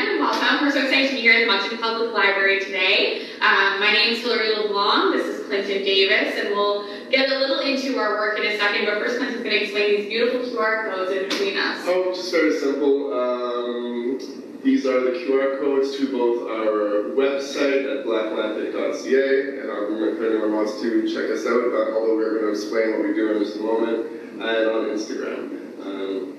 everyone, 0.00 0.30
welcome. 0.30 0.64
We're 0.64 0.72
so 0.72 0.80
excited 0.80 1.10
to 1.10 1.16
be 1.16 1.20
here 1.20 1.34
at 1.34 1.40
the 1.40 1.46
Moncton 1.46 1.76
Public 1.76 2.14
Library 2.14 2.58
today. 2.60 3.26
Um, 3.42 3.80
my 3.80 3.92
name 3.92 4.14
is 4.14 4.22
Hilary 4.22 4.56
LeBlanc, 4.56 5.14
this 5.14 5.26
is 5.26 5.46
Clinton 5.46 5.84
Davis, 5.84 6.40
and 6.40 6.56
we'll 6.56 6.88
get 7.10 7.28
a 7.28 7.38
little 7.38 7.60
into 7.60 7.98
our 7.98 8.14
work 8.14 8.38
in 8.38 8.46
a 8.46 8.56
second, 8.56 8.86
but 8.86 8.94
first 8.94 9.18
Clinton's 9.18 9.44
going 9.44 9.58
to 9.58 9.62
explain 9.62 10.00
these 10.00 10.08
beautiful 10.08 10.40
QR 10.40 10.90
codes 10.90 11.12
in 11.12 11.28
between 11.28 11.58
us. 11.58 11.84
Oh, 11.84 12.14
just 12.14 12.32
very 12.32 12.58
simple. 12.58 13.12
Um, 13.12 14.18
these 14.64 14.86
are 14.86 15.00
the 15.04 15.20
QR 15.20 15.60
codes 15.60 15.94
to 15.98 16.10
both 16.10 16.48
our 16.48 17.12
website 17.12 17.84
at 17.84 18.06
blackatlantic.ca, 18.06 19.60
and 19.60 19.68
our 19.68 19.86
um, 19.86 20.16
if 20.16 20.22
anyone 20.22 20.54
wants 20.54 20.80
to 20.80 21.12
check 21.12 21.28
us 21.28 21.44
out, 21.44 21.76
uh, 21.76 21.92
although 21.92 22.16
we're 22.16 22.40
going 22.40 22.54
to 22.54 22.58
explain 22.58 22.92
what 22.92 23.02
we 23.06 23.12
do 23.12 23.36
in 23.36 23.44
just 23.44 23.58
a 23.58 23.60
moment, 23.60 24.06
and 24.40 24.64
on 24.64 24.96
Instagram. 24.96 25.60
Um, 25.84 26.36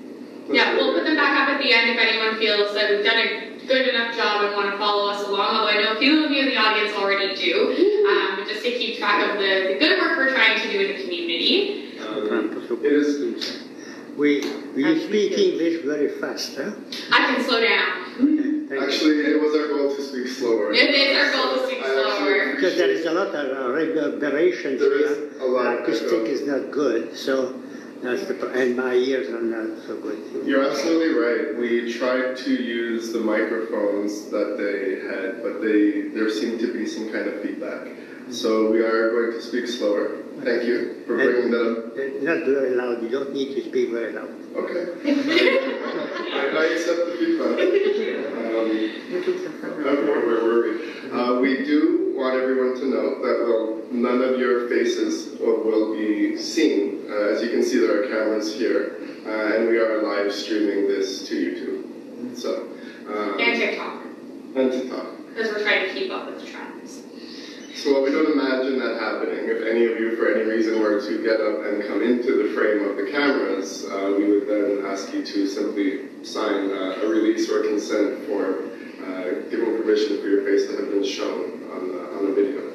Yeah, 0.50 0.74
we'll 0.74 0.94
put 0.94 1.04
them 1.04 1.14
back 1.14 1.38
up 1.38 1.54
at 1.54 1.62
the 1.62 1.72
end 1.72 1.90
if 1.90 1.98
anyone 1.98 2.36
feels 2.36 2.74
that 2.74 2.90
we've 2.90 3.04
done 3.04 3.18
a 3.18 3.51
good 3.66 3.88
enough 3.88 4.16
job 4.16 4.44
and 4.44 4.54
want 4.56 4.70
to 4.72 4.78
follow 4.78 5.10
us 5.10 5.26
along, 5.26 5.56
although 5.56 5.68
I 5.68 5.82
know 5.82 5.92
a 5.96 5.98
few 5.98 6.24
of 6.24 6.30
you 6.30 6.40
in 6.40 6.46
the 6.46 6.56
audience 6.56 6.96
already 6.96 7.34
do. 7.36 8.06
Um, 8.08 8.36
but 8.36 8.48
just 8.48 8.62
to 8.64 8.70
keep 8.70 8.98
track 8.98 9.30
of 9.30 9.38
the, 9.38 9.72
the 9.72 9.76
good 9.78 9.98
work 10.00 10.16
we're 10.16 10.32
trying 10.34 10.60
to 10.60 10.70
do 10.72 10.80
in 10.80 10.96
the 10.96 11.02
community. 11.02 11.98
Um, 12.00 12.78
it 12.84 12.92
is 12.92 13.62
We, 14.16 14.40
we 14.74 15.06
speak 15.08 15.38
English 15.38 15.84
very 15.84 16.08
fast, 16.20 16.56
huh? 16.56 16.72
I 17.12 17.32
can 17.34 17.44
slow 17.44 17.60
down. 17.60 17.88
Okay, 18.12 18.68
thank 18.68 18.70
you. 18.70 18.80
actually 18.82 19.16
it 19.32 19.40
was 19.40 19.54
our 19.56 19.68
goal 19.68 19.96
to 19.96 20.02
speak 20.02 20.26
slower. 20.28 20.72
It 20.72 20.90
is 20.94 21.16
our 21.16 21.32
goal 21.32 21.56
to 21.56 21.66
speak 21.66 21.78
I 21.82 21.86
slower. 21.94 22.54
Because 22.54 22.76
there 22.76 22.90
is 22.90 23.06
a 23.06 23.12
lot 23.12 23.28
of 23.28 23.34
uh, 23.56 23.68
reverberations 23.72 24.80
There 24.80 24.98
here. 24.98 25.06
is 25.06 25.40
a 25.40 25.44
lot 25.46 25.74
of 25.74 25.80
Acoustic 25.82 26.08
echo. 26.08 26.24
is 26.26 26.42
not 26.46 26.70
good, 26.70 27.16
so 27.16 27.54
that's 28.02 28.26
the, 28.26 28.50
and 28.52 28.76
my 28.76 28.94
ears 28.94 29.28
are 29.28 29.40
not 29.40 29.82
so 29.86 29.96
good. 30.00 30.18
You're 30.44 30.68
absolutely 30.68 31.14
right. 31.14 31.56
We 31.56 31.92
tried 31.92 32.36
to 32.38 32.50
use 32.50 33.12
the 33.12 33.20
microphones 33.20 34.30
that 34.30 34.56
they 34.58 35.06
had, 35.06 35.42
but 35.42 35.60
they 35.62 36.08
there 36.14 36.30
seemed 36.30 36.60
to 36.60 36.72
be 36.72 36.86
some 36.86 37.12
kind 37.12 37.28
of 37.28 37.40
feedback. 37.42 37.88
So 38.30 38.70
we 38.70 38.80
are 38.80 39.10
going 39.10 39.32
to 39.32 39.42
speak 39.42 39.66
slower. 39.66 40.22
Thank 40.42 40.64
you 40.64 41.02
for 41.06 41.16
bringing 41.16 41.50
that 41.50 41.62
up. 41.62 42.22
Not 42.22 42.46
very 42.46 42.74
loud, 42.74 43.02
you 43.02 43.10
don't 43.10 43.32
need 43.32 43.54
to 43.54 43.62
speak 43.68 43.90
very 43.90 44.12
loud. 44.12 44.30
Okay. 44.56 44.84
I, 46.32 46.56
I 46.56 46.64
accept 46.74 47.06
the 47.06 47.16
feedback. 47.18 48.28
Um, 48.52 48.68
okay, 48.68 50.04
where 50.04 50.44
were 50.44 50.62
we? 50.62 51.10
Uh, 51.10 51.40
we 51.40 51.64
do 51.64 52.01
want 52.14 52.36
everyone 52.36 52.78
to 52.80 52.86
know 52.86 53.22
that 53.22 53.46
well, 53.46 53.82
none 53.90 54.22
of 54.22 54.38
your 54.38 54.68
faces 54.68 55.38
will, 55.40 55.62
be 55.92 56.36
seen. 56.36 57.04
Uh, 57.08 57.32
as 57.32 57.42
you 57.42 57.50
can 57.50 57.62
see, 57.62 57.78
there 57.78 58.02
are 58.02 58.08
cameras 58.08 58.54
here, 58.54 58.96
uh, 59.26 59.54
and 59.54 59.68
we 59.68 59.78
are 59.78 60.02
live 60.02 60.32
streaming 60.32 60.88
this 60.88 61.28
to 61.28 61.34
YouTube. 61.34 62.36
So. 62.36 62.68
Um, 63.08 63.38
And 63.38 63.58
TikTok, 63.58 64.02
and 64.56 64.72
TikTok. 64.72 65.06
because 65.28 65.52
we're 65.52 65.62
trying 65.62 65.88
to 65.88 65.94
keep 65.94 66.10
up 66.10 66.26
with 66.26 66.40
the 66.40 66.46
trends. 66.50 67.02
So 67.74 67.92
while 67.92 68.02
we 68.02 68.10
don't 68.10 68.30
imagine 68.32 68.78
that 68.78 69.00
happening, 69.00 69.48
if 69.48 69.62
any 69.66 69.86
of 69.86 69.98
you 69.98 70.16
for 70.16 70.32
any 70.32 70.44
reason 70.44 70.80
were 70.80 71.00
to 71.00 71.22
get 71.22 71.40
up 71.40 71.64
and 71.66 71.82
come 71.84 72.02
into 72.02 72.42
the 72.42 72.54
frame 72.54 72.88
of 72.88 72.96
the 72.96 73.10
cameras, 73.10 73.84
uh, 73.90 74.14
we 74.16 74.30
would 74.30 74.48
then 74.48 74.86
ask 74.86 75.12
you 75.12 75.24
to 75.24 75.46
simply 75.46 76.24
sign 76.24 76.70
uh, 76.70 77.00
a 77.02 77.06
release 77.08 77.50
or 77.50 77.62
consent 77.62 78.26
form, 78.26 78.70
uh, 79.04 79.50
giving 79.50 79.76
permission 79.76 80.20
for 80.20 80.28
your 80.28 80.44
face 80.44 80.66
to 80.68 80.76
have 80.76 80.90
been 80.90 81.04
shown 81.04 81.61
video. 81.80 82.72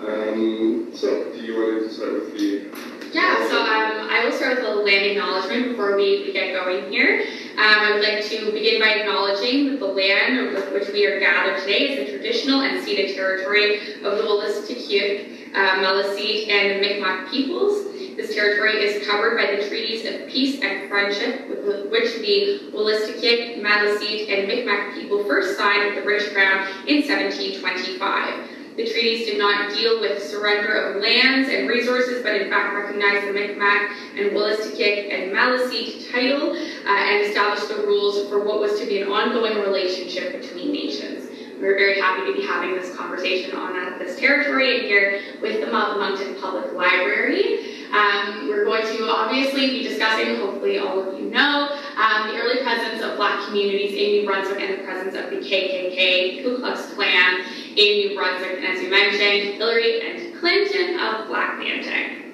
Um, 0.00 0.90
so, 0.94 1.32
do 1.32 1.38
you 1.38 1.54
want 1.54 1.88
to 1.88 1.94
start 1.94 2.12
with 2.12 2.38
the? 2.38 2.68
Yeah, 3.12 3.48
so 3.48 3.60
um, 3.60 4.08
I 4.10 4.24
will 4.24 4.32
start 4.32 4.56
with 4.56 4.66
a 4.66 4.74
land 4.74 5.06
acknowledgement 5.06 5.68
before 5.70 5.96
we, 5.96 6.24
we 6.24 6.32
get 6.32 6.52
going 6.52 6.90
here. 6.90 7.24
Um, 7.52 7.58
I 7.58 7.92
would 7.92 8.02
like 8.02 8.24
to 8.24 8.52
begin 8.52 8.80
by 8.80 8.88
acknowledging 8.88 9.70
that 9.70 9.78
the 9.78 9.86
land 9.86 10.52
with 10.52 10.72
which 10.72 10.88
we 10.92 11.06
are 11.06 11.20
gathered 11.20 11.60
today 11.60 11.90
is 11.90 12.06
the 12.06 12.18
traditional 12.18 12.62
and 12.62 12.84
ceded 12.84 13.14
territory 13.14 13.94
of 14.02 14.18
the 14.18 14.24
Wolastoqiyik, 14.24 15.54
uh, 15.54 15.76
Maliseet, 15.76 16.48
and 16.48 16.80
Mi'kmaq 16.80 17.30
peoples. 17.30 17.93
This 18.16 18.32
territory 18.32 18.84
is 18.84 19.06
covered 19.06 19.36
by 19.36 19.56
the 19.56 19.68
treaties 19.68 20.06
of 20.06 20.28
peace 20.28 20.60
and 20.62 20.88
friendship 20.88 21.48
with 21.48 21.90
which 21.90 22.14
the 22.20 22.70
Wolastoqiyik, 22.72 23.60
Maliseet, 23.60 24.28
and 24.30 24.46
Mi'kmaq 24.46 24.94
people 24.94 25.24
first 25.24 25.58
signed 25.58 25.86
with 25.86 25.96
the 25.96 26.02
British 26.02 26.32
Crown 26.32 26.68
in 26.86 27.02
1725. 27.02 28.76
The 28.76 28.88
treaties 28.88 29.26
did 29.26 29.38
not 29.38 29.72
deal 29.74 30.00
with 30.00 30.22
surrender 30.22 30.74
of 30.74 31.02
lands 31.02 31.48
and 31.48 31.68
resources, 31.68 32.22
but 32.22 32.40
in 32.40 32.50
fact 32.50 32.74
recognized 32.74 33.26
the 33.26 33.32
Mi'kmaq 33.32 33.90
and 34.16 34.30
Wolastoqiyik 34.30 35.12
and 35.12 35.32
Maliseet 35.32 36.12
title 36.12 36.52
uh, 36.52 36.88
and 36.88 37.26
established 37.26 37.68
the 37.68 37.84
rules 37.86 38.28
for 38.28 38.44
what 38.44 38.60
was 38.60 38.78
to 38.78 38.86
be 38.86 39.00
an 39.00 39.08
ongoing 39.08 39.58
relationship 39.58 40.40
between 40.40 40.72
nations. 40.72 41.33
We're 41.60 41.76
very 41.76 42.00
happy 42.00 42.32
to 42.32 42.38
be 42.38 42.46
having 42.46 42.74
this 42.74 42.94
conversation 42.96 43.56
on 43.56 43.76
uh, 43.76 43.98
this 43.98 44.18
territory 44.18 44.78
and 44.78 44.86
here 44.86 45.20
with 45.40 45.60
the 45.60 45.70
Moncton 45.70 46.34
Public 46.40 46.72
Library. 46.72 47.84
Um, 47.92 48.48
we're 48.48 48.64
going 48.64 48.82
to 48.82 49.08
obviously 49.08 49.70
be 49.70 49.82
discussing, 49.84 50.36
hopefully 50.36 50.78
all 50.78 50.98
of 51.00 51.18
you 51.18 51.30
know, 51.30 51.68
um, 51.96 52.28
the 52.28 52.40
early 52.40 52.60
presence 52.62 53.02
of 53.02 53.16
Black 53.16 53.46
communities 53.46 53.92
in 53.92 54.20
New 54.20 54.26
Brunswick 54.26 54.60
and 54.60 54.80
the 54.80 54.84
presence 54.84 55.14
of 55.14 55.30
the 55.30 55.36
KKK, 55.36 56.42
Ku 56.42 56.58
Klux 56.58 56.92
Klan 56.94 57.44
in 57.76 58.08
New 58.08 58.16
Brunswick, 58.16 58.58
and 58.58 58.64
as 58.64 58.82
you 58.82 58.90
mentioned, 58.90 59.54
Hillary 59.54 60.00
and 60.00 60.40
Clinton 60.40 60.98
of 60.98 61.28
Black 61.28 61.54
Atlantic. 61.54 62.24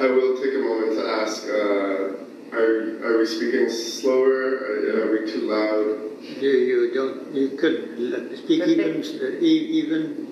I 0.00 0.06
will 0.06 0.36
take 0.42 0.54
a 0.54 0.58
moment 0.58 0.92
to 0.96 1.06
ask, 1.06 1.44
uh, 1.44 2.29
are, 2.52 3.04
are 3.06 3.18
we 3.18 3.26
speaking 3.26 3.68
slower? 3.70 4.30
Are, 4.30 5.02
are 5.02 5.12
we 5.12 5.30
too 5.30 5.42
loud? 5.50 6.06
You, 6.40 6.50
you 6.50 6.94
don't, 6.94 7.34
you 7.34 7.48
could 7.56 7.96
l- 7.98 8.36
speak 8.36 8.62
even, 8.66 9.00
uh, 9.02 9.40
e- 9.40 9.68
even, 9.80 10.28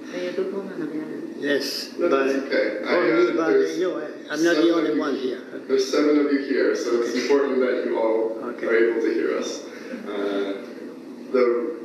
yes, 1.40 1.92
No, 1.98 2.08
but, 2.10 2.26
that's 2.26 2.38
okay. 2.46 2.78
I, 2.84 2.88
for 2.88 3.02
me, 3.02 3.30
uh, 3.30 3.36
but, 3.36 3.48
there's- 3.48 3.78
you 3.78 3.88
know, 3.88 4.08
I'm 4.30 4.42
not 4.44 4.56
the 4.56 4.74
only 4.74 4.92
you- 4.94 4.98
one 5.00 5.16
here. 5.16 5.42
There's 5.66 5.90
seven 5.90 6.18
of 6.26 6.32
you 6.32 6.40
here, 6.40 6.74
so 6.76 7.00
it's 7.02 7.14
important 7.14 7.60
that 7.60 7.84
you 7.86 7.98
all 7.98 8.38
Okay. 8.52 8.66
are 8.66 8.76
able 8.76 9.00
to 9.00 9.12
hear 9.14 9.38
us. 9.38 9.64
Uh, 10.06 10.64
the, 11.32 11.76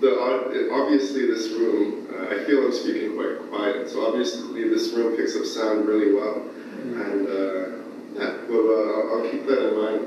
the, 0.00 0.20
ob- 0.20 0.52
obviously 0.72 1.26
this 1.26 1.48
room, 1.50 2.06
uh, 2.12 2.34
I 2.34 2.44
feel 2.44 2.64
I'm 2.66 2.72
speaking 2.72 3.14
quite 3.16 3.38
quiet, 3.50 3.90
so 3.90 4.06
obviously 4.06 4.68
this 4.68 4.92
room 4.92 5.16
picks 5.16 5.34
up 5.36 5.44
sound 5.46 5.86
really 5.88 6.12
well. 6.14 6.42
And, 6.84 7.26
uh, 7.28 7.83
yeah, 8.14 8.36
well, 8.48 8.66
uh, 8.70 9.14
I'll, 9.14 9.30
keep 9.30 9.46
that 9.46 9.68
in 9.68 9.74
mind. 9.74 10.02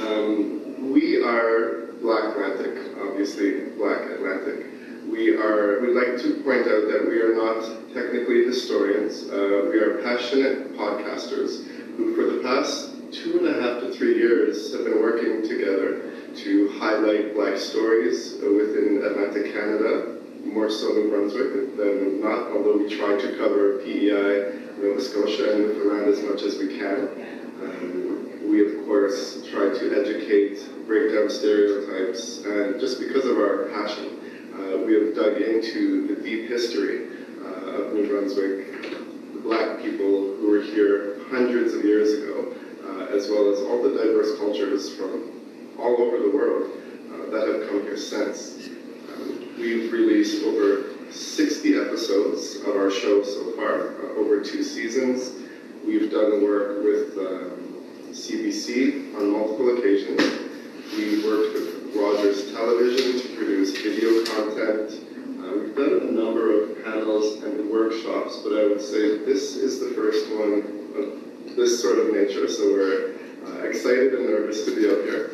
Um, 0.00 0.92
we 0.92 1.22
are 1.22 1.92
Black 2.00 2.36
Atlantic, 2.36 2.96
obviously 3.00 3.70
Black 3.76 4.10
Atlantic. 4.10 4.66
We 5.08 5.36
are, 5.36 5.80
we'd 5.80 5.94
like 5.94 6.20
to 6.22 6.42
point 6.42 6.62
out 6.62 6.88
that 6.88 7.06
we 7.08 7.20
are 7.20 7.34
not 7.34 7.92
technically 7.92 8.44
historians. 8.44 9.28
Uh, 9.28 9.68
we 9.70 9.78
are 9.78 10.00
passionate 10.02 10.74
podcasters 10.74 11.66
who, 11.96 12.16
for 12.16 12.34
the 12.34 12.42
past 12.42 12.94
two 13.12 13.38
and 13.38 13.48
a 13.48 13.60
half 13.60 13.80
to 13.82 13.92
three 13.92 14.16
years, 14.16 14.72
have 14.72 14.84
been 14.84 15.00
working 15.00 15.46
together 15.46 16.10
to 16.36 16.70
highlight 16.78 17.34
Black 17.34 17.58
stories 17.58 18.34
within 18.40 19.02
Atlantic 19.04 19.52
Canada, 19.52 20.16
more 20.44 20.70
so 20.70 20.88
New 20.88 21.10
Brunswick 21.10 21.76
than 21.76 22.20
not, 22.20 22.50
although 22.50 22.78
we 22.78 22.88
try 22.96 23.20
to 23.20 23.36
cover 23.36 23.78
PEI, 23.78 24.64
Nova 24.80 25.00
Scotia, 25.00 25.52
and 25.54 25.60
Newfoundland 25.62 26.08
as 26.08 26.22
much 26.22 26.42
as 26.42 26.58
we 26.58 26.78
can. 26.78 27.33
Um, 27.64 28.50
we, 28.50 28.66
of 28.66 28.84
course, 28.86 29.46
try 29.50 29.70
to 29.70 30.00
educate, 30.00 30.60
break 30.86 31.14
down 31.14 31.30
stereotypes, 31.30 32.44
and 32.44 32.78
just 32.78 33.00
because 33.00 33.24
of 33.24 33.38
our 33.38 33.68
passion, 33.72 34.20
uh, 34.54 34.78
we 34.78 34.94
have 34.94 35.14
dug 35.14 35.40
into 35.40 36.06
the 36.06 36.22
deep 36.22 36.48
history 36.48 37.08
uh, 37.42 37.82
of 37.82 37.94
New 37.94 38.08
Brunswick, 38.08 38.82
the 39.32 39.40
black 39.40 39.80
people 39.80 40.36
who 40.36 40.50
were 40.50 40.62
here 40.62 41.20
hundreds 41.30 41.74
of 41.74 41.84
years 41.84 42.12
ago, 42.12 42.54
uh, 42.84 43.16
as 43.16 43.28
well 43.28 43.52
as 43.52 43.60
all 43.60 43.82
the 43.82 43.90
diverse 43.90 44.38
cultures 44.38 44.94
from 44.94 45.30
all 45.78 46.00
over 46.00 46.18
the 46.18 46.30
world 46.30 46.70
uh, 47.12 47.30
that 47.30 47.48
have 47.48 47.68
come 47.68 47.82
here 47.82 47.96
since. 47.96 48.68
Um, 49.12 49.54
we've 49.58 49.92
released 49.92 50.44
over 50.44 50.94
60 51.10 51.76
episodes 51.78 52.56
of 52.56 52.76
our 52.76 52.90
show 52.90 53.22
so 53.22 53.52
far, 53.52 53.94
uh, 54.04 54.18
over 54.18 54.42
two 54.42 54.62
seasons. 54.62 55.43
We've 55.86 56.10
done 56.10 56.42
work 56.42 56.82
with 56.82 57.18
um, 57.18 57.84
CBC 58.08 59.14
on 59.16 59.32
multiple 59.32 59.76
occasions. 59.76 60.18
We 60.96 61.22
worked 61.22 61.52
with 61.52 61.94
Rogers 61.94 62.54
Television 62.54 63.20
to 63.20 63.36
produce 63.36 63.76
video 63.76 64.24
content. 64.24 64.92
Uh, 65.44 65.58
we've 65.58 65.76
done 65.76 66.08
a 66.08 66.10
number 66.10 66.62
of 66.62 66.82
panels 66.84 67.42
and 67.42 67.68
workshops, 67.68 68.40
but 68.42 68.58
I 68.58 68.66
would 68.66 68.80
say 68.80 69.18
this 69.26 69.56
is 69.56 69.78
the 69.78 69.94
first 69.94 70.30
one 70.30 70.64
of 70.96 71.54
this 71.54 71.82
sort 71.82 71.98
of 71.98 72.14
nature, 72.14 72.48
so 72.48 72.64
we're 72.72 73.16
uh, 73.44 73.68
excited 73.68 74.14
and 74.14 74.24
nervous 74.24 74.64
to 74.64 74.74
be 74.74 74.88
up 74.88 75.04
here. 75.04 75.32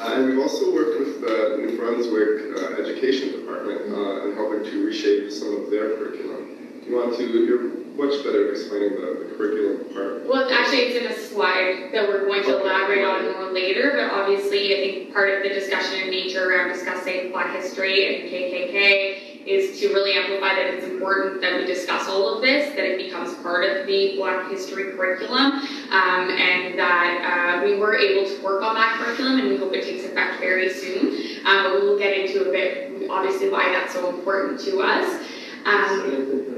Uh, 0.00 0.14
and 0.14 0.30
we've 0.30 0.40
also 0.40 0.74
worked 0.74 0.98
with 0.98 1.20
the 1.20 1.58
New 1.60 1.78
Brunswick 1.78 2.58
uh, 2.58 2.82
Education 2.82 3.40
Department 3.40 3.82
uh, 3.94 4.26
in 4.26 4.34
helping 4.34 4.64
to 4.64 4.84
reshape 4.84 5.30
some 5.30 5.62
of 5.62 5.70
their 5.70 5.96
curriculum. 5.96 6.80
Do 6.82 6.90
you 6.90 6.96
want 6.96 7.16
to, 7.18 7.83
much 7.96 8.24
better 8.24 8.48
at 8.48 8.54
explaining 8.58 8.90
the, 8.96 9.24
the 9.28 9.34
curriculum 9.36 9.94
part. 9.94 10.26
Well, 10.26 10.50
actually, 10.50 10.78
it's 10.90 10.96
in 11.04 11.12
a 11.12 11.14
slide 11.28 11.90
that 11.92 12.08
we're 12.08 12.26
going 12.26 12.42
to 12.44 12.56
Okay. 12.56 12.64
elaborate 12.64 13.04
on 13.04 13.32
more 13.32 13.52
later, 13.52 13.92
but 13.94 14.10
obviously, 14.10 14.74
I 14.74 14.78
think 14.80 15.12
part 15.12 15.30
of 15.30 15.42
the 15.42 15.48
discussion 15.50 16.00
in 16.02 16.10
nature 16.10 16.50
around 16.50 16.68
discussing 16.72 17.30
Black 17.30 17.54
history 17.54 18.20
and 18.22 18.30
KKK 18.30 19.46
is 19.46 19.78
to 19.78 19.88
really 19.88 20.14
amplify 20.14 20.54
that 20.54 20.72
it's 20.74 20.86
important 20.86 21.40
that 21.42 21.60
we 21.60 21.66
discuss 21.66 22.08
all 22.08 22.34
of 22.34 22.40
this, 22.42 22.70
that 22.74 22.84
it 22.84 22.96
becomes 22.96 23.34
part 23.42 23.64
of 23.68 23.86
the 23.86 24.16
Black 24.16 24.50
history 24.50 24.92
curriculum, 24.96 25.52
um, 25.92 26.30
and 26.30 26.78
that 26.78 27.60
uh, 27.60 27.64
we 27.64 27.76
were 27.76 27.94
able 27.94 28.28
to 28.28 28.42
work 28.42 28.62
on 28.62 28.74
that 28.74 28.98
curriculum, 28.98 29.38
and 29.38 29.48
we 29.50 29.56
hope 29.58 29.72
it 29.74 29.84
takes 29.84 30.04
effect 30.04 30.40
very 30.40 30.72
soon. 30.72 31.44
Um, 31.46 31.62
but 31.64 31.80
we 31.82 31.86
will 31.88 31.98
get 31.98 32.16
into 32.18 32.48
a 32.48 32.50
bit, 32.50 33.08
obviously, 33.10 33.50
why 33.50 33.68
that's 33.70 33.92
so 33.92 34.08
important 34.08 34.58
to 34.60 34.80
us. 34.80 35.22
Um, 35.66 36.53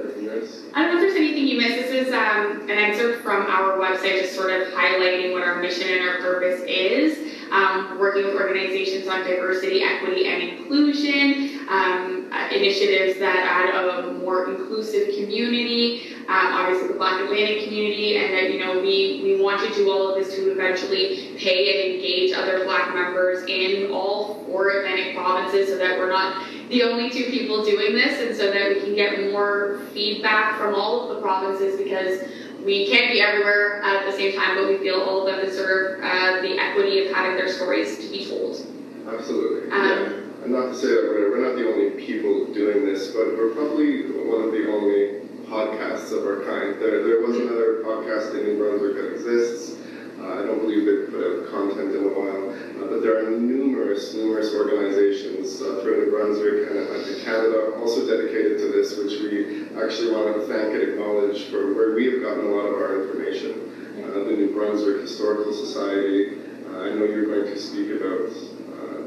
I 0.75 0.83
don't 0.83 0.95
know 0.95 0.95
if 0.97 1.01
there's 1.01 1.17
anything 1.17 1.47
you 1.47 1.59
missed. 1.59 1.77
This 1.77 2.09
is 2.09 2.13
um, 2.13 2.63
an 2.63 2.71
excerpt 2.71 3.23
from 3.23 3.47
our 3.47 3.79
website, 3.79 4.21
just 4.21 4.35
sort 4.35 4.51
of 4.51 4.69
highlighting 4.75 5.33
what 5.33 5.43
our 5.43 5.61
mission 5.61 5.89
and 5.89 6.09
our 6.09 6.17
purpose 6.17 6.63
is. 6.67 7.35
Um, 7.53 8.01
working 8.01 8.25
with 8.25 8.35
organizations 8.35 9.07
on 9.07 9.21
diversity, 9.21 9.83
equity, 9.83 10.27
and 10.27 10.43
inclusion, 10.43 11.69
um, 11.69 12.16
initiatives 12.53 13.19
that 13.19 13.37
add 13.37 14.05
a 14.05 14.13
more 14.15 14.51
inclusive 14.51 15.15
community, 15.15 16.15
um, 16.29 16.53
obviously 16.53 16.89
the 16.89 16.95
Black 16.95 17.21
Atlantic 17.21 17.65
community, 17.65 18.17
and 18.17 18.33
that 18.35 18.53
you 18.53 18.59
know 18.59 18.81
we 18.81 19.21
we 19.23 19.43
want 19.43 19.61
to 19.67 19.75
do 19.75 19.91
all 19.91 20.09
of 20.09 20.15
this 20.17 20.35
to 20.37 20.51
eventually 20.51 21.37
pay 21.39 21.73
and 21.73 21.95
engage 21.95 22.33
other 22.33 22.65
Black 22.65 22.95
members 22.95 23.45
in 23.49 23.91
all 23.93 24.45
four 24.45 24.71
Atlantic 24.71 25.15
provinces, 25.15 25.69
so 25.69 25.79
that 25.79 25.99
we're 25.99 26.11
not 26.11 26.45
the 26.69 26.83
only 26.83 27.11
two 27.11 27.25
people 27.31 27.65
doing 27.65 27.95
this, 27.95 28.21
and 28.21 28.37
so 28.37 28.51
that 28.51 28.69
we 28.75 28.81
can 28.81 28.95
get 28.95 29.31
more 29.31 29.81
feedback 29.93 30.59
from 30.59 30.75
all 30.75 31.09
of 31.09 31.17
the 31.17 31.23
provinces 31.23 31.79
because 31.79 32.21
we 32.65 32.91
can't 32.91 33.13
be 33.13 33.21
everywhere 33.21 33.81
at 33.85 34.05
the 34.11 34.13
same 34.17 34.35
time, 34.37 34.57
but 34.57 34.67
we 34.69 34.79
feel 34.79 35.01
all 35.01 35.25
of 35.25 35.33
them 35.33 35.45
deserve 35.45 36.01
uh, 36.03 36.43
the 36.43 36.59
equity 36.59 37.07
of 37.07 37.15
having 37.15 37.37
their 37.37 37.49
stories 37.49 37.99
to 37.99 38.11
be 38.11 38.27
told. 38.29 38.67
Absolutely, 39.07 39.71
Um, 39.71 39.89
yeah. 39.89 40.26
And 40.47 40.55
not 40.55 40.71
to 40.71 40.79
say 40.79 40.95
that 40.95 41.11
we're, 41.11 41.35
we're 41.35 41.43
not 41.43 41.59
the 41.59 41.67
only 41.67 41.99
people 41.99 42.55
doing 42.55 42.87
this, 42.87 43.11
but 43.11 43.35
we're 43.35 43.51
probably 43.51 44.07
one 44.15 44.47
of 44.47 44.55
the 44.55 44.71
only 44.71 45.27
podcasts 45.51 46.15
of 46.15 46.23
our 46.23 46.47
kind. 46.47 46.79
There, 46.79 47.03
there 47.03 47.19
was 47.19 47.35
another 47.35 47.83
podcast 47.83 48.31
in 48.39 48.47
New 48.47 48.55
Brunswick 48.55 48.95
that 48.95 49.11
exists. 49.11 49.75
Uh, 50.23 50.39
I 50.39 50.47
don't 50.47 50.63
believe 50.63 50.87
they've 50.87 51.11
put 51.11 51.19
out 51.19 51.51
content 51.51 51.99
in 51.99 52.07
a 52.07 52.15
while, 52.15 52.55
uh, 52.55 52.95
but 52.95 53.03
there 53.03 53.27
are 53.27 53.35
numerous, 53.35 54.15
numerous 54.15 54.55
organizations 54.55 55.59
uh, 55.59 55.83
throughout 55.83 56.07
New 56.07 56.11
Brunswick 56.15 56.71
and 56.71 56.79
Atlantic 56.79 57.27
Canada 57.27 57.75
also 57.83 58.07
dedicated 58.07 58.63
to 58.63 58.71
this, 58.71 58.95
which 59.03 59.19
we 59.19 59.67
actually 59.75 60.15
want 60.15 60.31
to 60.31 60.47
thank 60.47 60.79
and 60.79 60.95
acknowledge 60.95 61.51
for 61.51 61.75
where 61.75 61.99
we 61.99 62.07
have 62.07 62.23
gotten 62.23 62.47
a 62.47 62.55
lot 62.55 62.71
of 62.71 62.79
our 62.79 63.03
information. 63.03 63.67
Uh, 63.99 64.23
the 64.23 64.39
New 64.39 64.55
Brunswick 64.55 65.03
Historical 65.03 65.51
Society. 65.51 66.39
Uh, 66.71 66.87
I 66.87 66.95
know 66.95 67.03
you're 67.03 67.27
going 67.27 67.51
to 67.51 67.59
speak 67.59 67.91
about 67.99 68.31
uh, 68.31 68.56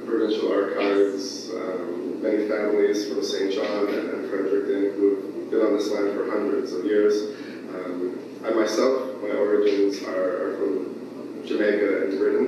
provincial 0.09 0.51
archives, 0.51 1.51
um, 1.51 2.21
many 2.21 2.47
families 2.47 3.07
from 3.07 3.23
St. 3.23 3.53
John 3.53 3.87
and, 3.89 4.09
and 4.09 4.29
Fredericton 4.29 4.97
who 4.97 5.15
have 5.15 5.51
been 5.51 5.61
on 5.61 5.77
this 5.77 5.91
land 5.91 6.13
for 6.13 6.29
hundreds 6.29 6.73
of 6.73 6.83
years. 6.83 7.37
Um, 7.69 8.17
I 8.43 8.49
myself, 8.49 9.21
my 9.21 9.29
origins 9.29 10.01
are, 10.03 10.49
are 10.49 10.57
from 10.57 11.45
Jamaica 11.45 12.03
and 12.03 12.17
Britain, 12.17 12.47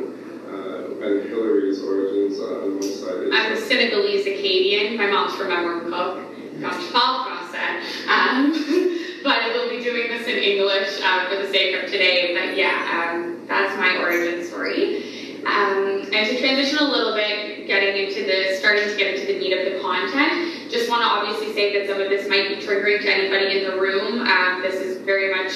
uh, 0.49 1.05
and 1.05 1.29
Hillary's 1.29 1.81
origins 1.83 2.39
uh, 2.39 2.65
on 2.65 2.79
one 2.79 2.83
side 2.83 3.23
is. 3.23 3.31
I'm 3.31 3.55
Senegalese 3.57 4.25
Acadian. 4.25 4.97
My 4.97 5.07
mom's 5.07 5.35
from 5.35 5.47
Memramcook. 5.47 6.27
Comme 6.61 6.81
je 6.81 6.91
parle 6.91 7.25
français. 7.25 7.81
Um, 8.07 8.51
but 9.23 9.39
we'll 9.53 9.69
be 9.69 9.83
doing 9.83 10.09
this 10.09 10.27
in 10.27 10.37
English 10.37 10.99
uh, 11.01 11.29
for 11.29 11.35
the 11.37 11.47
sake 11.51 11.75
of 11.75 11.89
today. 11.89 12.35
But 12.35 12.57
yeah, 12.57 13.13
um, 13.13 13.45
that's 13.47 13.77
my 13.77 13.97
origin 13.97 14.45
story. 14.45 15.20
Um, 15.45 16.05
and 16.13 16.27
to 16.29 16.39
transition 16.39 16.77
a 16.79 16.83
little 16.83 17.13
bit, 17.13 17.65
getting 17.67 18.05
into 18.05 18.25
the, 18.25 18.55
starting 18.57 18.87
to 18.87 18.95
get 18.95 19.15
into 19.15 19.27
the 19.27 19.39
meat 19.39 19.57
of 19.57 19.73
the 19.73 19.79
content, 19.81 20.69
just 20.69 20.89
want 20.89 21.01
to 21.01 21.07
obviously 21.07 21.53
say 21.53 21.77
that 21.77 21.89
some 21.89 21.99
of 22.01 22.09
this 22.09 22.29
might 22.29 22.49
be 22.49 22.55
triggering 22.55 23.01
to 23.01 23.11
anybody 23.11 23.59
in 23.59 23.69
the 23.69 23.79
room. 23.79 24.21
Um, 24.21 24.61
this 24.61 24.75
is 24.75 25.01
very 25.01 25.33
much 25.33 25.53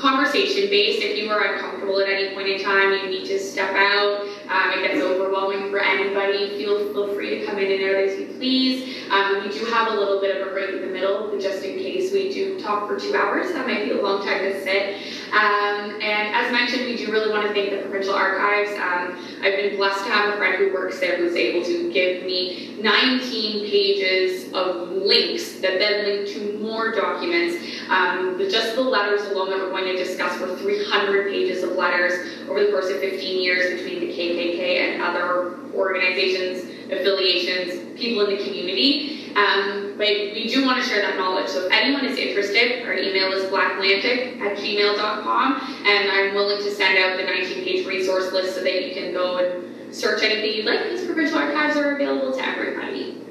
conversation 0.00 0.70
based. 0.70 1.02
If 1.02 1.18
you 1.18 1.30
are 1.30 1.54
uncomfortable 1.54 2.00
at 2.00 2.08
any 2.08 2.34
point 2.34 2.48
in 2.48 2.62
time, 2.62 2.92
you 2.92 3.06
need 3.06 3.26
to 3.26 3.38
step 3.38 3.70
out. 3.76 4.26
Um, 4.48 4.78
it 4.78 4.88
gets 4.88 5.00
overwhelming 5.02 5.70
for 5.70 5.78
anybody. 5.78 6.56
Feel 6.56 6.92
feel 6.92 7.14
free 7.14 7.38
to 7.38 7.46
come 7.46 7.58
in 7.58 7.70
and 7.70 7.82
out 7.84 8.02
as 8.02 8.18
you 8.18 8.26
please. 8.38 9.10
Um, 9.10 9.44
we 9.44 9.52
do 9.52 9.64
have 9.66 9.92
a 9.92 9.94
little 9.94 10.20
bit 10.20 10.40
of 10.40 10.48
a 10.48 10.50
break 10.50 10.70
in 10.70 10.80
the 10.80 10.86
middle, 10.86 11.38
just 11.38 11.62
in 11.62 11.78
case 11.78 11.89
we 12.12 12.32
do 12.32 12.60
talk 12.60 12.88
for 12.88 12.98
two 12.98 13.14
hours, 13.14 13.52
that 13.52 13.66
might 13.66 13.84
be 13.84 13.92
a 13.92 14.02
long 14.02 14.24
time 14.24 14.42
to 14.42 14.62
sit. 14.62 14.96
Um, 15.32 16.00
and 16.02 16.34
as 16.34 16.50
mentioned, 16.52 16.86
we 16.86 16.96
do 16.96 17.12
really 17.12 17.30
want 17.30 17.46
to 17.46 17.52
thank 17.54 17.70
the 17.70 17.78
Provincial 17.78 18.14
Archives. 18.14 18.72
Um, 18.72 19.24
I've 19.42 19.56
been 19.56 19.76
blessed 19.76 20.04
to 20.04 20.10
have 20.10 20.34
a 20.34 20.36
friend 20.36 20.56
who 20.56 20.72
works 20.74 20.98
there 20.98 21.16
who's 21.18 21.36
able 21.36 21.64
to 21.66 21.92
give 21.92 22.24
me 22.24 22.76
19 22.80 23.70
pages 23.70 24.52
of 24.52 24.90
links 24.90 25.60
that 25.60 25.78
then 25.78 26.04
link 26.04 26.28
to 26.30 26.58
more 26.58 26.92
documents. 26.92 27.56
Um, 27.88 28.38
just 28.50 28.74
the 28.74 28.82
letters 28.82 29.22
alone 29.30 29.50
that 29.50 29.58
we're 29.58 29.70
going 29.70 29.84
to 29.84 29.96
discuss 29.96 30.40
were 30.40 30.56
300 30.56 31.30
pages 31.30 31.62
of 31.62 31.72
letters 31.72 32.48
over 32.48 32.64
the 32.64 32.72
course 32.72 32.90
of 32.90 32.98
15 33.00 33.42
years 33.42 33.80
between 33.80 34.00
the 34.00 34.08
KKK 34.08 34.60
and 34.80 35.02
other 35.02 35.58
organizations, 35.74 36.68
affiliations, 36.92 37.98
people 37.98 38.26
in 38.26 38.36
the 38.36 38.44
community. 38.44 39.20
Um, 39.36 39.94
but 39.96 40.08
we 40.08 40.48
do 40.48 40.64
want 40.64 40.82
to 40.82 40.88
share 40.88 41.02
that 41.02 41.16
knowledge. 41.16 41.48
So 41.48 41.66
if 41.66 41.72
anyone 41.72 42.04
is 42.04 42.18
interested, 42.18 42.84
our 42.84 42.94
email 42.94 43.32
is 43.32 43.44
blacklantic 43.50 44.40
at 44.40 44.56
gmail.com, 44.58 45.84
and 45.86 46.10
I'm 46.10 46.34
willing 46.34 46.62
to 46.62 46.70
send 46.70 46.98
out 46.98 47.16
the 47.16 47.24
19-page 47.24 47.86
resource 47.86 48.32
list 48.32 48.56
so 48.56 48.62
that 48.64 48.88
you 48.88 48.94
can 48.94 49.12
go 49.12 49.38
and 49.38 49.94
search 49.94 50.22
anything 50.22 50.56
you'd 50.56 50.66
like, 50.66 50.82
because 50.84 51.04
provincial 51.04 51.38
archives 51.38 51.76
are 51.76 51.94
available 51.94 52.32
to 52.32 52.46
everybody. 52.46 53.22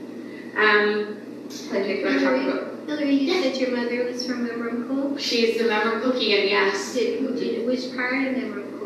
Um, 0.56 1.17
I 1.71 1.81
think 1.81 2.03
we're 2.03 2.19
talking 2.19 2.50
about. 2.50 2.69
Hillary, 2.88 3.15
you 3.15 3.44
said 3.44 3.57
your 3.57 3.75
mother 3.75 4.03
was 4.06 4.25
from 4.25 4.47
Memramcook. 4.47 5.19
Member 5.67 5.97
of 5.97 6.03
Cookie, 6.03 6.39
and 6.39 6.50
yes. 6.50 6.94
Did, 6.94 7.35
did, 7.35 7.65
which 7.65 7.95
part 7.95 8.13
of 8.13 8.35
Memramcook? 8.35 8.79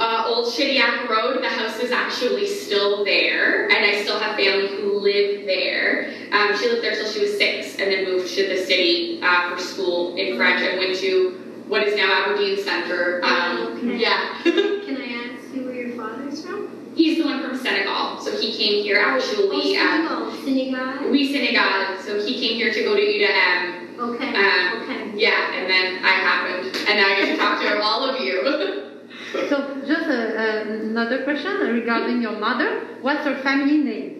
Uh, 0.00 0.24
Old 0.28 0.46
Shediac 0.46 1.08
Road, 1.10 1.42
the 1.42 1.48
house 1.48 1.78
is 1.78 1.90
actually 1.90 2.46
still 2.46 3.04
there, 3.04 3.64
and 3.68 3.84
I 3.84 4.02
still 4.02 4.18
have 4.18 4.34
family 4.34 4.68
who 4.68 4.98
live 4.98 5.44
there. 5.44 6.10
Um, 6.32 6.56
she 6.56 6.70
lived 6.70 6.82
there 6.82 6.94
till 6.94 7.06
she 7.06 7.20
was 7.20 7.36
six, 7.36 7.74
and 7.78 7.92
then 7.92 8.06
moved 8.06 8.32
to 8.34 8.48
the 8.48 8.56
city 8.64 9.20
uh, 9.22 9.50
for 9.54 9.60
school 9.62 10.16
in 10.16 10.38
French 10.38 10.62
and 10.62 10.78
went 10.78 10.96
to 11.00 11.64
what 11.68 11.82
is 11.86 11.94
now 11.96 12.24
Aberdeen 12.24 12.58
Center. 12.64 13.20
Um, 13.22 13.76
Okay. 13.80 13.96
Yeah. 13.98 14.38
Can 14.42 14.96
I 14.96 15.36
ask 15.36 15.54
you 15.54 15.64
where 15.66 15.74
your 15.74 15.96
father's 15.96 16.42
from? 16.44 16.68
He's 16.96 17.18
the 17.18 17.24
one 17.24 17.42
from 17.42 17.56
Senegal, 17.58 18.20
so 18.20 18.34
he 18.40 18.56
came 18.56 18.82
here 18.82 18.98
actually. 18.98 19.76
Oh, 19.76 20.26
Um, 20.26 20.44
Senegal. 20.44 20.76
Senegal. 20.96 21.10
we 21.10 21.30
Senegal, 21.32 21.98
so 22.02 22.24
he 22.26 22.40
came 22.40 22.56
here 22.56 22.72
to 22.72 22.82
go 22.82 22.96
to 22.96 23.00
UDM. 23.02 23.98
Okay. 23.98 24.28
Um, 24.28 24.82
okay. 24.82 25.10
Yeah, 25.14 25.52
and 25.54 25.68
then 25.70 26.02
I 26.02 26.08
happened, 26.24 26.74
and 26.88 26.98
now 26.98 27.06
I 27.06 27.16
get 27.20 27.26
to 27.32 27.36
talk 27.36 27.60
to 27.60 27.82
all 27.82 28.08
of 28.08 28.18
you. 28.20 28.86
So 29.32 29.80
just 29.86 30.08
uh, 30.08 30.12
uh, 30.12 30.62
another 30.90 31.22
question 31.24 31.52
regarding 31.60 32.20
your 32.22 32.32
mother. 32.38 32.80
What's 33.00 33.24
her 33.24 33.36
family 33.42 33.78
name? 33.78 34.16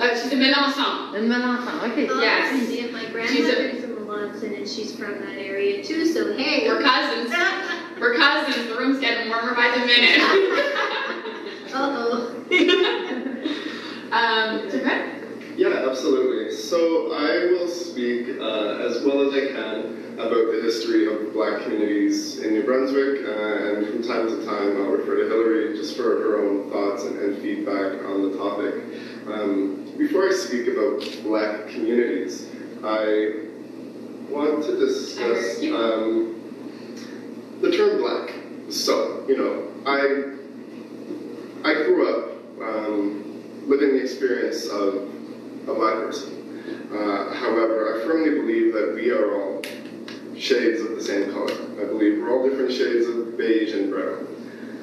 uh, 0.00 0.10
she's 0.14 0.32
a 0.32 0.36
Melanson. 0.36 1.10
Uh, 1.10 1.14
Melanson. 1.14 1.90
Okay. 1.92 2.08
Oh, 2.08 2.20
Yes. 2.20 2.52
I 2.54 2.64
see. 2.66 2.80
And 2.80 2.92
my 2.92 3.00
She's 3.26 3.48
a- 3.48 3.54
grandmother's 3.54 3.84
from 3.84 4.06
Melanson, 4.06 4.56
and 4.58 4.68
she's 4.68 4.94
from 4.96 5.20
that 5.20 5.38
area 5.38 5.82
too. 5.84 6.04
So 6.06 6.36
hey. 6.36 6.68
We're 6.68 6.80
cousins. 6.82 7.30
We're 8.00 8.16
cousins. 8.16 8.68
The 8.68 8.74
room's 8.78 8.98
getting 9.00 9.28
warmer 9.28 9.54
by 9.54 9.70
the 9.76 9.86
minute. 9.86 10.18
Uh-oh. 11.74 12.34
um, 14.12 14.58
it's 14.64 14.74
okay. 14.74 15.17
Yeah, 15.58 15.88
absolutely. 15.90 16.54
So 16.54 17.12
I 17.12 17.50
will 17.50 17.66
speak 17.66 18.38
uh, 18.38 18.78
as 18.78 19.02
well 19.02 19.26
as 19.26 19.34
I 19.34 19.52
can 19.52 20.14
about 20.14 20.52
the 20.52 20.60
history 20.62 21.12
of 21.12 21.32
black 21.32 21.62
communities 21.64 22.38
in 22.38 22.52
New 22.52 22.62
Brunswick, 22.62 23.26
uh, 23.26 23.74
and 23.74 23.88
from 23.88 24.04
time 24.04 24.28
to 24.28 24.46
time 24.46 24.76
I'll 24.76 24.92
refer 24.92 25.16
to 25.16 25.28
Hillary 25.28 25.76
just 25.76 25.96
for 25.96 26.04
her 26.04 26.38
own 26.38 26.70
thoughts 26.70 27.06
and, 27.06 27.18
and 27.18 27.42
feedback 27.42 28.04
on 28.04 28.30
the 28.30 28.38
topic. 28.38 28.74
Um, 29.26 29.92
before 29.98 30.28
I 30.28 30.32
speak 30.32 30.68
about 30.68 31.00
black 31.24 31.66
communities, 31.66 32.48
I 32.84 33.48
want 34.30 34.62
to 34.62 34.78
discuss 34.78 35.58
um, 35.64 36.36
the 37.62 37.72
term 37.72 37.98
black. 37.98 38.32
So, 38.70 39.24
you 39.26 39.36
know, 39.36 39.66
I 39.84 40.36
I 41.68 41.74
grew 41.82 42.14
up 42.14 42.62
um, 42.62 43.68
living 43.68 43.96
the 43.96 44.02
experience 44.04 44.68
of 44.68 45.17
a. 45.68 46.38
Uh, 46.92 47.34
however, 47.34 48.00
I 48.00 48.06
firmly 48.06 48.30
believe 48.30 48.72
that 48.72 48.94
we 48.94 49.10
are 49.10 49.34
all 49.34 49.62
shades 50.36 50.80
of 50.80 50.96
the 50.96 51.02
same 51.02 51.32
color. 51.32 51.52
I 51.80 51.84
believe 51.84 52.18
we're 52.18 52.30
all 52.30 52.48
different 52.48 52.72
shades 52.72 53.06
of 53.06 53.36
beige 53.36 53.74
and 53.74 53.90
brown. 53.90 54.26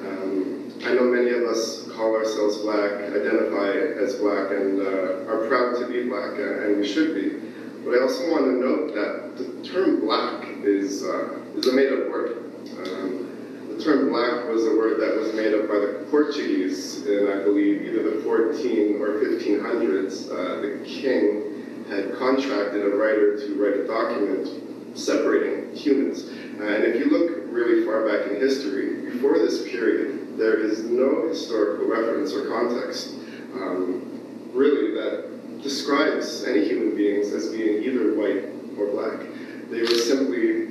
Um, 0.06 0.72
I 0.84 0.94
know 0.94 1.04
many 1.04 1.30
of 1.30 1.42
us 1.44 1.90
call 1.90 2.14
ourselves 2.14 2.58
black, 2.58 2.92
identify 2.92 3.70
as 3.70 4.16
black, 4.16 4.50
and 4.52 4.80
uh, 4.80 5.32
are 5.32 5.48
proud 5.48 5.78
to 5.80 5.88
be 5.88 6.08
black, 6.08 6.38
uh, 6.38 6.66
and 6.66 6.78
we 6.78 6.86
should 6.86 7.14
be. 7.14 7.40
But 7.84 7.98
I 7.98 8.02
also 8.02 8.30
want 8.30 8.44
to 8.44 8.52
note 8.52 8.94
that 8.94 9.36
the 9.36 9.68
term 9.68 10.00
black 10.00 10.46
is, 10.62 11.02
uh, 11.04 11.38
is 11.56 11.66
a 11.66 11.72
made-up 11.72 12.08
word. 12.10 12.38
Um, 12.78 13.35
the 13.76 13.84
term 13.84 14.08
black 14.08 14.48
was 14.48 14.66
a 14.66 14.76
word 14.76 15.00
that 15.00 15.16
was 15.16 15.34
made 15.34 15.52
up 15.52 15.68
by 15.68 15.74
the 15.74 16.06
Portuguese 16.10 17.04
in, 17.06 17.28
I 17.28 17.42
believe, 17.42 17.82
either 17.82 18.16
the 18.16 18.22
14 18.22 19.00
or 19.00 19.20
1500s. 19.20 20.30
Uh, 20.30 20.60
the 20.60 20.84
king 20.84 21.84
had 21.88 22.16
contracted 22.16 22.82
a 22.84 22.96
writer 22.96 23.38
to 23.38 23.54
write 23.62 23.80
a 23.80 23.86
document 23.86 24.98
separating 24.98 25.74
humans. 25.74 26.24
And 26.24 26.84
if 26.84 26.96
you 26.96 27.10
look 27.10 27.44
really 27.52 27.84
far 27.84 28.08
back 28.08 28.30
in 28.30 28.40
history, 28.40 29.10
before 29.10 29.38
this 29.38 29.68
period, 29.68 30.38
there 30.38 30.58
is 30.58 30.84
no 30.84 31.28
historical 31.28 31.86
reference 31.86 32.32
or 32.32 32.48
context, 32.48 33.14
um, 33.54 34.50
really, 34.52 34.94
that 34.94 35.62
describes 35.62 36.44
any 36.44 36.66
human 36.66 36.96
beings 36.96 37.32
as 37.32 37.48
being 37.52 37.82
either 37.82 38.14
white 38.14 38.44
or 38.78 38.90
black. 38.92 39.20
They 39.70 39.80
were 39.80 39.98
simply 39.98 40.68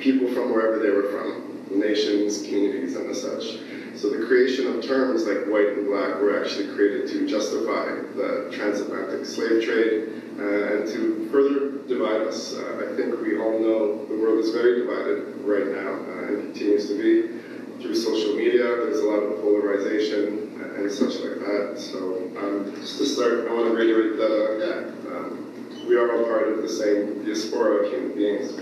people 0.00 0.32
from 0.34 0.52
wherever 0.52 0.78
they 0.78 0.90
were 0.90 1.10
from, 1.10 1.55
nations, 1.70 2.42
communities, 2.42 2.96
and 2.96 3.08
the 3.08 3.14
such. 3.14 3.58
So 3.96 4.10
the 4.10 4.26
creation 4.26 4.66
of 4.66 4.84
terms 4.84 5.24
like 5.26 5.46
white 5.46 5.68
and 5.68 5.86
black 5.86 6.20
were 6.20 6.38
actually 6.38 6.74
created 6.74 7.08
to 7.08 7.26
justify 7.26 7.86
the 8.14 8.50
transatlantic 8.52 9.24
slave 9.24 9.64
trade 9.64 10.22
uh, 10.38 10.74
and 10.74 10.88
to 10.88 11.28
further 11.30 11.78
divide 11.88 12.28
us. 12.28 12.54
Uh, 12.54 12.90
I 12.92 12.96
think 12.96 13.20
we 13.22 13.38
all 13.38 13.58
know 13.58 14.04
the 14.06 14.16
world 14.16 14.38
is 14.40 14.50
very 14.50 14.80
divided 14.80 15.34
right 15.40 15.68
now 15.68 15.94
uh, 16.12 16.28
and 16.28 16.52
continues 16.52 16.88
to 16.88 16.98
be. 16.98 17.36
Through 17.80 17.94
social 17.94 18.34
media, 18.34 18.64
there's 18.64 19.00
a 19.00 19.04
lot 19.04 19.20
of 19.20 19.40
polarization 19.42 20.46
and 20.76 20.90
such 20.90 21.20
like 21.20 21.38
that. 21.40 21.74
So 21.78 22.30
um, 22.38 22.74
just 22.76 22.98
to 22.98 23.06
start, 23.06 23.48
I 23.48 23.52
want 23.52 23.66
to 23.68 23.74
reiterate 23.74 24.16
that, 24.16 24.56
yeah, 24.60 25.16
um, 25.16 25.88
we 25.88 25.96
are 25.96 26.16
all 26.16 26.24
part 26.24 26.48
of 26.48 26.62
the 26.62 26.68
same 26.68 27.24
diaspora 27.24 27.84
of 27.84 27.92
human 27.92 28.14
beings. 28.14 28.52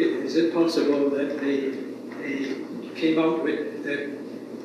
Is 0.00 0.36
it 0.36 0.52
possible 0.52 1.08
that 1.10 1.40
they, 1.40 1.70
they 2.20 2.90
came 2.94 3.18
out 3.18 3.42
with 3.42 3.82
the, 3.82 4.18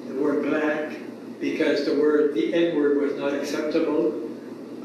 the 0.08 0.22
word 0.22 0.44
black 0.44 0.94
because 1.40 1.86
the 1.86 1.96
word, 1.96 2.34
the 2.34 2.54
N-word 2.54 3.02
was 3.02 3.16
not 3.16 3.34
acceptable? 3.34 4.30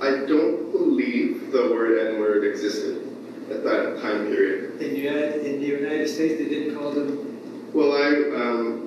I 0.00 0.10
don't 0.26 0.70
believe 0.70 1.50
the 1.50 1.62
word 1.70 2.14
N-word 2.14 2.44
existed 2.44 3.02
at 3.50 3.64
that 3.64 4.00
time 4.00 4.26
period. 4.26 4.80
In 4.80 4.90
the 4.94 4.98
United, 4.98 5.46
in 5.46 5.60
the 5.60 5.66
United 5.66 6.08
States, 6.08 6.38
they 6.38 6.48
didn't 6.48 6.76
call 6.76 6.92
them, 6.92 7.72
Well, 7.72 7.92
I, 7.92 8.40
um, 8.40 8.86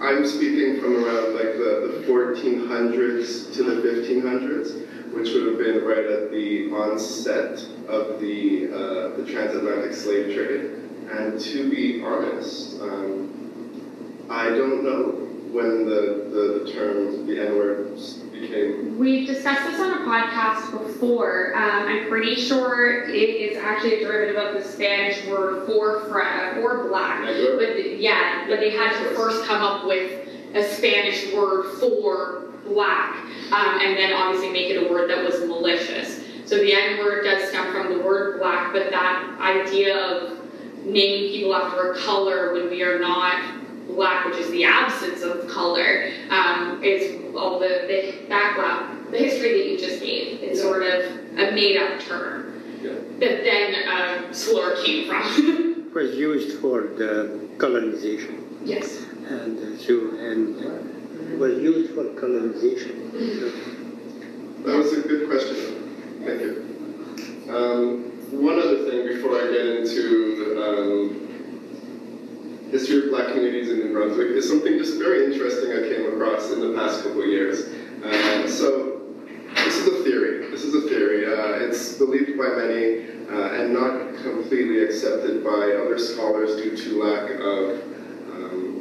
I'm 0.00 0.26
speaking 0.26 0.80
from 0.80 1.04
around 1.04 1.34
like 1.34 1.56
the, 1.56 2.00
the 2.00 2.06
1400s 2.06 3.52
to 3.54 3.62
the 3.64 3.82
1500s, 3.82 4.95
which 5.16 5.32
would 5.32 5.46
have 5.46 5.58
been 5.58 5.82
right 5.82 6.04
at 6.04 6.30
the 6.30 6.70
onset 6.72 7.58
of 7.88 8.20
the, 8.20 8.68
uh, 8.70 9.16
the 9.16 9.24
transatlantic 9.32 9.94
slave 9.94 10.34
trade. 10.34 10.72
And 11.10 11.40
to 11.40 11.70
be 11.70 12.02
honest, 12.04 12.78
um, 12.82 13.32
I 14.28 14.50
don't 14.50 14.84
know 14.84 15.12
when 15.52 15.86
the, 15.86 16.28
the, 16.30 16.64
the 16.64 16.72
term, 16.72 17.26
the 17.26 17.40
N-word 17.46 17.94
became 18.32 18.98
We've 18.98 19.26
discussed 19.26 19.64
this 19.70 19.80
on 19.80 19.92
a 19.92 20.04
podcast 20.04 20.70
before. 20.72 21.54
Um, 21.56 21.86
I'm 21.86 22.08
pretty 22.08 22.34
sure 22.34 23.04
it 23.08 23.12
is 23.14 23.56
actually 23.56 23.94
a 23.94 24.00
derivative 24.00 24.36
of 24.36 24.62
the 24.62 24.68
Spanish 24.68 25.24
word 25.26 25.66
for 25.66 26.00
fra- 26.10 26.58
for 26.60 26.88
black. 26.88 27.20
But 27.24 27.74
the- 27.76 27.96
yeah, 27.98 28.46
but 28.48 28.60
they 28.60 28.70
had 28.70 28.92
to 29.02 29.14
first 29.14 29.44
come 29.44 29.62
up 29.62 29.86
with 29.86 30.28
a 30.54 30.62
Spanish 30.64 31.32
word 31.32 31.78
for 31.78 32.45
black, 32.68 33.16
um, 33.52 33.80
and 33.80 33.96
then 33.96 34.12
obviously 34.12 34.50
make 34.50 34.70
it 34.70 34.86
a 34.86 34.92
word 34.92 35.08
that 35.10 35.24
was 35.24 35.40
malicious. 35.46 36.22
So 36.44 36.56
the 36.58 36.72
N 36.72 36.98
word 36.98 37.24
does 37.24 37.48
stem 37.48 37.72
from 37.72 37.92
the 37.92 38.04
word 38.04 38.38
black, 38.40 38.72
but 38.72 38.90
that 38.90 39.36
idea 39.40 39.96
of 39.96 40.38
naming 40.84 41.32
people 41.32 41.54
after 41.54 41.92
a 41.92 41.96
color 41.98 42.52
when 42.54 42.70
we 42.70 42.82
are 42.82 42.98
not 43.00 43.42
black, 43.88 44.26
which 44.26 44.36
is 44.38 44.50
the 44.50 44.64
absence 44.64 45.22
of 45.22 45.48
color, 45.48 46.10
um, 46.30 46.82
is 46.84 47.34
all 47.34 47.58
the, 47.58 47.84
the 47.88 48.26
background, 48.28 49.12
the 49.12 49.18
history 49.18 49.52
that 49.58 49.66
you 49.70 49.78
just 49.78 50.00
gave. 50.00 50.40
It's 50.42 50.60
sort 50.60 50.82
of 50.82 51.04
a 51.38 51.50
made-up 51.52 52.00
term 52.00 52.62
Yeah. 52.82 52.92
that 53.20 53.42
then 53.44 53.74
um, 53.88 54.32
slur 54.34 54.84
came 54.84 55.08
from. 55.08 55.90
was 55.94 56.14
used 56.14 56.60
for 56.60 56.82
the 56.82 57.48
colonization. 57.58 58.60
yes. 58.64 59.02
And 59.28 59.58
uh, 59.58 59.78
so, 59.78 60.10
and 60.18 60.64
uh, 60.64 60.95
was 61.34 61.58
used 61.58 61.94
for 61.94 62.04
colonization. 62.14 63.10
That 64.64 64.76
was 64.76 64.92
a 64.92 65.00
good 65.02 65.28
question. 65.28 66.22
Thank 66.24 66.40
you. 66.40 66.64
Um, 67.48 68.12
one 68.32 68.58
other 68.58 68.90
thing 68.90 69.06
before 69.06 69.36
I 69.36 69.50
get 69.52 69.66
into 69.66 70.56
um, 70.62 71.26
history 72.70 73.04
of 73.04 73.10
black 73.10 73.28
communities 73.28 73.70
in 73.70 73.78
New 73.78 73.92
Brunswick 73.92 74.28
is 74.28 74.48
something 74.48 74.78
just 74.78 74.98
very 74.98 75.26
interesting 75.26 75.70
I 75.72 75.88
came 75.88 76.12
across 76.12 76.50
in 76.50 76.60
the 76.60 76.74
past 76.74 77.04
couple 77.04 77.22
of 77.22 77.28
years. 77.28 77.66
Uh, 78.04 78.48
so 78.48 79.02
this 79.54 79.76
is 79.76 79.86
a 79.86 80.02
theory. 80.04 80.50
This 80.50 80.64
is 80.64 80.74
a 80.74 80.88
theory. 80.88 81.26
Uh, 81.26 81.66
it's 81.66 81.96
believed 81.98 82.36
by 82.36 82.48
many 82.48 83.06
uh, 83.30 83.62
and 83.62 83.72
not 83.72 84.16
completely 84.22 84.82
accepted 84.82 85.44
by 85.44 85.76
other 85.80 85.98
scholars 85.98 86.56
due 86.56 86.76
to 86.76 87.02
lack 87.02 87.30
of 87.40 87.95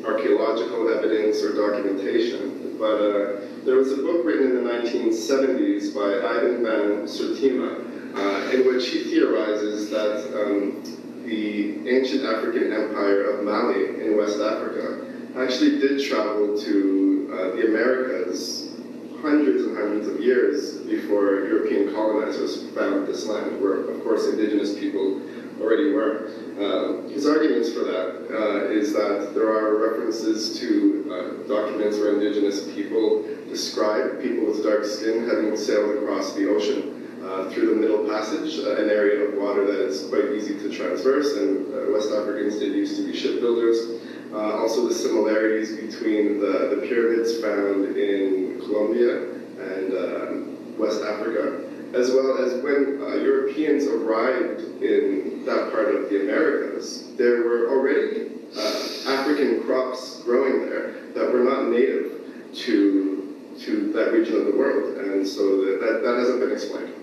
archaeological 0.06 0.90
evidence 0.90 1.42
or 1.42 1.54
documentation. 1.54 2.78
But 2.78 2.96
uh, 2.96 3.42
there 3.66 3.76
was 3.76 3.92
a 3.94 3.98
book 3.98 4.26
written 4.26 4.52
in 4.52 4.64
the 4.64 4.70
1970s 4.70 5.94
by 5.96 6.28
Ivan 6.28 6.64
van 6.64 7.08
Sertima, 7.08 7.82
uh, 8.16 8.52
in 8.52 8.68
which 8.68 8.90
he 8.90 9.04
theorizes 9.04 9.90
that 9.90 10.46
um, 10.46 10.84
the 11.26 11.90
ancient 11.90 12.24
African 12.24 12.72
empire 12.72 13.24
of 13.32 13.44
Mali 13.44 14.06
in 14.06 14.18
West 14.18 14.40
Africa 14.40 15.06
actually 15.38 15.80
did 15.80 16.02
travel 16.02 16.58
to 16.60 17.30
uh, 17.34 17.56
the 17.56 17.68
Americas 17.68 18.76
hundreds 19.22 19.64
and 19.64 19.76
hundreds 19.76 20.08
of 20.08 20.20
years 20.20 20.78
before 20.82 21.46
European 21.48 21.94
colonizers 21.94 22.70
found 22.72 23.08
this 23.08 23.26
land, 23.26 23.60
where, 23.60 23.90
of 23.90 24.04
course, 24.04 24.28
indigenous 24.28 24.78
people 24.78 25.20
already 25.60 25.92
were. 25.92 26.32
Uh, 26.60 27.08
his 27.10 27.28
arguments 27.28 27.74
for 27.74 27.84
that 27.84 28.28
uh, 28.32 28.70
is 28.70 28.94
that 28.94 29.34
there 29.34 29.50
are 29.50 29.78
references 29.92 30.60
to 30.60 31.06
uh, 31.12 31.48
documents 31.48 31.98
where 31.98 32.14
indigenous 32.14 32.72
people 32.74 33.24
describe 33.50 34.22
people 34.22 34.46
with 34.46 34.64
dark 34.64 34.86
skin 34.86 35.28
having 35.28 35.56
sailed 35.58 35.98
across 35.98 36.34
the 36.34 36.50
ocean 36.50 37.20
uh, 37.24 37.50
through 37.50 37.74
the 37.74 37.76
Middle 37.76 38.08
Passage, 38.08 38.60
uh, 38.60 38.82
an 38.82 38.90
area 38.90 39.28
of 39.28 39.36
water 39.36 39.66
that 39.66 39.82
is 39.82 40.08
quite 40.10 40.26
easy 40.32 40.60
to 40.60 40.70
traverse, 40.70 41.36
and 41.38 41.74
uh, 41.74 41.92
West 41.92 42.12
Africans 42.12 42.60
did 42.60 42.74
used 42.74 42.98
to 42.98 43.06
be 43.06 43.18
shipbuilders. 43.18 44.02
Also 44.34 44.88
the 44.88 44.94
similarities 44.94 45.78
between 45.78 46.40
the, 46.40 46.76
the 46.76 46.86
pyramids 46.88 47.40
found 47.40 47.96
in 47.96 48.60
Colombia 48.60 49.32
and 49.60 49.94
um, 49.94 50.78
West 50.78 51.02
Africa, 51.04 51.64
as 51.96 52.12
well 52.12 52.38
as 52.44 52.62
when 52.62 53.00
uh, 53.02 53.16
Europeans 53.16 53.86
arrived 53.88 54.62
in 54.84 55.46
that 55.46 55.72
part 55.72 55.96
of 55.96 56.10
the 56.10 56.22
Americas, 56.22 57.16
there 57.16 57.44
were 57.44 57.70
already 57.70 58.32
uh, 58.58 59.12
African 59.12 59.64
crops 59.64 60.22
growing 60.24 60.70
there 60.70 60.92
that 61.14 61.32
were 61.32 61.40
not 61.40 61.70
native 61.70 62.22
to, 62.54 63.34
to 63.60 63.94
that 63.94 64.12
region 64.12 64.36
of 64.36 64.46
the 64.46 64.58
world, 64.58 64.98
and 64.98 65.26
so 65.26 65.64
that, 65.64 65.80
that, 65.80 66.04
that 66.04 66.18
hasn't 66.18 66.42
been 66.42 66.52
explained. 66.52 66.94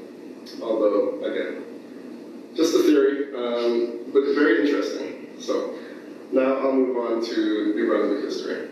Although, 0.60 1.24
again, 1.24 1.64
just 2.54 2.74
a 2.74 2.82
theory, 2.82 3.34
um, 3.34 4.10
but 4.12 4.34
very 4.34 4.60
interesting. 4.60 5.30
So, 5.40 5.78
now 6.32 6.56
I'll 6.58 6.72
move 6.72 6.96
on 6.98 7.24
to 7.24 7.74
New 7.74 7.86
Brunswick 7.86 8.24
history. 8.24 8.68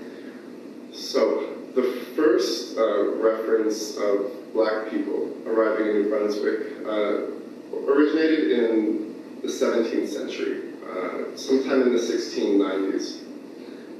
So, 0.92 1.56
the 1.74 2.04
first 2.16 2.76
uh, 2.76 3.14
reference 3.16 3.96
of 3.96 4.32
black 4.52 4.90
people 4.90 5.32
arriving 5.46 5.86
in 5.86 6.02
New 6.02 6.08
Brunswick 6.08 6.86
uh, 6.86 7.30
originated 7.88 8.50
in 8.52 9.14
the 9.42 9.48
17th 9.48 10.08
century, 10.08 10.72
uh, 10.88 11.36
sometime 11.36 11.82
in 11.82 11.92
the 11.92 11.98
1690s. 11.98 13.22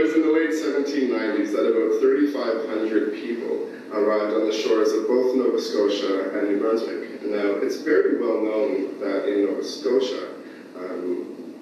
Was 0.03 0.13
in 0.13 0.21
the 0.21 0.31
late 0.31 0.51
1790s 0.51 1.51
that 1.53 1.65
about 1.65 2.01
3,500 2.01 3.13
people 3.13 3.69
arrived 3.93 4.33
on 4.33 4.45
the 4.47 4.53
shores 4.53 4.91
of 4.91 5.07
both 5.07 5.35
Nova 5.35 5.61
Scotia 5.61 6.37
and 6.37 6.49
New 6.49 6.59
Brunswick. 6.59 7.21
Now, 7.23 7.61
it's 7.63 7.77
very 7.77 8.19
well 8.19 8.41
known 8.41 8.99
that 8.99 9.27
in 9.31 9.45
Nova 9.45 9.63
Scotia, 9.63 10.27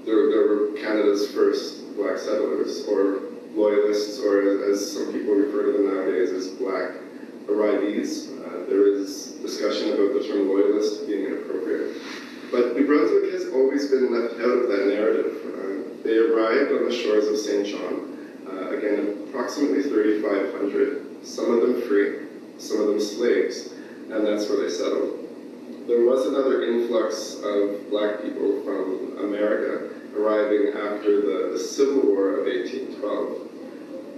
there, 0.05 0.15
were 0.15 0.72
Canada's 0.77 1.29
first 1.31 1.96
black 1.96 2.17
settlers, 2.17 2.86
or 2.88 3.22
loyalists, 3.53 4.20
or 4.20 4.63
as, 4.63 4.93
some 4.93 5.12
people 5.13 5.36
refer 5.36 5.72
to 5.72 5.77
them 5.77 5.86
nowadays 5.93 6.31
as 6.31 6.48
black 6.50 6.96
arrivees. 7.48 8.29
There 8.67 8.88
is 8.88 9.34
discussion 9.41 9.89
about 9.89 10.13
the 10.13 10.24
term 10.27 10.48
loyalist 10.50 11.05
being 11.05 11.25
inappropriate. 11.25 12.01
But 12.51 12.75
New 12.75 12.86
Brunswick 12.86 13.31
has 13.31 13.48
always 13.53 13.89
been 13.89 14.12
left 14.12 14.36
out 14.36 14.58
of 14.60 14.67
that 14.67 14.88
narrative. 14.88 15.39
Uh, 15.55 16.03
they 16.03 16.17
arrived 16.17 16.72
on 16.72 16.84
the 16.84 16.93
shores 16.93 17.27
of 17.27 17.38
St. 17.38 17.65
John, 17.65 18.17
uh, 18.46 18.75
again, 18.75 19.24
approximately 19.29 19.84
3,500, 19.84 21.25
some 21.25 21.50
of 21.50 21.62
them 21.62 21.81
free, 21.88 22.27
some 22.58 22.81
of 22.81 22.88
them 22.88 23.00
slaves, 23.00 23.72
and 24.12 24.27
that's 24.27 24.50
where 24.50 24.62
they 24.62 24.70
settled. 24.70 25.20
There 25.88 26.03
was 26.03 26.27
another 26.27 26.63
influx 26.63 27.36
of 27.41 27.89
black 27.89 28.22
people 28.22 28.62
from 28.63 29.17
America 29.20 29.89
arriving 30.17 30.74
after 30.75 31.22
the, 31.22 31.51
the 31.53 31.60
Civil 31.60 32.01
War 32.01 32.39
of 32.39 32.46
1812. 32.48 33.48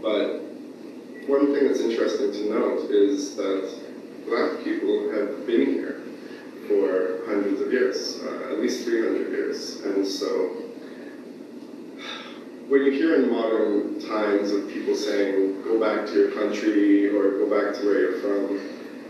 But 0.01 0.41
one 1.29 1.53
thing 1.53 1.67
that's 1.67 1.81
interesting 1.81 2.31
to 2.31 2.49
note 2.49 2.89
is 2.89 3.35
that 3.35 3.69
black 4.25 4.63
people 4.63 5.11
have 5.11 5.45
been 5.45 5.65
here 5.67 6.02
for 6.67 7.25
hundreds 7.25 7.61
of 7.61 7.71
years, 7.71 8.21
uh, 8.23 8.51
at 8.51 8.59
least 8.59 8.85
300 8.85 9.29
years. 9.29 9.81
And 9.81 10.05
so 10.05 10.63
when 12.67 12.85
you 12.85 12.91
hear 12.91 13.15
in 13.15 13.29
modern 13.29 13.99
times 13.99 14.51
of 14.51 14.67
people 14.69 14.95
saying, 14.95 15.61
go 15.63 15.79
back 15.79 16.07
to 16.07 16.13
your 16.13 16.31
country 16.31 17.09
or 17.09 17.31
go 17.31 17.49
back 17.49 17.75
to 17.79 17.85
where 17.85 17.99
you're 17.99 18.19
from, 18.19 18.57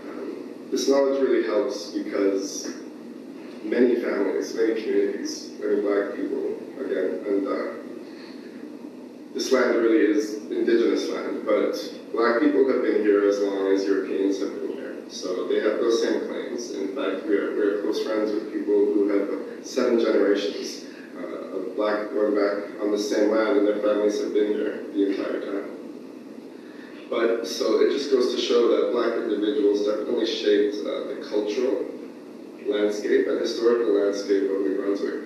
um, 0.09 0.69
this 0.71 0.89
knowledge 0.89 1.21
really 1.21 1.45
helps 1.45 1.91
because 1.91 2.73
many 3.63 3.95
families, 3.95 4.53
many 4.55 4.81
communities, 4.81 5.51
many 5.59 5.81
black 5.81 6.15
people, 6.15 6.57
again, 6.79 7.23
and 7.25 7.47
uh, 7.47 7.83
this 9.33 9.51
land 9.51 9.77
really 9.77 9.97
is 9.97 10.35
indigenous 10.51 11.09
land, 11.09 11.43
but 11.45 11.73
black 12.11 12.39
people 12.39 12.67
have 12.71 12.81
been 12.81 13.01
here 13.01 13.27
as 13.27 13.39
long 13.39 13.67
as 13.73 13.85
Europeans 13.85 14.39
have 14.39 14.53
been. 14.53 14.72
So 15.13 15.47
they 15.47 15.59
have 15.59 15.77
those 15.77 16.01
same 16.01 16.27
claims. 16.27 16.71
In 16.71 16.95
fact, 16.95 17.27
we 17.27 17.35
are, 17.37 17.53
we 17.53 17.61
are 17.61 17.81
close 17.83 18.03
friends 18.03 18.31
with 18.31 18.51
people 18.51 18.73
who 18.73 19.09
have 19.09 19.63
seven 19.63 19.99
generations 19.99 20.85
uh, 21.15 21.53
of 21.53 21.75
black 21.75 22.09
going 22.09 22.33
back 22.33 22.81
on 22.81 22.89
the 22.89 22.97
same 22.97 23.29
land, 23.29 23.59
and 23.59 23.67
their 23.67 23.77
families 23.77 24.19
have 24.19 24.33
been 24.33 24.47
here 24.47 24.83
the 24.91 25.11
entire 25.11 25.39
time. 25.39 25.69
But 27.11 27.45
so 27.47 27.79
it 27.81 27.91
just 27.91 28.09
goes 28.09 28.33
to 28.33 28.41
show 28.41 28.67
that 28.69 28.91
black 28.91 29.13
individuals 29.13 29.85
definitely 29.85 30.25
shaped 30.25 30.77
uh, 30.81 31.13
the 31.13 31.23
cultural 31.29 31.85
landscape 32.65 33.27
and 33.27 33.39
historical 33.39 33.93
landscape 33.93 34.49
of 34.49 34.61
New 34.65 34.77
Brunswick, 34.81 35.21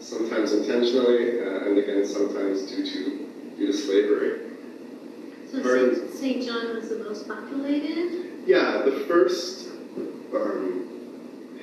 sometimes 0.00 0.54
intentionally, 0.54 1.40
uh, 1.40 1.68
and 1.68 1.76
again, 1.76 2.06
sometimes 2.06 2.62
due 2.70 2.86
to 2.86 3.28
due 3.58 3.66
to 3.66 3.72
slavery. 3.76 4.40
So 5.50 5.62
St. 5.62 6.10
St. 6.10 6.46
John 6.46 6.74
was 6.74 6.88
the 6.88 7.04
most 7.04 7.28
populated? 7.28 8.25
Yeah, 8.46 8.82
the 8.84 8.92
first 9.08 9.70
um, 10.32 10.88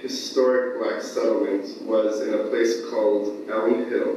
historic 0.02 0.82
black 0.82 1.02
settlement 1.02 1.82
was 1.84 2.20
in 2.20 2.34
a 2.34 2.44
place 2.50 2.90
called 2.90 3.50
Elm 3.50 3.90
Hill, 3.90 4.16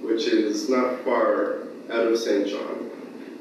which 0.00 0.26
is 0.26 0.70
not 0.70 1.04
far 1.04 1.64
out 1.90 2.06
of 2.06 2.18
St. 2.18 2.48
John. 2.48 2.90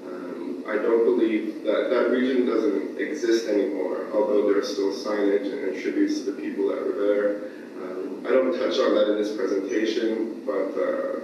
Um, 0.05 0.65
I 0.67 0.75
don't 0.75 1.05
believe 1.05 1.63
that 1.63 1.89
that 1.91 2.11
region 2.11 2.45
doesn't 2.45 2.99
exist 2.99 3.47
anymore, 3.47 4.07
although 4.13 4.49
there 4.49 4.59
are 4.59 4.65
still 4.65 4.91
signage 4.91 5.45
and 5.45 5.81
tributes 5.81 6.19
to 6.25 6.31
the 6.31 6.41
people 6.41 6.67
that 6.67 6.85
were 6.85 7.07
there. 7.07 7.35
Um, 7.81 8.25
I 8.27 8.31
don't 8.31 8.51
touch 8.51 8.77
on 8.79 8.95
that 8.95 9.11
in 9.11 9.17
this 9.17 9.33
presentation, 9.33 10.43
but 10.45 10.75
uh, 10.75 11.19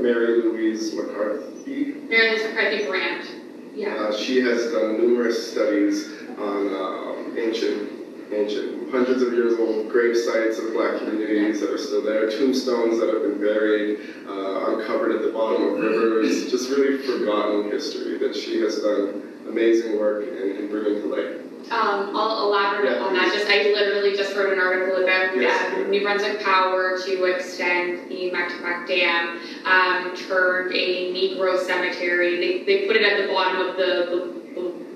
Mary 0.00 0.42
Louise 0.42 0.94
McCarthy 0.94 1.94
Mary 2.08 2.30
Louise 2.30 2.44
McCarthy 2.44 2.86
Grant. 2.86 3.28
Yeah. 3.74 3.94
uh, 3.94 4.16
she 4.16 4.40
has 4.40 4.72
done 4.72 4.96
numerous 4.96 5.52
studies 5.52 6.15
on 6.38 6.74
um, 6.74 7.36
ancient, 7.38 7.90
ancient, 8.32 8.90
hundreds 8.90 9.22
of 9.22 9.32
years 9.32 9.58
old 9.58 9.88
grave 9.88 10.16
sites 10.16 10.58
of 10.58 10.72
black 10.72 10.98
communities 10.98 11.60
that 11.60 11.70
are 11.70 11.78
still 11.78 12.02
there, 12.02 12.28
tombstones 12.30 12.98
that 13.00 13.08
have 13.12 13.22
been 13.22 13.40
buried, 13.40 14.00
uh, 14.28 14.76
uncovered 14.76 15.16
at 15.16 15.22
the 15.22 15.30
bottom 15.32 15.62
of 15.62 15.78
rivers, 15.78 16.50
just 16.50 16.70
really 16.70 16.98
forgotten 16.98 17.70
history 17.70 18.18
that 18.18 18.34
she 18.34 18.60
has 18.60 18.80
done 18.80 19.22
amazing 19.48 19.98
work 19.98 20.22
in, 20.26 20.56
in 20.56 20.68
bringing 20.68 21.02
to 21.02 21.08
light. 21.08 21.40
Um, 21.70 22.14
I'll 22.14 22.46
elaborate 22.46 22.92
Yeah, 22.92 23.02
on 23.04 23.14
that. 23.14 23.32
Just 23.32 23.46
I 23.50 23.72
literally 23.72 24.16
just 24.16 24.36
wrote 24.36 24.52
an 24.52 24.60
article 24.60 25.02
about 25.02 25.36
Yes. 25.36 25.74
um, 25.74 25.90
New 25.90 26.00
Brunswick 26.02 26.40
Power 26.40 26.96
to 27.04 27.24
extend 27.24 28.08
the 28.08 28.30
Mactaquac 28.30 28.86
Dam 28.86 29.40
um, 29.66 30.14
turned 30.16 30.72
a 30.72 31.12
Negro 31.12 31.58
cemetery. 31.58 32.36
They, 32.36 32.64
they 32.64 32.86
put 32.86 32.94
it 32.94 33.02
at 33.02 33.26
the 33.26 33.32
bottom 33.32 33.66
of 33.66 33.76
the, 33.76 33.82
the 34.14 34.35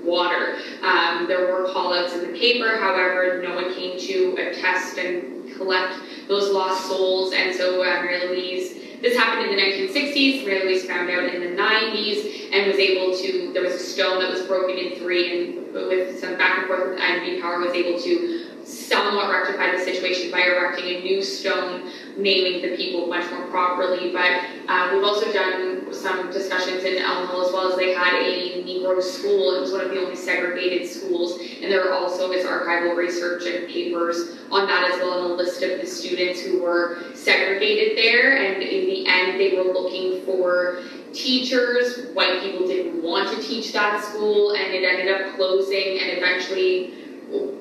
water. 0.04 0.56
Um, 0.82 1.26
there 1.26 1.52
were 1.52 1.72
call-outs 1.72 2.14
in 2.14 2.32
the 2.32 2.38
paper, 2.38 2.76
however, 2.78 3.40
no 3.42 3.54
one 3.54 3.74
came 3.74 3.98
to 3.98 4.36
attest 4.38 4.98
and 4.98 5.52
collect 5.54 5.94
those 6.28 6.50
lost 6.50 6.86
souls. 6.86 7.32
And 7.34 7.54
so 7.54 7.82
uh, 7.82 8.02
Mary 8.02 8.28
Louise, 8.28 9.00
this 9.02 9.16
happened 9.16 9.50
in 9.50 9.56
the 9.56 9.62
1960s. 9.62 10.46
Mary 10.46 10.64
Louise 10.64 10.86
found 10.86 11.10
out 11.10 11.24
in 11.34 11.40
the 11.40 11.60
90s 11.60 12.50
and 12.52 12.66
was 12.66 12.76
able 12.76 13.16
to. 13.16 13.52
There 13.52 13.62
was 13.62 13.74
a 13.74 13.78
stone 13.78 14.20
that 14.20 14.30
was 14.30 14.42
broken 14.42 14.76
in 14.76 14.98
three, 14.98 15.48
and 15.48 15.72
with 15.72 16.20
some 16.20 16.36
back 16.36 16.58
and 16.58 16.66
forth 16.66 16.90
with 16.90 16.98
NB 16.98 17.40
Power, 17.40 17.60
was 17.60 17.72
able 17.72 18.00
to 18.00 18.46
somewhat 18.64 19.30
rectify 19.30 19.72
the 19.76 19.82
situation 19.82 20.30
by 20.30 20.42
erecting 20.42 20.84
a 20.84 21.00
new 21.00 21.22
stone, 21.22 21.90
naming 22.22 22.62
the 22.62 22.76
people 22.76 23.06
much 23.06 23.30
more 23.30 23.46
properly. 23.48 24.12
But 24.12 24.44
uh, 24.68 24.90
we've 24.92 25.04
also 25.04 25.32
done 25.32 25.92
some 25.92 26.30
discussions 26.30 26.84
in 26.84 26.98
Elm 26.98 27.28
Hill 27.28 27.46
as 27.46 27.52
well 27.52 27.70
as 27.70 27.76
they 27.76 27.92
had 27.92 28.14
a 28.14 28.62
Negro 28.64 29.02
school. 29.02 29.56
It 29.56 29.60
was 29.60 29.72
one 29.72 29.80
of 29.82 29.90
the 29.90 30.00
only 30.00 30.16
segregated 30.16 30.88
schools, 30.88 31.40
and 31.62 31.70
there 31.70 31.92
also 31.92 32.30
is 32.32 32.44
archival 32.44 32.96
research 32.96 33.46
and 33.46 33.68
papers 33.68 34.38
on 34.50 34.66
that 34.66 34.92
as 34.92 35.00
well, 35.00 35.24
and 35.24 35.32
a 35.32 35.34
list 35.34 35.62
of 35.62 35.80
the 35.80 35.86
students 35.86 36.40
who 36.40 36.62
were 36.62 37.02
segregated 37.14 37.98
there. 37.98 38.36
And 38.36 38.62
in 38.62 38.86
the 38.86 39.06
end, 39.06 39.40
they 39.40 39.56
were 39.56 39.72
looking 39.72 40.24
for 40.24 40.82
teachers. 41.12 42.10
White 42.12 42.42
people 42.42 42.66
didn't 42.66 43.02
want 43.02 43.34
to 43.36 43.42
teach 43.42 43.72
that 43.72 44.04
school, 44.04 44.52
and 44.52 44.72
it 44.72 44.84
ended 44.84 45.08
up 45.08 45.36
closing. 45.36 45.98
And 45.98 46.18
eventually, 46.18 46.94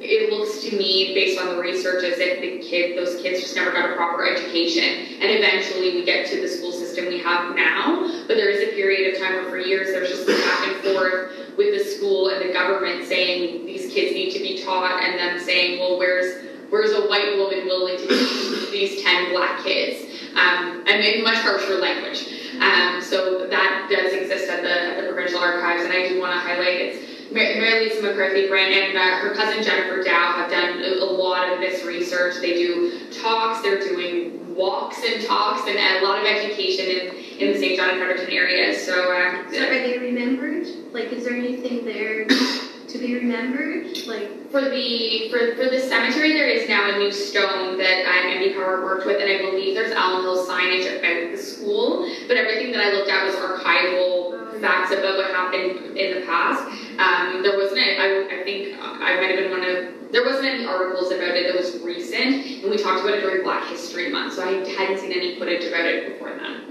it 0.01 0.34
looks 0.34 0.63
to 0.65 0.75
me, 0.75 1.13
based 1.13 1.39
on 1.39 1.55
the 1.55 1.62
research, 1.62 2.03
as 2.03 2.17
if 2.17 2.41
the 2.41 2.60
kid, 2.67 2.97
those 2.97 3.21
kids 3.21 3.41
just 3.41 3.55
never 3.55 3.71
got 3.71 3.91
a 3.91 3.95
proper 3.95 4.25
education. 4.25 5.17
And 5.21 5.29
eventually, 5.29 5.93
we 5.95 6.05
get 6.05 6.27
to 6.32 6.41
the 6.41 6.47
school 6.47 6.71
system 6.71 7.05
we 7.05 7.19
have 7.19 7.55
now. 7.55 8.08
But 8.27 8.38
there 8.38 8.49
is 8.49 8.67
a 8.67 8.71
period 8.73 9.13
of 9.13 9.21
time 9.21 9.34
where, 9.34 9.49
for 9.49 9.58
years, 9.58 9.88
there's 9.88 10.10
just 10.10 10.25
this 10.25 10.43
back 10.43 10.67
and 10.67 10.75
forth 10.84 11.58
with 11.58 11.77
the 11.77 11.84
school 11.84 12.29
and 12.29 12.47
the 12.47 12.53
government 12.53 13.05
saying 13.05 13.65
these 13.65 13.93
kids 13.93 14.15
need 14.15 14.32
to 14.32 14.39
be 14.39 14.63
taught, 14.63 15.03
and 15.03 15.19
them 15.19 15.39
saying, 15.39 15.79
well, 15.79 15.97
where's 15.97 16.45
where's 16.69 16.91
a 16.91 17.08
white 17.10 17.38
woman 17.38 17.65
willing 17.65 17.97
to 17.97 18.08
teach 18.08 18.71
these 18.71 19.03
ten 19.03 19.32
black 19.32 19.63
kids? 19.63 20.05
Um, 20.36 20.86
and 20.88 21.03
in 21.03 21.23
much 21.23 21.38
harsher 21.38 21.79
language. 21.79 22.27
Um, 22.62 23.01
so 23.01 23.47
that 23.47 23.88
does 23.89 24.13
exist 24.13 24.49
at 24.49 24.62
the, 24.62 24.97
at 24.97 25.01
the 25.01 25.08
provincial 25.08 25.39
archives, 25.39 25.84
and 25.84 25.93
I 25.93 26.08
do 26.08 26.19
want 26.19 26.34
to 26.34 26.39
highlight 26.39 26.82
it's 26.82 27.18
Mary 27.31 27.85
Louise 27.85 28.01
McCarthy 28.01 28.47
Grant 28.47 28.73
and 28.73 28.97
uh, 28.97 29.17
her 29.19 29.35
cousin 29.35 29.63
Jennifer 29.63 30.01
Dow 30.03 30.33
have 30.33 30.49
done 30.49 30.81
a, 30.83 31.03
a 31.03 31.05
lot 31.05 31.51
of 31.51 31.59
this 31.59 31.83
research. 31.85 32.35
They 32.41 32.55
do 32.55 33.09
talks, 33.11 33.61
they're 33.61 33.79
doing 33.79 34.55
walks 34.55 35.03
and 35.05 35.23
talks, 35.25 35.67
and 35.67 35.77
a 35.77 36.05
lot 36.05 36.19
of 36.19 36.25
education 36.25 36.85
in, 36.85 37.15
in 37.39 37.53
the 37.53 37.59
St. 37.59 37.77
John 37.77 37.91
and 37.91 37.99
Fredericton 37.99 38.31
area. 38.33 38.77
So, 38.77 39.15
um, 39.15 39.45
So 39.53 39.63
are 39.63 39.69
they 39.69 39.97
remembered? 39.99 40.67
Like, 40.91 41.13
is 41.13 41.23
there 41.23 41.35
anything 41.35 41.85
there 41.85 42.25
to 42.89 42.97
be 42.97 43.15
remembered? 43.15 43.86
Like, 44.08 44.49
For 44.52 44.62
the 44.62 45.30
for, 45.30 45.56
for 45.56 45.69
the 45.69 45.80
cemetery, 45.80 46.34
there 46.34 46.47
is 46.47 46.67
now 46.67 46.89
a 46.89 46.97
new 46.97 47.12
stone 47.12 47.78
that 47.78 48.06
um, 48.06 48.25
NB 48.38 48.56
Power 48.56 48.84
worked 48.84 49.06
with, 49.06 49.21
and 49.21 49.30
I 49.30 49.38
believe 49.38 49.75
there's 49.75 49.91
Elm 49.91 50.23
Hill 50.23 50.45
signage 50.45 50.97
about 50.97 51.32
the 51.32 51.38
school. 51.38 52.10
But 52.28 52.38
everything 52.38 52.71
that 52.71 52.82
I 52.82 52.91
looked 52.91 53.10
at 53.10 53.25
was 53.25 53.36
archival 53.36 54.60
facts 54.60 54.91
about 54.91 55.17
what 55.17 55.32
happened 55.32 55.97
in 55.97 56.19
the 56.19 56.25
past. 56.25 56.63
Um, 56.99 57.43
there 57.43 57.58
wasn't. 57.58 57.80
A, 57.80 57.97
I, 57.97 58.41
I 58.41 58.43
think 58.43 58.75
I 58.82 59.15
might 59.17 59.30
have 59.30 59.39
been 59.39 59.52
one 59.52 59.63
of. 59.63 60.12
There 60.12 60.25
wasn't 60.25 60.45
any 60.47 60.65
articles 60.65 61.12
about 61.12 61.38
it 61.38 61.45
that 61.45 61.56
was 61.56 61.82
recent, 61.84 62.63
and 62.63 62.71
we 62.71 62.78
talked 62.78 63.02
about 63.02 63.13
it 63.13 63.21
during 63.21 63.43
Black 63.43 63.67
History 63.69 64.10
Month, 64.10 64.34
so 64.34 64.43
I 64.43 64.67
hadn't 64.67 64.99
seen 64.99 65.12
any 65.12 65.38
footage 65.38 65.65
about 65.65 65.86
it 65.86 66.13
before 66.13 66.36
then. 66.36 66.65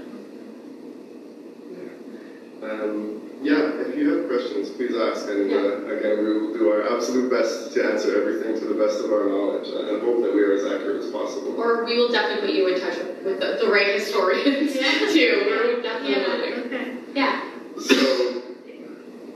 Um, 2.61 3.28
yeah, 3.41 3.87
if 3.87 3.95
you 3.95 4.17
have 4.17 4.27
questions, 4.27 4.69
please 4.69 4.95
ask, 4.95 5.27
and 5.29 5.51
uh, 5.51 5.85
again, 5.95 6.19
we 6.19 6.39
will 6.39 6.53
do 6.53 6.69
our 6.71 6.95
absolute 6.95 7.31
best 7.31 7.73
to 7.73 7.85
answer 7.85 8.19
everything 8.19 8.59
to 8.59 8.65
the 8.67 8.75
best 8.75 8.99
of 9.03 9.11
our 9.11 9.29
knowledge, 9.29 9.67
uh, 9.69 9.93
and 9.93 10.01
hope 10.01 10.21
that 10.23 10.33
we 10.35 10.41
are 10.41 10.53
as 10.53 10.65
accurate 10.65 11.03
as 11.03 11.11
possible. 11.11 11.55
Or 11.55 11.85
we 11.85 11.97
will 11.97 12.11
definitely 12.11 12.47
put 12.47 12.55
you 12.55 12.67
in 12.73 12.79
touch 12.81 12.97
with, 12.97 13.23
with 13.23 13.39
the, 13.39 13.65
the 13.65 13.71
right 13.71 13.95
historians 13.95 14.75
Yeah. 14.75 14.91
too. 15.13 15.75
We 15.77 15.81
definitely 15.81 16.11
yeah, 16.11 16.65
okay. 16.65 16.97
Yeah. 17.15 17.41
So, 17.79 18.43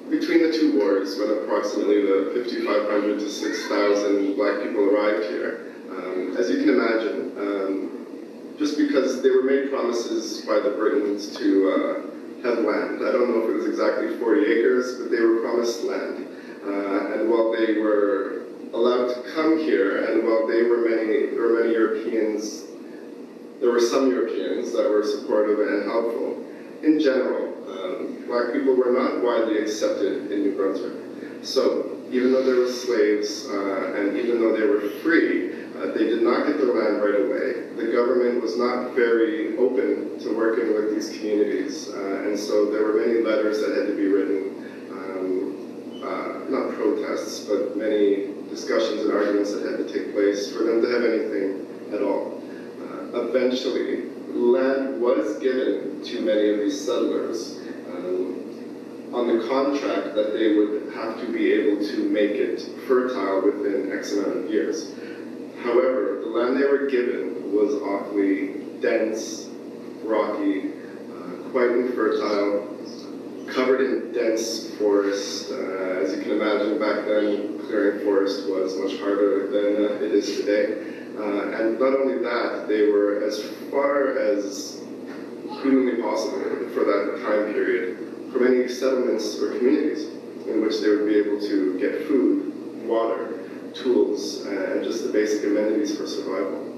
between 0.10 0.44
the 0.44 0.52
two 0.52 0.78
wars, 0.78 1.18
when 1.18 1.30
approximately 1.32 1.54
approximately 1.64 2.02
the 2.04 2.44
5,500 2.44 3.20
to 3.20 3.30
6,000 3.30 4.36
black 4.36 4.62
people 4.62 4.84
arrived 4.90 5.26
here. 5.26 5.74
Um, 5.90 6.36
as 6.38 6.50
you 6.50 6.58
can 6.60 6.70
imagine, 6.70 7.32
um, 7.38 8.56
just 8.58 8.78
because 8.78 9.22
they 9.22 9.30
were 9.30 9.44
made 9.44 9.70
promises 9.70 10.42
by 10.46 10.60
the 10.60 10.72
Britons 10.72 11.36
to 11.38 11.70
uh, 11.72 12.13
have 12.44 12.60
land. 12.60 13.00
I 13.00 13.12
don't 13.12 13.30
know 13.30 13.44
if 13.44 13.50
it 13.50 13.54
was 13.54 13.66
exactly 13.66 14.18
40 14.18 14.42
acres, 14.46 15.00
but 15.00 15.10
they 15.10 15.22
were 15.22 15.40
promised 15.40 15.84
land. 15.84 16.28
Uh, 16.64 17.14
and 17.14 17.30
while 17.30 17.52
they 17.52 17.80
were 17.80 18.44
allowed 18.74 19.14
to 19.14 19.22
come 19.34 19.58
here, 19.58 20.06
and 20.06 20.28
while 20.28 20.46
they 20.48 20.64
were 20.64 20.78
many, 20.78 21.32
there 21.32 21.42
were 21.42 21.62
many 21.62 21.74
Europeans, 21.74 22.66
there 23.62 23.72
were 23.72 23.80
some 23.80 24.10
Europeans 24.10 24.74
that 24.74 24.90
were 24.90 25.04
supportive 25.04 25.60
and 25.60 25.84
helpful. 25.86 26.46
In 26.84 27.00
general, 27.00 27.54
um, 27.72 28.26
black 28.28 28.52
people 28.52 28.76
were 28.76 28.92
not 28.92 29.24
widely 29.24 29.60
accepted 29.60 30.32
in 30.32 30.44
New 30.44 30.56
Brunswick. 30.56 30.94
So 31.44 31.98
even 32.12 32.32
though 32.32 32.44
they 32.44 32.54
were 32.54 32.70
slaves, 32.70 33.48
uh, 33.48 33.94
and 33.96 34.18
even 34.18 34.40
though 34.42 34.56
they 34.56 34.66
were 34.66 34.90
free, 35.02 35.53
uh, 35.78 35.88
they 35.88 36.06
did 36.06 36.22
not 36.22 36.46
get 36.46 36.58
their 36.58 36.74
land 36.74 37.02
right 37.02 37.20
away. 37.20 37.70
The 37.76 37.92
government 37.92 38.42
was 38.42 38.58
not 38.58 38.94
very 38.94 39.58
open 39.58 40.20
to 40.20 40.38
working 40.38 40.74
with 40.74 40.94
these 40.94 41.18
communities, 41.18 41.90
uh, 41.90 42.24
and 42.26 42.38
so 42.38 42.72
there 42.72 42.84
were 42.84 42.94
many 42.94 43.22
letters 43.22 43.60
that 43.62 43.76
had 43.76 43.88
to 43.88 43.96
be 43.96 44.08
written, 44.08 44.54
um, 44.92 46.02
uh, 46.04 46.50
not 46.50 46.74
protests, 46.76 47.46
but 47.46 47.76
many 47.76 48.34
discussions 48.50 49.02
and 49.02 49.12
arguments 49.12 49.52
that 49.54 49.66
had 49.66 49.78
to 49.78 49.92
take 49.92 50.14
place 50.14 50.52
for 50.52 50.64
them 50.64 50.82
to 50.82 50.90
have 50.90 51.04
anything 51.04 51.66
at 51.92 52.02
all. 52.02 52.42
Uh, 52.82 53.28
eventually, 53.28 54.10
land 54.30 55.02
was 55.02 55.40
given 55.40 56.04
to 56.04 56.22
many 56.22 56.50
of 56.50 56.60
these 56.60 56.80
settlers 56.86 57.60
um, 57.90 59.10
on 59.14 59.28
the 59.28 59.48
contract 59.48 60.16
that 60.16 60.34
they 60.34 60.56
would 60.56 60.92
have 60.94 61.20
to 61.20 61.32
be 61.32 61.52
able 61.54 61.84
to 61.86 62.10
make 62.10 62.32
it 62.32 62.62
fertile 62.88 63.42
within 63.42 63.92
X 63.92 64.14
amount 64.14 64.46
of 64.46 64.50
years. 64.52 64.94
However, 65.64 66.20
the 66.22 66.28
land 66.28 66.58
they 66.58 66.66
were 66.66 66.88
given 66.88 67.54
was 67.54 67.74
awfully 67.76 68.56
dense, 68.82 69.50
rocky, 70.04 70.72
uh, 70.72 71.50
quite 71.52 71.70
infertile, 71.70 72.68
covered 73.48 73.82
in 73.82 74.12
dense 74.12 74.76
forest. 74.76 75.52
Uh, 75.52 76.02
as 76.04 76.16
you 76.16 76.22
can 76.22 76.32
imagine, 76.32 76.80
back 76.80 77.06
then, 77.06 77.60
clearing 77.66 78.04
forest 78.04 78.50
was 78.50 78.76
much 78.78 79.00
harder 79.00 79.48
than 79.48 79.86
uh, 79.86 80.06
it 80.06 80.12
is 80.12 80.38
today. 80.38 80.84
Uh, 81.18 81.52
and 81.62 81.80
not 81.80 81.96
only 81.96 82.18
that, 82.18 82.68
they 82.68 82.90
were 82.90 83.24
as 83.24 83.42
far 83.72 84.18
as 84.18 84.82
humanly 85.62 86.02
possible 86.02 86.42
for 86.74 86.84
that 86.84 87.22
time 87.24 87.54
period 87.54 88.00
from 88.34 88.48
any 88.48 88.68
settlements 88.68 89.40
or 89.40 89.58
communities 89.58 90.10
in 90.48 90.62
which 90.62 90.82
they 90.82 90.90
would 90.90 91.06
be 91.06 91.16
able 91.16 91.40
to 91.40 91.80
get 91.80 92.08
food, 92.08 92.86
water, 92.86 93.33
tools, 93.74 94.46
and 94.46 94.84
just 94.84 95.06
the 95.06 95.12
basic 95.12 95.44
amenities 95.46 95.98
for 95.98 96.08
survival. 96.08 96.70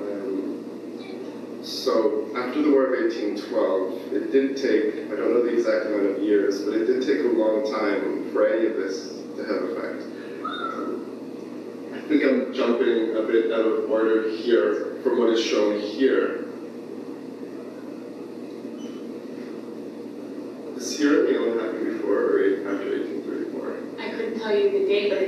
Um, 0.00 1.60
so 1.62 2.30
after 2.36 2.62
the 2.62 2.70
War 2.70 2.86
of 2.86 3.00
1812, 3.00 4.12
it 4.12 4.32
did 4.32 4.56
take, 4.56 5.06
I 5.10 5.16
don't 5.16 5.34
know 5.34 5.42
the 5.44 5.54
exact 5.54 5.86
amount 5.86 6.16
of 6.16 6.22
years, 6.22 6.62
but 6.62 6.74
it 6.74 6.86
did 6.86 7.02
take 7.06 7.20
a 7.20 7.28
long 7.36 7.64
time 7.70 8.30
for 8.32 8.46
any 8.46 8.66
of 8.66 8.76
this 8.76 9.08
to 9.36 9.44
have 9.44 9.62
effect. 9.70 10.02
Um, 10.44 11.92
I 11.94 12.00
think 12.08 12.24
I'm 12.24 12.52
jumping 12.52 13.16
a 13.16 13.22
bit 13.22 13.52
out 13.52 13.66
of 13.66 13.90
order 13.90 14.28
here 14.30 14.96
from 15.02 15.18
what 15.18 15.30
is 15.30 15.44
shown 15.44 15.80
here. 15.80 16.46
Is 20.76 20.96
here 20.98 21.26
a 21.26 21.30
meal 21.30 21.58
happened 21.60 21.98
before 21.98 22.14
or 22.14 22.38
after 22.68 22.88
1834? 22.88 24.00
I 24.00 24.10
couldn't 24.10 24.40
tell 24.40 24.56
you 24.56 24.70
the 24.70 24.86
date, 24.86 25.10
but 25.10 25.20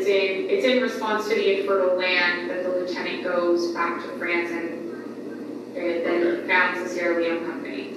it's 0.53 0.67
in, 0.67 0.83
response 0.83 1.29
to 1.29 1.35
the 1.35 1.61
infertile 1.61 1.97
land 1.97 2.51
that 2.51 2.63
the 2.63 2.69
lieutenant 2.69 3.25
goes 3.25 3.73
back 3.73 4.03
to 4.03 4.09
France 4.19 4.51
and 4.51 5.75
they 5.75 6.03
then 6.03 6.47
founds 6.47 6.83
the 6.83 6.89
Sierra 6.89 7.23
Leone 7.23 7.47
Company. 7.47 7.97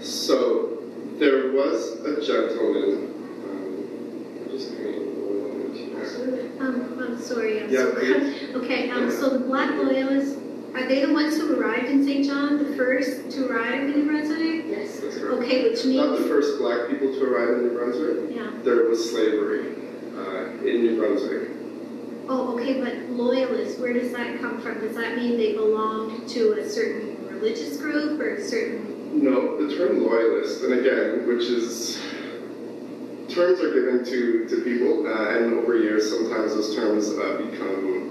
So 0.00 0.82
there 1.18 1.52
was 1.52 2.00
a 2.00 2.20
gentleman. 2.24 3.14
Um, 3.44 4.48
just 4.50 4.70
give 4.70 4.80
me 4.80 4.92
one 4.96 5.48
moment 5.48 5.76
here. 5.76 6.50
Um, 6.60 6.98
I'm 7.00 7.20
sorry, 7.20 7.62
I'm 7.62 7.70
Yeah, 7.70 7.84
so, 7.84 8.58
okay, 8.62 8.90
um, 8.90 9.10
so 9.10 9.30
the 9.30 9.44
black 9.44 9.70
loyalists, 9.70 10.36
are 10.74 10.88
they 10.88 11.06
the 11.06 11.12
ones 11.12 11.36
who 11.36 11.60
arrived 11.60 11.86
in 11.86 12.04
St. 12.04 12.26
John, 12.26 12.58
the 12.58 12.76
first 12.76 13.30
to 13.30 13.46
arrive 13.46 13.84
in 13.84 13.90
New 13.92 14.06
Brunswick? 14.06 14.64
Yes. 14.66 14.98
That's 14.98 15.18
correct. 15.18 15.42
Okay, 15.44 15.70
which 15.70 15.84
means... 15.84 15.96
Not 15.96 16.18
the 16.18 16.24
first 16.24 16.58
black 16.58 16.88
people 16.88 17.12
to 17.12 17.24
arrive 17.24 17.58
in 17.58 17.68
New 17.68 17.78
Brunswick. 17.78 18.34
yeah, 18.34 18.50
There 18.64 18.88
was 18.88 19.08
slavery 19.10 19.76
uh, 20.16 20.66
in 20.66 20.82
New 20.82 20.98
Brunswick. 20.98 21.51
Oh, 22.28 22.58
okay, 22.58 22.80
but 22.80 23.10
loyalists, 23.10 23.78
where 23.78 23.92
does 23.92 24.12
that 24.12 24.40
come 24.40 24.60
from? 24.60 24.80
Does 24.80 24.96
that 24.96 25.16
mean 25.16 25.36
they 25.36 25.54
belong 25.54 26.26
to 26.28 26.52
a 26.52 26.68
certain 26.68 27.26
religious 27.28 27.76
group 27.76 28.20
or 28.20 28.34
a 28.34 28.44
certain, 28.44 29.22
No, 29.22 29.66
the 29.66 29.76
term 29.76 30.04
loyalist, 30.04 30.62
and 30.62 30.74
again, 30.74 31.26
which 31.26 31.44
is 31.44 32.00
terms 33.28 33.60
are 33.60 33.72
given 33.72 34.04
to, 34.04 34.46
to 34.48 34.62
people, 34.62 35.06
uh, 35.06 35.36
and 35.36 35.54
over 35.54 35.76
years, 35.76 36.10
sometimes 36.10 36.54
those 36.54 36.74
terms 36.76 37.08
uh, 37.10 37.42
become 37.50 38.10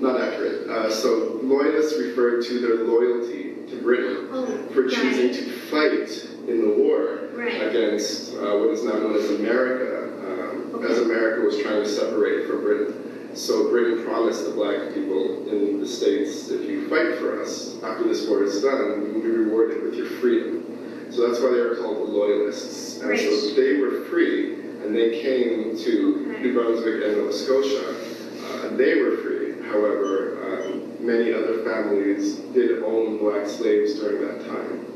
not 0.00 0.20
accurate. 0.20 0.68
Uh, 0.68 0.90
so 0.90 1.38
loyalists 1.42 1.98
refer 1.98 2.42
to 2.42 2.60
their 2.60 2.84
loyalty 2.84 3.54
to 3.68 3.80
Britain 3.80 4.28
oh, 4.32 4.46
for 4.74 4.88
choosing 4.88 5.28
right, 5.28 5.34
to 5.34 5.50
fight 5.70 6.31
in 6.48 6.60
the 6.60 6.74
war 6.82 7.28
right, 7.34 7.62
against 7.68 8.34
uh, 8.34 8.56
what 8.58 8.70
is 8.70 8.82
now 8.84 8.92
known 8.94 9.14
as 9.16 9.30
America, 9.30 10.08
um, 10.26 10.84
as 10.84 10.98
America 10.98 11.42
was 11.46 11.58
trying 11.62 11.82
to 11.82 11.88
separate 11.88 12.46
from 12.46 12.62
Britain. 12.62 13.30
So 13.34 13.70
Britain 13.70 14.04
promised 14.04 14.44
the 14.44 14.50
black 14.52 14.92
people 14.94 15.48
in 15.48 15.80
the 15.80 15.86
States, 15.86 16.50
if 16.50 16.68
you 16.68 16.88
fight 16.88 17.18
for 17.18 17.40
us, 17.40 17.82
after 17.82 18.04
this 18.04 18.28
war 18.28 18.42
is 18.42 18.60
done, 18.62 19.06
you 19.06 19.12
will 19.14 19.22
be 19.22 19.30
rewarded 19.30 19.82
with 19.82 19.94
your 19.94 20.06
freedom. 20.20 21.08
So 21.10 21.28
that's 21.28 21.40
why 21.42 21.50
they 21.50 21.58
are 21.58 21.76
called 21.76 21.96
the 21.98 22.10
Loyalists. 22.12 23.00
And 23.00 23.18
so 23.18 23.54
they 23.54 23.78
were 23.80 24.04
free, 24.04 24.54
and 24.84 24.94
they 24.94 25.22
came 25.22 25.76
to 25.78 26.32
Okay. 26.32 26.42
New 26.42 26.54
Brunswick 26.54 27.04
and 27.04 27.16
Nova 27.18 27.32
Scotia. 27.32 27.94
Uh, 28.44 28.76
they 28.76 29.00
were 29.00 29.16
free. 29.18 29.62
However, 29.68 30.62
um, 30.64 31.06
many 31.06 31.32
other 31.32 31.62
families 31.64 32.36
did 32.52 32.82
own 32.82 33.18
black 33.18 33.46
slaves 33.46 33.94
during 33.98 34.26
that 34.26 34.44
time. 34.46 34.86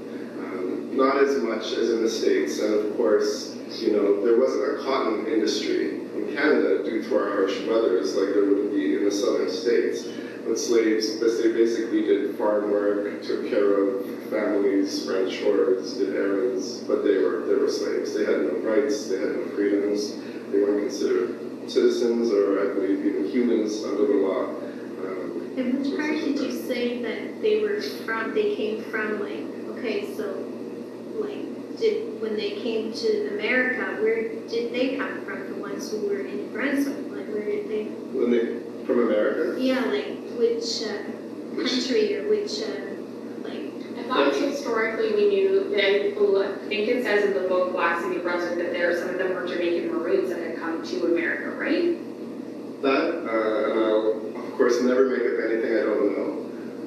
Not 0.97 1.19
as 1.19 1.43
much 1.43 1.73
as 1.73 1.91
in 1.91 2.03
the 2.03 2.09
States, 2.09 2.59
and 2.59 2.73
of 2.73 2.97
course, 2.97 3.55
you 3.81 3.93
know, 3.93 4.25
there 4.25 4.39
wasn't 4.39 4.81
a 4.81 4.83
cotton 4.83 5.27
industry 5.27 6.01
in 6.17 6.35
Canada 6.35 6.83
due 6.85 7.03
to 7.03 7.17
our 7.17 7.29
harsh 7.29 7.61
weathers 7.67 8.17
like 8.17 8.33
there 8.33 8.47
would 8.47 8.73
be 8.73 8.97
in 8.97 9.05
the 9.05 9.13
southern 9.13 9.51
states. 9.51 10.09
But 10.47 10.59
slaves, 10.59 11.21
they 11.21 11.53
basically 11.53 12.03
did 12.03 12.37
farm 12.37 12.71
work, 12.71 13.23
took 13.23 13.51
care 13.51 13.83
of 13.83 14.07
families, 14.31 15.07
ran 15.07 15.29
chores, 15.29 15.95
did 15.95 16.15
errands, 16.15 16.79
but 16.79 17.05
they 17.05 17.19
were 17.19 17.45
they 17.47 17.57
were 17.57 17.71
slaves. 17.71 18.15
They 18.15 18.25
had 18.25 18.43
no 18.43 18.59
rights, 18.61 19.09
they 19.09 19.19
had 19.19 19.37
no 19.37 19.47
freedoms, 19.55 20.17
they 20.51 20.61
weren't 20.61 20.89
considered 20.89 21.71
citizens 21.71 22.31
or 22.31 22.71
I 22.71 22.75
believe 22.75 23.05
even 23.05 23.29
humans 23.29 23.85
under 23.85 24.07
the 24.07 24.15
law. 24.15 24.45
Um, 25.05 25.55
and 25.59 25.79
which 25.79 25.97
part 25.97 26.13
did 26.13 26.39
you 26.39 26.53
say 26.53 27.03
that 27.03 27.43
they 27.43 27.61
were 27.61 27.83
from, 27.83 28.35
they 28.35 28.55
came 28.55 28.83
from, 28.85 29.21
like, 29.21 29.45
okay, 29.77 30.15
so, 30.15 30.53
like, 31.21 31.79
did, 31.79 32.21
when 32.21 32.37
they 32.37 32.53
came 32.53 32.93
to 32.93 33.29
America, 33.35 34.01
where 34.03 34.29
did 34.49 34.73
they 34.73 34.97
come 34.97 35.25
from, 35.25 35.49
the 35.49 35.55
ones 35.61 35.91
who 35.91 36.07
were 36.09 36.21
in 36.21 36.37
New 36.37 36.49
Brunswick, 36.49 36.97
like, 37.11 37.29
where 37.29 37.45
did 37.45 37.69
they, 37.69 37.85
when 37.85 38.31
they 38.31 38.85
from 38.87 39.01
America, 39.01 39.61
yeah, 39.61 39.85
like, 39.87 40.17
which, 40.39 40.83
uh, 40.83 41.03
country 41.57 42.17
or 42.17 42.29
which, 42.29 42.63
uh, 42.63 42.95
like, 43.43 43.73
I 43.99 44.03
thought 44.09 44.35
historically 44.35 45.15
we 45.15 45.29
knew 45.29 45.71
that 45.71 45.85
I 45.85 46.11
bel- 46.15 46.43
I 46.43 46.69
think 46.69 46.89
it 46.89 47.03
says 47.05 47.25
in 47.25 47.35
the 47.35 47.49
book 47.49 47.73
Blacks 47.73 48.05
in 48.05 48.11
New 48.11 48.23
Brunswick 48.23 48.59
that 48.59 48.73
there 48.73 48.95
some 48.97 49.11
of 49.11 49.19
them 49.19 49.35
were 49.35 49.47
Jamaican 49.47 49.91
Maroons 49.93 50.29
that 50.31 50.39
had 50.39 50.57
come 50.59 50.83
to 50.83 51.07
America, 51.07 51.51
right? 51.57 51.97
That, 52.83 53.25
uh, 53.27 53.71
and 53.71 53.81
I'll, 53.81 54.45
of 54.45 54.53
course, 54.57 54.81
never 54.83 55.07
make 55.09 55.21
up 55.21 55.51
anything 55.51 55.77
I 55.77 55.81
don't 55.81 56.17
know. 56.17 56.36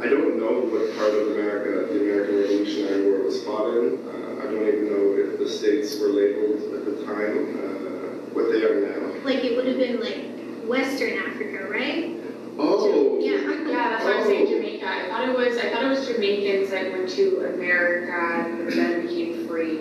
I 0.02 0.08
don't 0.08 0.38
know 0.40 0.62
what 0.72 0.96
part 0.98 1.14
of 1.14 1.28
America 1.36 1.92
the 1.94 2.00
American 2.02 2.36
Revolutionary 2.38 3.12
War 3.12 3.24
was 3.26 3.44
fought 3.44 3.68
in. 3.76 4.00
Uh, 4.08 4.40
I 4.42 4.44
don't 4.46 4.66
even 4.68 4.86
know 4.88 5.16
if 5.20 5.40
the 5.40 5.50
states 5.50 6.00
were 6.00 6.08
labeled 6.08 6.74
at 6.74 6.86
the 6.86 7.06
time, 7.06 7.60
uh, 7.60 8.32
what 8.34 8.52
they 8.52 8.64
are 8.64 8.80
now. 8.88 9.24
like, 9.26 9.44
it 9.44 9.58
would 9.58 9.68
have 9.68 9.78
been 9.78 10.00
like 10.00 10.68
Western 10.68 11.18
Africa, 11.20 11.68
right? 11.70 12.16
Oh! 12.58 13.20
Yeah. 13.20 13.40
Yeah, 13.70 13.90
that's 13.90 14.04
why 14.06 14.18
I'm 14.20 14.24
saying 14.26 14.48
Oh. 14.48 14.52
Jamaica. 14.52 14.88
I 14.88 15.08
thought 15.10 15.30
it 15.30 15.38
was 15.38 15.58
I 15.58 15.70
thought 15.72 15.84
it 15.84 15.90
was 15.90 16.08
Jamaicans 16.08 16.70
that 16.72 16.92
went 16.92 17.10
to 17.12 17.46
America 17.54 18.12
and 18.50 18.72
then 18.72 19.02
became 19.08 19.48
free, 19.48 19.78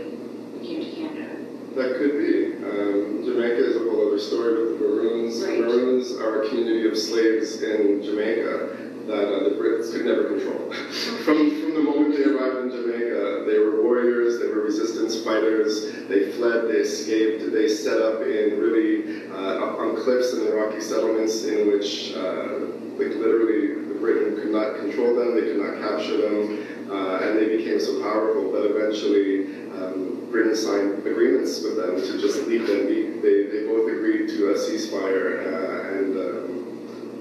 came 0.62 0.80
to 0.84 0.90
Canada. 0.96 1.36
That 1.76 1.96
could 1.98 2.12
be. 2.18 2.54
Um, 2.66 3.22
Jamaica 3.24 3.64
is 3.70 3.76
a 3.76 3.78
whole 3.80 4.08
other 4.08 4.18
story 4.18 4.62
with 4.66 4.78
the 4.80 4.84
Maroons. 4.84 5.42
Right. 5.44 5.58
The 5.58 5.62
Maroons 5.66 6.12
are 6.16 6.42
a 6.42 6.48
community 6.48 6.88
of 6.88 6.98
slaves 6.98 7.62
in 7.62 8.02
Jamaica 8.02 8.87
that 9.08 9.26
uh, 9.26 9.44
the 9.44 9.56
Brits 9.56 9.90
could 9.90 10.04
never 10.04 10.24
control. 10.24 10.72
from, 11.24 11.50
from 11.60 11.74
the 11.74 11.82
moment 11.82 12.16
they 12.16 12.24
arrived 12.24 12.58
in 12.66 12.70
Jamaica, 12.70 13.44
they 13.48 13.58
were 13.58 13.82
warriors, 13.82 14.38
they 14.38 14.46
were 14.46 14.60
resistance 14.60 15.24
fighters. 15.24 15.92
They 16.08 16.32
fled, 16.32 16.68
they 16.68 16.84
escaped, 16.84 17.52
they 17.52 17.68
set 17.68 18.00
up 18.00 18.20
in 18.20 18.60
really 18.60 19.28
uh, 19.30 19.64
on 19.64 19.96
cliffs 19.96 20.34
in 20.34 20.44
the 20.44 20.52
rocky 20.52 20.80
settlements 20.80 21.44
in 21.44 21.68
which, 21.68 22.12
uh, 22.14 22.68
like 23.00 23.16
literally, 23.16 23.74
the 23.88 23.94
Britain 23.98 24.36
could 24.36 24.50
not 24.50 24.76
control 24.76 25.16
them, 25.16 25.34
they 25.34 25.48
could 25.52 25.60
not 25.60 25.80
capture 25.80 26.16
them, 26.16 26.90
uh, 26.90 27.18
and 27.24 27.38
they 27.38 27.56
became 27.56 27.80
so 27.80 28.02
powerful 28.02 28.52
that 28.52 28.64
eventually 28.68 29.68
um, 29.72 30.28
Britain 30.30 30.56
signed 30.56 31.06
agreements 31.06 31.62
with 31.62 31.76
them 31.76 31.96
to 31.96 32.20
just 32.20 32.46
leave 32.46 32.66
them 32.66 32.86
be. 32.86 33.08
They, 33.20 33.46
they 33.46 33.66
both 33.66 33.88
agreed 33.88 34.28
to 34.28 34.50
a 34.50 34.54
ceasefire, 34.54 35.48
uh, 35.48 35.96
and 35.96 36.16
um, 36.16 36.57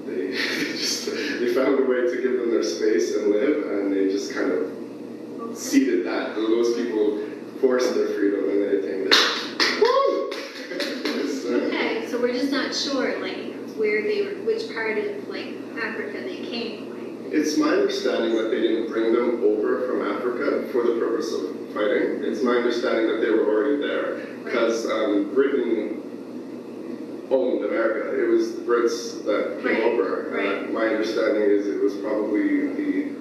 they 0.08 0.30
just 0.76 1.06
they 1.06 1.54
found 1.54 1.78
a 1.78 1.82
way 1.82 2.02
to 2.02 2.20
give 2.22 2.38
them 2.40 2.50
their 2.50 2.62
space 2.62 3.14
and 3.16 3.28
live, 3.28 3.66
and 3.70 3.92
they 3.92 4.10
just 4.10 4.32
kind 4.32 4.50
of 4.50 5.56
ceded 5.56 6.06
that. 6.06 6.34
Those 6.34 6.74
people 6.76 7.24
forced 7.60 7.94
their 7.94 8.08
freedom, 8.08 8.48
and 8.48 8.62
they 8.62 8.78
attained 8.78 9.08
it. 9.10 9.14
Okay, 11.48 12.06
so 12.10 12.20
we're 12.20 12.34
just 12.34 12.52
not 12.52 12.74
sure, 12.74 13.18
like, 13.20 13.54
where 13.76 14.02
they 14.02 14.20
were, 14.20 14.34
which 14.44 14.70
part 14.70 14.98
of, 14.98 15.28
like, 15.28 15.54
Africa 15.80 16.20
they 16.20 16.44
came, 16.44 16.90
like, 16.90 17.32
It's 17.32 17.56
my 17.56 17.68
understanding 17.70 18.36
that 18.36 18.50
they 18.50 18.60
didn't 18.60 18.88
bring 18.92 19.14
them 19.14 19.42
over 19.42 19.86
from 19.88 20.02
Africa 20.14 20.68
for 20.70 20.82
the 20.82 21.00
purpose 21.00 21.32
of 21.32 21.56
fighting. 21.72 22.22
It's 22.22 22.42
my 22.42 22.52
understanding 22.52 23.06
that 23.06 23.22
they 23.22 23.30
were 23.30 23.46
already 23.46 23.80
there 23.80 24.26
because 24.44 24.84
um, 24.90 25.32
Britain 25.32 25.87
owned 27.30 27.64
America. 27.64 28.18
It 28.22 28.28
was 28.28 28.54
the 28.56 28.62
Brits 28.62 29.24
that 29.24 29.58
came 29.62 29.74
Right, 29.74 29.82
over. 29.82 30.30
right. 30.32 30.72
My 30.72 30.86
understanding 30.88 31.42
is 31.42 31.66
it 31.66 31.80
was 31.82 31.94
probably 31.96 32.66
the 32.74 33.18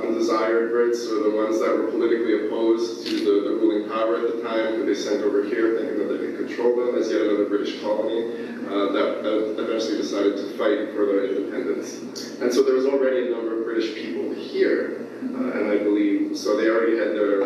undesired 0.00 0.72
Brits 0.72 1.06
or 1.10 1.28
the 1.30 1.36
ones 1.36 1.58
that 1.60 1.76
were 1.76 1.90
politically 1.90 2.46
opposed 2.46 3.06
to 3.06 3.16
the, 3.18 3.48
the 3.48 3.54
ruling 3.56 3.88
power 3.90 4.16
at 4.16 4.36
the 4.36 4.42
time 4.42 4.74
who 4.76 4.86
they 4.86 4.94
sent 4.94 5.22
over 5.22 5.42
here 5.44 5.76
thinking 5.78 5.98
that 5.98 6.14
they 6.14 6.26
could 6.36 6.46
control 6.46 6.76
them 6.76 6.94
as 6.94 7.10
yet 7.10 7.22
another 7.22 7.46
British 7.46 7.80
colony 7.80 8.30
uh, 8.68 8.92
that, 8.92 9.22
that 9.22 9.56
eventually 9.58 9.96
decided 9.96 10.36
to 10.36 10.56
fight 10.56 10.92
for 10.94 11.06
their 11.06 11.24
independence. 11.34 12.36
And 12.40 12.52
so 12.52 12.62
there 12.62 12.74
was 12.74 12.86
already 12.86 13.28
a 13.28 13.30
number 13.30 13.58
of 13.58 13.64
British 13.64 13.94
people 13.94 14.32
here, 14.34 15.06
uh, 15.34 15.58
and 15.58 15.70
I 15.70 15.78
believe, 15.78 16.36
so 16.36 16.56
they 16.56 16.68
already 16.68 16.96
had 16.98 17.08
their 17.16 17.42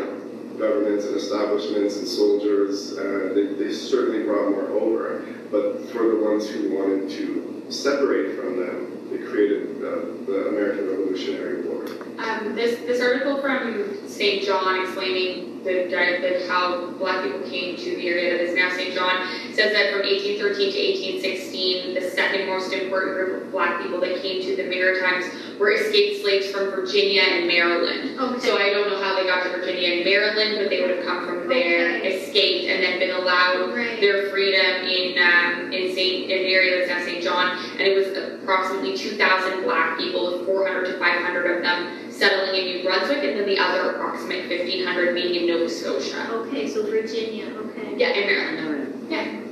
governments 0.58 1.06
and 1.06 1.16
establishments 1.16 1.96
and 1.96 2.06
soldiers, 2.06 2.96
uh, 2.98 3.32
they, 3.34 3.46
they 3.54 3.72
certainly 3.72 4.24
brought 4.24 4.50
more 4.50 4.68
over. 4.70 5.24
But 5.50 5.90
for 5.90 6.08
the 6.08 6.24
ones 6.24 6.48
who 6.48 6.74
wanted 6.74 7.10
to 7.10 7.66
separate 7.68 8.36
from 8.36 8.58
them, 8.58 9.08
they 9.10 9.18
created 9.18 9.76
uh, 9.78 10.24
the 10.26 10.48
American 10.48 10.88
Revolutionary 10.88 11.62
War. 11.62 11.86
Um, 12.18 12.54
this, 12.54 12.80
this 12.80 13.00
article 13.02 13.40
from 13.40 14.08
St. 14.08 14.44
John 14.44 14.80
explaining 14.80 15.51
the, 15.64 15.88
the, 15.88 16.46
how 16.48 16.90
black 16.98 17.24
people 17.24 17.48
came 17.48 17.76
to 17.76 17.96
the 17.96 18.08
area 18.08 18.36
that 18.36 18.42
is 18.42 18.54
now 18.54 18.70
St. 18.70 18.94
John 18.94 19.26
says 19.54 19.72
that 19.72 19.92
from 19.92 20.02
1813 20.02 20.72
to 20.72 20.78
1816, 21.22 21.94
the 21.94 22.10
second 22.10 22.48
most 22.48 22.72
important 22.72 23.14
group 23.14 23.42
of 23.42 23.50
black 23.52 23.82
people 23.82 24.00
that 24.00 24.20
came 24.22 24.42
to 24.42 24.56
the 24.56 24.64
Maritimes 24.64 25.26
were 25.58 25.72
escaped 25.72 26.22
slaves 26.22 26.50
from 26.50 26.70
Virginia 26.70 27.22
and 27.22 27.46
Maryland. 27.46 28.18
Okay. 28.18 28.40
So 28.40 28.58
I 28.58 28.70
don't 28.70 28.90
know 28.90 29.00
how 29.02 29.14
they 29.14 29.26
got 29.26 29.44
to 29.44 29.50
Virginia 29.50 29.96
and 29.96 30.04
Maryland, 30.04 30.58
but 30.58 30.70
they 30.70 30.80
would 30.80 30.96
have 30.96 31.04
come 31.04 31.26
from 31.26 31.48
there, 31.48 31.98
Okay. 31.98 32.22
escaped, 32.22 32.70
and 32.70 32.82
then 32.82 32.98
been 32.98 33.14
allowed 33.14 33.74
right, 33.74 34.00
their 34.00 34.30
freedom 34.30 34.86
in 34.86 35.18
um, 35.18 35.72
in 35.72 35.94
Saint 35.94 36.30
in 36.30 36.42
the 36.42 36.54
area 36.54 36.78
that's 36.78 36.90
now 36.90 37.04
St. 37.04 37.22
John, 37.22 37.58
and 37.72 37.80
it 37.80 37.94
was 37.94 38.40
approximately 38.42 38.96
2,000 38.96 39.62
black 39.62 39.98
people, 39.98 40.38
with 40.38 40.46
400 40.46 40.86
to 40.86 40.98
500 40.98 41.56
of 41.56 41.62
them 41.62 42.01
settling 42.22 42.54
in 42.54 42.64
New 42.66 42.82
Brunswick, 42.84 43.24
and 43.24 43.36
then 43.36 43.46
the 43.46 43.58
other 43.58 43.90
approximate 43.90 44.48
1,500 44.48 45.12
being 45.12 45.34
in 45.34 45.46
Nova 45.48 45.68
Scotia. 45.68 46.30
okay, 46.30 46.68
so 46.68 46.86
Virginia, 46.86 47.46
okay. 47.46 47.96
Yeah, 47.96 48.10
in 48.10 48.26
Maryland. 48.26 49.06
Yeah. 49.10 49.51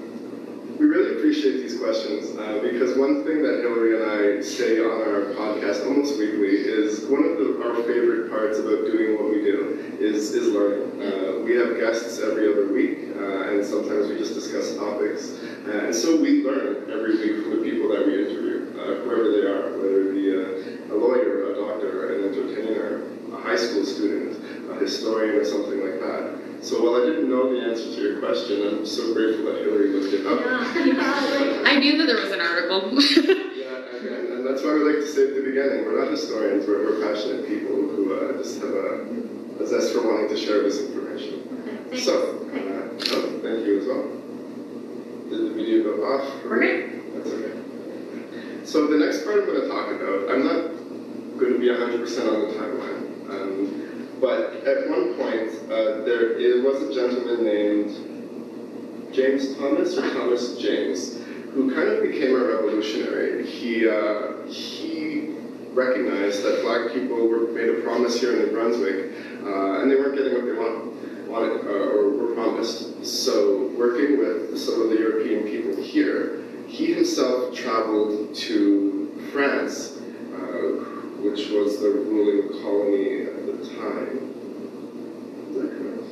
We 0.80 0.86
really 0.86 1.18
appreciate 1.18 1.60
these 1.60 1.78
questions 1.78 2.34
uh, 2.38 2.58
because 2.62 2.96
one 2.96 3.22
thing 3.22 3.42
that 3.42 3.60
Hillary 3.60 4.00
and 4.00 4.40
I 4.40 4.40
say 4.40 4.80
on 4.80 4.88
our 5.04 5.36
podcast 5.36 5.84
almost 5.84 6.16
weekly 6.18 6.56
is 6.56 7.04
one 7.04 7.22
of 7.22 7.36
the, 7.36 7.60
our 7.60 7.84
favorite 7.84 8.30
parts 8.30 8.58
about 8.58 8.88
doing 8.88 9.20
what 9.20 9.28
we 9.28 9.44
do 9.44 9.76
is, 10.00 10.32
is 10.32 10.48
learning. 10.48 10.96
Uh, 10.96 11.44
we 11.44 11.52
have 11.56 11.76
guests 11.76 12.18
every 12.20 12.50
other 12.50 12.72
week 12.72 13.12
uh, 13.14 13.52
and 13.52 13.62
sometimes 13.62 14.08
we 14.08 14.16
just 14.16 14.32
discuss 14.32 14.74
topics. 14.74 15.36
Uh, 15.68 15.92
and 15.92 15.94
so 15.94 16.18
we 16.18 16.42
learn 16.48 16.88
every 16.90 17.12
week 17.12 17.44
from 17.44 17.60
the 17.60 17.70
people 17.70 17.92
that 17.92 18.06
we 18.06 18.16
interview, 18.16 18.72
uh, 18.80 19.04
whoever 19.04 19.36
they 19.36 19.44
are, 19.44 19.76
whether 19.76 20.08
it 20.08 20.14
be 20.16 20.32
a, 20.32 20.94
a 20.94 20.96
lawyer, 20.96 21.52
a 21.52 21.56
doctor, 21.60 22.16
an 22.16 22.32
entertainer, 22.32 23.04
a 23.36 23.36
high 23.36 23.60
school 23.60 23.84
student, 23.84 24.32
a 24.72 24.80
historian, 24.80 25.36
or 25.36 25.44
something 25.44 25.84
like 25.84 26.00
that. 26.00 26.39
So 26.62 26.82
while 26.84 27.00
I 27.02 27.06
didn't 27.06 27.30
know 27.30 27.48
the 27.52 27.60
answer 27.70 27.84
to 27.84 28.00
your 28.00 28.20
question, 28.20 28.66
I'm 28.66 28.84
so 28.84 29.14
grateful 29.14 29.46
that 29.46 29.62
Hillary 29.64 29.88
looked 29.88 30.12
it 30.12 30.26
up. 30.26 30.40
Yeah, 30.40 30.84
yeah, 30.84 31.62
I 31.64 31.78
knew 31.78 31.96
that 31.98 32.06
there 32.06 32.20
was 32.20 32.32
an 32.32 32.40
article. 32.40 32.98
Yeah, 33.60 33.76
and, 33.96 34.06
and, 34.08 34.28
and 34.32 34.46
that's 34.46 34.62
why 34.64 34.72
we 34.74 34.80
like 34.84 34.96
to 35.04 35.06
say 35.06 35.28
at 35.28 35.34
the 35.36 35.42
beginning, 35.42 35.84
we're 35.84 36.00
not 36.02 36.10
historians, 36.10 36.66
we're, 36.66 36.82
we're 36.84 37.06
passionate 37.06 37.46
people 37.46 37.76
who 37.76 38.14
uh, 38.16 38.32
just 38.42 38.60
have 38.60 38.70
a, 38.70 39.04
a 39.62 39.66
zest 39.66 39.92
for 39.92 40.00
wanting 40.06 40.28
to 40.28 40.36
share 40.36 40.62
this 40.62 40.80
information. 40.80 41.44
like, 41.66 41.86
okay, 41.92 42.00
So, 42.00 42.40
uh, 42.48 42.56
no, 42.56 43.40
thank 43.44 43.66
you 43.66 43.80
as 43.80 43.86
well. 43.86 44.08
Did 45.28 45.50
the 45.50 45.54
video 45.54 45.84
go 45.84 46.02
off? 46.04 46.44
We're 46.44 46.60
good. 46.60 47.14
That's 47.14 47.28
okay. 47.30 48.64
So 48.64 48.86
the 48.86 48.96
next 48.98 49.24
part 49.24 49.40
I'm 49.40 49.46
going 49.46 49.60
to 49.60 49.68
talk 49.68 49.88
about, 49.92 50.30
I'm 50.32 50.44
not 50.44 51.38
going 51.38 51.52
to 51.54 51.58
be 51.60 51.68
100% 51.68 52.32
on 52.32 52.48
the 52.48 52.54
timeline, 52.56 53.30
um, 53.30 53.89
but 54.20 54.54
at 54.66 54.88
one 54.88 55.14
point 55.14 55.50
uh, 55.70 56.04
there 56.04 56.62
was 56.62 56.82
a 56.82 56.94
gentleman 56.94 57.44
named 57.44 59.12
James 59.12 59.56
Thomas 59.56 59.96
or 59.96 60.08
Thomas 60.12 60.58
James 60.58 61.18
who 61.52 61.74
kind 61.74 61.88
of 61.88 62.02
became 62.02 62.34
a 62.36 62.44
revolutionary. 62.44 63.46
He 63.46 63.88
uh, 63.88 64.44
he 64.46 65.34
recognized 65.72 66.42
that 66.42 66.62
black 66.62 66.92
people 66.92 67.28
were 67.28 67.48
made 67.52 67.68
a 67.68 67.80
promise 67.82 68.20
here 68.20 68.32
in 68.32 68.38
New 68.38 68.52
Brunswick, 68.52 69.12
uh, 69.44 69.80
and 69.80 69.90
they 69.90 69.96
weren't 69.96 70.16
getting 70.16 70.34
what 70.34 70.44
they 70.44 70.52
wanted, 70.52 71.28
wanted 71.28 71.66
uh, 71.66 71.70
or 71.70 72.10
were 72.10 72.34
promised. 72.34 73.04
So, 73.04 73.68
working 73.76 74.18
with 74.18 74.58
some 74.58 74.82
of 74.82 74.90
the 74.90 74.96
European 74.96 75.44
people 75.44 75.82
here, 75.82 76.42
he 76.66 76.92
himself 76.92 77.54
traveled 77.54 78.34
to 78.34 79.28
France, 79.32 79.98
uh, 80.34 80.84
which 81.22 81.48
was 81.50 81.80
the 81.80 81.90
ruling 81.90 82.62
colony 82.62 83.20
the 83.24 83.39
time. 83.68 84.10
Is 85.50 85.54
that 85.56 85.70
correct? 85.70 86.04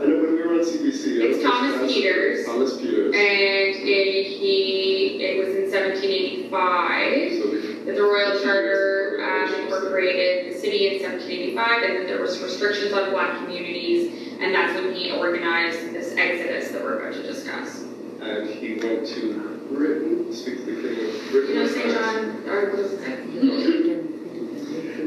I 0.00 0.02
know 0.06 0.16
when 0.20 0.30
we 0.34 0.38
were 0.42 0.54
on 0.54 0.60
CBC. 0.64 1.02
I 1.22 1.24
It's 1.26 1.36
was 1.38 1.44
Thomas 1.44 1.74
France- 1.76 1.92
Peters. 1.92 2.44
Thomas 2.46 2.72
Peters. 2.76 3.14
and 3.14 3.16
it, 3.16 4.26
he 4.38 5.18
it 5.22 5.34
was 5.38 5.48
in 5.56 5.70
1785. 5.70 7.32
So 7.40 7.46
that 7.86 7.94
the 7.94 8.02
Royal 8.02 8.38
Charter 8.42 9.20
um, 9.22 9.54
incorporated 9.62 10.54
the 10.54 10.58
city 10.58 10.80
in 10.96 11.02
1785, 11.02 11.82
and 11.82 11.92
then 11.96 12.06
there 12.06 12.20
was 12.20 12.38
restrictions 12.42 12.92
on 12.92 13.10
black 13.10 13.38
communities, 13.38 14.10
and 14.40 14.52
that's 14.54 14.74
when 14.80 14.92
he 14.94 15.12
organized 15.12 15.92
this 15.94 16.14
exodus 16.16 16.70
that 16.72 16.82
we're 16.82 16.98
about 17.00 17.14
to 17.14 17.22
discuss. 17.22 17.84
and 18.20 18.48
he 18.50 18.74
went 18.74 19.06
to 19.06 19.38
Britain, 19.70 20.32
speak 20.34 20.64
to 20.64 20.64
the 20.64 20.74
king 20.82 20.98
of 21.08 21.14
Britain. 21.30 21.50
You 21.50 21.54
know, 21.62 21.66
St. 21.68 21.90
John, 21.94 22.42
or 22.48 22.70
what 22.70 22.78
was 22.78 22.92
it? 22.92 23.00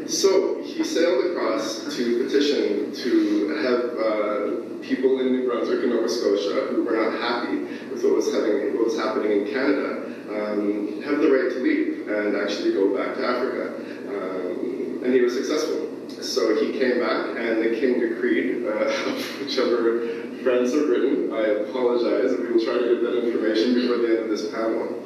So 0.10 0.62
he 0.63 0.84
sailed 0.84 1.26
across 1.32 1.95
to 1.95 2.19
petition 2.30 2.94
to 2.94 3.58
have 3.65 3.82
uh, 3.98 4.86
people 4.86 5.20
in 5.20 5.34
New 5.34 5.50
Brunswick 5.50 5.82
and 5.82 5.89
Nova 5.89 6.08
Scotia 6.08 6.68
who 6.70 6.84
were 6.84 6.96
not 6.96 7.20
happy 7.20 7.58
with 7.89 8.04
what 8.04 8.13
was 8.13 8.32
having 8.32 8.78
what 8.78 8.86
was 8.86 8.98
happening 8.98 9.32
in 9.32 9.46
Canada 9.52 10.06
um, 10.30 11.02
have 11.02 11.20
the 11.20 11.32
right 11.32 11.50
to 11.50 11.60
leave 11.60 12.08
and 12.08 12.36
actually 12.38 12.74
go 12.74 12.96
back 12.96 13.15
to 13.15 13.26
Africa. 13.26 13.74
Um, 14.10 15.02
and 15.04 15.13
he 15.13 15.22
was 15.22 15.34
successful. 15.34 15.89
So 16.22 16.54
he 16.56 16.78
came 16.78 17.00
back, 17.00 17.38
and 17.38 17.63
the 17.63 17.80
king 17.80 18.00
decreed, 18.00 18.65
uh, 18.65 18.92
whichever 19.39 20.06
friends 20.44 20.74
have 20.74 20.89
written, 20.89 21.32
I 21.34 21.65
apologize, 21.70 22.38
we 22.38 22.52
will 22.52 22.63
try 22.63 22.74
to 22.74 22.96
get 22.96 23.02
that 23.04 23.26
information 23.26 23.74
before 23.74 23.98
the 23.98 24.20
end 24.20 24.24
of 24.26 24.30
this 24.30 24.52
panel, 24.52 25.02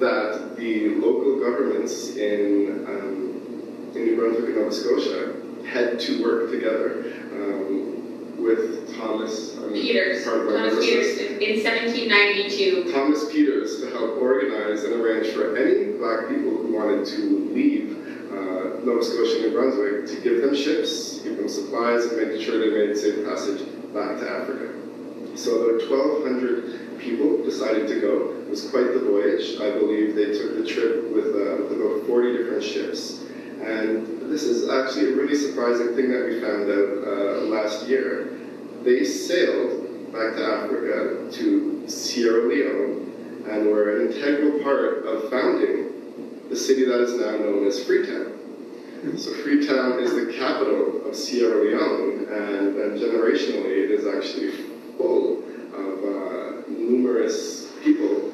that 0.00 0.56
the 0.56 0.96
local 0.96 1.38
governments 1.40 2.16
in 2.16 2.84
um, 2.88 3.92
in 3.94 4.04
New 4.04 4.16
Brunswick 4.16 4.46
and 4.46 4.56
Nova 4.56 4.72
Scotia 4.72 5.37
had 5.68 6.00
to 6.00 6.22
work 6.22 6.50
together 6.50 7.04
um, 7.32 8.42
with 8.42 8.96
Thomas 8.96 9.58
mean, 9.70 9.82
Peters, 9.82 10.24
Thomas. 10.24 10.84
Peters, 10.84 11.18
in 11.18 11.62
1792. 11.64 12.92
Thomas 12.92 13.30
Peters 13.30 13.80
to 13.80 13.90
help 13.90 14.20
organize 14.20 14.84
and 14.84 14.94
arrange 14.94 15.28
for 15.34 15.56
any 15.56 15.92
black 15.98 16.28
people 16.28 16.56
who 16.56 16.72
wanted 16.72 17.06
to 17.06 17.50
leave 17.52 17.96
uh, 18.32 18.84
Nova 18.84 19.02
Scotia 19.02 19.36
and 19.36 19.42
New 19.42 19.52
Brunswick 19.52 20.06
to 20.06 20.20
give 20.22 20.42
them 20.42 20.54
ships, 20.54 21.20
give 21.20 21.36
them 21.36 21.48
supplies, 21.48 22.04
and 22.04 22.16
make 22.16 22.40
sure 22.40 22.58
they 22.58 22.86
made 22.86 22.96
safe 22.96 23.24
passage 23.24 23.60
back 23.92 24.18
to 24.18 24.30
Africa. 24.30 24.74
So 25.36 25.68
about 25.68 25.88
1,200 25.88 26.98
people 26.98 27.44
decided 27.44 27.86
to 27.88 28.00
go. 28.00 28.32
It 28.42 28.50
was 28.50 28.70
quite 28.70 28.92
the 28.92 29.00
voyage. 29.00 29.60
I 29.60 29.70
believe 29.78 30.14
they 30.14 30.32
took 30.32 30.56
the 30.56 30.66
trip 30.66 31.12
with, 31.12 31.26
uh, 31.26 31.62
with 31.62 31.80
about 31.80 32.06
40 32.06 32.36
different 32.36 32.62
ships. 32.62 33.24
And 33.62 34.17
this 34.28 34.42
is 34.42 34.68
actually 34.68 35.12
a 35.12 35.16
really 35.16 35.34
surprising 35.34 35.94
thing 35.96 36.10
that 36.10 36.26
we 36.26 36.40
found 36.40 36.70
out 36.70 37.08
uh, 37.08 37.40
last 37.48 37.88
year. 37.88 38.36
they 38.84 39.04
sailed 39.04 40.12
back 40.12 40.34
to 40.34 40.44
Africa 40.44 41.28
to 41.32 41.88
Sierra 41.88 42.46
Leone 42.48 43.44
and 43.48 43.66
were 43.66 43.96
an 43.96 44.12
integral 44.12 44.62
part 44.62 45.06
of 45.06 45.30
founding 45.30 45.92
the 46.50 46.56
city 46.56 46.84
that 46.84 47.00
is 47.00 47.14
now 47.14 47.36
known 47.36 47.66
as 47.66 47.82
Freetown. 47.84 48.38
So 49.16 49.32
Freetown 49.42 50.00
is 50.00 50.12
the 50.14 50.32
capital 50.38 51.06
of 51.08 51.14
Sierra 51.14 51.62
Leone, 51.62 52.26
and, 52.30 52.76
and 52.76 52.98
generationally, 52.98 53.84
it 53.84 53.90
is 53.90 54.06
actually 54.06 54.50
full 54.96 55.42
of 55.72 56.04
uh, 56.04 56.68
numerous 56.68 57.72
people 57.82 58.27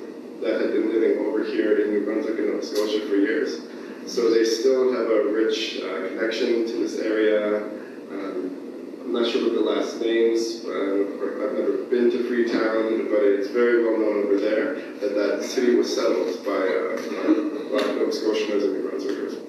that 0.44 0.61
had 0.61 0.72
been 0.72 0.92
living 0.92 1.24
over 1.24 1.42
here 1.42 1.80
in 1.80 1.90
New 1.94 2.04
Brunswick 2.04 2.38
and 2.38 2.48
Nova 2.48 2.64
Scotia 2.64 3.09
for 3.09 3.16
years. 3.16 3.62
So 4.07 4.28
they 4.28 4.44
still 4.44 4.92
have 4.92 5.11
a 5.11 5.33
rich 5.33 5.80
uh, 5.80 6.09
connection 6.09 6.66
to 6.66 6.72
this 6.76 6.98
area. 6.98 7.64
Um, 8.12 9.00
I'm 9.00 9.12
not 9.14 9.26
sure 9.26 9.42
what 9.42 9.54
the 9.54 9.61
last 9.61 10.00
names. 10.02 10.62
Uh, 10.66 11.09
I've 11.40 11.57
never 11.57 11.85
been 11.88 12.11
to 12.11 12.28
Freetown, 12.28 13.09
but 13.09 13.24
it's 13.24 13.48
very 13.48 13.85
well 13.85 13.98
known 13.98 14.24
over 14.24 14.38
there 14.38 14.74
that 15.00 15.14
that 15.14 15.42
city 15.42 15.76
was 15.76 15.94
settled 15.94 16.44
by 16.44 16.52
uh, 16.52 17.00
uh, 17.00 17.68
Black 17.70 17.87
Nova 17.96 18.12
Scotians 18.12 18.64
and 18.64 18.72
New 18.74 18.90
Brunswickers. 18.90 19.40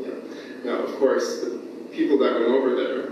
Yeah. 0.00 0.70
Now, 0.70 0.78
of 0.78 0.96
course, 0.96 1.42
the 1.42 1.60
people 1.92 2.16
that 2.20 2.32
went 2.32 2.46
over 2.46 2.74
there 2.74 3.10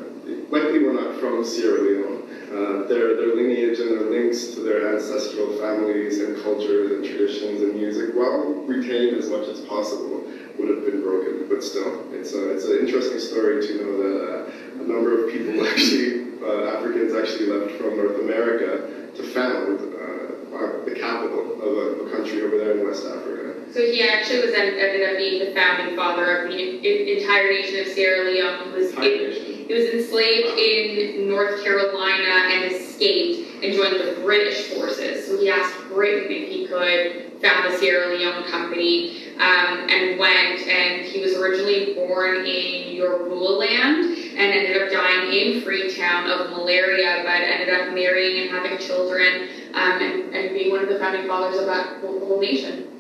likely 0.49 0.83
were 0.83 0.95
not 0.95 1.21
from 1.21 1.45
Sierra 1.45 1.83
Leone. 1.83 2.14
Uh, 2.53 2.87
their, 2.87 3.17
their 3.17 3.35
lineage 3.35 3.79
and 3.81 3.91
their 3.93 4.11
links 4.11 4.55
to 4.55 4.61
their 4.61 4.95
ancestral 4.95 5.57
families 5.59 6.21
and 6.21 6.41
cultures 6.43 6.93
and 6.93 7.05
traditions 7.05 7.63
and 7.63 7.75
music, 7.75 8.15
while 8.15 8.45
retained 8.67 9.17
as 9.17 9.29
much 9.31 9.49
as 9.49 9.61
possible, 9.61 10.23
would 10.59 10.69
have 10.69 10.85
been 10.85 11.01
broken. 11.03 11.47
But 11.49 11.63
still, 11.65 12.05
it's, 12.13 12.33
a, 12.35 12.53
it's 12.53 12.65
an 12.65 12.79
interesting 12.79 13.19
story 13.19 13.67
to 13.67 13.73
know 13.83 13.93
that 14.03 14.17
uh, 14.23 14.83
a 14.83 14.87
number 14.87 15.25
of 15.25 15.33
people 15.33 15.67
actually, 15.67 16.39
uh, 16.43 16.77
Africans 16.79 17.15
actually 17.15 17.47
left 17.47 17.75
from 17.81 17.97
North 17.97 18.21
America 18.21 19.11
to 19.17 19.23
found 19.23 19.81
uh, 19.81 20.85
the 20.85 20.95
capital 20.95 21.59
of 21.59 21.73
a, 21.75 22.05
a 22.07 22.11
country 22.15 22.43
over 22.43 22.57
there 22.59 22.79
in 22.79 22.87
West 22.87 23.05
Africa. 23.07 23.55
So 23.73 23.81
he 23.81 24.07
actually 24.07 24.47
was 24.47 24.55
en- 24.55 24.75
ended 24.79 25.03
up 25.11 25.17
being 25.17 25.45
the 25.45 25.55
founding 25.55 25.97
father 25.97 26.37
of 26.45 26.51
the 26.51 26.55
en- 26.55 26.85
en- 26.85 27.19
entire 27.19 27.51
nation 27.51 27.81
of 27.81 27.87
Sierra 27.89 28.31
Leone. 28.31 28.73
Was, 28.73 28.91
Entire 28.91 29.05
it- 29.11 29.35
nation. 29.35 29.54
He 29.67 29.75
was 29.75 29.85
enslaved 29.95 30.59
in 30.59 31.29
North 31.29 31.63
Carolina 31.63 32.53
and 32.53 32.73
escaped 32.73 33.65
and 33.65 33.75
joined 33.75 33.95
the 33.95 34.21
British 34.23 34.75
forces. 34.75 35.27
So 35.27 35.39
he 35.41 35.49
asked 35.49 35.75
Britain 35.89 36.31
if 36.31 36.49
he 36.49 36.67
could 36.67 37.33
found 37.45 37.73
the 37.73 37.77
Sierra 37.79 38.17
Leone 38.17 38.45
Company 38.45 39.35
um, 39.35 39.89
and 39.91 40.19
went. 40.19 40.67
And 40.67 41.05
he 41.05 41.21
was 41.21 41.35
originally 41.35 41.95
born 41.95 42.39
in 42.39 42.97
Yorubaland 42.97 44.35
and 44.37 44.53
ended 44.53 44.83
up 44.83 44.91
dying 44.91 45.33
in 45.33 45.63
Freetown 45.63 46.31
of 46.31 46.51
malaria, 46.51 47.23
but 47.25 47.43
ended 47.43 47.69
up 47.69 47.95
marrying 47.95 48.43
and 48.43 48.51
having 48.51 48.79
children 48.79 49.49
um, 49.75 50.01
and, 50.01 50.35
and 50.35 50.55
being 50.55 50.71
one 50.71 50.83
of 50.83 50.89
the 50.89 50.99
founding 50.99 51.27
fathers 51.27 51.59
of 51.59 51.67
that 51.67 52.01
whole, 52.01 52.21
whole 52.21 52.41
nation. 52.41 52.94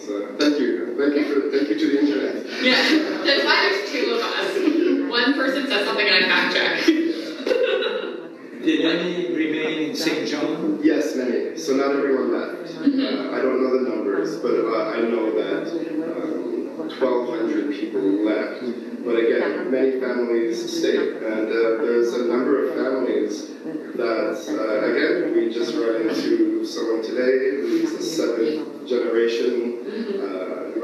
It's, 0.00 0.08
uh, 0.08 0.34
thank 0.38 0.58
you. 0.58 0.96
Thank 0.96 1.14
you, 1.14 1.24
for, 1.28 1.50
thank 1.54 1.68
you 1.68 1.78
to 1.78 1.86
the 1.86 2.00
internet. 2.00 2.46
Yeah, 2.60 3.24
that's 3.24 3.44
why 3.44 3.68
there's 3.68 3.90
two 3.90 4.14
of 4.14 4.20
us. 4.20 5.10
One 5.10 5.34
person 5.34 5.66
says 5.66 5.86
something 5.86 6.06
and 6.06 6.24
I 6.24 6.28
fact 6.28 6.54
check. 6.54 6.86
Did 8.64 8.84
any 8.84 9.34
remain 9.34 9.90
in 9.90 9.96
St. 9.96 10.28
John? 10.28 10.80
Yes, 10.82 11.16
many. 11.16 11.56
So 11.56 11.74
not 11.74 11.92
everyone 11.92 12.32
left. 12.32 12.76
Uh, 12.76 13.32
I 13.32 13.40
don't 13.40 13.62
know 13.62 13.82
the 13.82 13.88
numbers, 13.88 14.36
but 14.36 14.52
uh, 14.52 14.90
I 14.90 15.00
know 15.00 15.32
that 15.36 15.68
um, 16.04 16.76
1,200 16.78 17.70
people 17.72 18.00
left. 18.24 18.62
But 19.04 19.16
again, 19.16 19.70
many 19.70 20.00
families 20.00 20.78
stayed, 20.78 21.22
and 21.22 21.48
uh, 21.48 21.80
there's 21.80 22.12
a 22.14 22.24
number 22.26 22.68
of 22.68 22.74
families 22.74 23.48
that, 23.96 24.36
uh, 24.48 24.84
again, 24.92 25.34
we 25.34 25.52
just 25.52 25.74
run 25.74 26.08
into 26.08 26.64
someone 26.66 27.02
today 27.02 27.56
who's 27.60 27.96
the 27.96 28.02
seventh 28.02 28.86
generation 28.86 29.69
uh, 29.80 30.80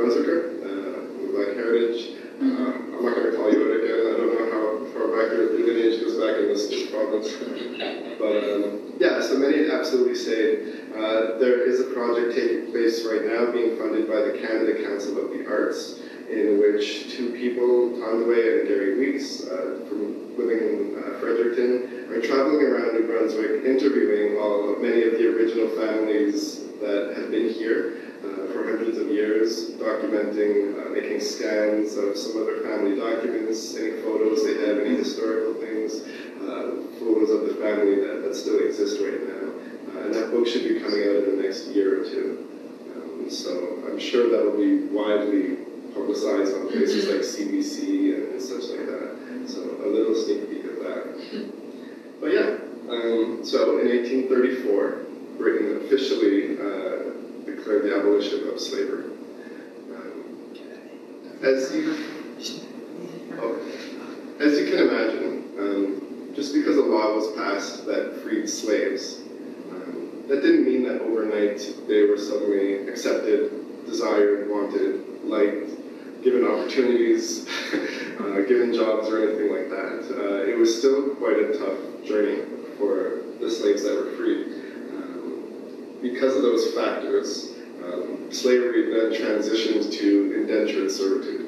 uh, 0.65 1.07
Black 1.33 1.53
heritage. 1.57 2.17
I'm 2.41 3.05
not 3.05 3.15
going 3.15 3.31
to 3.31 3.37
call 3.37 3.53
you 3.53 3.61
out 3.61 3.77
again. 3.77 4.01
I 4.01 4.17
don't 4.17 4.33
know 4.33 4.47
how 4.53 4.93
far 4.93 5.09
back 5.13 5.33
your 5.33 5.53
lineage 5.53 6.01
goes 6.01 6.17
back 6.17 6.37
in 6.41 6.49
this 6.49 6.91
province. 6.91 7.29
But 8.17 8.33
um, 8.33 8.95
yeah, 8.99 9.21
so 9.21 9.37
many 9.37 9.71
absolutely 9.71 10.15
say 10.15 10.73
Uh, 10.97 11.37
there 11.39 11.69
is 11.69 11.81
a 11.81 11.93
project 11.93 12.35
taking 12.35 12.73
place 12.73 13.05
right 13.05 13.27
now 13.27 13.53
being 13.53 13.77
funded 13.77 14.09
by 14.09 14.17
the 14.17 14.41
Canada 14.41 14.83
Council 14.83 15.21
of 15.21 15.29
the 15.29 15.47
Arts, 15.47 16.01
in 16.31 16.59
which 16.59 17.13
two 17.13 17.33
people, 17.33 18.01
Tom 18.01 18.25
DeWay 18.25 18.61
and 18.61 18.69
Gary 18.69 18.97
Weeks, 18.97 19.45
uh, 19.45 19.85
from 19.87 20.35
living 20.39 20.57
in 20.57 20.97
uh, 20.97 21.21
Fredericton, 21.21 22.09
are 22.09 22.23
traveling 22.23 22.65
around 22.65 22.95
New 22.95 23.07
Brunswick, 23.07 23.65
interviewing 23.67 24.41
all 24.41 24.75
many 24.81 25.03
of 25.03 25.13
the 25.21 25.29
original 25.29 25.69
families 25.77 26.65
that 26.81 27.13
have 27.17 27.31
been 27.31 27.53
here 27.53 28.06
uh, 28.37 28.53
for 28.53 28.65
hundreds 28.65 28.99
of 28.99 29.09
years, 29.09 29.71
documenting, 29.73 30.77
uh, 30.85 30.91
making 30.91 31.21
scans 31.21 31.97
of 31.97 32.17
some 32.17 32.37
of 32.37 32.47
their 32.47 32.61
family 32.63 32.97
documents, 32.97 33.75
any 33.77 34.03
photos 34.03 34.45
they 34.45 34.67
have, 34.67 34.79
any 34.79 34.97
historical 34.97 35.55
things, 35.55 36.03
uh, 36.43 36.77
photos 37.01 37.31
of 37.31 37.49
the 37.49 37.55
family 37.63 37.97
that, 37.97 38.23
that 38.23 38.35
still 38.35 38.59
exist 38.59 39.01
right 39.01 39.27
now. 39.27 39.49
Uh, 39.97 40.05
and 40.05 40.15
that 40.15 40.31
book 40.31 40.47
should 40.47 40.65
be 40.65 40.81
coming 40.81 41.01
out 41.01 41.25
in 41.25 41.37
the 41.37 41.43
next 41.43 41.69
year 41.69 42.03
or 42.03 42.05
two. 42.05 42.47
Um, 42.95 43.31
so 43.31 43.83
I'm 43.89 43.99
sure 43.99 44.29
that 44.31 44.45
will 44.45 44.59
be 44.59 44.87
widely 44.93 45.57
publicized 45.95 46.55
on 46.55 46.69
places 46.69 47.09
like 47.09 47.25
CBC 47.25 48.15
and, 48.15 48.33
and 48.35 48.43
such 48.43 48.69
like 48.69 48.87
that. 48.87 49.17
So 49.49 49.61
a 49.63 49.89
little 49.89 50.15
sneak 50.15 50.51
peek 50.51 50.65
of 50.65 50.77
that. 50.85 51.51
But 52.21 52.33
yeah, 52.33 52.59
um, 52.91 53.41
so 53.45 53.79
in 53.79 53.89
1834, 53.89 55.07
Britain 55.39 55.81
officially 55.85 56.59
uh, 56.59 57.16
declared 57.47 57.85
the 57.85 57.97
abolition 57.97 58.49
of 58.49 58.61
slavery. 58.61 59.05
Um, 59.95 60.55
as 61.43 61.73
you, 61.75 61.97
oh, 63.39 63.59
as 64.41 64.59
you 64.59 64.67
can 64.67 64.89
imagine, 64.89 65.45
um, 65.59 66.33
just 66.35 66.53
because 66.53 66.77
a 66.77 66.83
law 66.83 67.15
was 67.15 67.35
passed 67.37 67.87
that 67.87 68.21
freed 68.23 68.49
slaves, 68.49 69.21
um, 69.71 70.25
that 70.29 70.43
didn't 70.43 70.65
mean 70.65 70.83
that 70.85 71.01
overnight 71.01 71.59
they 71.89 72.03
were 72.03 72.19
suddenly 72.19 72.89
accepted, 72.89 73.87
desired, 73.87 74.51
wanted, 74.51 75.25
liked, 75.25 75.71
given 76.23 76.45
opportunities, 76.45 77.49
uh, 78.21 78.41
given 78.49 78.75
jobs 78.75 79.09
or 79.09 79.29
anything 79.29 79.53
like 79.53 79.71
that. 79.71 80.17
Uh, 80.19 80.51
it 80.51 80.59
was 80.59 80.77
still 80.77 81.15
quite 81.15 81.39
a 81.39 81.57
tough 81.57 81.79
journey 82.05 82.43
for 82.77 83.23
the 83.41 83.51
slaves 83.51 83.85
that 83.85 83.95
were 83.95 84.11
freed. 84.17 84.66
Because 86.13 86.37
of 86.37 86.43
those 86.43 86.73
factors, 86.73 87.51
um, 87.83 88.31
slavery 88.31 88.91
then 88.95 89.21
transitioned 89.21 89.93
to 89.99 90.35
indentured 90.39 90.91
servitude, 90.91 91.47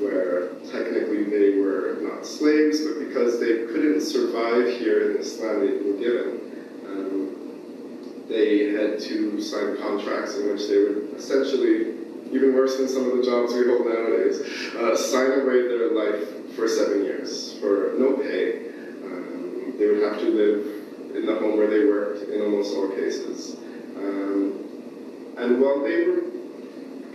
where 0.00 0.48
technically 0.70 1.24
they 1.24 1.58
were 1.58 1.98
not 2.00 2.26
slaves, 2.26 2.84
but 2.84 2.98
because 2.98 3.38
they 3.38 3.66
couldn't 3.66 4.00
survive 4.00 4.68
here 4.78 5.10
in 5.10 5.16
this 5.18 5.40
land 5.40 5.62
they 5.62 5.76
were 5.88 5.98
given, 5.98 6.40
um, 6.86 8.26
they 8.28 8.72
had 8.72 8.98
to 9.00 9.40
sign 9.40 9.76
contracts 9.78 10.36
in 10.36 10.50
which 10.50 10.68
they 10.68 10.78
would 10.78 11.14
essentially, 11.16 11.94
even 12.32 12.54
worse 12.54 12.78
than 12.78 12.88
some 12.88 13.08
of 13.08 13.16
the 13.16 13.22
jobs 13.22 13.54
we 13.54 13.66
hold 13.66 13.86
nowadays, 13.86 14.40
uh, 14.76 14.96
sign 14.96 15.40
away 15.40 15.68
their 15.68 15.92
life 15.92 16.54
for 16.56 16.66
seven 16.66 17.04
years 17.04 17.56
for 17.60 17.94
no 17.98 18.16
pay. 18.16 18.68
Um, 19.04 19.74
they 19.78 19.86
would 19.86 20.02
have 20.02 20.18
to 20.18 20.28
live 20.28 20.82
in 21.14 21.26
the 21.26 21.34
home 21.36 21.56
where 21.56 21.68
they 21.68 21.84
worked 21.84 22.28
in 22.30 22.40
almost 22.40 22.74
all 22.74 22.88
cases. 22.88 23.56
Um, 24.02 25.34
and 25.38 25.60
while 25.60 25.80
they 25.82 26.04
were 26.06 26.22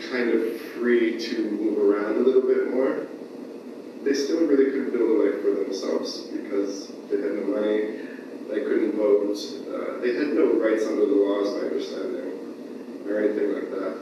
kind 0.09 0.29
of 0.29 0.61
free 0.75 1.19
to 1.19 1.51
move 1.51 1.77
around 1.77 2.15
a 2.15 2.19
little 2.19 2.41
bit 2.41 2.73
more, 2.73 3.07
they 4.03 4.13
still 4.13 4.47
really 4.47 4.71
couldn't 4.71 4.91
build 4.91 5.09
a 5.09 5.13
life 5.23 5.41
for 5.41 5.51
themselves 5.51 6.27
because 6.27 6.87
they 7.09 7.17
had 7.19 7.33
no 7.35 7.43
money, 7.47 7.99
they 8.47 8.61
couldn't 8.63 8.95
vote, 8.95 9.35
uh, 9.67 9.99
they 9.99 10.13
had 10.15 10.29
no 10.33 10.53
rights 10.53 10.85
under 10.85 11.05
the 11.05 11.13
laws, 11.13 11.53
my 11.55 11.67
understanding, 11.67 13.03
or 13.07 13.19
anything 13.19 13.53
like 13.53 13.69
that. 13.71 13.97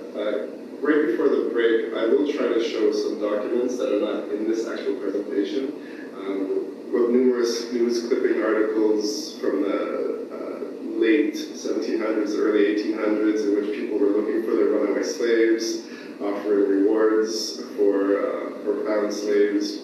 Right 0.82 1.08
before 1.08 1.30
the 1.30 1.50
break, 1.52 1.96
I 1.96 2.06
will 2.06 2.32
try 2.32 2.48
to 2.48 2.62
show 2.64 2.92
some 2.92 3.20
documents 3.20 3.78
that 3.78 3.90
are 3.96 4.00
not 4.00 4.30
in 4.30 4.48
this 4.48 4.68
actual 4.68 4.96
presentation, 4.98 5.74
um, 6.14 6.94
with 6.94 7.10
numerous 7.10 7.72
news 7.72 8.08
clipping 8.08 8.44
articles 8.44 9.40
from 9.40 9.64
the 9.64 10.28
uh, 10.30 10.65
late 10.96 11.34
1700s, 11.36 12.38
early 12.38 12.76
1800s, 12.76 13.44
in 13.44 13.56
which 13.56 13.76
people 13.76 14.00
were 14.00 14.08
looking 14.08 14.44
for 14.44 14.56
their 14.56 14.68
runaway 14.68 15.04
slaves, 15.04 15.88
offering 16.22 16.70
rewards 16.70 17.62
for, 17.76 18.18
uh, 18.18 18.64
for 18.64 18.86
found 18.86 19.14
slaves, 19.14 19.80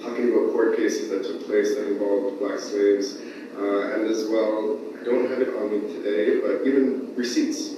talking 0.00 0.32
about 0.32 0.52
court 0.52 0.76
cases 0.76 1.08
that 1.10 1.22
took 1.24 1.46
place 1.46 1.74
that 1.74 1.88
involved 1.88 2.38
black 2.38 2.58
slaves, 2.58 3.16
uh, 3.56 3.94
and 3.94 4.06
as 4.08 4.28
well, 4.28 4.78
I 5.00 5.04
don't 5.04 5.28
have 5.30 5.40
it 5.40 5.54
on 5.56 5.70
me 5.70 5.80
today, 5.94 6.40
but 6.40 6.66
even 6.66 7.14
receipts, 7.16 7.74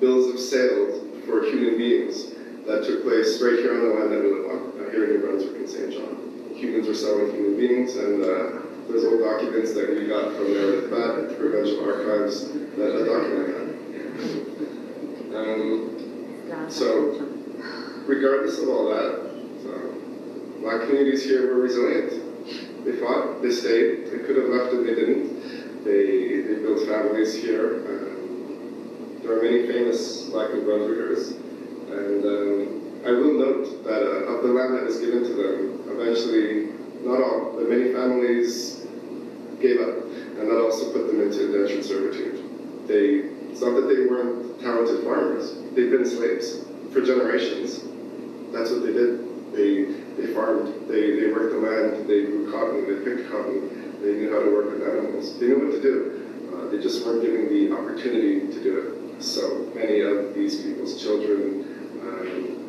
bills 0.00 0.32
of 0.32 0.38
sale 0.38 1.04
for 1.26 1.44
human 1.44 1.76
beings 1.76 2.32
that 2.66 2.84
took 2.84 3.02
place 3.02 3.40
right 3.42 3.58
here 3.58 3.74
on 3.74 3.88
the 3.88 3.94
land 3.94 4.12
that 4.12 4.22
we 4.22 4.30
live 4.30 4.50
on, 4.50 4.90
here 4.92 5.04
in 5.04 5.10
New 5.10 5.20
Brunswick 5.20 5.56
and 5.56 5.68
St. 5.68 5.92
John. 5.92 6.54
Humans 6.54 6.86
were 6.88 6.94
selling 6.94 7.32
human 7.32 7.56
beings, 7.56 7.96
and 7.96 8.22
uh, 8.22 8.69
there's 8.90 9.04
old 9.04 9.20
documents 9.20 9.72
that 9.74 9.90
we 9.90 10.06
got 10.06 10.34
from 10.34 10.52
their 10.52 10.82
bad 10.88 11.38
provincial 11.38 11.84
archives 11.84 12.50
that 12.50 12.76
that 12.76 13.06
document 13.06 13.46
that. 13.48 15.36
Um, 15.36 16.66
so, 16.68 17.26
regardless 18.06 18.58
of 18.58 18.68
all 18.68 18.88
that, 18.90 19.30
so, 19.62 20.60
black 20.60 20.82
communities 20.86 21.24
here 21.24 21.54
were 21.54 21.62
resilient. 21.62 22.84
They 22.84 22.92
fought, 22.96 23.42
they 23.42 23.50
stayed, 23.50 24.06
they 24.06 24.18
could 24.18 24.36
have 24.36 24.48
left 24.48 24.72
and 24.72 24.86
they 24.86 24.94
didn't. 24.94 25.84
They, 25.84 26.42
they 26.42 26.54
built 26.60 26.86
families 26.88 27.34
here. 27.34 27.86
Um, 27.86 29.20
there 29.22 29.38
are 29.38 29.42
many 29.42 29.66
famous 29.66 30.24
black 30.30 30.52
New 30.52 30.64
Brunswickers. 30.64 31.32
And 31.90 32.24
um, 32.24 33.06
I 33.06 33.10
will 33.12 33.34
note 33.38 33.84
that 33.84 34.02
uh, 34.02 34.32
of 34.32 34.42
the 34.42 34.48
land 34.48 34.74
that 34.74 34.84
was 34.84 34.98
given 34.98 35.22
to 35.24 35.34
them, 35.34 35.80
eventually, 35.88 36.72
not 37.02 37.22
all, 37.22 37.52
but 37.54 37.68
many 37.68 37.92
families 37.92 38.79
gave 39.60 39.80
up. 39.80 40.04
And 40.40 40.48
that 40.48 40.60
also 40.60 40.92
put 40.92 41.06
them 41.06 41.20
into 41.20 41.46
indentured 41.46 41.84
servitude. 41.84 42.88
They, 42.88 43.28
it's 43.50 43.60
not 43.60 43.74
that 43.74 43.86
they 43.86 44.06
weren't 44.06 44.60
talented 44.60 45.04
farmers, 45.04 45.54
they've 45.74 45.90
been 45.90 46.06
slaves 46.06 46.64
for 46.92 47.00
generations. 47.00 47.80
That's 48.52 48.70
what 48.70 48.82
they 48.82 48.92
did. 48.92 49.52
They, 49.52 49.84
they 50.16 50.32
farmed, 50.34 50.88
they, 50.88 51.18
they 51.18 51.32
worked 51.32 51.52
the 51.52 51.60
land, 51.60 52.08
they 52.08 52.24
grew 52.24 52.50
cotton, 52.50 52.86
they 52.86 53.04
picked 53.04 53.30
cotton, 53.30 54.00
they 54.02 54.14
knew 54.14 54.32
how 54.32 54.40
to 54.40 54.50
work 54.50 54.70
with 54.70 54.82
animals, 54.88 55.38
they 55.38 55.48
knew 55.48 55.58
what 55.58 55.72
to 55.72 55.82
do. 55.82 56.50
Uh, 56.54 56.70
they 56.70 56.80
just 56.80 57.04
weren't 57.04 57.22
given 57.22 57.48
the 57.48 57.74
opportunity 57.76 58.40
to 58.52 58.62
do 58.62 58.78
it. 58.78 59.22
So 59.22 59.70
many 59.74 60.00
of 60.00 60.34
these 60.34 60.62
people's 60.62 61.00
children, 61.00 61.98
um, 62.02 62.59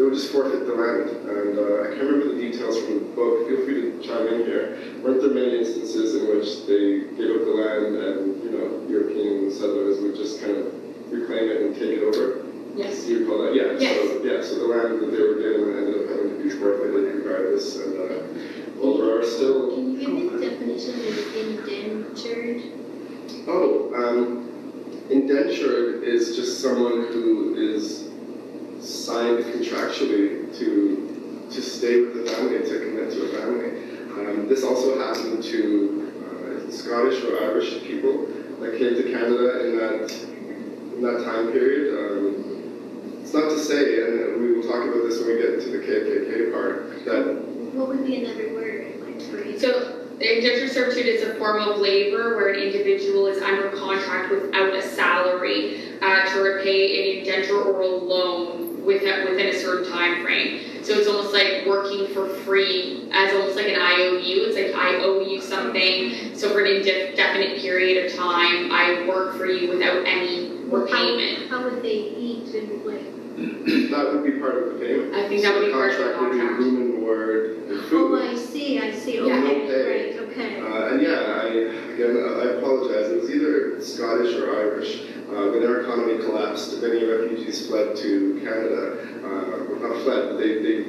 they 0.00 0.06
would 0.06 0.14
just 0.14 0.32
forfeit 0.32 0.64
the 0.64 0.72
land. 0.72 1.12
And 1.28 1.58
uh, 1.60 1.84
I 1.84 1.92
can't 1.92 2.08
remember 2.08 2.32
the 2.32 2.40
details 2.40 2.80
from 2.80 3.04
the 3.04 3.04
book, 3.12 3.46
feel 3.46 3.60
free 3.68 3.92
to 3.92 4.00
chime 4.00 4.32
in 4.32 4.48
here. 4.48 4.80
Weren't 5.04 5.20
there 5.20 5.28
many 5.28 5.58
instances 5.58 6.16
in 6.16 6.24
which 6.24 6.64
they 6.64 7.04
gave 7.20 7.36
up 7.36 7.44
the 7.44 7.52
land 7.52 8.00
and, 8.00 8.42
you 8.42 8.48
know, 8.48 8.80
European 8.88 9.52
settlers 9.52 10.00
would 10.00 10.16
just 10.16 10.40
kind 10.40 10.56
of 10.56 10.72
reclaim 11.12 11.52
it 11.52 11.60
and 11.60 11.74
take 11.76 12.00
it 12.00 12.02
over? 12.02 12.48
Yes. 12.74 13.04
Do 13.04 13.12
you 13.12 13.18
recall 13.28 13.44
that? 13.44 13.52
Yeah. 13.52 13.76
Yes. 13.76 13.92
So, 13.92 14.24
yeah, 14.24 14.40
so 14.40 14.54
the 14.64 14.72
land 14.72 15.04
that 15.04 15.10
they 15.12 15.20
were 15.20 15.36
given 15.36 15.68
ended 15.68 16.00
up 16.00 16.16
having 16.16 16.32
to 16.32 16.44
be 16.44 16.48
forfeited 16.48 17.20
regardless. 17.20 17.76
And, 17.76 17.92
uh, 18.00 18.80
well, 18.80 18.96
there 18.96 19.20
are 19.20 19.22
still, 19.22 19.76
Can 19.76 20.00
you 20.00 20.00
give 20.00 20.14
me 20.16 20.28
the 20.32 20.48
definition 20.48 20.96
of 20.96 21.36
indentured? 21.36 22.62
oh, 23.52 23.92
um, 23.92 24.48
indentured 25.10 26.04
is 26.04 26.36
just 26.36 26.62
someone 26.62 27.12
who 27.12 27.54
is 27.54 28.09
signed 28.90 29.44
contractually 29.44 30.56
to, 30.58 31.48
to 31.50 31.62
stay 31.62 32.00
with 32.00 32.14
the 32.14 32.32
family, 32.32 32.58
to 32.58 32.80
commit 32.80 33.12
to 33.12 33.22
a 33.24 33.40
family. 33.40 33.90
Um, 34.12 34.48
this 34.48 34.64
also 34.64 34.98
happened 34.98 35.42
to 35.44 36.66
uh, 36.66 36.70
Scottish 36.70 37.22
or 37.24 37.42
Irish 37.42 37.82
people 37.82 38.26
that 38.60 38.78
came 38.78 38.94
to 38.94 39.02
Canada 39.04 39.66
in 39.66 39.76
that, 39.76 40.12
in 40.94 41.02
that 41.02 41.24
time 41.24 41.52
period. 41.52 41.94
Um, 41.96 43.20
it's 43.22 43.32
not 43.32 43.50
to 43.50 43.58
say, 43.58 44.02
and 44.02 44.40
we 44.40 44.52
will 44.52 44.62
talk 44.62 44.82
about 44.82 45.08
this 45.08 45.18
when 45.20 45.28
we 45.28 45.42
get 45.42 45.54
into 45.54 45.70
the 45.70 45.78
KKK 45.78 46.52
part, 46.52 47.04
that 47.04 47.74
What 47.74 47.88
would 47.88 48.04
be 48.04 48.24
another 48.24 48.52
word, 48.54 49.00
like 49.00 49.22
phrase? 49.22 49.60
So 49.60 50.08
indentured 50.20 50.70
servitude 50.70 51.06
is 51.06 51.22
a 51.22 51.34
form 51.36 51.62
of 51.62 51.78
labor 51.78 52.36
where 52.36 52.52
an 52.52 52.60
individual 52.60 53.26
is 53.28 53.40
under 53.40 53.70
contract 53.70 54.30
without 54.30 54.74
a 54.74 54.82
salary 54.82 55.96
uh, 56.02 56.26
to 56.32 56.40
repay 56.40 57.14
an 57.14 57.18
indenture 57.20 57.62
or 57.62 57.82
a 57.82 57.86
loan 57.86 58.69
within, 58.84 59.24
within 59.28 59.46
a 59.48 59.58
certain 59.58 59.90
time 59.90 60.22
frame. 60.22 60.60
So 60.82 60.94
it's 60.94 61.08
almost 61.08 61.32
like 61.32 61.66
working 61.66 62.06
for 62.08 62.28
free 62.28 63.08
as 63.12 63.32
almost 63.34 63.56
like 63.56 63.68
an 63.68 63.80
IOU. 63.80 64.46
It's 64.46 64.56
like 64.56 64.74
I 64.74 64.96
owe 64.96 65.20
you 65.20 65.40
something. 65.40 66.34
So 66.34 66.50
for 66.50 66.60
an 66.64 66.66
indefinite 66.76 67.58
period 67.60 68.06
of 68.06 68.16
time, 68.16 68.70
I 68.72 69.04
work 69.06 69.36
for 69.36 69.46
you 69.46 69.68
without 69.68 70.04
any 70.06 70.50
Well, 70.66 70.86
how- 70.86 70.92
repayment. 70.92 71.48
How 71.50 71.62
would 71.64 71.82
they 71.82 72.14
eat 72.16 72.46
and 72.54 72.84
like, 72.84 73.02
that 73.90 74.12
would 74.12 74.24
be 74.24 74.38
part 74.38 74.62
of 74.62 74.74
the 74.74 74.84
payment. 74.84 75.14
I 75.14 75.28
think 75.28 75.42
that 75.42 75.54
would 75.54 75.66
be 75.66 75.72
part 75.72 75.92
of 75.92 75.98
the 75.98 76.12
Contract 76.12 76.20
would 76.20 76.32
be 76.32 76.38
room 76.40 76.76
and 76.82 77.00
board 77.00 77.56
and 77.68 77.72
oh, 77.72 77.82
food. 77.88 78.22
I 78.22 78.34
see, 78.36 78.78
I 78.78 78.92
see, 78.92 79.16
Yeah. 79.16 79.40
No 79.40 79.46
okay, 79.46 79.66
pay. 79.66 80.12
right, 80.12 80.28
okay. 80.28 80.60
Uh, 80.60 80.92
and 80.92 81.02
yeah, 81.02 81.40
I, 81.40 81.46
again, 81.94 82.16
I 82.20 82.58
apologize. 82.58 83.10
It 83.10 83.20
was 83.22 83.30
either 83.30 83.80
Scottish 83.80 84.34
or 84.36 84.54
Irish. 84.56 85.06
Uh, 85.30 85.48
when 85.52 85.64
our 85.64 85.82
economy 85.82 86.18
collapsed, 86.18 86.82
many 86.82 87.04
refugees 87.04 87.66
fled 87.66 87.96
to 87.96 88.40
Canada. 88.44 89.08
Uh, 89.24 89.64
well, 89.70 89.88
not 89.88 90.02
fled, 90.02 90.30
but 90.30 90.38
they, 90.38 90.60
they, 90.60 90.84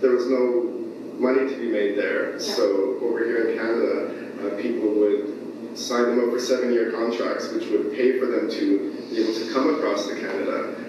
there 0.00 0.12
was 0.12 0.28
no 0.28 0.72
money 1.18 1.48
to 1.48 1.56
be 1.58 1.68
made 1.68 1.96
there. 1.96 2.38
So 2.38 2.98
over 3.02 3.24
here 3.24 3.48
in 3.48 3.58
Canada, 3.58 4.46
uh, 4.46 4.62
people 4.62 4.90
would 5.00 5.76
sign 5.76 6.04
them 6.04 6.24
up 6.24 6.30
for 6.30 6.38
seven-year 6.38 6.92
contracts, 6.92 7.50
which 7.52 7.66
would 7.70 7.92
pay 7.92 8.18
for 8.20 8.26
them 8.26 8.50
to 8.50 8.92
be 9.10 9.22
able 9.22 9.34
to 9.34 9.52
come 9.52 9.74
across 9.74 10.06
to 10.08 10.14
Canada, 10.14 10.85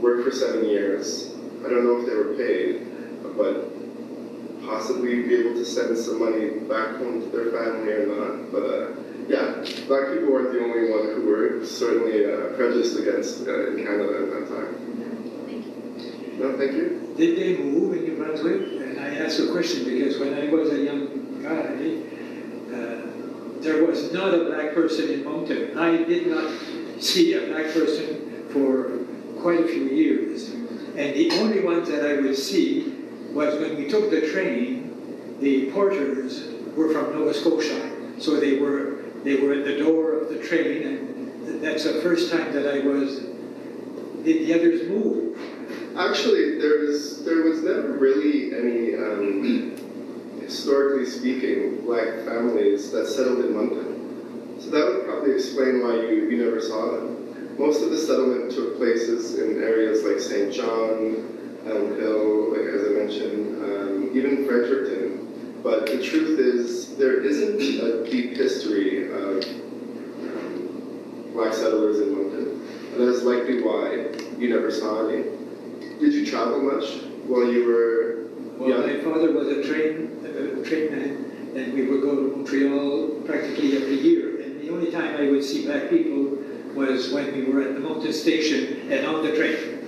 um, 0.00 0.02
work 0.02 0.24
for 0.24 0.30
seven 0.30 0.68
years. 0.68 1.34
I 1.64 1.68
don't 1.68 1.84
know 1.84 2.00
if 2.00 2.06
they 2.06 2.14
were 2.14 2.34
paid, 2.34 2.86
but 3.36 3.70
possibly 4.66 5.22
be 5.22 5.34
able 5.36 5.54
to 5.54 5.64
send 5.64 5.96
some 5.96 6.18
money 6.18 6.50
back 6.68 6.96
home 6.96 7.20
to 7.22 7.28
their 7.28 7.50
family 7.50 7.92
or 7.92 8.06
not. 8.06 8.52
But 8.52 8.62
uh, 8.62 8.90
yeah, 9.28 9.64
black 9.86 10.12
people 10.12 10.32
weren't 10.32 10.52
the 10.52 10.62
only 10.62 10.90
one 10.90 11.14
who 11.14 11.26
were 11.26 11.64
certainly 11.64 12.24
uh, 12.24 12.56
prejudiced 12.56 12.98
against 12.98 13.46
uh, 13.46 13.68
in 13.70 13.84
Canada 13.84 14.22
at 14.22 14.30
that 14.30 14.48
time. 14.48 14.74
You. 15.48 16.38
No, 16.38 16.56
thank 16.56 16.72
you. 16.72 17.14
Did 17.16 17.38
they 17.38 17.62
move 17.62 17.94
in 17.94 18.04
New 18.04 18.16
Brunswick? 18.16 18.62
And 18.82 19.00
I 19.00 19.16
ask 19.16 19.38
a 19.38 19.52
question 19.52 19.84
because 19.84 20.18
when 20.18 20.34
I 20.34 20.48
was 20.48 20.72
a 20.72 20.78
young 20.78 21.42
guy, 21.42 22.00
uh, 22.74 23.62
there 23.62 23.84
was 23.84 24.12
not 24.12 24.34
a 24.34 24.44
black 24.44 24.72
person 24.72 25.10
in 25.10 25.24
Moncton. 25.24 25.76
I 25.76 25.98
did 25.98 26.28
not 26.28 26.50
see 26.98 27.34
a 27.34 27.46
black 27.48 27.72
person 27.72 28.48
for 28.50 29.00
quite 29.40 29.60
a 29.60 29.68
few 29.68 29.84
years. 29.84 30.50
And 30.50 31.14
the 31.14 31.30
only 31.40 31.60
ones 31.60 31.88
that 31.88 32.04
I 32.04 32.20
would 32.20 32.36
see 32.36 32.94
was 33.32 33.58
when 33.60 33.76
we 33.76 33.88
took 33.88 34.10
the 34.10 34.30
train, 34.32 35.38
the 35.40 35.70
porters 35.70 36.48
were 36.76 36.92
from 36.92 37.12
Nova 37.12 37.32
Scotia. 37.34 37.90
So 38.18 38.38
they 38.38 38.58
were, 38.58 39.04
they 39.24 39.36
were 39.36 39.54
at 39.54 39.64
the 39.64 39.78
door 39.78 40.14
of 40.14 40.28
the 40.28 40.38
train 40.38 40.86
and 40.86 41.10
that's 41.60 41.84
the 41.84 42.00
first 42.00 42.30
time 42.30 42.52
that 42.52 42.66
I 42.66 42.80
was, 42.86 43.20
did 44.24 44.46
the 44.46 44.54
others 44.54 44.88
move? 44.88 45.38
Actually, 45.96 46.58
there 46.58 46.80
was 46.80 47.24
there 47.24 47.42
was 47.42 47.62
never 47.62 47.92
really 47.92 48.54
any, 48.54 48.94
um, 48.94 50.40
historically 50.40 51.06
speaking, 51.06 51.84
black 51.84 52.24
families 52.24 52.90
that 52.92 53.06
settled 53.06 53.44
in 53.44 53.54
Moncton. 53.54 54.60
So 54.60 54.70
that 54.70 54.86
would 54.86 55.06
probably 55.06 55.34
explain 55.34 55.82
why 55.82 55.96
you, 55.96 56.30
you 56.30 56.44
never 56.44 56.60
saw 56.60 56.92
them. 56.92 57.19
Most 57.60 57.82
of 57.82 57.90
the 57.90 57.98
settlement 57.98 58.50
took 58.50 58.78
places 58.78 59.38
in 59.38 59.62
areas 59.62 60.02
like 60.02 60.18
St. 60.18 60.50
John, 60.50 61.60
Elm 61.66 61.94
Hill, 62.00 62.52
like 62.52 62.62
as 62.62 62.86
I 62.86 62.92
mentioned, 62.94 63.62
um, 63.62 64.16
even 64.16 64.46
Fredericton. 64.46 65.60
But 65.62 65.84
the 65.84 66.02
truth 66.02 66.38
is, 66.40 66.96
there 66.96 67.20
isn't 67.20 67.60
a 67.60 68.10
deep 68.10 68.34
history 68.34 69.12
of 69.12 69.44
um, 69.44 71.32
black 71.34 71.52
settlers 71.52 72.00
in 72.00 72.16
Moncton. 72.16 72.62
And 72.92 73.00
that 73.02 73.08
is 73.12 73.24
likely 73.24 73.60
why 73.60 74.08
you 74.38 74.48
never 74.48 74.70
saw 74.70 75.06
any. 75.10 75.24
Did 76.00 76.14
you 76.14 76.24
travel 76.24 76.62
much 76.62 77.02
while 77.28 77.44
you 77.52 77.66
were 77.66 78.30
Well, 78.56 78.70
young? 78.70 78.86
my 78.86 79.04
father 79.04 79.32
was 79.32 79.48
a 79.48 79.62
train, 79.62 80.16
a 80.24 80.64
train 80.66 80.92
man, 80.92 81.52
and 81.54 81.74
we 81.74 81.84
would 81.88 82.00
go 82.00 82.16
to 82.16 82.36
Montreal 82.38 83.20
practically 83.26 83.76
every 83.76 84.00
year. 84.00 84.40
And 84.40 84.62
the 84.62 84.70
only 84.70 84.90
time 84.90 85.16
I 85.20 85.28
would 85.28 85.44
see 85.44 85.66
black 85.66 85.90
people 85.90 86.38
was 86.74 87.12
when 87.12 87.32
we 87.34 87.44
were 87.44 87.62
at 87.62 87.74
the 87.74 87.80
Moncton 87.80 88.12
station 88.12 88.90
and 88.90 89.06
on 89.06 89.24
the 89.24 89.34
train. 89.34 89.80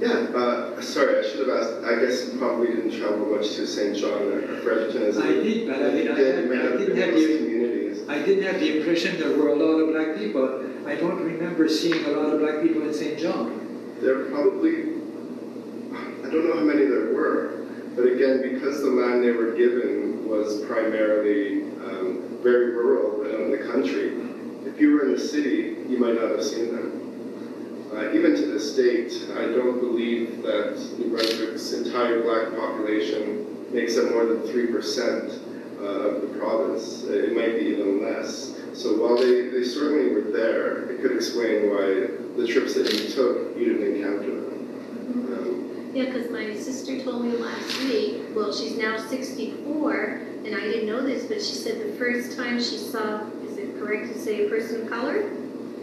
Yeah, 0.00 0.36
uh, 0.36 0.80
sorry, 0.82 1.18
I 1.18 1.22
should 1.22 1.46
have 1.46 1.56
asked. 1.56 1.84
I 1.84 1.94
guess 2.00 2.26
you 2.26 2.38
probably 2.38 2.74
didn't 2.74 2.98
travel 2.98 3.26
much 3.26 3.54
to 3.54 3.66
St. 3.66 3.96
John 3.96 4.20
or 4.20 4.58
Fredericton 4.58 5.04
as 5.04 5.16
I 5.16 5.28
did, 5.28 5.68
but 5.68 5.76
I, 5.80 5.86
I, 5.86 5.90
did, 5.90 6.10
I 6.10 6.18
have 6.18 6.78
didn't 6.78 6.96
have 6.96 7.14
the, 7.14 7.36
communities. 7.38 8.08
I 8.08 8.18
didn't 8.18 8.42
have 8.44 8.58
the 8.58 8.78
impression 8.78 9.20
there 9.20 9.36
were 9.36 9.50
a 9.50 9.54
lot 9.54 9.78
of 9.78 9.94
black 9.94 10.18
people. 10.18 10.66
I 10.88 10.96
don't 10.96 11.22
remember 11.22 11.68
seeing 11.68 12.04
a 12.04 12.08
lot 12.08 12.32
of 12.32 12.40
black 12.40 12.62
people 12.62 12.82
in 12.82 12.92
St. 12.92 13.16
John. 13.16 13.96
There 14.00 14.24
probably, 14.24 14.94
I 15.94 16.30
don't 16.30 16.48
know 16.48 16.56
how 16.56 16.64
many 16.64 16.84
there 16.84 17.14
were, 17.14 17.64
but 17.94 18.02
again, 18.02 18.42
because 18.42 18.82
the 18.82 18.90
land 18.90 19.22
they 19.22 19.30
were 19.30 19.52
given 19.52 20.26
was 20.28 20.64
primarily 20.64 21.62
um, 21.84 22.38
very 22.42 22.72
rural 22.74 23.22
and 23.22 23.44
in 23.44 23.50
the 23.52 23.70
country, 23.70 24.31
if 24.66 24.80
you 24.80 24.92
were 24.94 25.06
in 25.06 25.12
the 25.12 25.20
city, 25.20 25.76
you 25.88 25.98
might 25.98 26.14
not 26.14 26.30
have 26.30 26.44
seen 26.44 26.74
them. 26.74 26.98
Uh, 27.92 28.12
even 28.12 28.34
to 28.34 28.46
this 28.46 28.74
date, 28.74 29.12
I 29.36 29.42
don't 29.52 29.80
believe 29.80 30.42
that 30.42 30.78
New 30.98 31.10
Brunswick's 31.10 31.72
entire 31.72 32.22
black 32.22 32.56
population 32.58 33.66
makes 33.72 33.98
up 33.98 34.10
more 34.10 34.24
than 34.24 34.38
3% 34.42 35.38
uh, 35.78 35.84
of 35.84 36.22
the 36.22 36.38
province. 36.38 37.04
Uh, 37.04 37.12
It 37.12 37.34
might 37.36 37.58
be 37.58 37.66
even 37.66 38.02
less. 38.02 38.58
So 38.72 38.96
while 39.02 39.16
they, 39.16 39.48
they 39.48 39.64
certainly 39.64 40.14
were 40.14 40.30
there, 40.30 40.90
it 40.90 41.02
could 41.02 41.12
explain 41.12 41.68
why 41.68 42.08
the 42.36 42.46
trips 42.46 42.74
that 42.74 42.90
you 42.92 43.10
took, 43.10 43.56
you 43.58 43.74
didn't 43.74 43.96
encounter 43.96 44.40
them. 44.40 45.32
Um, 45.32 45.90
Yeah, 45.94 46.06
because 46.06 46.30
my 46.30 46.54
sister 46.54 47.02
told 47.02 47.24
me 47.26 47.36
last 47.36 47.78
week, 47.82 48.22
well, 48.34 48.52
she's 48.52 48.78
now 48.78 48.96
64, 48.96 50.22
and 50.46 50.56
I 50.56 50.60
didn't 50.60 50.86
know 50.86 51.02
this, 51.04 51.26
but 51.26 51.42
she 51.42 51.52
said 51.52 51.78
the 51.92 51.92
first 51.98 52.38
time 52.38 52.56
she 52.58 52.78
saw, 52.78 53.24
correct 53.82 54.12
to 54.12 54.18
say 54.18 54.46
a 54.46 54.48
person 54.48 54.82
of 54.82 54.90
color? 54.90 55.30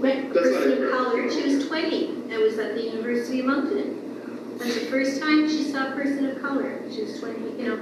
That's 0.02 0.34
Person 0.34 0.84
of 0.84 0.92
color, 0.92 1.30
she 1.30 1.44
was 1.44 1.68
twenty, 1.68 2.22
that 2.30 2.40
was 2.40 2.58
at 2.58 2.76
the 2.76 2.84
University 2.84 3.42
of 3.42 3.48
Moncton. 3.48 4.58
That's 4.58 4.76
the 4.76 4.86
first 4.86 5.20
time 5.20 5.50
she 5.50 5.64
saw 5.64 5.92
a 5.92 5.92
person 5.92 6.30
of 6.30 6.42
color, 6.42 6.80
she 6.90 7.04
was 7.04 7.20
twenty, 7.20 7.62
you 7.62 7.68
know, 7.68 7.80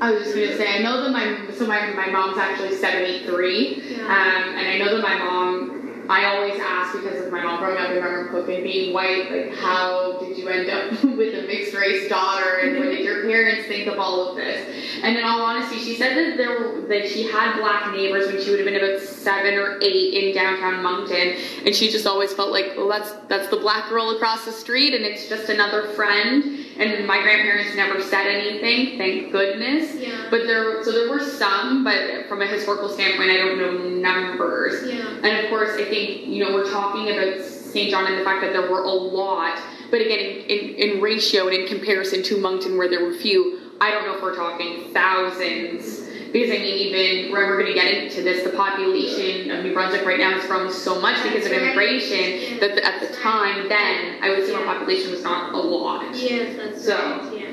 I 0.00 0.12
was 0.12 0.22
just 0.22 0.34
gonna 0.34 0.56
say, 0.56 0.78
I 0.78 0.82
know 0.82 1.02
that 1.02 1.10
my, 1.10 1.52
so 1.54 1.66
my, 1.66 1.92
my 1.92 2.06
mom's 2.06 2.38
actually 2.38 2.76
seventy-three, 2.76 3.96
yeah. 3.96 4.04
um, 4.04 4.54
and 4.56 4.68
I 4.68 4.78
know 4.78 4.96
that 4.96 5.02
my 5.02 5.18
mom, 5.18 5.77
I 6.08 6.24
always 6.36 6.58
ask 6.60 6.94
because 6.94 7.24
of 7.26 7.30
my 7.32 7.42
mom 7.42 7.60
growing 7.60 7.76
up 7.78 7.90
in 7.90 8.02
Memramcook 8.02 8.52
and 8.54 8.62
being 8.64 8.94
white, 8.94 9.30
like, 9.30 9.54
how 9.56 10.18
did 10.20 10.38
you 10.38 10.48
end 10.48 10.70
up 10.70 11.02
with 11.04 11.34
a 11.34 11.46
mixed 11.46 11.74
race 11.74 12.08
daughter, 12.08 12.56
and 12.62 12.78
what 12.78 12.86
did 12.86 13.00
your 13.04 13.22
parents 13.28 13.68
think 13.68 13.86
of 13.88 13.98
all 13.98 14.30
of 14.30 14.36
this? 14.36 14.66
And 15.02 15.16
in 15.16 15.24
all 15.24 15.42
honesty, 15.42 15.76
she 15.78 15.96
said 15.96 16.16
that 16.16 16.36
there, 16.38 16.80
that 16.88 17.08
she 17.10 17.24
had 17.30 17.58
black 17.60 17.92
neighbors 17.92 18.26
when 18.32 18.42
she 18.42 18.50
would 18.50 18.60
have 18.60 18.66
been 18.66 18.82
about 18.82 19.00
seven 19.02 19.54
or 19.54 19.78
eight 19.82 20.14
in 20.14 20.34
downtown 20.34 20.82
Moncton, 20.82 21.36
and 21.66 21.74
she 21.76 21.90
just 21.90 22.06
always 22.06 22.32
felt 22.32 22.50
like, 22.52 22.72
well, 22.76 22.88
that's, 22.88 23.12
that's 23.28 23.48
the 23.48 23.56
black 23.58 23.88
girl 23.90 24.10
across 24.10 24.46
the 24.46 24.52
street, 24.52 24.94
and 24.94 25.04
it's 25.04 25.28
just 25.28 25.50
another 25.50 25.88
friend, 25.88 26.42
and 26.78 27.06
my 27.06 27.20
grandparents 27.22 27.76
never 27.76 28.00
said 28.02 28.26
anything, 28.26 28.96
thank 28.96 29.30
goodness. 29.30 29.94
Yeah, 29.96 30.28
But 30.30 30.46
there, 30.46 30.82
so 30.84 30.92
there 30.92 31.10
were 31.10 31.20
some, 31.20 31.84
but 31.84 32.26
from 32.28 32.40
a 32.40 32.46
historical 32.46 32.88
standpoint, 32.88 33.30
I 33.30 33.36
don't 33.36 33.58
know 33.58 33.88
numbers. 34.10 34.88
yeah, 34.88 35.06
And 35.22 35.44
of 35.44 35.50
course, 35.50 35.74
I 35.74 35.84
think, 35.84 35.97
you 35.98 36.44
know, 36.44 36.52
we're 36.54 36.70
talking 36.70 37.08
about 37.10 37.40
St. 37.44 37.90
John 37.90 38.06
and 38.06 38.18
the 38.20 38.24
fact 38.24 38.40
that 38.42 38.52
there 38.52 38.70
were 38.70 38.82
a 38.82 38.90
lot, 38.90 39.58
but 39.90 40.00
again, 40.00 40.18
in, 40.18 40.40
in, 40.50 40.74
in 40.96 41.00
ratio 41.00 41.46
and 41.48 41.56
in 41.56 41.66
comparison 41.66 42.22
to 42.24 42.36
Moncton 42.40 42.76
where 42.78 42.88
there 42.88 43.04
were 43.04 43.14
few, 43.14 43.72
I 43.80 43.90
don't 43.90 44.04
know 44.06 44.16
if 44.16 44.22
we're 44.22 44.34
talking 44.36 44.92
thousands. 44.92 46.06
Because 46.32 46.50
I 46.50 46.58
mean, 46.58 46.64
even, 46.64 47.32
we're, 47.32 47.46
we're 47.48 47.62
gonna 47.62 47.72
get 47.74 47.90
into 47.90 48.22
this, 48.22 48.44
the 48.44 48.50
population 48.54 49.50
of 49.50 49.64
New 49.64 49.72
Brunswick 49.72 50.04
right 50.04 50.18
now 50.18 50.32
has 50.32 50.44
grown 50.46 50.70
so 50.70 51.00
much 51.00 51.22
because 51.22 51.46
of 51.46 51.52
immigration, 51.52 52.60
that 52.60 52.76
at 52.84 53.00
the 53.00 53.16
time 53.16 53.66
then, 53.70 54.22
I 54.22 54.28
would 54.28 54.40
assume 54.40 54.58
our 54.58 54.66
population 54.76 55.10
was 55.10 55.22
not 55.22 55.54
a 55.54 55.56
lot. 55.56 56.14
yes, 56.14 56.54
that's 56.56 56.84
So- 56.84 56.96
right, 56.98 57.32
yeah. 57.32 57.44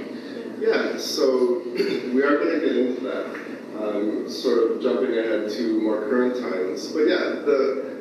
Yeah, 0.57 0.97
so 0.97 1.61
we 2.13 2.21
are 2.23 2.37
going 2.37 2.59
to 2.59 2.65
get 2.65 2.75
into 2.77 3.01
that, 3.01 3.25
um, 3.79 4.29
sort 4.29 4.71
of 4.71 4.81
jumping 4.81 5.17
ahead 5.17 5.49
to 5.51 5.81
more 5.81 6.09
current 6.09 6.35
times. 6.41 6.87
But 6.87 7.01
yeah, 7.07 7.17
the, 7.45 7.94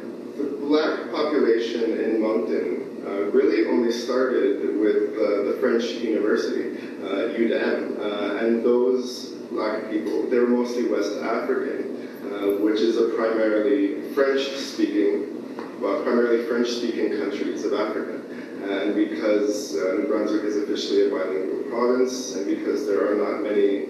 the 0.44 0.56
black 0.56 1.10
population 1.10 1.98
in 2.00 2.20
Moncton 2.20 3.02
uh, 3.06 3.30
really 3.30 3.66
only 3.68 3.92
started 3.92 4.78
with 4.78 5.12
uh, 5.16 5.44
the 5.50 5.56
French 5.60 5.84
University, 6.02 6.78
uh, 7.02 7.32
UDM, 7.32 7.98
uh, 7.98 8.44
and 8.44 8.64
those 8.64 9.30
black 9.50 9.90
people, 9.90 10.28
they 10.28 10.38
were 10.38 10.48
mostly 10.48 10.86
West 10.88 11.16
African, 11.22 12.08
uh, 12.24 12.62
which 12.62 12.80
is 12.80 12.96
a 12.96 13.14
primarily 13.16 14.12
French-speaking, 14.12 15.80
well, 15.80 16.02
primarily 16.02 16.44
French-speaking 16.46 17.18
countries 17.18 17.64
of 17.64 17.72
Africa. 17.74 18.20
And 18.64 18.94
because 18.94 19.76
uh, 19.76 19.96
New 19.98 20.06
Brunswick 20.08 20.44
is 20.44 20.56
officially 20.56 21.08
a 21.08 21.10
bilingual 21.10 21.70
province, 21.70 22.34
and 22.34 22.46
because 22.46 22.86
there 22.86 23.10
are 23.10 23.14
not 23.14 23.42
many, 23.42 23.84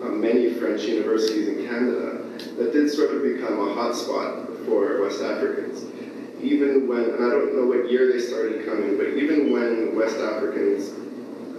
uh, 0.00 0.14
many 0.14 0.54
French 0.54 0.82
universities 0.82 1.48
in 1.48 1.66
Canada, 1.66 2.20
that 2.56 2.72
did 2.72 2.90
sort 2.90 3.14
of 3.14 3.22
become 3.22 3.58
a 3.58 3.74
hotspot 3.74 4.43
for 4.66 5.02
West 5.02 5.22
Africans. 5.22 5.84
Even 6.42 6.86
when, 6.88 7.04
and 7.04 7.24
I 7.24 7.30
don't 7.30 7.56
know 7.56 7.66
what 7.66 7.90
year 7.90 8.12
they 8.12 8.20
started 8.20 8.66
coming, 8.66 8.96
but 8.96 9.08
even 9.16 9.52
when 9.52 9.96
West 9.96 10.16
Africans 10.16 10.92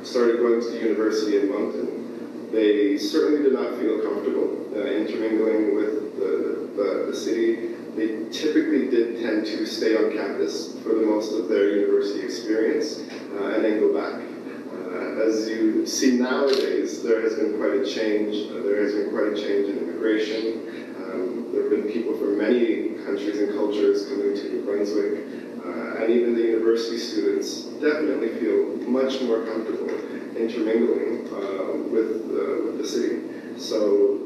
started 0.08 0.38
going 0.38 0.62
to 0.62 0.80
university 0.80 1.38
in 1.38 1.49
Moncton, 1.49 2.51
they 2.51 2.97
certainly 2.97 3.43
did 3.43 3.53
not 3.53 3.78
feel 3.80 4.01
comfortable 4.01 4.70
uh, 4.76 4.86
intermingling 4.86 5.76
with 5.76 6.20
the, 6.20 6.70
the, 6.76 7.06
the 7.08 7.16
city 7.16 7.76
they 7.95 8.28
typically 8.30 8.89
did 8.89 9.22
tend 9.22 9.45
to 9.45 9.66
stay 9.66 9.95
on 9.95 10.12
campus 10.12 10.78
for 10.84 10.89
the 10.89 11.06
most 11.06 11.34
of 11.34 11.47
their 11.47 11.70
university 11.70 12.26
experience 12.26 12.99
uh, 13.39 13.56
and 13.56 13.64
then 13.64 13.80
go 13.80 13.93
back. 13.93 14.22
Uh, 14.74 15.22
as 15.22 15.47
you 15.47 15.86
see 15.88 16.18
nowadays, 16.18 17.01
there 17.03 17.22
has 17.22 17.36
been 17.36 17.58
quite 17.58 17.80
a 17.80 17.86
change. 17.86 18.51
Uh, 18.51 18.64
there 18.64 18.84
has 18.84 18.93
been 18.93 19.12
quite 19.12 19.28
a 19.28 19.36
change 19.36 19.70
in 19.70 19.78
immigration. 19.78 20.95
Um, 20.97 21.51
there 21.53 21.64
have 21.64 21.72
been 21.72 21.91
people 21.91 22.18
from 22.18 22.38
many 22.38 22.95
countries 23.06 23.39
and 23.39 23.53
cultures 23.53 24.08
coming 24.08 24.36
to 24.36 24.49
New 24.49 24.66
Brunswick, 24.66 25.26
uh, 25.64 26.03
and 26.03 26.12
even 26.12 26.36
the 26.36 26.41
university 26.41 26.97
students 26.97 27.64
definitely 27.82 28.30
feel 28.39 28.76
much 28.89 29.22
more 29.22 29.45
comfortable 29.45 29.89
intermingling 30.36 31.28
uh, 31.28 31.78
with, 31.89 32.26
uh, 32.30 32.66
with 32.66 32.78
the 32.80 32.88
city. 32.88 33.22
So 33.58 34.26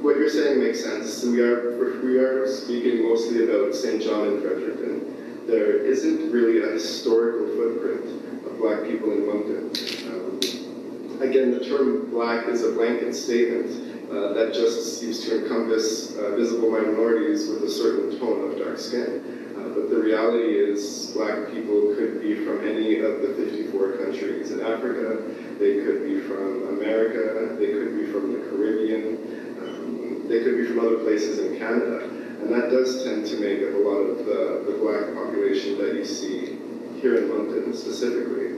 what 0.00 0.16
you're 0.16 0.30
saying 0.30 0.60
makes 0.60 0.82
sense. 0.82 1.24
We 1.24 1.40
are 1.42 1.76
we 2.02 2.18
are 2.18 2.46
speaking 2.46 3.02
mostly 3.02 3.44
about 3.44 3.74
St. 3.74 4.02
John 4.02 4.28
and 4.28 4.42
Fredericton. 4.42 5.46
There 5.46 5.78
isn't 5.78 6.30
really 6.30 6.62
a 6.62 6.72
historical 6.72 7.46
footprint 7.56 8.46
of 8.46 8.58
black 8.58 8.84
people 8.84 9.12
in 9.12 9.26
Moncton. 9.26 9.70
Um, 10.08 11.22
again, 11.22 11.50
the 11.50 11.64
term 11.64 12.10
black 12.10 12.46
is 12.48 12.64
a 12.64 12.72
blanket 12.72 13.14
statement 13.14 13.97
uh, 14.10 14.32
that 14.32 14.54
just 14.54 15.00
seems 15.00 15.24
to 15.26 15.42
encompass 15.42 16.16
uh, 16.16 16.34
visible 16.34 16.70
minorities 16.70 17.48
with 17.48 17.62
a 17.62 17.68
certain 17.68 18.18
tone 18.18 18.50
of 18.50 18.58
dark 18.58 18.78
skin. 18.78 19.54
Uh, 19.56 19.68
but 19.74 19.90
the 19.90 19.96
reality 19.96 20.56
is 20.56 21.10
black 21.14 21.50
people 21.52 21.94
could 21.94 22.22
be 22.22 22.44
from 22.44 22.66
any 22.66 23.00
of 23.00 23.20
the 23.20 23.34
54 23.34 23.98
countries 23.98 24.50
in 24.50 24.60
Africa. 24.60 25.22
They 25.58 25.84
could 25.84 26.04
be 26.04 26.20
from 26.20 26.78
America. 26.78 27.54
They 27.56 27.72
could 27.72 27.96
be 27.98 28.06
from 28.06 28.32
the 28.32 28.38
Caribbean. 28.48 29.18
Um, 29.60 30.28
they 30.28 30.42
could 30.42 30.56
be 30.56 30.66
from 30.66 30.78
other 30.80 30.98
places 30.98 31.40
in 31.40 31.58
Canada. 31.58 32.04
And 32.40 32.52
that 32.52 32.70
does 32.70 33.04
tend 33.04 33.26
to 33.26 33.36
make 33.40 33.60
up 33.62 33.74
a 33.74 33.78
lot 33.78 33.98
of 34.08 34.24
the, 34.24 34.64
the 34.70 34.78
black 34.78 35.12
population 35.12 35.76
that 35.78 35.94
you 35.94 36.04
see 36.04 36.56
here 37.00 37.16
in 37.16 37.28
London 37.28 37.74
specifically. 37.74 38.52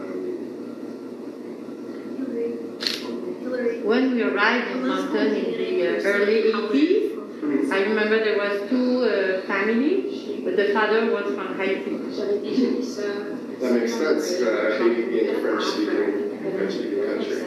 Um, 0.00 0.22
Hillary, 2.16 2.56
Hillary. 3.40 3.82
When 3.94 4.10
we 4.16 4.24
arrived 4.24 4.72
in 4.72 4.88
Moncton 4.88 5.36
in 5.36 5.52
the 5.54 5.86
uh, 5.86 6.02
early 6.02 6.50
80s, 6.50 7.70
I 7.70 7.82
remember 7.82 8.18
there 8.24 8.38
was 8.38 8.68
two 8.68 9.04
uh, 9.04 9.42
families, 9.46 10.42
but 10.42 10.56
the 10.56 10.74
father 10.74 11.12
was 11.12 11.32
from 11.36 11.56
Haiti. 11.56 11.94
that 13.60 13.72
makes 13.72 13.94
sense. 13.94 14.32
Uh, 14.42 14.78
Haiti 14.82 15.04
being 15.10 15.36
a 15.36 15.38
French-speaking, 15.38 16.42
French-speaking 16.58 17.04
country. 17.06 17.38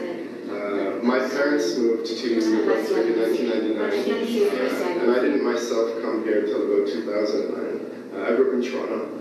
Uh, 0.48 1.04
my 1.04 1.18
parents 1.28 1.76
moved 1.76 2.06
to 2.06 2.14
New 2.16 2.64
Brunswick 2.64 3.06
in 3.12 3.20
1999, 3.20 4.48
uh, 4.48 5.02
and 5.02 5.10
I 5.10 5.20
didn't 5.20 5.44
myself 5.44 6.00
come 6.00 6.24
here 6.24 6.46
until 6.46 6.64
about 6.64 6.88
2009. 6.88 8.16
Uh, 8.16 8.24
I 8.24 8.36
grew 8.36 8.48
up 8.48 8.54
in 8.54 8.62
Toronto, 8.64 9.17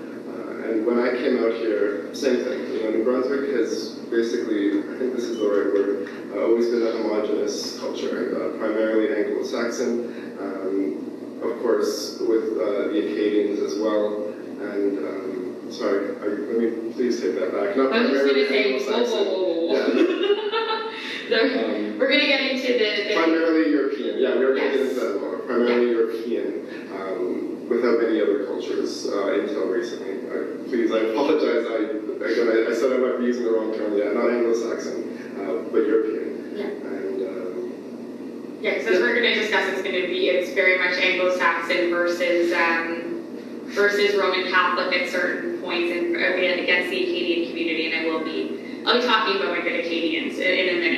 and 0.70 0.86
when 0.86 1.00
I 1.00 1.12
came 1.12 1.38
out 1.44 1.54
here, 1.54 2.14
same 2.14 2.44
thing. 2.44 2.60
You 2.74 2.84
know, 2.84 2.90
New 2.92 3.04
Brunswick 3.04 3.50
has 3.56 3.96
basically, 4.12 4.80
I 4.80 4.98
think 5.00 5.16
this 5.16 5.24
is 5.26 5.38
the 5.38 5.44
right 5.48 5.74
word, 5.74 6.10
uh, 6.36 6.46
always 6.46 6.68
been 6.70 6.86
a 6.86 6.92
homogenous 6.92 7.80
culture, 7.80 8.36
uh, 8.36 8.58
primarily 8.58 9.16
Anglo-Saxon, 9.16 10.38
um, 10.40 11.40
of 11.44 11.62
course, 11.62 12.20
with 12.20 12.58
uh, 12.58 12.92
the 12.92 13.00
Acadians 13.00 13.60
as 13.60 13.80
well, 13.80 14.34
and 14.60 14.98
um, 15.00 15.72
sorry, 15.72 16.10
are 16.20 16.36
you, 16.36 16.46
let 16.52 16.58
me 16.88 16.94
please 16.94 17.22
take 17.22 17.36
that 17.36 17.52
back. 17.54 17.78
Not 17.78 17.94
I 17.94 18.02
was 18.02 18.12
just 18.12 18.26
gonna 18.26 18.48
say, 18.48 18.84
whoa, 18.86 19.04
whoa, 19.04 19.24
whoa, 19.24 19.68
whoa, 19.68 20.94
Yeah. 21.30 21.40
Um, 21.40 22.00
We're 22.00 22.08
gonna 22.10 22.26
get 22.26 22.42
into 22.52 22.68
the, 22.74 23.10
the 23.10 23.14
Primarily 23.16 23.72
European, 23.72 24.18
yeah, 24.20 24.36
we 24.38 24.46
are 24.46 24.56
going 24.56 24.72
to 24.72 24.78
get 24.78 24.80
Yes. 24.80 24.90
into 24.92 25.00
that 25.02 25.20
more. 25.22 25.38
Primarily 25.40 25.90
European, 25.92 26.88
um, 26.94 27.57
without 27.70 28.00
many 28.02 28.22
other 28.22 28.46
cultures 28.46 29.08
uh, 29.08 29.34
until 29.34 29.68
recently. 29.68 30.24
I, 30.28 30.68
please, 30.68 30.92
I 30.92 31.12
apologize. 31.12 31.66
I, 31.68 31.76
again, 32.24 32.48
I, 32.48 32.72
I 32.72 32.74
said 32.74 32.94
I 32.94 32.98
might 32.98 33.20
be 33.20 33.26
using 33.26 33.44
the 33.44 33.52
wrong 33.52 33.74
term. 33.74 33.98
Yeah, 33.98 34.12
not 34.14 34.32
Anglo-Saxon, 34.32 35.36
uh, 35.40 35.70
but 35.72 35.86
European. 35.86 36.56
Yeah. 36.56 36.66
And 36.66 37.22
um, 37.28 38.58
Yeah, 38.62 38.74
because 38.74 38.88
as 38.88 39.00
we're 39.00 39.16
gonna 39.16 39.36
discuss, 39.36 39.68
it's 39.74 39.84
gonna 39.84 40.08
be, 40.08 40.30
it's 40.30 40.54
very 40.54 40.78
much 40.80 40.98
Anglo-Saxon 40.98 41.90
versus, 41.90 42.54
um, 42.54 43.28
versus 43.76 44.16
Roman 44.16 44.50
Catholic 44.52 44.96
at 44.96 45.10
certain 45.10 45.62
points 45.62 45.92
and 45.92 46.16
again, 46.16 46.60
against 46.60 46.90
the 46.90 47.04
Acadian 47.04 47.50
community, 47.50 47.92
and 47.92 48.08
I 48.08 48.10
will 48.10 48.24
be, 48.24 48.84
I'll 48.86 49.02
be 49.02 49.06
talking 49.06 49.36
about 49.36 49.58
my 49.58 49.62
good 49.62 49.80
Acadians 49.80 50.40
in, 50.40 50.48
in 50.48 50.76
a 50.76 50.80
minute. 50.80 50.98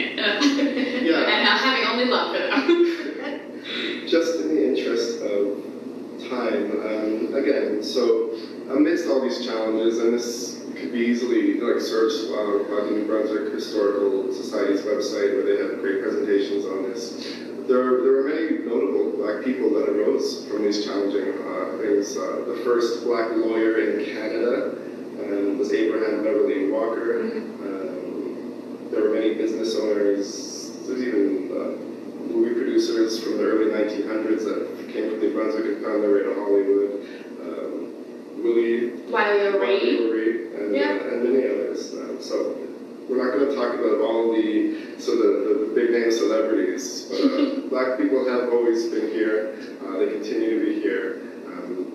Yeah. 0.99 1.21
And 1.21 1.45
not 1.45 1.59
having 1.59 1.85
only 1.87 2.05
love 2.05 2.35
for 2.35 2.39
them. 2.39 4.05
just 4.07 4.41
in 4.41 4.49
the 4.49 4.67
interest 4.67 5.21
of 5.21 5.63
time, 6.29 6.71
um, 6.85 7.33
again, 7.33 7.83
so 7.83 8.31
amidst 8.69 9.07
all 9.07 9.21
these 9.21 9.45
challenges, 9.45 9.99
and 9.99 10.13
this 10.13 10.61
could 10.77 10.93
be 10.93 10.99
easily 10.99 11.59
like 11.59 11.81
searched 11.81 12.31
uh, 12.31 12.75
on 12.75 12.85
the 12.85 12.91
New 12.91 13.05
Brunswick 13.05 13.53
Historical 13.53 14.31
Society's 14.31 14.81
website 14.81 15.33
where 15.33 15.43
they 15.43 15.61
have 15.61 15.81
great 15.81 16.01
presentations 16.01 16.65
on 16.65 16.83
this. 16.83 17.35
There 17.67 17.81
are, 17.81 18.01
there 18.01 18.15
are 18.21 18.29
many 18.29 18.65
notable 18.65 19.17
black 19.17 19.43
people 19.43 19.69
that 19.73 19.89
arose 19.89 20.47
from 20.47 20.63
these 20.63 20.85
challenging 20.85 21.33
uh, 21.45 21.77
things. 21.81 22.15
Uh, 22.15 22.45
the 22.47 22.61
first 22.63 23.03
black 23.03 23.31
lawyer 23.31 23.79
in 23.79 24.05
Canada 24.05 24.77
um, 25.21 25.57
was 25.57 25.73
Abraham 25.73 26.23
Beverly 26.23 26.71
Walker. 26.71 27.21
Um, 27.21 28.87
there 28.91 29.03
were 29.03 29.13
many 29.13 29.35
business 29.35 29.75
owners. 29.75 30.71
There's 30.87 31.01
even 31.03 31.51
uh, 32.29 32.33
movie 32.33 32.53
producers 32.55 33.23
from 33.23 33.37
the 33.37 33.43
early 33.43 33.71
1900s 33.71 34.43
that 34.45 34.93
came 34.93 35.09
from 35.09 35.19
New 35.19 35.33
Brunswick 35.33 35.65
and 35.65 35.83
found 35.83 36.03
their 36.03 36.13
way 36.13 36.23
to 36.23 36.33
Hollywood. 36.35 36.91
Um, 37.41 38.43
Willie 38.43 38.93
O'Ree. 39.47 40.07
O'Ree, 40.07 40.53
and, 40.55 40.75
Yeah. 40.75 40.91
and 40.95 41.23
many 41.23 41.45
others. 41.45 41.93
Um, 41.93 42.17
so 42.21 42.55
we're 43.09 43.17
not 43.23 43.37
going 43.37 43.49
to 43.49 43.55
talk 43.55 43.73
about 43.73 43.99
all 44.01 44.31
the 44.33 44.99
so 44.99 45.15
the, 45.15 45.27
the, 45.47 45.65
the 45.65 45.71
big 45.75 45.91
name 45.91 46.11
celebrities, 46.11 47.07
but 47.09 47.21
uh, 47.21 47.59
black 47.69 47.97
people 47.97 48.27
have 48.29 48.49
always 48.53 48.85
been 48.89 49.09
here. 49.11 49.55
Uh, 49.83 49.97
they 49.97 50.11
continue 50.11 50.59
to 50.59 50.65
be 50.65 50.79
here. 50.81 51.21
Um, 51.47 51.85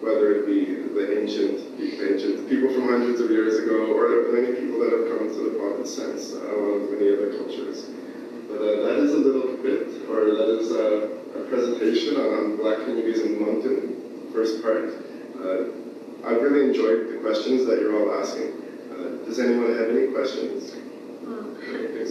whether 0.00 0.32
it 0.32 0.46
be 0.46 0.64
the 0.96 1.20
ancient, 1.20 1.76
the 1.76 2.12
ancient 2.12 2.48
people 2.48 2.72
from 2.72 2.88
hundreds 2.88 3.20
of 3.20 3.30
years 3.30 3.58
ago, 3.58 3.92
or 3.92 4.08
the 4.08 4.40
many 4.40 4.56
people 4.58 4.80
that 4.80 4.92
have 4.92 5.18
come 5.18 5.28
to 5.28 5.50
the 5.50 5.58
province 5.58 5.94
since, 5.94 6.32
uh, 6.34 6.56
along 6.56 6.88
with 6.88 6.98
many 6.98 7.12
other 7.12 7.36
cultures. 7.36 7.90
But 8.50 8.60
uh, 8.60 8.82
that 8.82 8.98
is 8.98 9.12
a 9.12 9.18
little 9.18 9.56
bit, 9.62 10.08
or 10.10 10.34
that 10.34 10.48
is 10.58 10.72
uh, 10.72 11.38
a 11.38 11.44
presentation 11.48 12.16
on, 12.16 12.56
black 12.56 12.78
communities 12.78 13.20
in 13.20 13.40
Moncton, 13.40 14.30
first 14.32 14.60
part. 14.62 14.90
Uh, 15.38 15.70
I've 16.26 16.42
really 16.42 16.68
enjoyed 16.68 17.12
the 17.12 17.18
questions 17.22 17.64
that 17.66 17.80
you're 17.80 17.96
all 17.96 18.20
asking. 18.20 18.52
Uh, 18.90 19.24
does 19.24 19.38
anyone 19.38 19.76
have 19.78 19.88
any 19.88 20.08
questions? 20.08 20.72
Um, 21.26 21.56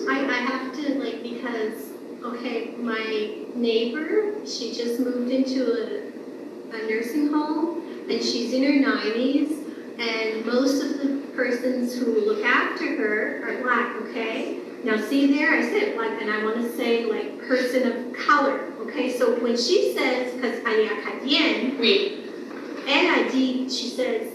I. 0.09 0.25
I 0.29 0.41
have 0.41 0.73
to 0.75 0.95
like 0.95 1.21
because 1.21 1.91
okay, 2.23 2.71
my 2.77 3.35
neighbor 3.53 4.45
she 4.45 4.73
just 4.73 4.99
moved 4.99 5.31
into 5.31 5.63
a, 5.73 6.75
a 6.75 6.89
nursing 6.89 7.27
home 7.27 8.07
and 8.09 8.23
she's 8.23 8.53
in 8.53 8.63
her 8.63 8.79
nineties 8.79 9.51
and 9.99 10.45
most 10.45 10.81
of 10.81 10.99
the 10.99 11.27
persons 11.35 11.97
who 11.97 12.25
look 12.25 12.43
after 12.45 12.95
her 12.95 13.43
are 13.43 13.61
black. 13.63 13.95
Okay, 14.03 14.59
now 14.83 14.97
see 14.97 15.27
there 15.33 15.51
I 15.53 15.61
said 15.61 15.97
like, 15.97 16.21
and 16.21 16.29
I 16.31 16.43
want 16.43 16.55
to 16.57 16.69
say 16.75 17.05
like 17.05 17.39
person 17.47 17.83
of 17.91 18.13
color. 18.13 18.71
Okay, 18.81 19.09
so 19.17 19.35
when 19.41 19.55
she 19.57 19.93
says 19.93 20.33
because 20.35 20.59
I 20.65 20.87
acadienne 20.95 21.77
Oui. 21.79 22.17
elle 22.87 23.09
a 23.09 23.29
dit 23.29 23.69
she 23.69 23.87
says 23.89 24.27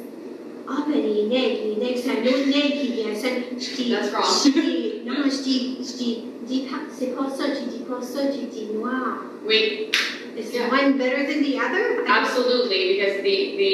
ah 0.69 0.85
ben 0.87 1.01
les 1.03 1.25
nègres 1.29 1.65
les 1.65 1.77
nègres 1.77 2.01
c'est 2.03 2.11
un 2.11 2.27
autre 2.27 2.47
nègre 2.47 2.81
qui 2.81 2.89
vient 2.93 3.15
ça 3.15 3.29
je 3.59 3.91
That's 3.91 4.13
wrong. 4.13 4.25
je 4.45 4.51
dis 4.61 5.03
non 5.05 5.25
je 5.25 5.43
dis 5.43 5.77
je 5.81 5.97
dis 5.97 6.19
dis 6.47 6.61
pas 6.71 6.81
c'est 6.91 7.17
pas 7.17 7.29
ça 7.31 7.45
tu 7.57 7.65
dis 7.71 7.85
pas 7.89 8.01
ça 8.03 8.27
tu 8.27 8.47
dis 8.47 8.67
noir 8.75 9.25
Oui. 9.47 9.91
is 10.37 10.53
Yeah. 10.53 10.69
one 10.71 10.99
better 10.99 11.25
than 11.27 11.43
the 11.43 11.59
other 11.59 12.05
Absolutely, 12.07 12.95
because 12.97 13.23
the 13.23 13.37
the 13.57 13.73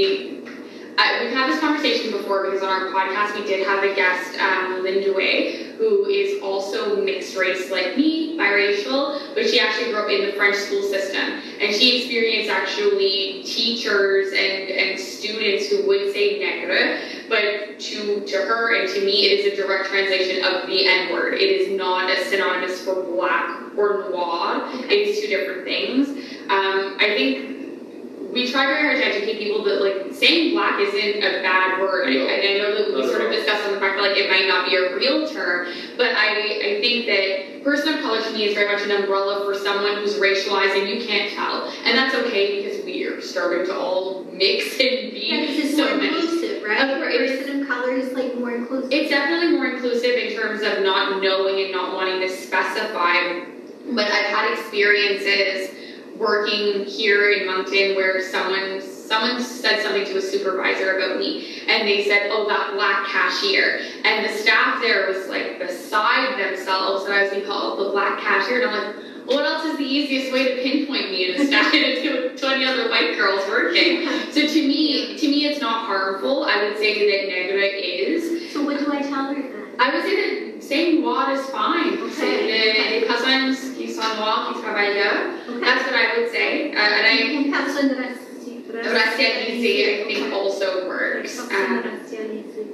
uh, 1.00 1.24
we've 1.24 1.32
had 1.32 1.50
this 1.50 1.60
conversation 1.60 2.10
before 2.10 2.44
because 2.44 2.62
on 2.62 2.68
our 2.68 2.88
podcast 2.88 3.34
we 3.34 3.46
did 3.46 3.66
have 3.66 3.82
a 3.82 3.94
guest, 3.94 4.38
um, 4.38 4.82
Linda 4.82 5.12
Way, 5.14 5.72
who 5.78 6.04
is 6.04 6.42
also 6.42 7.02
mixed 7.02 7.36
race 7.36 7.70
like 7.70 7.96
me, 7.96 8.36
biracial, 8.36 9.18
but 9.34 9.48
she 9.48 9.58
actually 9.58 9.90
grew 9.90 10.02
up 10.02 10.10
in 10.10 10.26
the 10.26 10.32
French 10.32 10.56
school 10.56 10.82
system, 10.82 11.40
and 11.60 11.74
she 11.74 12.02
experienced 12.02 12.50
actually 12.50 13.42
teachers 13.44 14.28
and 14.28 14.68
and 14.70 15.00
students 15.00 15.68
who 15.68 15.86
would 15.86 16.12
say 16.12 16.38
negre, 16.38 17.00
but 17.28 17.80
to 17.80 18.20
to 18.26 18.36
her 18.36 18.78
and 18.78 18.92
to 18.92 19.00
me 19.00 19.24
it 19.24 19.40
is 19.40 19.52
a 19.52 19.62
direct 19.62 19.86
translation 19.86 20.44
of 20.44 20.66
the 20.66 20.86
N 20.86 21.12
word. 21.12 21.34
It 21.34 21.60
is 21.60 21.78
not 21.78 22.10
a 22.10 22.24
synonymous 22.26 22.84
for 22.84 23.02
black 23.04 23.58
or 23.76 24.10
noir. 24.10 24.68
It 24.74 24.92
is 24.92 25.20
two 25.20 25.28
different 25.28 25.64
things. 25.64 26.08
Um, 26.50 26.96
I 26.98 27.14
think 27.16 27.59
we 28.32 28.50
try 28.50 28.66
very 28.66 28.82
hard 28.84 28.96
to 28.98 29.04
educate 29.04 29.38
people 29.38 29.64
that 29.64 29.82
like 29.82 30.14
saying 30.14 30.54
black 30.54 30.78
isn't 30.80 31.18
a 31.22 31.42
bad 31.42 31.80
word. 31.80 32.08
I, 32.08 32.12
No. 32.14 32.26
and 32.26 32.42
I 32.48 32.52
know 32.58 32.74
that 32.78 32.94
we 32.94 33.00
Not 33.02 33.10
sort 33.10 33.22
of 33.22 33.26
all. 33.28 33.32
discussed 33.32 33.66
on 33.66 33.74
the 33.74 33.80
fact 33.80 33.96
that 33.96 34.02
like 34.02 34.16
it 34.16 34.30
might 34.30 34.46
not 34.46 34.68
be 34.68 34.76
a 34.76 34.94
real 34.94 35.28
term, 35.28 35.66
but 35.96 36.14
I 36.14 36.28
I 36.76 36.80
think 36.80 37.06
that 37.06 37.64
person 37.64 37.94
of 37.94 38.00
color 38.00 38.22
to 38.22 38.30
me 38.32 38.44
is 38.46 38.54
very 38.54 38.72
much 38.72 38.82
an 38.84 38.90
umbrella 38.92 39.44
for 39.44 39.54
someone 39.58 39.96
who's 39.96 40.14
racialized 40.16 40.78
and 40.78 40.88
you 40.88 41.06
can't 41.06 41.32
tell, 41.34 41.68
and 41.84 41.96
that's 41.98 42.14
okay 42.14 42.62
because 42.62 42.84
we 42.84 43.04
are 43.04 43.20
starting 43.20 43.66
to 43.66 43.74
all 43.76 44.24
mix 44.32 44.72
and 44.80 45.12
be 45.12 45.28
yeah, 45.30 45.40
because 45.40 45.58
it's 45.64 45.76
so 45.76 45.86
more 45.88 45.96
many. 45.96 46.16
inclusive 46.20 46.62
right 46.62 46.80
Of 46.88 46.98
course, 47.02 47.14
person 47.32 47.62
of 47.62 47.68
color 47.68 47.92
is 47.92 48.12
like 48.12 48.34
more 48.38 48.52
inclusive 48.52 48.92
It's 48.92 49.10
definitely 49.10 49.56
more 49.56 49.66
inclusive 49.66 50.14
in 50.16 50.36
terms 50.38 50.62
of 50.62 50.82
not 50.84 51.20
knowing 51.22 51.60
and 51.64 51.72
not 51.72 51.94
wanting 51.94 52.20
to 52.20 52.28
specify. 52.28 53.44
But 53.92 54.06
I've 54.06 54.30
had 54.30 54.52
experiences 54.52 55.70
working 56.20 56.84
here 56.84 57.32
in 57.32 57.46
Moncton 57.46 57.96
where 57.96 58.22
someone 58.22 58.80
someone 58.82 59.42
said 59.42 59.82
something 59.82 60.04
to 60.04 60.18
a 60.18 60.22
supervisor 60.22 60.98
about 60.98 61.18
me 61.18 61.62
and 61.66 61.88
they 61.88 62.04
said, 62.04 62.28
Oh, 62.30 62.46
that 62.48 62.74
black 62.74 63.06
cashier. 63.06 63.80
And 64.04 64.24
the 64.24 64.32
staff 64.32 64.80
there 64.80 65.08
was 65.08 65.26
like 65.28 65.58
beside 65.58 66.38
themselves 66.38 67.06
and 67.06 67.14
I 67.14 67.22
was 67.22 67.32
being 67.32 67.46
called 67.46 67.80
the 67.80 67.90
black 67.90 68.20
cashier 68.20 68.62
and 68.62 68.70
I'm 68.70 68.94
like, 68.94 68.96
well, 69.26 69.38
what 69.38 69.46
else 69.46 69.64
is 69.64 69.78
the 69.78 69.84
easiest 69.84 70.32
way 70.32 70.56
to 70.56 70.62
pinpoint 70.62 71.10
me 71.10 71.30
in 71.30 71.38
the 71.38 71.46
staff 71.46 71.72
to 71.72 72.36
20 72.36 72.64
other 72.64 72.88
white 72.90 73.16
girls 73.16 73.46
working? 73.48 74.08
So 74.30 74.46
to 74.46 74.68
me, 74.68 75.18
to 75.18 75.28
me 75.28 75.46
it's 75.46 75.60
not 75.60 75.86
harmful. 75.86 76.44
I 76.44 76.62
would 76.62 76.78
say 76.78 76.94
that 76.94 77.28
Negra 77.28 77.62
is. 77.64 78.52
so 78.52 78.62
what 78.62 78.78
do 78.78 78.92
I 78.92 79.02
tell 79.02 79.34
her 79.34 79.42
then 79.42 79.69
I 79.82 79.94
would 79.94 80.04
say 80.04 80.14
that 80.52 80.62
saying 80.62 81.02
what 81.02 81.30
is 81.32 81.46
fine. 81.46 81.98
Okay. 81.98 83.02
cousins 83.08 83.74
qui 83.76 83.88
sont 83.88 84.14
noirs 84.16 84.52
qui 84.52 84.60
travaillent 84.62 84.96
okay 85.48 85.60
That's 85.60 85.84
what 85.86 85.94
I 85.94 86.18
would 86.18 86.30
say. 86.30 86.72
Uh, 86.72 86.78
and 86.78 87.06
I, 87.06 87.16
Une 87.32 87.50
personne 87.50 87.88
I 90.00 90.04
think 90.04 90.32
also 90.34 90.86
works. 90.86 91.34
Personne. 91.36 92.00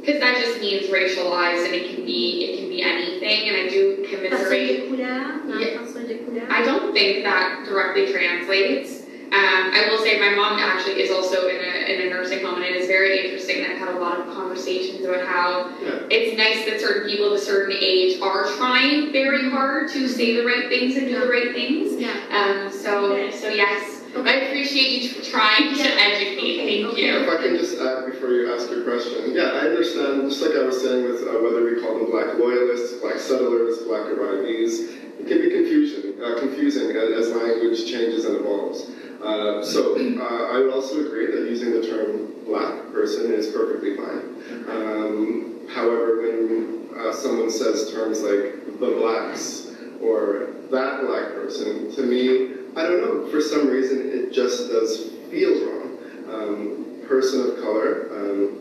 Because 0.01 0.21
that 0.21 0.37
just 0.37 0.61
means 0.61 0.87
racialized 0.91 1.65
and 1.67 1.75
it 1.75 1.95
can 1.95 2.05
be, 2.05 2.45
it 2.45 2.59
can 2.61 2.69
be 2.69 2.83
anything. 2.83 3.49
And 3.49 3.57
I 3.57 3.69
do 3.71 3.97
Personne 4.03 4.29
commiserate. 4.29 4.77
de 4.77 4.89
couleur, 4.89 5.45
non, 5.47 5.61
Yeah. 5.61 5.79
personne. 5.79 6.47
I 6.51 6.63
don't 6.65 6.93
think 6.93 7.25
that 7.25 7.65
directly 7.67 8.13
translates. 8.13 8.96
Um, 9.27 9.73
I 9.75 9.89
will 9.91 9.99
say 9.99 10.19
my 10.21 10.35
mom 10.35 10.59
actually 10.59 11.01
is 11.03 11.11
also 11.11 11.49
in 11.49 11.57
a, 11.57 11.93
in 11.93 12.07
a 12.07 12.11
nursing 12.11 12.45
home 12.45 12.57
and 12.57 12.65
it 12.65 12.77
is 12.77 12.87
very 12.87 13.25
interesting. 13.25 13.65
I've 13.65 13.77
had 13.79 13.89
a 13.89 13.99
lot 13.99 14.21
of 14.21 14.27
conversations 14.35 15.05
about 15.05 15.27
how 15.27 15.71
Yeah. 15.83 16.07
it's 16.11 16.37
nice 16.39 16.65
that 16.67 16.81
certain 16.81 17.09
people 17.11 17.27
of 17.27 17.33
a 17.33 17.39
certain 17.39 17.77
age 17.79 18.21
are 18.21 18.47
trying 18.57 19.13
very 19.13 19.51
hard 19.51 19.91
to 19.93 20.09
say 20.09 20.37
the 20.37 20.45
right 20.47 20.69
things 20.69 20.97
and 20.97 21.07
do 21.09 21.19
the 21.21 21.27
right 21.29 21.53
things. 21.53 22.01
Yeah. 22.01 22.15
Um, 22.31 22.73
so, 22.73 23.13
Okay. 23.13 23.31
so 23.37 23.49
yes, 23.49 24.03
I 24.17 24.33
appreciate 24.47 25.03
you 25.03 25.09
tr- 25.23 25.31
trying 25.31 25.75
to 25.75 25.83
educate. 25.83 26.57
Thank 26.83 26.93
okay. 26.93 27.07
you. 27.07 27.17
If 27.19 27.29
I 27.29 27.43
can 27.43 27.57
just 27.59 27.79
add 27.79 28.07
before 28.07 28.31
you 28.31 28.55
ask 28.55 28.71
your 28.71 28.83
question, 28.85 29.35
yeah, 29.35 29.59
I 29.59 29.69
understand, 29.69 30.31
just 30.31 30.41
like 30.41 30.57
I 30.57 30.63
was 30.63 30.81
saying 30.81 31.05
with 31.05 31.23
uh, 31.23 31.37
whether 31.43 31.65
we 31.65 31.81
call 31.83 31.99
them 31.99 32.11
black 32.11 32.39
loyalists, 32.39 33.01
black 33.01 33.19
settlers, 33.19 33.79
black 33.87 34.07
arrivees, 34.07 35.06
it 35.19 35.27
can 35.27 35.41
be 35.41 35.51
confusion, 35.51 36.23
uh, 36.23 36.39
confusing 36.39 36.91
as, 36.97 37.29
as 37.29 37.35
language 37.35 37.87
changes 37.87 38.25
and 38.25 38.37
evolves. 38.37 38.91
Uh, 39.23 39.65
so 39.65 39.97
uh, 39.97 40.53
I 40.53 40.59
would 40.59 40.73
also 40.73 41.05
agree 41.05 41.27
that 41.27 41.49
using 41.49 41.73
the 41.73 41.87
term 41.87 42.33
black 42.45 42.93
person 42.93 43.33
is 43.33 43.49
perfectly 43.49 43.97
fine. 43.97 44.37
Um, 44.69 45.67
however, 45.73 46.23
when 46.23 46.89
uh, 46.97 47.13
someone 47.13 47.51
says 47.51 47.93
terms 47.93 48.21
like 48.23 48.79
the 48.79 48.95
blacks 48.99 49.73
or 50.01 50.49
that 50.71 51.07
black 51.07 51.33
person, 51.33 51.95
to 51.95 52.03
me, 52.03 52.53
I 52.77 52.83
don't 52.83 53.01
know, 53.01 53.31
for 53.31 53.41
some 53.41 53.69
reason 53.69 54.11
it 54.13 54.33
just 54.33 54.69
does 54.69 55.11
feel 55.31 55.67
wrong. 55.67 55.99
Um, 56.29 57.03
person 57.09 57.41
of 57.51 57.61
color, 57.61 58.11
um, 58.13 58.61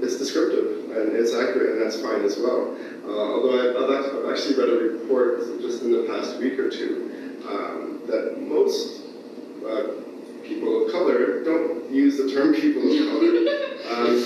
it's 0.00 0.18
descriptive 0.18 0.90
and 0.96 1.16
it's 1.16 1.34
accurate 1.34 1.72
and 1.72 1.82
that's 1.82 2.00
fine 2.00 2.22
as 2.22 2.38
well. 2.38 2.76
Uh, 3.06 3.18
although 3.18 3.54
I've, 3.54 3.76
I've 3.78 4.32
actually 4.32 4.56
read 4.58 4.68
a 4.68 4.98
report 4.98 5.60
just 5.60 5.82
in 5.82 5.92
the 5.92 6.04
past 6.10 6.38
week 6.38 6.58
or 6.58 6.68
two 6.70 7.42
um, 7.48 8.00
that 8.06 8.42
most 8.42 9.02
uh, 9.62 10.02
people 10.42 10.86
of 10.86 10.92
color 10.92 11.44
don't 11.44 11.90
use 11.90 12.16
the 12.16 12.30
term 12.32 12.54
people 12.54 12.82
of 12.82 12.98
color. 13.10 13.62
Um, 13.86 14.18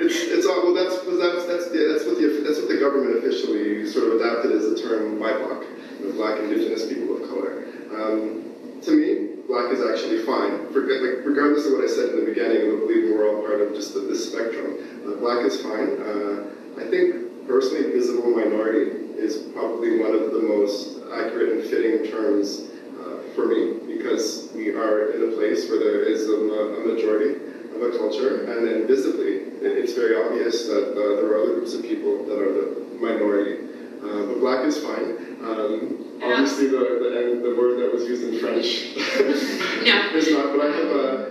it's, 0.00 0.20
it's 0.30 0.46
all, 0.46 0.62
well, 0.62 0.74
that's, 0.74 1.00
that's, 1.00 1.46
that's, 1.46 1.70
the, 1.72 1.78
that's 1.90 2.04
what 2.04 2.18
the, 2.18 2.44
that's 2.44 2.58
what 2.60 2.68
the 2.68 2.78
government 2.78 3.18
officially 3.18 3.86
sort 3.86 4.12
of 4.12 4.20
adapted 4.20 4.52
as 4.52 4.68
the 4.68 4.76
term 4.78 5.18
BIPOC, 5.18 5.64
you 5.98 6.06
know, 6.06 6.12
Black 6.12 6.38
Indigenous 6.38 6.86
People 6.86 7.16
of 7.16 7.28
Color. 7.28 7.64
Um, 7.90 8.52
to 8.82 8.90
me, 8.92 9.42
black 9.48 9.72
is 9.72 9.80
actually 9.82 10.22
fine, 10.22 10.70
for, 10.72 10.86
like, 10.86 11.24
regardless 11.24 11.66
of 11.66 11.72
what 11.72 11.84
I 11.84 11.88
said 11.88 12.10
in 12.10 12.20
the 12.20 12.26
beginning, 12.26 12.68
I 12.68 12.76
believe 12.78 13.10
we're 13.10 13.26
all 13.26 13.42
part 13.42 13.60
of 13.60 13.74
just 13.74 13.94
the, 13.94 14.00
this 14.00 14.30
spectrum. 14.30 14.76
Uh, 15.08 15.16
black 15.18 15.44
is 15.44 15.60
fine. 15.60 15.98
Uh, 15.98 16.46
I 16.78 16.86
think 16.86 17.27
personally, 17.48 17.90
visible 17.90 18.30
minority 18.30 18.92
is 19.16 19.48
probably 19.56 19.98
one 19.98 20.14
of 20.14 20.32
the 20.32 20.42
most 20.42 21.00
accurate 21.12 21.56
and 21.56 21.64
fitting 21.64 22.12
terms 22.12 22.68
uh, 23.00 23.18
for 23.34 23.48
me 23.48 23.80
because 23.88 24.50
we 24.54 24.70
are 24.70 25.10
in 25.16 25.32
a 25.32 25.36
place 25.36 25.68
where 25.68 25.78
there 25.80 26.04
is 26.04 26.28
a, 26.28 26.36
a 26.36 26.86
majority 26.86 27.40
of 27.74 27.82
a 27.82 27.98
culture, 27.98 28.44
and 28.44 28.66
then 28.68 28.86
visibly, 28.86 29.48
it's 29.64 29.94
very 29.94 30.14
obvious 30.14 30.66
that 30.66 30.92
uh, 30.92 31.16
there 31.16 31.32
are 31.32 31.42
other 31.42 31.54
groups 31.54 31.74
of 31.74 31.82
people 31.82 32.24
that 32.26 32.38
are 32.38 32.52
the 32.52 32.84
minority. 33.00 33.64
Uh, 33.98 34.26
but 34.26 34.38
black 34.38 34.64
is 34.64 34.78
fine. 34.78 35.16
Um, 35.42 36.20
obviously, 36.22 36.68
the, 36.68 36.78
the, 36.78 37.40
the 37.42 37.54
word 37.58 37.80
that 37.80 37.92
was 37.92 38.04
used 38.04 38.22
in 38.22 38.38
French 38.38 38.94
No. 39.84 40.10
is 40.14 40.30
not, 40.30 40.54
but 40.54 40.60
I 40.60 40.70
have, 40.76 40.90
uh, 40.90 41.24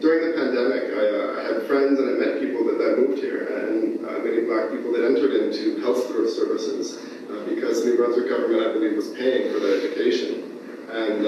during 0.00 0.30
the 0.30 0.34
pandemic, 0.38 0.84
I, 0.94 1.04
uh, 1.08 1.40
I 1.40 1.54
had 1.54 1.66
friends 1.66 1.98
and 1.98 2.06
I 2.06 2.26
met 2.26 2.40
people 2.40 2.67
that, 2.78 2.98
moved 2.98 3.18
here, 3.18 3.46
and 3.46 4.04
uh, 4.06 4.18
many 4.24 4.42
black 4.42 4.70
people 4.70 4.92
that 4.92 5.04
entered 5.04 5.34
into 5.34 5.80
health 5.80 6.06
services 6.06 6.98
uh, 7.30 7.44
because 7.48 7.84
the 7.84 7.90
New 7.90 7.96
Brunswick 7.96 8.28
government, 8.28 8.66
I 8.66 8.72
believe, 8.72 8.96
was 8.96 9.08
paying 9.10 9.52
for 9.52 9.60
their 9.60 9.78
education. 9.78 10.44
And 10.90 11.26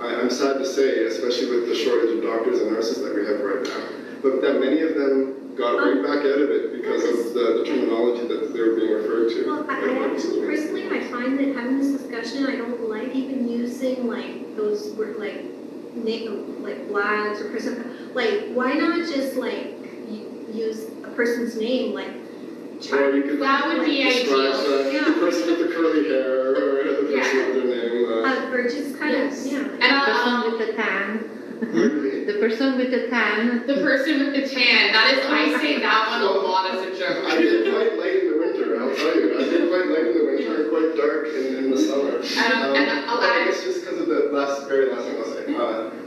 I'm 0.00 0.30
sad 0.30 0.58
to 0.58 0.66
say, 0.66 1.04
especially 1.04 1.50
with 1.50 1.68
the 1.68 1.74
shortage 1.74 2.16
of 2.16 2.24
doctors 2.24 2.60
and 2.60 2.72
nurses 2.72 3.02
that 3.02 3.14
we 3.14 3.26
have 3.26 3.40
right 3.40 3.62
now, 3.62 3.88
but 4.22 4.40
that 4.40 4.58
many 4.58 4.80
of 4.80 4.94
them 4.94 5.54
got 5.54 5.76
right 5.76 6.02
back 6.02 6.24
out 6.24 6.40
of 6.40 6.50
it 6.50 6.72
because 6.72 7.04
of 7.04 7.34
the, 7.34 7.60
the 7.60 7.64
terminology 7.64 8.26
that 8.26 8.52
they 8.52 8.60
were 8.60 8.74
being 8.74 8.90
referred 8.90 9.28
to. 9.30 9.46
Well, 9.46 9.70
I, 9.70 9.76
I 9.76 10.10
actually, 10.10 10.40
personally, 10.40 10.88
I 10.88 11.04
find 11.08 11.38
that 11.38 11.54
having 11.54 11.78
this 11.78 12.00
discussion, 12.00 12.46
I 12.46 12.56
don't 12.56 12.88
like 12.88 13.14
even 13.14 13.48
using 13.48 14.08
like 14.08 14.56
those 14.56 14.94
word 14.94 15.18
like 15.18 15.44
like 16.64 16.88
blacks 16.88 17.40
or 17.40 17.50
person, 17.50 18.10
like, 18.14 18.48
why 18.52 18.72
not 18.72 19.08
just 19.08 19.36
like 19.36 19.76
use 20.54 20.86
a 21.04 21.08
person's 21.10 21.56
name, 21.56 21.94
like. 21.94 22.10
Or 22.92 23.10
you 23.16 23.22
could 23.22 23.40
That 23.40 23.66
would 23.68 23.86
be 23.86 24.04
like, 24.04 24.12
describe 24.14 24.54
ideal. 24.54 24.84
the, 24.84 24.92
Yeah. 24.92 25.04
the 25.04 25.12
person 25.20 25.46
with 25.50 25.58
the 25.68 25.74
curly 25.74 26.04
hair 26.08 26.50
or 26.50 26.84
the 26.84 27.06
person 27.08 27.38
with 27.54 27.70
their 27.70 27.88
name. 27.88 28.12
Uh, 28.12 28.28
Uh, 28.28 28.50
or 28.52 28.62
just 28.68 28.98
kind 28.98 29.14
of, 29.16 29.30
Yes. 29.30 29.46
yeah. 29.50 29.58
And 29.58 29.80
The 29.80 29.86
I'll, 29.88 30.04
person 30.04 30.52
with 30.58 30.66
the 30.66 30.72
tan. 30.74 31.30
Really? 31.72 32.10
The 32.34 32.34
person 32.40 32.76
with 32.76 32.90
the 32.90 33.08
tan. 33.08 33.66
the 33.66 33.74
person 33.74 34.18
with 34.18 34.32
the 34.34 34.48
tan, 34.48 34.92
that 34.92 35.14
is, 35.14 35.24
I 35.28 35.60
say 35.62 35.78
that 35.80 36.08
one 36.08 36.22
a 36.22 36.30
lot 36.40 36.74
as 36.74 36.80
a 36.82 36.88
I 36.92 36.98
joke. 36.98 37.24
I 37.24 37.40
get 37.40 37.72
quite 37.72 37.98
light 38.00 38.16
in 38.24 38.26
the 38.32 38.38
winter, 38.38 38.80
I'll 38.80 38.94
tell 38.96 39.14
you. 39.16 39.38
I 39.38 39.44
get 39.48 39.68
quite 39.68 39.86
light 39.92 40.06
in 40.08 40.14
the 40.18 40.24
winter 40.24 40.52
and 40.62 40.70
quite 40.72 40.96
dark 40.96 41.28
in, 41.28 41.56
in 41.64 41.70
the 41.70 41.78
summer. 41.78 42.16
Um, 42.20 42.74
and 42.74 42.90
I'll 43.08 43.16
but 43.20 43.28
I 43.30 43.40
add- 43.40 43.46
guess 43.48 43.62
just 43.64 43.80
because 43.84 44.00
of 44.00 44.08
the 44.08 44.28
last, 44.32 44.68
very 44.68 44.90
last 44.92 45.04
thing 45.04 45.16
I'll 45.20 45.32
say. 45.32 45.44
Uh, 45.54 46.03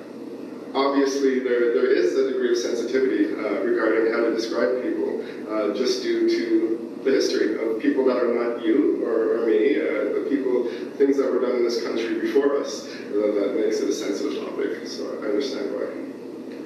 obviously, 0.77 1.39
there, 1.39 1.73
there 1.73 1.91
is 1.91 2.15
a 2.15 2.31
degree 2.31 2.51
of 2.51 2.57
sensitivity 2.57 3.33
uh, 3.33 3.61
regarding 3.61 4.13
how 4.13 4.21
to 4.21 4.33
describe 4.33 4.81
people, 4.83 5.25
uh, 5.49 5.73
just 5.73 6.03
due 6.03 6.29
to 6.29 7.01
the 7.03 7.11
history 7.11 7.55
of 7.55 7.81
people 7.81 8.05
that 8.05 8.17
are 8.17 8.33
not 8.33 8.63
you 8.63 9.03
or, 9.05 9.37
or 9.37 9.47
me, 9.47 9.79
uh, 9.79 10.13
the 10.13 10.25
people, 10.29 10.69
things 10.97 11.17
that 11.17 11.31
were 11.31 11.39
done 11.39 11.57
in 11.57 11.63
this 11.63 11.81
country 11.83 12.19
before 12.19 12.57
us, 12.59 12.87
uh, 12.87 13.33
that 13.37 13.55
makes 13.55 13.79
it 13.79 13.89
a 13.89 13.93
sensitive 13.93 14.43
topic. 14.43 14.87
So 14.87 15.19
I 15.21 15.33
understand 15.33 15.73
why. 15.73 15.87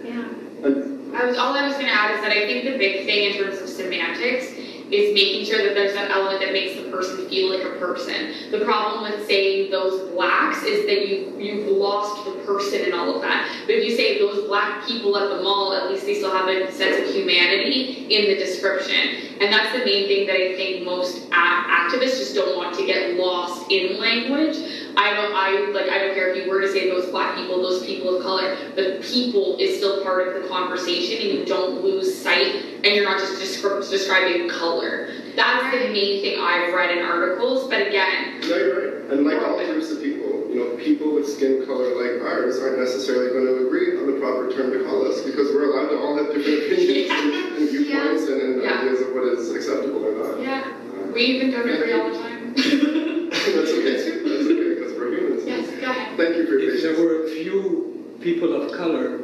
Yeah. 0.03 0.67
And 0.67 1.15
I 1.15 1.25
was, 1.25 1.37
all 1.37 1.53
I 1.53 1.67
was 1.67 1.75
gonna 1.75 1.87
add 1.87 2.15
is 2.15 2.21
that 2.21 2.31
I 2.31 2.47
think 2.47 2.65
the 2.65 2.77
big 2.77 3.05
thing 3.05 3.31
in 3.31 3.37
terms 3.37 3.61
of 3.61 3.69
semantics 3.69 4.51
is 4.91 5.13
making 5.13 5.45
sure 5.45 5.63
that 5.63 5.73
there's 5.73 5.93
that 5.93 6.11
element 6.11 6.41
that 6.41 6.51
makes 6.51 6.75
the 6.75 6.89
person 6.91 7.27
feel 7.29 7.49
like 7.49 7.65
a 7.65 7.77
person. 7.79 8.33
The 8.51 8.59
problem 8.65 9.09
with 9.09 9.25
saying 9.25 9.71
those 9.71 10.09
blacks 10.11 10.63
is 10.63 10.85
that 10.85 11.07
you, 11.07 11.33
you've 11.39 11.67
lost 11.67 12.25
the 12.25 12.31
person 12.45 12.81
and 12.85 12.93
all 12.93 13.15
of 13.15 13.21
that. 13.21 13.49
But 13.65 13.75
if 13.75 13.89
you 13.89 13.95
say 13.95 14.19
those 14.19 14.45
black 14.47 14.85
people 14.85 15.17
at 15.17 15.29
the 15.29 15.41
mall, 15.43 15.73
at 15.73 15.89
least 15.89 16.05
they 16.05 16.15
still 16.15 16.31
have 16.31 16.47
a 16.47 16.71
sense 16.71 17.07
of 17.07 17.15
humanity 17.15 18.13
in 18.13 18.29
the 18.29 18.35
description. 18.35 19.31
And 19.39 19.51
that's 19.51 19.71
the 19.71 19.85
main 19.85 20.07
thing 20.07 20.27
that 20.27 20.35
I 20.35 20.55
think 20.55 20.85
most 20.85 21.29
activists 21.31 22.19
just 22.19 22.35
don't 22.35 22.57
want 22.57 22.77
to 22.77 22.85
get 22.85 23.15
lost 23.15 23.71
in 23.71 23.99
language. 23.99 24.57
I 24.97 25.13
don't, 25.13 25.33
I, 25.33 25.71
like, 25.71 25.89
I 25.89 25.99
don't 25.99 26.13
care 26.13 26.29
if 26.33 26.43
you 26.43 26.51
were 26.51 26.61
to 26.61 26.71
say 26.71 26.89
those 26.89 27.09
black 27.09 27.35
people, 27.35 27.61
those 27.61 27.85
people 27.85 28.17
of 28.17 28.23
color, 28.23 28.57
but 28.75 29.01
people 29.01 29.57
is 29.57 29.77
still 29.77 30.03
part 30.03 30.27
of 30.27 30.41
the 30.41 30.47
conversation 30.49 31.29
and 31.29 31.39
you 31.39 31.45
don't 31.45 31.81
lose 31.83 32.15
sight 32.17 32.55
and 32.83 32.95
you're 32.95 33.05
not 33.05 33.19
just 33.19 33.41
descri- 33.41 33.87
describing 33.89 34.49
color. 34.49 35.09
That's 35.35 35.71
the 35.73 35.87
main 35.89 36.21
thing 36.21 36.39
I've 36.41 36.73
read 36.73 36.97
in 36.97 37.03
articles, 37.05 37.69
but 37.69 37.87
again, 37.87 38.41
No, 38.41 38.47
you're 38.57 38.75
right. 38.99 39.11
And 39.11 39.25
like 39.25 39.41
all 39.41 39.57
groups 39.57 39.91
of 39.91 40.01
people, 40.01 40.47
you 40.49 40.55
know, 40.59 40.75
people 40.77 41.13
with 41.15 41.27
skin 41.27 41.65
color 41.65 41.95
like 41.95 42.21
ours 42.21 42.59
aren't 42.59 42.79
necessarily 42.79 43.31
going 43.31 43.45
to 43.45 43.65
agree 43.67 43.97
on 43.97 44.07
the 44.07 44.19
proper 44.19 44.51
term 44.51 44.71
to 44.71 44.83
call 44.85 45.07
us 45.07 45.21
because 45.21 45.51
we're 45.53 45.71
allowed 45.71 45.89
to 45.89 45.97
all 45.99 46.15
have 46.17 46.27
different 46.27 46.63
opinions 46.71 47.11
and, 47.11 47.33
and 47.57 47.69
viewpoints 47.69 48.23
and, 48.27 48.41
and 48.41 48.61
Yeah. 48.63 48.79
ideas 48.79 49.01
of 49.01 49.13
what 49.13 49.23
is 49.23 49.51
acceptable 49.51 50.03
or 50.05 50.11
not. 50.35 50.41
yeah, 50.41 50.63
Uh, 50.67 51.11
we 51.13 51.21
even 51.23 51.51
don't 51.51 51.67
agree 51.69 51.93
all 51.93 52.09
the 52.09 52.17
time. 52.19 52.53
that's 52.55 53.71
okay 53.71 54.03
too. 54.03 54.17
That's 54.31 54.45
okay 54.47 54.69
because 54.75 54.93
we're 54.97 55.11
humans. 55.17 55.43
Yes, 55.45 55.47
go 55.47 55.50
ahead. 55.50 55.50
Thank 55.63 56.37
you 56.37 56.45
for 56.47 56.57
your 56.59 56.75
If 56.75 56.81
there 56.83 56.99
were 57.03 57.25
a 57.25 57.29
few 57.29 58.17
people 58.21 58.59
of 58.61 58.71
color 58.77 59.19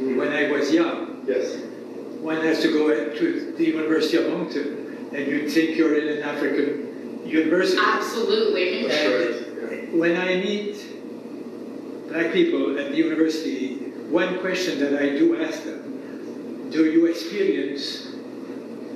when 0.00 0.32
I 0.32 0.50
was 0.50 0.72
young, 0.72 1.24
Yes. 1.26 1.56
one 2.20 2.36
has 2.42 2.60
to 2.62 2.72
go 2.72 2.88
to 3.14 3.52
the 3.56 3.64
University 3.64 4.16
of 4.16 4.32
Moncton, 4.32 5.08
and 5.12 5.26
you'd 5.26 5.50
think 5.52 5.76
you're 5.76 5.98
in 5.98 6.08
an 6.18 6.22
African 6.22 7.20
university. 7.26 7.80
Absolutely. 7.82 8.86
That's 8.88 9.02
correct. 9.02 9.92
Yeah. 9.92 9.98
When 9.98 10.16
I 10.16 10.36
meet 10.36 10.76
black 12.08 12.32
people 12.32 12.78
at 12.78 12.90
the 12.90 12.96
university, 12.96 13.76
one 14.10 14.38
question 14.40 14.78
that 14.80 15.00
I 15.02 15.10
do 15.18 15.40
ask 15.42 15.64
them, 15.64 16.70
do 16.70 16.84
you 16.90 17.06
experience 17.06 18.06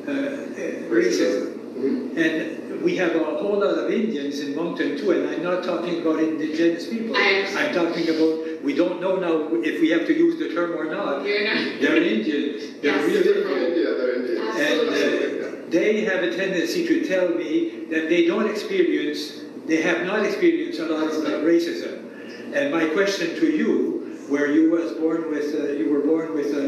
uh, 0.06 0.46
racism? 0.88 1.58
Mhm. 1.76 2.16
And 2.16 2.82
we 2.82 2.96
have 2.96 3.14
a 3.14 3.24
whole 3.24 3.58
lot 3.60 3.78
of 3.78 3.90
Indians 3.90 4.40
in 4.40 4.54
Moncton 4.56 4.96
too, 4.98 5.10
and 5.12 5.28
I'm 5.28 5.42
not 5.42 5.62
talking 5.64 6.00
about 6.02 6.18
indigenous 6.20 6.86
people. 6.86 7.16
I 7.16 7.34
understand. 7.34 7.76
I'm 7.78 7.86
talking 7.86 8.08
about, 8.08 8.62
we 8.64 8.74
don't 8.74 9.00
know 9.00 9.16
now 9.16 9.48
if 9.62 9.80
we 9.80 9.90
have 9.90 10.06
to 10.06 10.14
use 10.14 10.38
the 10.38 10.48
term 10.54 10.72
or 10.76 10.84
not. 10.84 11.24
You're 11.26 11.44
not- 11.44 11.80
They're 11.80 11.96
Indians, 11.96 12.62
they're 12.82 12.96
Yes. 12.96 13.08
real 13.10 13.22
They're 13.22 13.42
from 13.44 13.58
India. 13.58 13.94
They're 13.98 14.14
Indian. 14.16 14.38
and 14.38 14.80
Absolutely, 14.88 15.38
yeah. 15.40 15.46
uh, 15.46 15.50
they 15.70 16.00
have 16.02 16.22
a 16.24 16.30
tendency 16.36 16.86
to 16.86 17.00
tell 17.06 17.28
me 17.30 17.86
that 17.90 18.08
they 18.08 18.26
don't 18.26 18.48
experience, 18.48 19.40
they 19.66 19.80
have 19.88 20.04
not 20.04 20.24
experienced 20.24 20.78
a 20.80 20.86
lot 20.86 21.04
of 21.10 21.24
uh, 21.24 21.30
racism. 21.52 21.94
And 22.52 22.70
my 22.70 22.84
question 22.86 23.34
to 23.40 23.46
you, 23.46 24.18
where 24.28 24.50
you 24.50 24.70
was 24.70 24.92
born 24.92 25.30
with, 25.30 25.54
uh, 25.54 25.72
you 25.72 25.88
were 25.90 26.00
born 26.00 26.34
with 26.34 26.52
uh, 26.54 26.60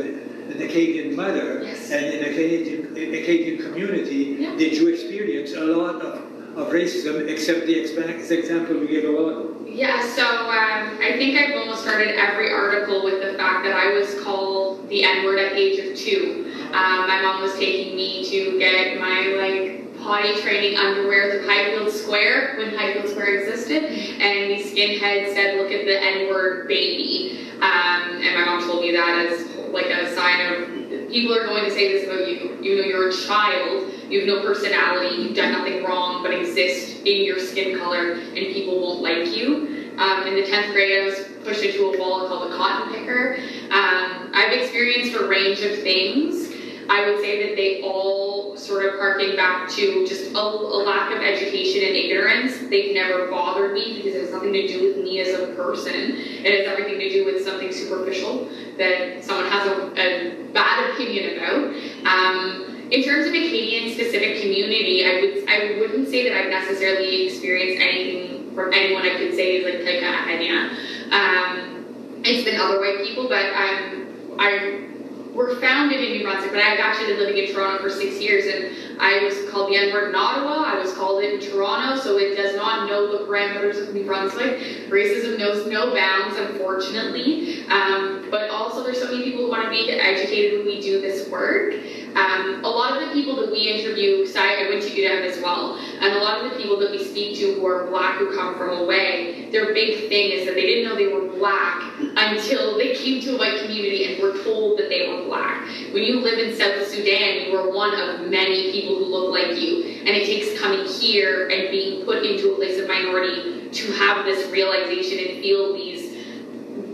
an 0.50 0.62
Acadian 0.62 1.16
mother, 1.16 1.62
Yes. 1.62 1.90
and 1.90 2.04
in 2.06 2.20
a 2.24 2.28
Canadian, 2.34 2.96
in 2.96 3.14
Acadian 3.14 3.62
community, 3.62 4.36
Yeah. 4.40 4.56
did 4.56 4.74
you 4.74 4.88
experience 4.88 5.52
a 5.54 5.60
lot 5.64 5.96
of, 6.02 6.20
of 6.56 6.72
racism, 6.72 7.26
except 7.28 7.66
the 7.66 7.78
example 7.80 8.78
we 8.78 8.86
gave 8.86 9.04
a 9.04 9.10
lot? 9.10 9.46
Yeah, 9.66 10.00
so 10.06 10.24
um, 10.24 10.98
I 11.02 11.14
think 11.16 11.36
I've 11.36 11.56
almost 11.56 11.82
started 11.82 12.14
every 12.16 12.50
article 12.52 13.02
with 13.02 13.20
the 13.22 13.36
fact 13.36 13.64
that 13.64 13.74
I 13.74 13.92
was 13.92 14.20
called 14.22 14.88
the 14.88 15.02
N 15.02 15.24
word 15.24 15.38
at 15.40 15.52
the 15.52 15.58
age 15.58 15.78
of 15.80 15.96
two. 15.96 16.52
Um, 16.72 17.08
my 17.08 17.20
mom 17.22 17.42
was 17.42 17.54
taking 17.54 17.96
me 17.96 18.24
to 18.30 18.58
get 18.58 19.00
my 19.00 19.34
like 19.36 19.83
potty 20.04 20.40
training 20.42 20.76
underwear 20.76 21.40
at 21.40 21.46
Highfield 21.48 21.90
Square 21.90 22.56
when 22.58 22.76
Highfield 22.76 23.08
Square 23.08 23.40
existed, 23.40 23.84
and 23.84 24.50
the 24.50 24.62
skinhead 24.62 25.34
said, 25.34 25.58
"Look 25.58 25.72
at 25.72 25.86
the 25.86 26.00
N 26.00 26.28
word 26.28 26.68
baby," 26.68 27.48
um, 27.60 28.20
and 28.22 28.38
my 28.38 28.44
mom 28.44 28.62
told 28.62 28.82
me 28.82 28.92
that 28.92 29.26
as 29.26 29.56
like 29.72 29.86
a 29.86 30.14
sign 30.14 30.40
of 30.52 30.74
people 31.10 31.34
are 31.36 31.46
going 31.46 31.64
to 31.64 31.70
say 31.70 31.92
this 31.92 32.04
about 32.04 32.28
you. 32.28 32.58
You 32.60 32.76
know, 32.76 32.86
you're 32.86 33.08
a 33.08 33.12
child. 33.12 33.92
You 34.08 34.20
have 34.20 34.28
no 34.28 34.42
personality. 34.42 35.22
You've 35.22 35.36
done 35.36 35.52
nothing 35.52 35.82
wrong, 35.82 36.22
but 36.22 36.32
exist 36.32 36.98
in 37.04 37.24
your 37.24 37.38
skin 37.38 37.78
color, 37.78 38.12
and 38.12 38.34
people 38.34 38.80
won't 38.80 39.02
like 39.02 39.36
you. 39.36 39.92
Um, 39.96 40.26
in 40.26 40.34
the 40.34 40.42
10th 40.42 40.72
grade, 40.72 41.02
I 41.02 41.04
was 41.06 41.18
pushed 41.44 41.62
into 41.62 41.84
a 41.84 41.98
wall 41.98 42.26
called 42.26 42.50
a 42.50 42.56
cotton 42.56 42.92
picker. 42.92 43.38
Um, 43.70 44.32
I've 44.34 44.52
experienced 44.52 45.14
a 45.14 45.26
range 45.26 45.60
of 45.60 45.78
things. 45.82 46.52
I 46.88 47.08
would 47.08 47.20
say 47.20 47.46
that 47.46 47.56
they 47.56 47.82
all 47.82 48.33
sort 48.56 48.86
of 48.86 49.00
harken 49.00 49.36
back 49.36 49.68
to 49.70 50.06
just 50.06 50.32
a, 50.32 50.38
a 50.38 50.78
lack 50.84 51.12
of 51.14 51.22
education 51.22 51.82
and 51.86 51.96
ignorance. 51.96 52.58
They've 52.70 52.94
never 52.94 53.28
bothered 53.30 53.72
me 53.72 53.96
because 53.96 54.14
it 54.14 54.22
has 54.22 54.32
nothing 54.32 54.52
to 54.52 54.66
do 54.66 54.94
with 54.94 55.04
me 55.04 55.20
as 55.20 55.38
a 55.38 55.46
person. 55.54 55.94
It 55.94 56.66
has 56.66 56.68
everything 56.68 56.98
to 57.00 57.10
do 57.10 57.24
with 57.24 57.44
something 57.44 57.72
superficial 57.72 58.48
that 58.78 59.24
someone 59.24 59.46
has 59.46 59.66
a, 59.68 59.92
a 59.92 60.52
bad 60.52 60.90
opinion 60.90 61.36
about. 61.36 61.74
Um, 62.06 62.88
in 62.90 63.02
terms 63.02 63.26
of 63.26 63.32
Acadian 63.32 63.92
specific 63.94 64.40
community, 64.40 65.04
I 65.04 65.20
would 65.20 65.48
I 65.48 65.80
wouldn't 65.80 66.08
say 66.08 66.28
that 66.28 66.36
I've 66.36 66.50
necessarily 66.50 67.26
experienced 67.26 67.82
anything 67.82 68.54
from 68.54 68.72
anyone 68.72 69.02
I 69.02 69.16
could 69.16 69.34
say 69.34 69.56
is 69.56 69.64
like 69.64 69.84
Tika 69.84 70.06
Ahania. 70.06 70.70
Um, 71.10 72.22
it's 72.24 72.44
been 72.44 72.60
other 72.60 72.78
white 72.78 73.04
people, 73.04 73.28
but 73.28 73.46
um, 73.54 74.36
I 74.38 74.93
were 75.34 75.56
founded 75.56 76.00
in 76.00 76.12
New 76.12 76.22
Brunswick, 76.22 76.52
but 76.52 76.62
I've 76.62 76.78
actually 76.78 77.08
been 77.08 77.18
living 77.18 77.44
in 77.44 77.52
Toronto 77.52 77.82
for 77.82 77.90
six 77.90 78.20
years, 78.20 78.46
and 78.46 79.00
I 79.00 79.24
was 79.24 79.50
called 79.50 79.70
the 79.70 79.76
N-word 79.76 80.10
in 80.10 80.14
Ottawa. 80.14 80.62
I 80.64 80.78
was 80.78 80.94
called 80.94 81.22
it 81.22 81.34
in 81.34 81.50
Toronto, 81.50 82.00
so 82.00 82.18
it 82.18 82.36
does 82.36 82.54
not 82.54 82.88
know 82.88 83.18
the 83.18 83.24
parameters 83.24 83.82
of 83.82 83.92
New 83.94 84.04
Brunswick. 84.04 84.88
Racism 84.88 85.38
knows 85.38 85.66
no 85.66 85.92
bounds, 85.92 86.36
unfortunately. 86.36 87.66
Um, 87.66 88.28
but 88.30 88.50
also, 88.50 88.84
there's 88.84 89.00
so 89.00 89.10
many 89.10 89.24
people 89.24 89.44
who 89.44 89.50
want 89.50 89.64
to 89.64 89.70
be 89.70 89.90
educated 89.90 90.58
when 90.58 90.66
we 90.66 90.80
do 90.80 91.00
this 91.00 91.28
work. 91.28 91.74
Um, 92.14 92.64
a 92.64 92.68
lot 92.68 92.96
of 92.96 93.08
the 93.08 93.12
people 93.12 93.34
that 93.36 93.50
we 93.50 93.58
interview, 93.68 94.18
because 94.18 94.36
I, 94.36 94.68
went 94.70 94.82
to 94.82 94.88
UW 94.88 95.28
as 95.28 95.42
well, 95.42 95.76
and 95.76 96.14
a 96.14 96.18
lot 96.18 96.44
of 96.44 96.52
the 96.52 96.56
people 96.56 96.78
that 96.78 96.92
we 96.92 97.02
speak 97.02 97.36
to 97.38 97.54
who 97.54 97.66
are 97.66 97.86
black 97.86 98.18
who 98.18 98.34
come 98.36 98.56
from 98.56 98.78
away, 98.78 99.48
their 99.50 99.74
big 99.74 100.08
thing 100.08 100.30
is 100.30 100.46
that 100.46 100.54
they 100.54 100.62
didn't 100.62 100.88
know 100.88 100.94
they 100.94 101.12
were 101.12 101.26
black 101.36 101.82
until 101.98 102.78
they 102.78 102.94
came 102.94 103.20
to 103.22 103.34
a 103.34 103.38
white 103.38 103.60
community 103.62 104.04
and 104.14 104.22
were 104.22 104.42
told 104.44 104.78
that 104.78 104.88
they 104.88 105.08
were 105.08 105.23
black. 105.26 105.66
When 105.92 106.02
you 106.02 106.20
live 106.20 106.38
in 106.38 106.56
South 106.56 106.86
Sudan, 106.88 107.46
you 107.46 107.56
are 107.56 107.70
one 107.70 107.94
of 107.94 108.28
many 108.28 108.72
people 108.72 108.96
who 108.96 109.04
look 109.04 109.30
like 109.30 109.58
you, 109.58 109.84
and 110.00 110.08
it 110.08 110.26
takes 110.26 110.60
coming 110.60 110.86
here 110.86 111.48
and 111.48 111.70
being 111.70 112.04
put 112.04 112.24
into 112.24 112.52
a 112.52 112.56
place 112.56 112.78
of 112.80 112.88
minority 112.88 113.68
to 113.70 113.92
have 113.92 114.24
this 114.24 114.50
realization 114.50 115.18
and 115.18 115.42
feel 115.42 115.74
these 115.74 116.03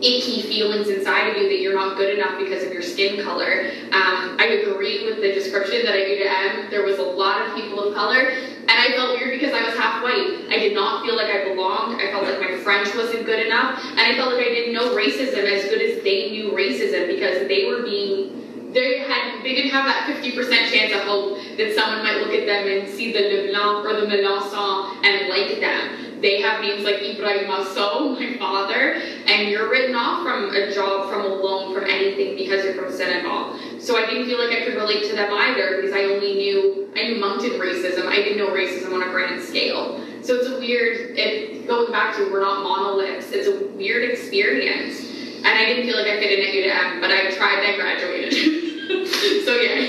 icky 0.03 0.43
feelings 0.43 0.89
inside 0.89 1.29
of 1.29 1.37
you 1.37 1.49
that 1.49 1.61
you're 1.61 1.75
not 1.75 1.97
good 1.97 2.19
enough 2.19 2.39
because 2.39 2.65
of 2.65 2.73
your 2.73 2.83
skin 2.83 3.23
color. 3.23 3.71
Um, 3.93 4.37
I 4.41 4.63
agree 4.63 5.05
with 5.05 5.17
the 5.17 5.33
description 5.33 5.85
that 5.85 5.95
I 5.95 6.05
gave 6.05 6.19
to 6.23 6.31
M. 6.31 6.71
There 6.71 6.85
was 6.85 6.99
a 6.99 7.03
lot 7.03 7.47
of 7.47 7.55
people 7.55 7.81
of 7.85 7.95
color, 7.95 8.31
and 8.31 8.71
I 8.71 8.89
felt 8.97 9.19
weird 9.19 9.39
because 9.39 9.55
I 9.55 9.63
was 9.63 9.77
half 9.79 10.03
white. 10.03 10.49
I 10.49 10.59
did 10.59 10.75
not 10.75 11.05
feel 11.05 11.17
like 11.17 11.29
I 11.29 11.45
belonged. 11.45 12.01
I 12.01 12.11
felt 12.11 12.25
like 12.25 12.41
my 12.41 12.57
French 12.59 12.95
wasn't 12.95 13.27
good 13.27 13.47
enough, 13.47 13.83
and 13.85 14.01
I 14.01 14.17
felt 14.17 14.33
like 14.35 14.47
I 14.47 14.51
didn't 14.51 14.75
know 14.75 14.97
racism 14.97 15.45
as 15.45 15.65
good 15.69 15.83
as 15.83 16.03
they 16.03 16.31
knew 16.31 16.51
racism 16.53 17.07
because 17.07 17.47
they 17.49 17.69
were 17.69 17.83
being, 17.83 18.73
they 18.73 19.01
had, 19.01 19.43
they 19.43 19.55
didn't 19.55 19.73
have 19.73 19.85
that 19.85 20.07
50% 20.09 20.33
chance 20.73 20.95
of 20.95 21.03
hope 21.03 21.39
that 21.57 21.75
someone 21.75 22.03
might 22.03 22.19
look 22.19 22.33
at 22.33 22.47
them 22.47 22.69
and 22.69 22.89
see 22.89 23.13
the 23.13 23.21
Leblanc 23.21 23.85
or 23.85 24.01
the 24.01 24.07
Melanson 24.07 25.05
and 25.05 25.29
like 25.29 25.61
them. 25.61 26.10
They 26.21 26.41
have 26.43 26.61
names 26.61 26.85
like 26.85 26.97
Ibrahim 27.03 27.51
Asso, 27.51 28.11
my 28.11 28.37
father, 28.37 29.01
and 29.27 29.49
you're 29.49 29.71
written 29.71 29.95
off 29.95 30.23
from 30.23 30.55
a 30.55 30.73
job, 30.73 31.11
from 31.11 31.23
a 31.23 31.29
loan, 31.29 31.75
from 31.75 31.85
anything 31.85 32.37
because 32.37 32.65
you're 32.65 32.75
from 32.75 32.93
Senegal. 32.93 33.59
So 33.79 33.97
I 33.97 34.05
didn't 34.07 34.27
feel 34.27 34.39
like 34.39 34.55
I 34.55 34.65
could 34.65 34.75
relate 34.75 35.09
to 35.09 35.17
them 35.17 35.33
either 35.33 35.77
because 35.77 35.93
I 35.93 36.05
only 36.05 36.35
knew, 36.35 36.91
I 36.95 37.09
knew 37.09 37.21
Moncton 37.21 37.53
racism. 37.53 38.07
I 38.07 38.17
didn't 38.17 38.39
know 38.39 38.49
racism 38.49 38.93
on 38.93 39.03
a 39.03 39.11
grand 39.11 39.43
scale. 39.43 40.05
So 40.23 40.35
it's 40.37 40.49
a 40.49 40.59
weird, 40.59 41.17
it, 41.17 41.67
going 41.67 41.91
back 41.91 42.15
to 42.17 42.31
we're 42.31 42.43
not 42.43 42.63
monoliths, 42.63 43.33
it's 43.33 43.49
a 43.49 43.67
weird 43.77 44.11
experience. 44.11 45.01
And 45.39 45.47
I 45.47 45.65
didn't 45.65 45.87
feel 45.87 45.97
like 45.97 46.07
I 46.07 46.21
fit 46.21 46.39
in 46.39 46.47
at 46.47 46.53
UDM, 46.53 47.01
but 47.01 47.11
I 47.11 47.31
tried 47.31 47.65
and 47.65 47.73
I 47.73 47.77
graduated. 47.77 48.35
so 49.47 49.57
yeah. 49.57 49.81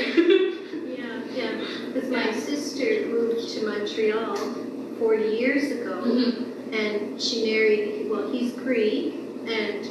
Yeah, 0.95 1.21
yeah, 1.35 1.87
because 1.87 2.09
my 2.09 2.31
sister 2.31 3.05
moved 3.07 3.49
to 3.49 3.67
Montreal 3.67 4.70
forty 5.01 5.29
years 5.35 5.71
ago, 5.71 6.03
Mhm. 6.05 6.45
and 6.73 7.19
she 7.19 7.43
married, 7.51 8.07
well, 8.07 8.29
he's 8.31 8.51
Greek, 8.53 9.15
and 9.47 9.87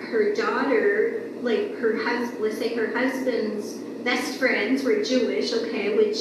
her 0.00 0.34
daughter, 0.34 1.22
like 1.40 1.76
her 1.76 1.96
husband, 1.96 2.42
let's 2.42 2.58
say 2.58 2.74
her 2.74 2.88
husband's 2.92 3.74
best 4.02 4.36
friends 4.40 4.82
were 4.82 5.04
Jewish, 5.04 5.52
okay, 5.54 5.96
which, 5.96 6.18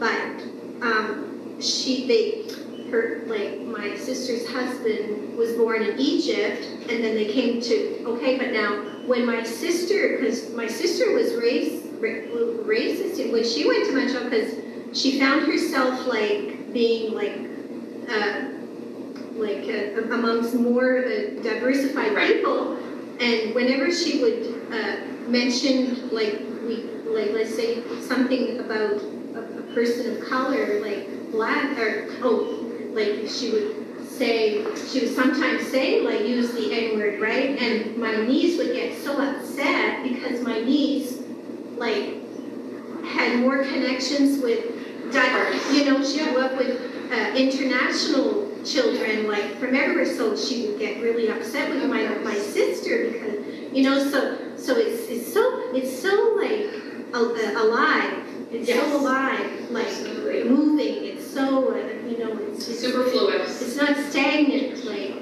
but, 0.00 0.42
um, 0.82 1.54
she, 1.60 2.08
they, 2.08 2.42
her, 2.90 3.22
like, 3.28 3.60
my 3.60 3.94
sister's 3.96 4.46
husband 4.48 5.36
was 5.38 5.52
born 5.52 5.82
in 5.82 5.96
Egypt, 5.98 6.66
and 6.88 7.04
then 7.04 7.14
they 7.14 7.26
came 7.26 7.60
to, 7.60 8.04
okay, 8.04 8.36
but 8.36 8.52
now, 8.52 8.82
when 9.06 9.24
my 9.24 9.44
sister, 9.44 10.16
because 10.18 10.50
my 10.54 10.66
sister 10.66 11.12
was 11.12 11.34
raised, 11.34 11.84
ra- 12.00 12.26
racist, 12.66 13.30
when 13.32 13.44
she 13.44 13.64
went 13.66 13.86
to 13.86 13.92
Montreal, 13.92 14.24
because 14.24 14.54
she 14.92 15.20
found 15.20 15.46
herself 15.46 16.06
like 16.08 16.58
being 16.74 17.14
like, 17.14 17.38
uh, 18.10 18.50
like 19.36 19.64
uh, 19.68 20.02
amongst 20.12 20.54
more 20.54 21.02
the 21.02 21.40
diversified 21.42 22.14
Right. 22.14 22.34
people, 22.36 22.76
and 23.20 23.54
whenever 23.54 23.90
she 23.90 24.20
would 24.20 24.62
uh, 24.72 24.96
mention 25.28 26.10
like 26.10 26.38
we 26.66 26.82
like 27.06 27.30
let's 27.32 27.54
say 27.54 27.82
something 28.00 28.60
about 28.60 29.00
a, 29.34 29.40
a 29.58 29.62
person 29.74 30.16
of 30.16 30.28
color 30.28 30.80
like 30.80 31.08
black 31.30 31.78
or 31.78 32.08
oh 32.22 32.60
like 32.92 33.28
she 33.28 33.50
would 33.50 34.08
say 34.08 34.64
she 34.88 35.00
would 35.00 35.14
sometimes 35.14 35.66
say 35.68 36.00
like 36.00 36.20
use 36.20 36.52
the 36.52 36.72
N 36.72 36.98
word 36.98 37.20
right, 37.20 37.58
and 37.60 37.96
my 37.96 38.16
niece 38.26 38.58
would 38.58 38.72
get 38.74 38.96
so 38.98 39.16
upset 39.20 40.02
because 40.04 40.42
my 40.42 40.60
niece 40.60 41.20
like 41.76 42.14
had 43.04 43.40
more 43.40 43.64
connections 43.64 44.40
with 44.42 44.73
di- 45.14 45.74
you 45.76 45.84
know 45.86 46.02
she 46.04 46.18
grew 46.24 46.38
up 46.40 46.56
with 46.58 46.74
uh, 47.12 47.34
international 47.36 48.50
children 48.64 49.26
like 49.28 49.56
from 49.58 49.74
everywhere 49.74 50.06
so 50.06 50.36
she 50.36 50.66
would 50.66 50.78
get 50.78 51.00
really 51.02 51.28
upset 51.28 51.70
with 51.70 51.84
my 51.84 52.02
my 52.30 52.34
sister 52.34 53.10
because 53.12 53.36
you 53.72 53.82
know 53.82 53.96
so 54.10 54.20
so 54.56 54.76
it's 54.76 55.08
it's 55.08 55.32
so 55.32 55.42
it's 55.74 55.92
so 56.02 56.14
like 56.40 56.66
uh, 57.14 57.62
alive 57.64 58.12
it's 58.50 58.68
Yes. 58.68 58.78
so 58.90 59.00
alive 59.00 59.70
like 59.70 59.86
Absolutely. 59.86 60.44
moving 60.44 61.04
it's 61.10 61.26
so 61.26 61.74
uh, 61.74 61.76
you 62.08 62.18
know 62.18 62.32
it's, 62.48 62.68
it's 62.68 62.80
Super 62.80 63.04
fluid. 63.10 63.40
it's 63.42 63.76
not 63.76 63.96
stagnant 64.10 64.84
like 64.84 65.12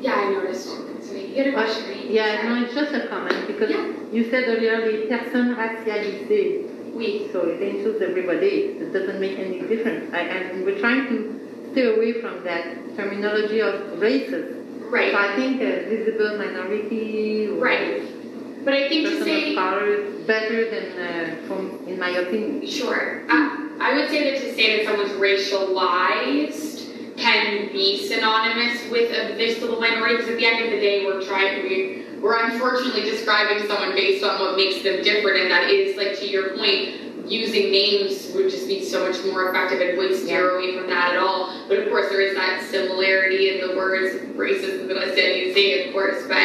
Yeah, 0.00 0.14
I 0.16 0.30
noticed. 0.32 0.66
So 0.68 1.14
you 1.14 1.34
get 1.34 1.46
a 1.48 1.52
question, 1.52 1.88
right? 1.88 2.04
Yeah, 2.10 2.42
no, 2.46 2.62
it's 2.62 2.74
just 2.74 2.92
a 2.92 3.06
comment 3.08 3.46
because 3.46 3.70
Yeah. 3.70 3.86
you 4.12 4.28
said 4.30 4.44
earlier 4.48 4.76
les 4.86 5.06
personnes 5.08 5.54
racialisées. 5.56 6.63
We. 6.94 7.28
So 7.32 7.48
it 7.48 7.60
includes 7.62 8.02
everybody. 8.02 8.78
It 8.80 8.92
doesn't 8.92 9.20
make 9.20 9.38
any 9.38 9.60
difference. 9.60 10.12
I, 10.14 10.20
and 10.20 10.64
we're 10.64 10.78
trying 10.78 11.08
to 11.08 11.70
stay 11.72 11.94
away 11.94 12.20
from 12.20 12.44
that 12.44 12.96
terminology 12.96 13.60
of 13.60 14.00
races. 14.00 14.56
Right. 14.90 15.12
So 15.12 15.18
I 15.18 15.36
think 15.36 15.60
uh, 15.60 15.88
visible 15.88 16.38
minority 16.38 17.48
or 17.48 17.54
Right. 17.56 18.02
But 18.64 18.74
I 18.74 18.88
think 18.88 19.06
to 19.08 19.24
say 19.24 19.50
is 19.50 20.26
better 20.26 20.70
than, 20.70 20.86
uh, 20.98 21.46
from, 21.46 21.86
in 21.86 21.98
my 21.98 22.10
opinion. 22.10 22.66
Sure. 22.66 23.22
Uh, 23.28 23.68
I 23.78 23.94
would 23.94 24.08
say 24.08 24.30
that 24.30 24.40
to 24.40 24.54
say 24.54 24.76
that 24.76 24.86
someone's 24.86 25.12
racialized 25.20 27.16
can 27.16 27.70
be 27.72 28.08
synonymous 28.08 28.90
with 28.90 29.10
a 29.12 29.36
visible 29.36 29.80
minority 29.80 30.16
because 30.16 30.30
at 30.30 30.38
the 30.38 30.46
end 30.46 30.64
of 30.64 30.70
the 30.70 30.80
day 30.80 31.04
we're 31.04 31.22
trying 31.22 31.62
we 31.62 32.03
we're 32.24 32.42
unfortunately 32.50 33.02
describing 33.02 33.68
someone 33.68 33.94
based 33.94 34.24
on 34.24 34.40
what 34.40 34.56
makes 34.56 34.82
them 34.82 35.02
different 35.04 35.40
and 35.40 35.50
that 35.50 35.68
is 35.68 35.94
like 35.94 36.18
to 36.18 36.26
your 36.26 36.56
point 36.56 37.28
using 37.30 37.70
names 37.70 38.32
would 38.34 38.50
just 38.50 38.66
be 38.66 38.82
so 38.82 39.06
much 39.06 39.22
more 39.26 39.50
effective 39.50 39.78
and 39.80 39.98
wouldn't 39.98 40.16
steer 40.16 40.40
Yeah. 40.50 40.56
away 40.56 40.78
from 40.78 40.86
that 40.88 41.12
at 41.12 41.18
all 41.18 41.52
but 41.68 41.78
of 41.78 41.88
course 41.90 42.08
there 42.08 42.22
is 42.22 42.34
that 42.34 42.62
similarity 42.62 43.50
in 43.50 43.68
the 43.68 43.76
words 43.76 44.16
racism 44.36 44.88
that 44.88 44.96
I 44.96 45.14
said 45.14 45.36
you 45.36 45.52
say 45.52 45.86
of 45.86 45.92
course 45.92 46.24
but 46.26 46.40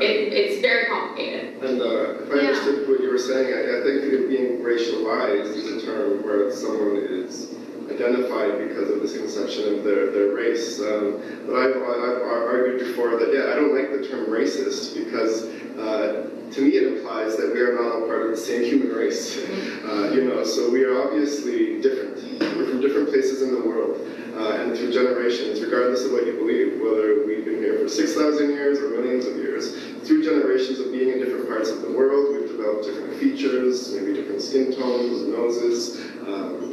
it, 0.00 0.32
it's 0.32 0.62
very 0.62 0.86
complicated 0.86 1.62
And 1.62 1.80
uh, 1.82 2.24
if 2.24 2.32
I 2.32 2.36
Yeah. 2.36 2.48
understood 2.48 2.88
what 2.88 3.00
you 3.00 3.10
were 3.10 3.18
saying, 3.18 3.52
I, 3.52 3.60
I 3.60 3.82
think 3.84 4.10
that 4.10 4.28
being 4.28 4.60
racialized 4.64 5.54
is 5.54 5.82
a 5.82 5.86
term 5.86 6.22
where 6.24 6.50
someone 6.50 6.96
is 6.96 7.54
identified 7.94 8.68
because 8.68 8.90
of 8.90 9.00
this 9.00 9.16
conception 9.16 9.74
of 9.74 9.84
their, 9.84 10.10
their 10.10 10.34
race. 10.34 10.80
Um, 10.80 11.20
but 11.46 11.56
I've, 11.56 11.76
I've 11.76 12.22
argued 12.22 12.78
before 12.80 13.16
that, 13.16 13.32
yeah, 13.32 13.52
I 13.52 13.54
don't 13.54 13.74
like 13.74 13.90
the 13.90 14.06
term 14.08 14.26
racist 14.26 14.94
because 14.94 15.44
uh, 15.78 16.28
to 16.52 16.60
me 16.60 16.76
it 16.76 16.92
implies 16.92 17.36
that 17.36 17.52
we 17.52 17.60
are 17.60 17.74
not 17.74 17.92
all 17.92 18.06
part 18.06 18.22
of 18.22 18.30
the 18.30 18.36
same 18.36 18.64
human 18.64 18.88
race. 18.94 19.40
Uh, 19.82 20.10
you 20.12 20.24
know, 20.24 20.42
so 20.44 20.70
we 20.70 20.84
are 20.84 21.02
obviously 21.02 21.82
different. 21.82 22.16
We're 22.56 22.70
from 22.70 22.80
different 22.80 23.10
places 23.10 23.42
in 23.42 23.52
the 23.52 23.60
world. 23.60 24.00
Uh, 24.34 24.62
and 24.62 24.76
through 24.76 24.90
generations, 24.90 25.60
regardless 25.60 26.04
of 26.04 26.12
what 26.12 26.24
you 26.24 26.32
believe, 26.32 26.80
whether 26.80 27.26
we've 27.26 27.44
been 27.44 27.58
here 27.58 27.78
for 27.78 27.88
6,000 27.88 28.48
years 28.48 28.78
or 28.78 28.88
millions 28.90 29.26
of 29.26 29.36
years, 29.36 29.76
through 30.06 30.24
generations 30.24 30.80
of 30.80 30.90
being 30.90 31.10
in 31.10 31.18
different 31.18 31.46
parts 31.48 31.68
of 31.68 31.82
the 31.82 31.92
world, 31.92 32.32
we've 32.32 32.48
developed 32.48 32.84
different 32.84 33.14
features, 33.20 33.92
maybe 33.92 34.14
different 34.14 34.40
skin 34.40 34.72
tones, 34.72 35.28
noses, 35.28 36.00
um, 36.26 36.72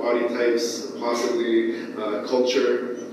body 0.00 0.28
types, 0.28 0.92
possibly 0.98 1.92
uh, 1.96 2.26
culture, 2.26 3.06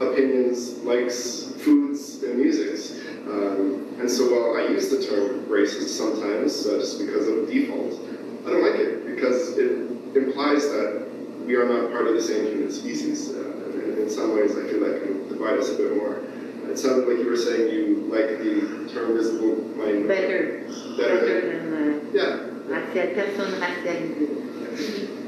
opinions, 0.00 0.78
likes, 0.84 1.52
foods, 1.58 2.22
and 2.22 2.38
musics. 2.38 2.92
Um, 3.28 3.94
and 4.00 4.10
so 4.10 4.22
while 4.32 4.56
I 4.56 4.68
use 4.70 4.88
the 4.90 5.04
term 5.06 5.44
racist 5.46 5.88
sometimes, 5.96 6.66
uh, 6.66 6.78
just 6.78 6.98
because 6.98 7.28
of 7.28 7.46
default, 7.48 8.00
I 8.46 8.50
don't 8.50 8.62
like 8.64 8.80
it 8.80 9.06
because 9.06 9.58
it 9.58 9.72
implies 10.16 10.62
that 10.70 11.06
we 11.44 11.54
are 11.56 11.68
not 11.68 11.92
part 11.92 12.06
of 12.06 12.14
the 12.14 12.22
same 12.22 12.46
human 12.46 12.72
species. 12.72 13.30
Uh, 13.30 13.40
and 13.74 13.98
in 13.98 14.10
some 14.10 14.34
ways, 14.34 14.52
I 14.56 14.62
feel 14.68 14.80
that 14.80 15.02
can 15.02 15.28
divide 15.28 15.58
us 15.58 15.68
a 15.70 15.76
bit 15.76 15.96
more. 15.96 16.22
It 16.70 16.78
sounded 16.78 17.08
like 17.08 17.18
you 17.18 17.28
were 17.28 17.36
saying 17.36 17.68
you 17.74 18.08
like 18.10 18.38
the 18.38 18.88
term 18.92 19.14
visible 19.16 19.56
minority. 19.76 20.06
Better. 20.08 20.64
Better 20.96 21.20
Better 21.20 21.58
than- 21.70 22.10
Yeah. 22.14 22.22
uh, 22.24 22.80
racial, 22.94 23.14
personne 23.14 23.60
racialisée. 23.60 25.19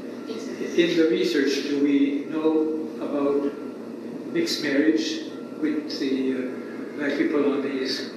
In 0.75 0.97
the 0.97 1.07
research, 1.07 1.69
do 1.69 1.83
we 1.83 2.25
know 2.33 2.89
about 2.97 3.53
mixed 4.33 4.63
marriage 4.63 5.29
with 5.61 5.99
the 5.99 6.33
uh, 6.33 6.97
black 6.97 7.15
people 7.15 7.53
on 7.53 7.61
these 7.61 8.09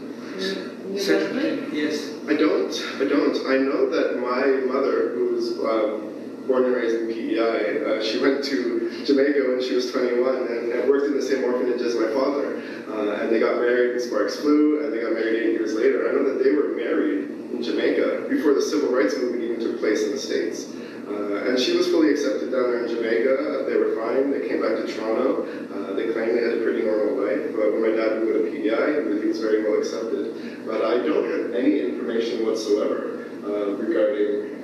You 0.89 0.99
settlement? 0.99 1.75
Yes. 1.75 2.15
I 2.27 2.33
don't. 2.33 2.73
I 2.97 3.05
don't. 3.05 3.37
I 3.47 3.59
know 3.59 3.91
that 3.91 4.17
my 4.17 4.73
mother, 4.73 5.13
who 5.13 5.35
was 5.35 5.53
um, 5.59 6.47
born 6.49 6.65
and 6.65 6.75
raised 6.75 6.97
in 6.97 7.09
PEI, 7.09 7.85
uh, 7.85 8.03
she 8.03 8.21
went 8.21 8.43
to 8.45 9.05
Jamaica 9.05 9.53
when 9.53 9.61
she 9.63 9.75
was 9.75 9.93
21 9.93 10.35
and, 10.49 10.73
and 10.73 10.89
worked 10.89 11.09
in 11.09 11.15
the 11.15 11.21
same 11.21 11.45
orphanage 11.45 11.83
as 11.83 11.95
my 11.95 12.09
father. 12.15 12.57
Uh, 12.89 13.21
and 13.21 13.31
they 13.31 13.39
got 13.39 13.57
married 13.57 13.91
when 13.91 14.01
Sparks 14.01 14.37
flew, 14.37 14.83
and 14.83 14.95
they 14.95 15.03
got 15.03 15.13
married 15.13 15.43
eight 15.43 15.53
years 15.53 15.75
later. 15.75 16.09
I 16.09 16.13
know 16.13 16.25
that 16.25 16.43
they 16.43 16.53
were 16.53 16.75
married 16.75 17.29
in 17.53 17.63
Jamaica 17.63 18.29
before 18.31 18.55
the 18.55 18.63
civil 18.63 18.97
rights 18.97 19.15
movement 19.19 19.45
even 19.45 19.61
took 19.61 19.79
place 19.79 20.05
in 20.05 20.13
the 20.13 20.19
States. 20.19 20.73
Uh, 21.07 21.51
and 21.51 21.59
she 21.59 21.77
was 21.77 21.87
fully 21.87 22.11
accepted 22.11 22.51
down 22.51 22.71
there 22.71 22.85
in 22.85 22.89
Jamaica. 22.89 23.65
They 23.69 23.77
were 23.77 23.95
fine. 23.95 24.31
They 24.31 24.49
came 24.49 24.61
back 24.61 24.77
to 24.77 24.87
Toronto. 24.87 25.47
Uh, 25.71 25.95
they 25.95 26.13
claimed 26.13 26.37
they 26.37 26.43
had 26.43 26.59
a 26.59 26.63
pretty 26.63 26.83
normal 26.83 27.23
life. 27.23 27.55
But 27.55 27.73
when 27.73 27.83
my 27.83 27.95
dad 27.95 28.27
go 28.27 28.43
to 28.43 28.51
PEI, 28.51 29.23
he 29.23 29.29
was 29.29 29.39
very 29.39 29.63
well 29.63 29.79
accepted. 29.79 30.67
But 30.67 30.85
I 30.85 30.99
don't 31.07 31.31
have 31.31 31.55
any 31.55 31.81
information 31.81 32.45
whatsoever 32.45 33.27
uh, 33.47 33.79
regarding 33.79 34.57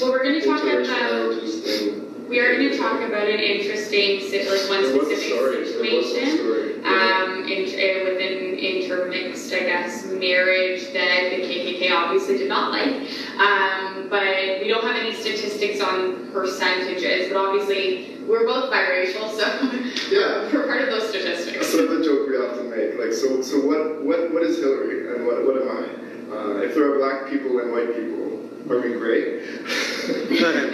well 0.00 0.10
we're 0.12 0.22
going 0.22 0.38
to 0.38 0.46
talk 0.46 0.60
about 0.60 1.32
and 1.32 2.28
we 2.28 2.40
are 2.40 2.54
going 2.54 2.68
to 2.70 2.76
talk 2.76 3.00
about 3.00 3.26
an 3.26 3.40
interesting 3.40 4.20
like 4.20 4.68
one 4.68 4.82
There 4.82 4.98
was 4.98 5.08
a 5.08 5.16
specific 5.16 5.66
situation 5.66 6.84
um, 6.84 7.48
in, 7.48 7.64
uh, 7.64 8.04
with 8.04 8.20
an 8.20 8.58
intermixed, 8.58 9.52
I 9.52 9.60
guess, 9.60 10.04
marriage 10.04 10.92
that 10.92 11.30
the 11.30 11.40
KKK 11.40 11.90
obviously 11.90 12.36
did 12.36 12.48
not 12.48 12.70
like. 12.70 13.08
Um, 13.40 13.87
but 14.10 14.60
we 14.60 14.68
don't 14.68 14.84
have 14.84 14.96
any 14.96 15.14
statistics 15.14 15.80
on 15.80 16.30
percentages, 16.32 17.32
but 17.32 17.38
obviously 17.38 18.16
we're 18.26 18.46
both 18.46 18.72
biracial, 18.72 19.30
so 19.36 19.46
Yeah. 20.14 20.50
we're 20.52 20.66
part 20.66 20.82
of 20.82 20.88
those 20.88 21.08
statistics. 21.08 21.66
So 21.68 21.86
the 21.86 22.04
joke 22.04 22.28
we 22.28 22.36
often 22.36 22.70
make, 22.70 22.98
like, 22.98 23.12
so, 23.12 23.42
so 23.42 23.58
what, 23.60 24.02
what, 24.02 24.32
what 24.32 24.42
is 24.42 24.58
Hillary 24.58 25.14
and 25.14 25.26
what, 25.26 25.44
what 25.46 25.60
am 25.62 25.68
I? 25.68 26.34
Uh, 26.34 26.48
if 26.62 26.74
there 26.74 26.92
are 26.92 26.98
black 26.98 27.30
people 27.30 27.58
and 27.58 27.72
white 27.72 27.94
people, 27.94 28.44
are 28.70 28.80
we 28.82 28.92
great? 28.92 29.42
But, 30.06 30.70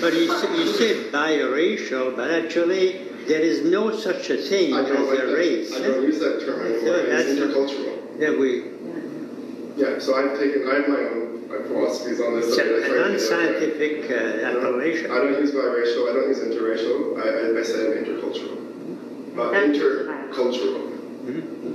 but 0.00 0.14
you, 0.14 0.26
say- 0.38 0.56
you 0.58 0.66
say 0.72 0.94
biracial, 1.10 2.14
but 2.16 2.30
actually 2.30 3.02
there 3.26 3.40
is 3.40 3.64
no 3.70 3.94
such 3.96 4.30
a 4.30 4.36
thing 4.36 4.74
as 4.74 4.88
like 4.88 5.18
a 5.18 5.26
that. 5.26 5.32
race. 5.34 5.74
I 5.74 5.80
don't 5.80 6.02
use 6.02 6.18
that 6.20 6.40
term 6.44 6.60
anymore. 6.60 6.96
Yeah, 6.96 7.18
It's 7.18 7.38
intercultural. 7.40 8.18
That 8.20 8.38
we, 8.38 8.70
Yeah, 9.76 9.98
so 9.98 10.14
I've 10.16 10.38
taken, 10.38 10.68
I 10.68 10.74
have 10.76 10.88
my 10.88 10.96
own 10.98 11.26
my 11.48 11.58
philosophies 11.62 12.20
on 12.20 12.34
this. 12.40 12.46
it's 12.58 12.88
that 13.18 13.32
I 13.32 13.36
try 13.36 13.44
an 13.46 13.52
to 13.54 13.60
get 13.60 13.70
out 13.70 13.78
there. 13.78 13.96
unscientific 13.96 14.10
uh, 14.10 14.14
I 14.14 14.52
don't- 14.52 14.64
appellation. 14.64 15.10
I 15.10 15.14
don't 15.18 15.38
use 15.40 15.50
biracial, 15.52 16.10
I 16.10 16.12
don't 16.14 16.28
use 16.28 16.40
interracial, 16.40 16.96
I, 17.18 17.26
I, 17.26 17.60
I 17.60 17.62
said 17.62 18.04
intercultural. 18.04 18.56
Uh, 19.38 19.50
That's- 19.50 19.76
intercultural. 19.76 20.92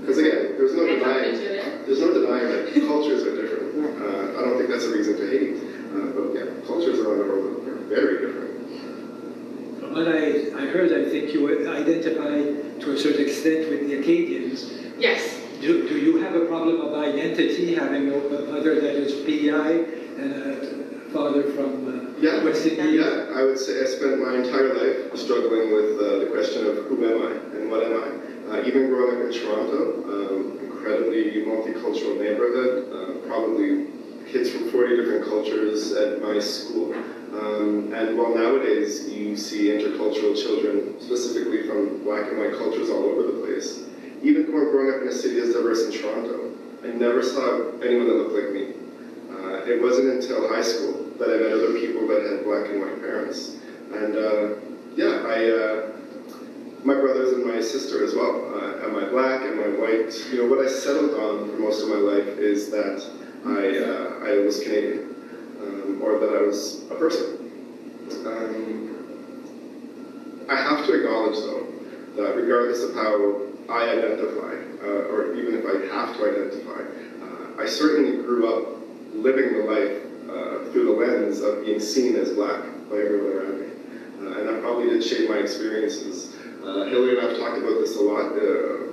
Because 0.01 0.17
again, 0.17 0.55
there's 0.57 0.73
no 0.73 0.85
denying, 0.87 1.35
there's 1.85 1.99
no 1.99 2.13
denying 2.13 2.47
that 2.49 2.73
cultures 2.87 3.23
are 3.23 3.35
different. 3.35 4.01
Uh, 4.01 4.39
I 4.39 4.45
don't 4.45 4.57
think 4.57 4.69
that's 4.69 4.85
a 4.85 4.91
reason 4.91 5.17
to 5.17 5.27
hate. 5.29 5.57
Uh, 5.91 6.05
but 6.15 6.33
yeah, 6.33 6.45
cultures 6.65 6.99
around 6.99 7.17
the 7.19 7.25
world 7.25 7.67
are 7.67 7.75
very 7.91 8.25
different. 8.25 8.49
From 9.81 9.91
what 9.93 10.07
I, 10.07 10.55
I 10.55 10.65
heard, 10.71 10.91
I 10.93 11.09
think 11.09 11.33
you 11.33 11.67
identify 11.69 12.79
to 12.79 12.91
a 12.93 12.97
certain 12.97 13.21
extent 13.27 13.69
with 13.69 13.89
the 13.89 13.99
Acadians. 13.99 14.71
Yes. 14.97 15.37
Do, 15.59 15.87
do 15.87 15.97
you 15.99 16.17
have 16.21 16.33
a 16.35 16.45
problem 16.45 16.79
of 16.79 16.93
identity, 16.97 17.75
having 17.75 18.09
a 18.09 18.15
a 18.17 18.45
mother 18.51 18.75
that 18.79 18.95
is 18.95 19.11
PI 19.27 19.71
and 20.23 20.33
a 20.33 20.90
father 21.11 21.43
from 21.51 22.15
Yeah. 22.21 22.37
uh, 22.37 22.45
West 22.45 22.65
Indies? 22.65 23.01
Yeah, 23.01 23.27
I 23.35 23.43
would 23.43 23.59
say 23.59 23.81
I 23.81 23.85
spent 23.85 24.19
my 24.21 24.35
entire 24.35 24.73
life 24.73 25.15
struggling 25.15 25.73
with 25.73 25.99
uh, 25.99 26.19
the 26.19 26.27
question 26.31 26.65
of 26.67 26.77
who 26.85 26.95
am 27.05 27.21
I 27.27 27.31
and 27.57 27.69
what 27.71 27.83
am 27.83 27.93
I. 28.03 28.07
Uh, 28.51 28.63
even 28.65 28.87
growing 28.87 29.15
up 29.17 29.25
in 29.27 29.31
Toronto, 29.31 29.79
um, 30.13 30.59
incredibly 30.63 31.43
multicultural 31.43 32.19
neighborhood, 32.19 32.91
uh, 32.91 33.27
probably 33.27 33.87
kids 34.31 34.49
from 34.51 34.69
40 34.71 34.95
different 34.97 35.25
cultures 35.25 35.91
at 35.93 36.21
my 36.21 36.39
school. 36.39 36.93
Um, 37.33 37.93
and 37.93 38.17
while 38.17 38.35
nowadays 38.35 39.07
you 39.09 39.35
see 39.37 39.67
intercultural 39.69 40.35
children, 40.35 40.99
specifically 40.99 41.63
from 41.67 42.03
black 42.03 42.27
and 42.29 42.37
white 42.39 42.53
cultures 42.57 42.89
all 42.89 43.03
over 43.05 43.23
the 43.23 43.45
place, 43.45 43.83
even 44.21 44.45
growing 44.45 44.93
up 44.93 45.01
in 45.01 45.07
a 45.07 45.11
city 45.13 45.39
as 45.39 45.53
diverse 45.53 45.83
in 45.85 45.91
Toronto, 45.93 46.51
I 46.83 46.87
never 46.87 47.23
saw 47.23 47.71
anyone 47.79 48.07
that 48.07 48.15
looked 48.15 48.35
like 48.35 48.51
me. 48.53 48.80
Uh, 49.41 49.65
it 49.65 49.81
wasn't 49.81 50.07
until 50.07 50.47
high 50.47 50.61
school 50.61 51.09
that 51.17 51.29
I 51.29 51.37
met 51.37 51.51
other 51.51 51.73
people 51.79 52.07
that 52.07 52.23
had 52.23 52.43
black 52.43 52.69
and 52.69 52.81
white 52.81 53.01
parents. 53.01 53.57
And 53.93 54.15
uh, 54.15 54.55
yeah, 54.95 55.23
I, 55.27 55.49
uh, 55.49 55.91
my 56.83 56.93
brothers 56.95 57.33
and 57.33 57.45
my 57.45 57.61
sister 57.61 58.03
as 58.03 58.13
well. 58.15 58.53
Uh, 58.55 58.85
am 58.85 58.95
I 58.95 59.05
black? 59.09 59.41
Am 59.41 59.59
I 59.59 59.67
white? 59.79 60.13
You 60.31 60.43
know, 60.43 60.47
what 60.47 60.65
I 60.65 60.69
settled 60.69 61.11
on 61.11 61.49
for 61.49 61.57
most 61.57 61.83
of 61.83 61.89
my 61.89 61.95
life 61.95 62.37
is 62.37 62.69
that 62.71 63.03
I, 63.45 63.77
uh, 63.77 64.29
I 64.29 64.37
was 64.45 64.59
Canadian, 64.61 65.15
um, 65.61 66.01
or 66.01 66.19
that 66.19 66.35
I 66.37 66.41
was 66.41 66.83
a 66.91 66.95
person. 66.95 67.37
Um, 68.25 68.91
I 70.49 70.55
have 70.55 70.85
to 70.85 70.93
acknowledge, 70.93 71.37
though, 71.37 71.67
that 72.17 72.35
regardless 72.35 72.83
of 72.83 72.93
how 72.93 73.41
I 73.69 73.89
identify, 73.89 74.55
uh, 74.83 75.09
or 75.09 75.33
even 75.35 75.55
if 75.55 75.65
I 75.65 75.95
have 75.95 76.17
to 76.17 76.29
identify, 76.29 76.81
uh, 77.23 77.61
I 77.61 77.65
certainly 77.67 78.23
grew 78.23 78.53
up 78.53 78.80
living 79.21 79.53
the 79.53 79.63
life 79.63 80.01
uh, 80.29 80.71
through 80.71 80.85
the 80.85 80.91
lens 80.91 81.41
of 81.41 81.63
being 81.65 81.79
seen 81.79 82.15
as 82.15 82.31
black 82.33 82.61
by 82.89 82.97
everyone 82.97 83.31
around 83.31 83.59
me. 83.61 83.67
Uh, 84.21 84.39
and 84.39 84.49
that 84.49 84.61
probably 84.61 84.89
did 84.89 85.03
shape 85.03 85.29
my 85.29 85.37
experiences. 85.37 86.35
Uh, 86.63 86.85
Hillary 86.85 87.17
and 87.17 87.27
I 87.27 87.29
have 87.31 87.39
talked 87.39 87.57
about 87.57 87.79
this 87.79 87.95
a 87.97 88.01
lot, 88.01 88.33
uh, 88.33 88.91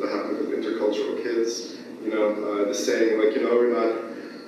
that 0.00 0.08
happens 0.12 0.38
with 0.38 0.52
intercultural 0.52 1.22
kids. 1.22 1.76
You 2.02 2.12
know, 2.12 2.28
uh, 2.30 2.68
the 2.68 2.74
saying, 2.74 3.18
like, 3.18 3.34
you 3.34 3.42
know, 3.42 3.54
we're 3.54 3.72
not, 3.72 3.92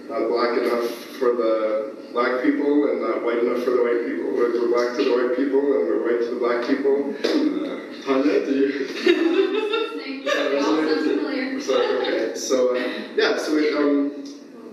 not 0.09 0.29
black 0.29 0.59
enough 0.59 0.89
for 1.19 1.33
the 1.35 1.97
black 2.13 2.43
people 2.43 2.91
and 2.91 3.03
not 3.03 3.25
white 3.25 3.39
enough 3.39 3.65
for 3.65 3.71
the 3.71 3.83
white 3.83 4.07
people. 4.07 4.31
We're, 4.33 4.53
we're 4.53 4.69
black 4.69 4.97
to 4.97 5.05
the 5.05 5.11
white 5.11 5.37
people 5.37 5.61
and 5.61 5.89
we're 5.89 6.05
white 6.05 6.21
to 6.21 6.35
the 6.35 6.41
black 6.41 6.67
people. 6.67 7.15
Uh, 7.25 8.05
Tanya, 8.05 8.47
do 8.47 8.53
you? 8.55 9.75
They 10.25 10.59
all 10.59 10.65
sound 10.65 11.01
familiar. 11.01 11.61
Sorry, 11.69 11.87
okay. 11.99 12.35
So, 12.35 12.77
uh, 12.77 12.81
yeah, 13.17 13.37
so 13.37 13.57
it, 13.57 13.75
um, 13.77 14.25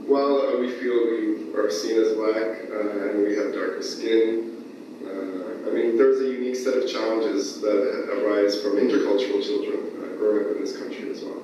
while 0.08 0.42
uh, 0.56 0.60
we 0.60 0.72
feel 0.72 0.94
we 1.08 1.54
are 1.56 1.70
seen 1.72 2.00
as 2.00 2.14
black 2.14 2.70
uh, 2.70 3.10
and 3.10 3.24
we 3.24 3.36
have 3.36 3.54
darker 3.54 3.82
skin, 3.82 4.64
uh, 5.04 5.70
I 5.70 5.74
mean, 5.74 5.98
there's 5.98 6.22
a 6.22 6.26
unique 6.30 6.56
set 6.56 6.78
of 6.78 6.88
challenges 6.90 7.62
that 7.62 8.10
arise 8.14 8.62
from 8.62 8.74
intercultural 8.74 9.42
children 9.44 9.80
uh, 9.98 10.16
growing 10.18 10.46
up 10.46 10.52
in 10.56 10.62
this 10.62 10.78
country 10.78 11.10
as 11.12 11.24
well. 11.24 11.42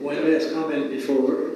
One 0.00 0.32
last 0.32 0.52
comment 0.52 0.90
before 0.90 1.50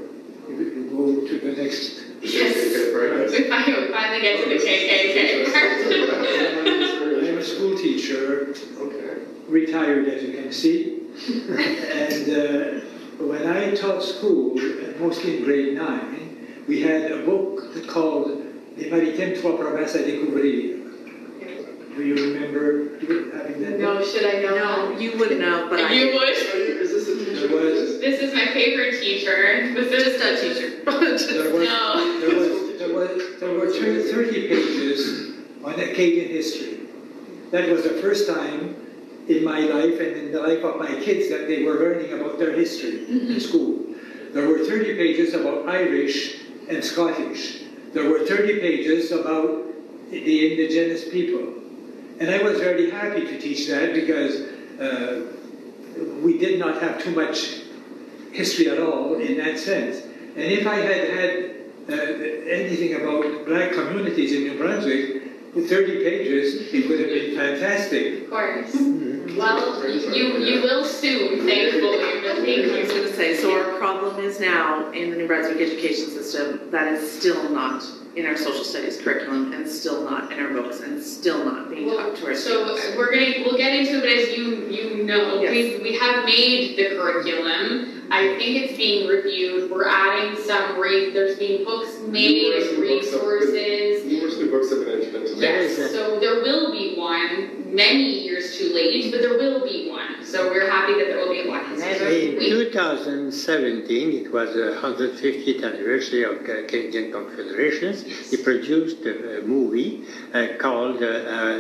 we 0.48 0.54
go 0.54 1.26
to 1.26 1.38
the 1.40 1.60
next. 1.60 2.02
Yes. 2.22 2.56
Okay, 2.56 2.92
very. 2.92 3.26
We 3.26 3.50
finally, 3.90 4.20
get 4.20 4.44
to 4.44 4.48
the 4.48 4.56
KKK 4.56 5.52
part. 5.52 7.28
I'm 7.28 7.38
a 7.38 7.42
school 7.42 7.76
teacher, 7.76 8.54
Okay. 8.78 9.22
retired 9.48 10.06
as 10.08 10.22
you 10.22 10.32
can 10.32 10.52
see. 10.52 11.02
And 11.28 12.28
uh, 12.30 12.85
when 13.18 13.46
I 13.46 13.74
taught 13.74 14.02
school, 14.02 14.58
uh, 14.58 14.98
mostly 14.98 15.38
in 15.38 15.44
grade 15.44 15.74
nine, 15.74 16.36
we 16.68 16.80
had 16.82 17.10
a 17.12 17.24
book 17.24 17.86
called 17.86 18.42
Les 18.76 18.90
Maritimes 18.90 19.40
Trois 19.40 19.56
Provinces 19.56 19.96
à 19.96 20.04
découvrir. 20.04 20.74
Do 21.96 22.02
you 22.04 22.14
remember 22.14 22.98
having 23.34 23.60
that? 23.62 23.70
book? 23.70 23.80
No, 23.80 24.04
should 24.04 24.26
I 24.26 24.42
know? 24.42 24.54
No, 24.92 24.98
you 24.98 25.16
would 25.18 25.38
know, 25.38 25.66
but 25.70 25.80
I. 25.80 25.92
You 25.94 26.12
would. 26.14 26.28
Is 26.28 26.90
this 26.92 27.08
a 27.08 27.24
teacher? 27.24 27.48
There 27.48 27.56
was- 27.56 28.00
This 28.00 28.20
is 28.20 28.34
my 28.34 28.46
favorite 28.52 29.00
teacher. 29.00 29.72
This 29.74 29.90
is 29.92 30.04
Just 30.04 30.24
a 30.24 30.36
teacher. 30.36 30.82
There 30.84 31.52
was, 31.54 31.68
No. 31.68 32.20
there 32.20 32.36
was, 32.38 32.78
there 32.78 32.94
was, 32.94 33.40
there 33.40 33.54
were 33.54 33.70
thir- 33.70 34.02
thirty 34.12 34.46
pages 34.48 35.32
on 35.64 35.80
Acadian 35.80 36.28
history. 36.28 36.80
That 37.50 37.70
was 37.70 37.84
the 37.84 37.94
first 38.02 38.28
time 38.28 38.76
in 39.28 39.44
my 39.44 39.60
life 39.60 39.98
and 40.00 40.16
in 40.16 40.32
the 40.32 40.40
life 40.40 40.62
of 40.64 40.78
my 40.78 40.94
kids 41.00 41.28
that 41.30 41.48
they 41.48 41.64
were 41.64 41.74
learning 41.74 42.12
about 42.12 42.38
their 42.38 42.52
history 42.52 43.04
in 43.08 43.40
school. 43.40 43.84
There 44.32 44.48
were 44.48 44.64
thirty 44.64 44.94
pages 44.94 45.34
about 45.34 45.68
Irish 45.68 46.40
and 46.68 46.84
Scottish. 46.84 47.62
There 47.92 48.08
were 48.08 48.20
thirty 48.26 48.60
pages 48.60 49.10
about 49.12 49.64
the 50.10 50.50
indigenous 50.50 51.08
people. 51.08 51.54
And 52.18 52.30
I 52.30 52.42
was 52.42 52.58
very 52.58 52.90
happy 52.90 53.26
to 53.26 53.40
teach 53.40 53.66
that 53.68 53.92
because 53.92 54.40
uh, 54.80 55.32
we 56.22 56.38
did 56.38 56.58
not 56.58 56.80
have 56.80 57.02
too 57.02 57.10
much 57.10 57.62
history 58.32 58.68
at 58.68 58.78
all 58.78 59.14
in 59.14 59.38
that 59.38 59.58
sense. 59.58 60.02
And 60.36 60.44
if 60.44 60.66
I 60.66 60.76
had 60.76 61.08
had 61.08 61.54
uh, 61.88 61.92
anything 61.92 62.94
about 62.94 63.46
black 63.46 63.72
communities 63.72 64.32
in 64.32 64.44
New 64.44 64.58
Brunswick, 64.58 65.22
with 65.56 65.68
30 65.70 66.04
pages, 66.04 66.72
it 66.72 66.88
would 66.88 67.00
have 67.00 67.08
been 67.08 67.34
fantastic. 67.36 68.24
Of 68.24 68.30
course. 68.30 68.74
Well, 69.36 69.88
you, 69.90 70.38
you 70.38 70.62
will 70.62 70.84
soon, 70.84 71.46
thankfully, 71.46 72.20
but 72.22 72.36
thank 72.44 72.70
I 72.72 72.78
was 72.80 72.88
you. 72.92 73.02
gonna 73.02 73.12
say, 73.14 73.36
so 73.36 73.52
our 73.52 73.78
problem 73.78 74.22
is 74.24 74.38
now 74.40 74.90
in 74.92 75.10
the 75.10 75.16
New 75.16 75.26
Brunswick 75.26 75.60
education 75.60 76.06
system, 76.10 76.70
that 76.70 76.88
is 76.92 77.10
still 77.18 77.50
not 77.50 77.82
in 78.16 78.24
our 78.24 78.36
social 78.36 78.64
studies 78.64 78.98
curriculum, 79.02 79.52
and 79.52 79.68
still 79.68 80.02
not 80.08 80.32
in 80.32 80.38
our 80.40 80.48
books, 80.54 80.80
and 80.80 81.02
still 81.02 81.44
not 81.44 81.68
being 81.68 81.90
taught 81.90 82.16
to 82.16 82.26
our 82.28 82.34
So 82.34 82.76
students. 82.76 82.96
we're 82.96 83.10
gonna, 83.12 83.44
we'll 83.44 83.58
get 83.58 83.74
into 83.74 84.02
it 84.02 84.30
as 84.30 84.38
you, 84.38 84.66
you 84.68 85.04
know, 85.04 85.42
Yes. 85.42 85.50
we, 85.50 85.82
we 85.82 85.98
have 85.98 86.24
made 86.24 86.78
the 86.78 86.96
curriculum. 86.96 87.92
I 88.10 88.36
think 88.38 88.62
it's 88.62 88.76
being 88.78 89.06
reviewed, 89.08 89.70
we're 89.70 89.86
adding 89.88 90.40
some, 90.44 90.78
re- 90.80 91.10
there's 91.10 91.36
being 91.38 91.64
books 91.64 91.98
made, 92.06 92.42
Numerous 92.42 92.68
books 92.68 93.12
resources. 93.12 94.04
Numerous 94.38 94.38
new 94.38 94.50
books 94.50 94.70
have 94.70 94.84
been 94.84 95.00
entered 95.00 95.22
into 95.26 95.40
There 95.40 95.62
Yes, 95.62 95.92
so 95.92 96.20
there 96.20 96.42
will 96.42 96.72
be 96.72 96.96
one, 96.96 97.74
many 97.74 98.24
years 98.24 98.56
too 98.56 98.72
late, 98.72 99.10
but 99.10 99.20
there 99.20 99.30
will 99.30 99.64
be 99.64 99.90
one. 99.90 100.24
So 100.24 100.48
we're 100.50 100.68
happy 100.70 100.94
that 100.94 101.06
there 101.06 101.18
will 101.18 101.32
be 101.32 101.48
one. 101.48 101.64
In 101.72 102.38
2017, 102.38 104.12
it 104.26 104.32
was 104.32 104.54
the 104.54 104.78
150th 104.80 105.64
anniversary 105.64 106.24
of 106.24 106.44
Ca- 106.44 106.66
Canadian 106.66 107.12
Confederation. 107.12 107.94
He 107.94 108.36
produced 108.36 109.04
a, 109.06 109.40
a 109.40 109.42
movie 109.42 110.04
uh, 110.32 110.48
called 110.58 111.02
uh, 111.02 111.06
uh, 111.06 111.58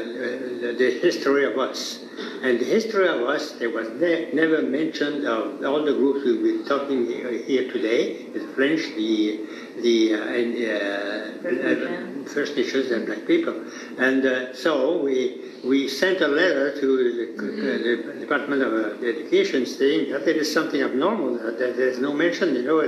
The 0.76 0.98
History 1.00 1.44
of 1.44 1.58
Us. 1.58 2.04
And 2.42 2.58
the 2.58 2.64
history 2.64 3.08
of 3.08 3.22
us, 3.22 3.52
there 3.52 3.70
was 3.70 3.88
ne- 4.00 4.32
never 4.32 4.62
mentioned 4.62 5.26
of 5.26 5.62
all 5.64 5.84
the 5.84 5.92
groups 5.92 6.24
we've 6.24 6.42
been 6.42 6.64
talking 6.64 7.04
here 7.06 7.32
here 7.32 7.70
today, 7.70 8.26
the 8.32 8.40
French, 8.54 8.80
the, 8.96 9.40
the 9.82 10.14
uh, 10.14 10.18
uh, 10.18 11.52
Nations. 11.52 12.32
First 12.32 12.56
Nations 12.56 12.90
and 12.90 13.06
black 13.06 13.26
people. 13.26 13.64
And 13.98 14.24
uh, 14.26 14.54
so 14.54 15.02
we, 15.02 15.42
we 15.64 15.88
sent 15.88 16.20
a 16.20 16.28
letter 16.28 16.78
to 16.80 17.36
the, 17.36 18.12
the 18.12 18.20
Department 18.20 18.62
of 18.62 18.72
uh, 18.72 19.06
Education 19.06 19.66
saying 19.66 20.10
that 20.12 20.24
there 20.24 20.34
is 20.36 20.52
something 20.52 20.82
abnormal, 20.82 21.38
that 21.38 21.58
that 21.58 21.76
there's 21.76 21.98
no 21.98 22.12
mention, 22.12 22.54
you 22.54 22.62
know, 22.62 22.80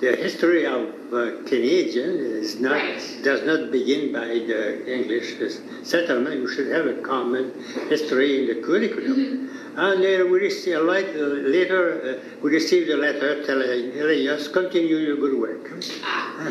the 0.00 0.16
history 0.16 0.66
of 0.66 0.94
uh, 1.12 1.42
Canadian 1.46 2.16
is 2.16 2.58
not, 2.60 2.72
Right. 2.72 3.18
does 3.22 3.42
not 3.44 3.70
begin 3.70 4.12
by 4.12 4.26
the 4.26 4.62
English 4.90 5.34
settlement. 5.82 6.42
We 6.44 6.54
should 6.54 6.70
have 6.72 6.86
a 6.86 6.94
common 7.02 7.52
history 7.88 8.40
in 8.40 8.46
the 8.48 8.66
curriculum. 8.66 9.50
And 9.74 10.00
uh, 10.04 10.26
we 10.28 10.38
received 10.40 10.76
a 10.76 10.82
light, 10.82 11.08
uh, 11.16 11.48
later, 11.48 12.20
uh, 12.20 12.38
we 12.42 12.50
received 12.50 12.90
a 12.90 12.96
letter 12.96 13.42
telling, 13.46 14.28
us, 14.28 14.46
continue 14.48 14.96
your 14.98 15.16
good 15.16 15.38
work. 15.40 15.72
Uh, 15.72 16.50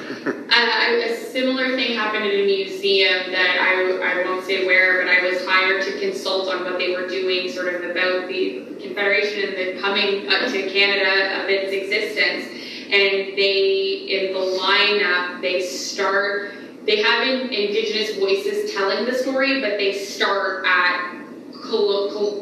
a 0.49 1.15
similar 1.15 1.75
thing 1.75 1.95
happened 1.95 2.25
in 2.25 2.41
a 2.41 2.45
museum 2.45 3.31
that 3.31 3.57
I, 3.61 4.23
I 4.23 4.27
won't 4.27 4.43
say 4.43 4.65
where, 4.65 5.03
but 5.03 5.11
I 5.11 5.21
was 5.21 5.45
hired 5.45 5.83
to 5.83 5.99
consult 5.99 6.49
on 6.49 6.63
what 6.63 6.79
they 6.79 6.95
were 6.95 7.07
doing, 7.07 7.51
sort 7.51 7.75
of 7.75 7.83
about 7.83 8.27
the 8.27 8.65
Confederation 8.81 9.49
and 9.49 9.57
the 9.77 9.81
coming 9.81 10.27
uh, 10.27 10.49
to 10.49 10.69
Canada 10.71 11.43
of 11.43 11.49
its 11.49 11.71
existence. 11.71 12.45
And 12.91 13.37
they, 13.37 14.05
in 14.09 14.33
the 14.33 14.39
lineup, 14.39 15.41
they 15.41 15.61
start, 15.61 16.51
they 16.85 17.01
have 17.01 17.25
in, 17.27 17.49
Indigenous 17.49 18.17
voices 18.17 18.73
telling 18.73 19.05
the 19.05 19.13
story, 19.13 19.61
but 19.61 19.77
they 19.77 19.93
start 19.93 20.65
at 20.65 21.17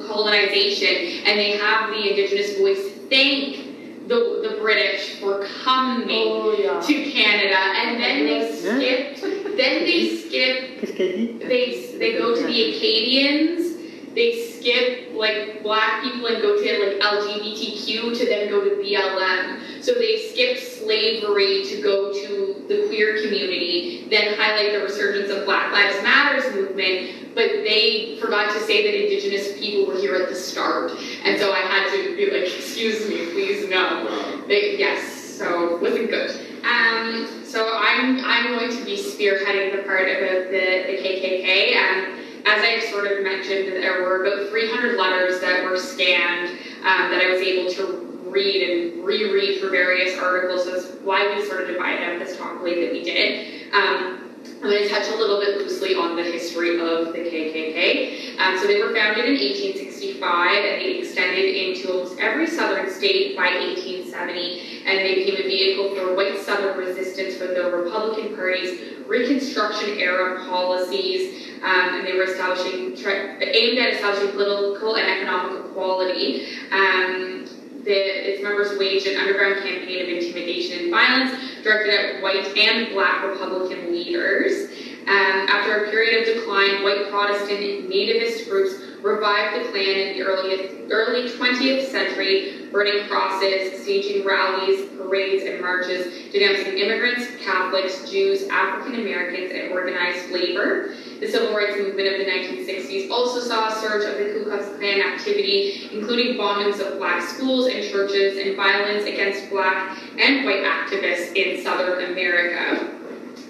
colonization, 0.08 1.24
and 1.26 1.38
they 1.40 1.52
have 1.58 1.92
the 1.92 2.10
Indigenous 2.10 2.58
voice 2.58 2.92
thank 3.10 4.08
the, 4.08 4.48
the 4.50 4.58
British 4.60 5.20
for 5.20 5.46
coming 5.64 6.10
Oh, 6.10 6.56
yeah. 6.58 6.80
to 6.80 7.12
Canada, 7.12 7.56
and 7.56 8.02
then 8.02 8.26
they 8.26 8.52
skip. 8.56 9.18
Then 9.56 9.84
they 9.84 10.18
skip. 10.18 10.82
They 10.98 11.96
they 12.00 12.18
go 12.18 12.36
to 12.36 12.42
the 12.42 12.76
Acadians. 12.76 13.78
They 14.16 14.46
skip 14.46 15.10
like 15.14 15.62
black 15.64 16.04
people 16.04 16.28
and 16.28 16.42
go 16.42 16.58
to 16.58 16.86
like 16.86 17.00
LGBTQ 17.00 18.18
to 18.18 18.26
then 18.26 18.50
go 18.50 18.64
to 18.64 18.76
BLM. 18.82 19.84
So 19.84 19.94
they 19.94 20.30
skip 20.30 20.58
slavery 20.58 21.64
to 21.66 21.82
go 21.82 22.12
to 22.12 22.66
the 22.68 22.88
queer 22.88 23.22
community, 23.22 24.08
then 24.10 24.38
highlight 24.38 24.74
the 24.74 24.80
resurgence 24.80 25.32
of 25.32 25.46
Black 25.46 25.72
Lives 25.72 26.04
Matters 26.04 26.54
movement, 26.54 27.36
but 27.36 27.48
they 27.64 28.18
forgot 28.20 28.52
to 28.54 28.60
say 28.62 28.84
that 28.84 29.04
Indigenous 29.04 29.58
people 29.60 29.86
were 29.86 30.00
here 30.00 30.16
at 30.16 30.30
the 30.30 30.36
start. 30.36 30.92
And 31.24 31.40
so 31.40 31.54
I 31.54 31.60
had 31.60 31.90
to 31.92 32.16
be 32.16 32.26
like, 32.26 32.54
excuse 32.54 33.08
me, 33.08 33.32
please 33.32 33.70
no. 33.70 34.46
They, 34.48 34.78
yes, 34.78 35.14
so 35.14 35.78
wasn't 35.78 36.10
good. 36.10 36.32
Um, 36.66 37.44
so 37.46 37.78
I'm 37.78 38.20
I'm 38.26 38.58
going 38.58 38.70
to 38.70 38.84
be 38.84 38.98
spearheading 38.98 39.76
the 39.76 39.84
part 39.84 40.10
about 40.10 40.52
the, 40.52 40.84
the 40.88 40.98
KKK. 41.02 41.76
Um, 41.78 42.20
as 42.46 42.64
I 42.64 42.80
sort 42.92 43.12
of 43.12 43.24
mentioned, 43.24 43.68
there 43.74 44.04
were 44.04 44.26
about 44.26 44.50
300 44.50 44.98
letters 44.98 45.40
that 45.42 45.64
were 45.64 45.78
scanned 45.78 46.50
um, 46.80 47.12
that 47.12 47.22
I 47.22 47.30
was 47.32 47.42
able 47.42 47.72
to 47.74 48.10
read 48.30 48.70
and 48.70 49.04
reread 49.04 49.60
for 49.60 49.70
various 49.70 50.18
articles. 50.18 50.66
That's 50.66 50.88
why 51.02 51.36
we 51.36 51.46
sort 51.46 51.62
of 51.62 51.68
divided 51.68 52.14
up 52.14 52.20
this 52.20 52.38
talk 52.38 52.58
the 52.60 52.64
way 52.64 52.86
that 52.86 52.94
we 52.94 53.04
did. 53.04 53.74
Um, 53.74 54.19
I'm 54.58 54.70
going 54.70 54.84
to 54.84 54.90
touch 54.90 55.08
a 55.08 55.16
little 55.16 55.40
bit 55.40 55.58
loosely 55.58 55.96
on 55.96 56.16
the 56.16 56.24
history 56.24 56.80
of 56.80 57.14
the 57.14 57.20
KKK. 57.20 58.38
Um, 58.40 58.58
so 58.58 58.68
they 58.68 58.82
were 58.82 58.94
founded 58.94 59.26
in 59.26 59.36
1865 59.40 60.20
and 60.22 60.82
they 60.82 61.00
extended 61.00 61.46
into 61.46 61.92
almost 61.92 62.20
every 62.20 62.48
southern 62.48 62.92
state 62.92 63.38
by 63.38 63.48
1870 63.56 64.84
and 64.86 65.00
they 65.00 65.16
became 65.16 65.36
a 65.36 65.48
vehicle 65.48 65.96
for 65.96 66.16
white 66.16 66.40
southern 66.40 66.78
resistance 66.78 67.36
for 67.38 67.48
the 67.48 67.72
Republican 67.72 68.36
Party's 68.36 69.00
Reconstruction 69.08 69.98
era 69.98 70.46
policies 70.46 71.50
um, 71.64 71.96
and 71.96 72.08
they 72.08 72.14
were 72.14 72.24
establishing, 72.24 72.96
aimed 73.42 73.80
at 73.80 73.94
establishing 73.94 74.32
political 74.32 74.96
and 74.96 75.10
economic 75.10 75.66
equality. 75.66 76.48
Um, 76.72 77.48
the, 77.90 78.30
its 78.32 78.44
members 78.44 78.78
waged 78.78 79.08
an 79.08 79.18
underground 79.18 79.64
campaign 79.64 80.04
of 80.04 80.10
intimidation 80.10 80.80
and 80.80 80.92
violence 80.92 81.34
directed 81.64 81.90
at 81.90 82.22
white 82.22 82.56
and 82.56 82.94
black 82.94 83.26
Republican 83.26 83.92
leaders. 83.92 84.70
Um, 85.08 85.50
after 85.50 85.86
a 85.86 85.90
period 85.90 86.22
of 86.22 86.36
decline, 86.36 86.84
white 86.84 87.10
Protestant 87.10 87.90
nativist 87.90 88.48
groups 88.48 88.76
revived 89.02 89.66
the 89.66 89.70
Klan 89.72 89.86
in 89.86 90.18
the 90.18 90.24
early, 90.24 90.92
early 90.92 91.30
20th 91.30 91.88
century, 91.88 92.68
burning 92.72 93.08
crosses, 93.08 93.82
staging 93.82 94.26
rallies, 94.26 94.90
parades, 94.98 95.44
and 95.46 95.62
marches, 95.62 96.32
denouncing 96.32 96.78
immigrants, 96.78 97.28
Catholics, 97.44 98.10
Jews, 98.10 98.48
African 98.50 99.00
Americans, 99.00 99.52
and 99.54 99.72
organized 99.72 100.32
labor. 100.32 100.94
The 101.20 101.28
civil 101.28 101.56
rights 101.56 101.78
movement 101.78 102.08
of 102.08 102.20
the 102.20 102.32
1960s 102.32 103.10
also 103.10 103.40
saw 103.40 103.68
a 103.68 103.82
surge 103.82 104.06
of 104.06 104.18
the 104.18 104.34
Ku 104.34 104.46
Klux 104.46 104.66
Klan 104.78 105.02
activity, 105.02 105.90
including 105.92 106.38
bombings 106.38 106.80
of 106.80 106.98
black 106.98 107.28
schools 107.28 107.68
and 107.68 107.84
churches 107.90 108.38
and 108.38 108.56
violence 108.56 109.06
against 109.06 109.50
black 109.50 109.98
and 110.18 110.46
white 110.46 110.64
activists 110.64 111.36
in 111.36 111.64
Southern 111.64 112.12
America. 112.12 112.96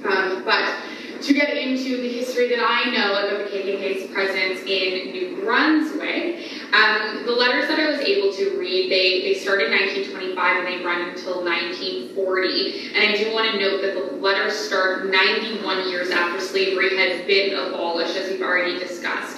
Um, 0.06 0.44
but 0.46 0.64
to 1.22 1.34
get 1.34 1.58
into 1.58 1.98
the 2.02 2.10
history 2.10 2.50
that 2.50 2.60
I 2.60 2.92
know 2.92 3.12
about 3.12 3.52
the 3.52 3.58
KKK's 3.58 4.12
presence 4.12 4.62
in 4.62 5.12
New 5.12 5.42
Brunswick, 5.42 6.50
um, 6.74 7.26
the 7.26 7.32
letters 7.32 7.68
that 7.68 7.80
I 7.80 7.90
was 7.90 8.00
able 8.00 8.32
to 8.34 8.58
read, 8.58 8.92
they, 8.92 9.22
they 9.22 9.34
start 9.34 9.62
in 9.62 9.72
1925 9.72 10.58
and 10.58 10.68
they 10.68 10.86
run 10.86 11.10
until 11.10 11.44
1940. 11.44 12.96
And 12.96 13.10
I 13.10 13.18
do 13.18 13.34
want 13.34 13.52
to 13.52 13.60
note 13.60 13.82
that 13.82 13.96
the 13.96 14.16
letters 14.18 14.54
start 14.54 15.10
91 15.10 15.90
years 15.90 16.10
after 16.12 16.40
slavery 16.40 16.96
had 16.96 17.28
been 17.28 17.54
abolished, 17.54 18.16
as 18.16 18.32
we've 18.32 18.42
already 18.42 18.80
discussed. 18.80 19.38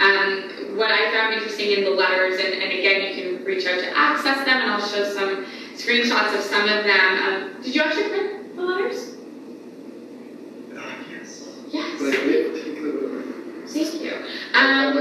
Um, 0.00 0.76
what 0.76 0.90
I 0.90 1.12
found 1.12 1.34
interesting 1.34 1.70
in 1.70 1.84
the 1.84 1.90
letters, 1.90 2.40
and, 2.40 2.54
and, 2.54 2.72
again, 2.72 3.16
you 3.16 3.36
can 3.36 3.44
reach 3.44 3.66
out 3.66 3.78
to 3.78 3.96
access 3.96 4.38
them, 4.44 4.60
and 4.60 4.70
I'll 4.72 4.80
show 4.80 5.04
some 5.12 5.44
screenshots 5.74 6.34
of 6.36 6.42
some 6.42 6.68
of 6.68 6.84
them. 6.84 7.22
Um, 7.22 7.62
did 7.62 7.74
you 7.74 7.82
actually 7.82 8.08
print 8.08 8.56
the 8.56 8.62
letters? 8.62 9.21
Yes. 11.72 11.98
Thank 13.72 14.02
you. 14.02 14.12
Um, 14.54 14.94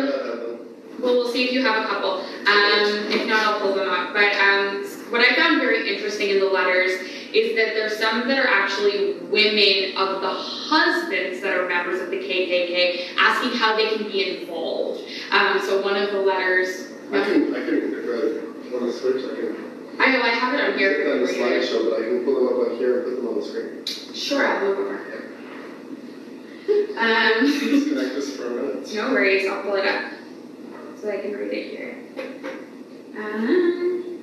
well, 1.02 1.16
we'll 1.16 1.32
see 1.32 1.46
if 1.46 1.52
you 1.52 1.62
have 1.64 1.84
a 1.84 1.88
couple. 1.88 2.20
Um, 2.22 3.12
if 3.12 3.28
not, 3.28 3.46
I'll 3.46 3.60
pull 3.60 3.76
them 3.76 3.90
up. 3.90 4.14
But 4.14 4.34
um, 4.36 4.86
what 5.10 5.22
I 5.22 5.36
found 5.36 5.60
very 5.60 5.94
interesting 5.94 6.30
in 6.30 6.40
the 6.40 6.46
letters 6.46 6.92
is 7.34 7.56
that 7.56 7.74
there's 7.74 7.98
some 7.98 8.28
that 8.30 8.38
are 8.40 8.48
actually 8.48 9.18
women 9.28 9.98
of 9.98 10.22
the 10.22 10.30
husbands 10.30 11.42
that 11.42 11.58
are 11.58 11.68
members 11.68 12.02
of 12.02 12.10
the 12.10 12.18
KKK 12.18 13.16
asking 13.18 13.52
how 13.58 13.76
they 13.76 13.90
can 13.90 14.08
be 14.10 14.40
involved. 14.42 15.04
Um, 15.32 15.60
so 15.62 15.82
one 15.82 15.98
of 15.98 16.12
the 16.12 16.22
letters. 16.22 16.92
I 17.12 17.24
can, 17.24 17.54
I 17.54 17.66
can, 17.66 17.94
if 17.94 18.74
I 18.74 18.78
want 18.78 18.92
to 18.92 18.98
switch, 18.98 19.26
I 19.26 19.36
can. 19.36 19.72
I 20.00 20.12
know, 20.14 20.22
I 20.22 20.30
have 20.30 20.54
it 20.54 20.72
on 20.72 20.78
here. 20.78 21.12
on 21.12 21.22
the 21.22 21.28
slideshow, 21.28 21.90
but 21.90 22.00
I 22.00 22.04
can 22.06 22.24
pull 22.24 22.36
them 22.36 22.48
up 22.48 22.72
on 22.72 22.78
here 22.78 23.00
and 23.00 23.06
put 23.06 23.16
them 23.18 23.28
on 23.28 23.36
the 23.36 23.46
screen. 23.46 24.16
Sure, 24.16 24.48
I'll 24.48 24.66
move 24.66 24.78
over. 24.80 25.21
Um, 26.68 27.46
Disconnect 27.46 28.16
this 28.16 28.36
for 28.36 28.48
a 28.48 28.50
minute. 28.50 28.94
No 28.96 29.12
worries, 29.12 29.50
I'll 29.50 29.62
pull 29.62 29.76
it 29.76 29.86
up 29.86 30.12
so 31.00 31.10
I 31.10 31.18
can 31.18 31.34
read 31.34 31.52
it 31.54 31.70
here. 31.72 31.98
Um, 33.18 34.20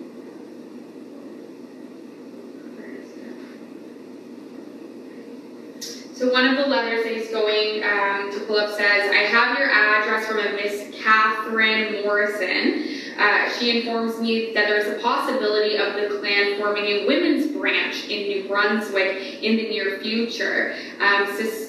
so 6.12 6.32
one 6.32 6.46
of 6.46 6.56
the 6.56 6.66
letters 6.66 7.04
that 7.04 7.16
he's 7.16 7.30
going 7.30 7.82
um, 7.82 8.32
to 8.32 8.44
pull 8.46 8.58
up 8.58 8.70
says, 8.70 9.10
I 9.10 9.24
have 9.26 9.58
your 9.58 9.70
address 9.70 10.26
from 10.26 10.38
a 10.38 10.52
Miss 10.52 10.94
Catherine 11.02 12.04
Morrison. 12.04 12.84
Uh, 13.18 13.50
she 13.58 13.80
informs 13.80 14.20
me 14.20 14.52
that 14.54 14.66
there's 14.66 14.86
a 14.86 15.02
possibility 15.02 15.76
of 15.76 15.94
the 15.94 16.18
Klan 16.18 16.58
forming 16.58 16.84
a 16.84 17.06
women's 17.06 17.50
branch 17.56 18.04
in 18.04 18.28
New 18.28 18.48
Brunswick 18.48 19.42
in 19.42 19.56
the 19.56 19.68
near 19.68 19.98
future. 19.98 20.76
Um, 21.00 21.26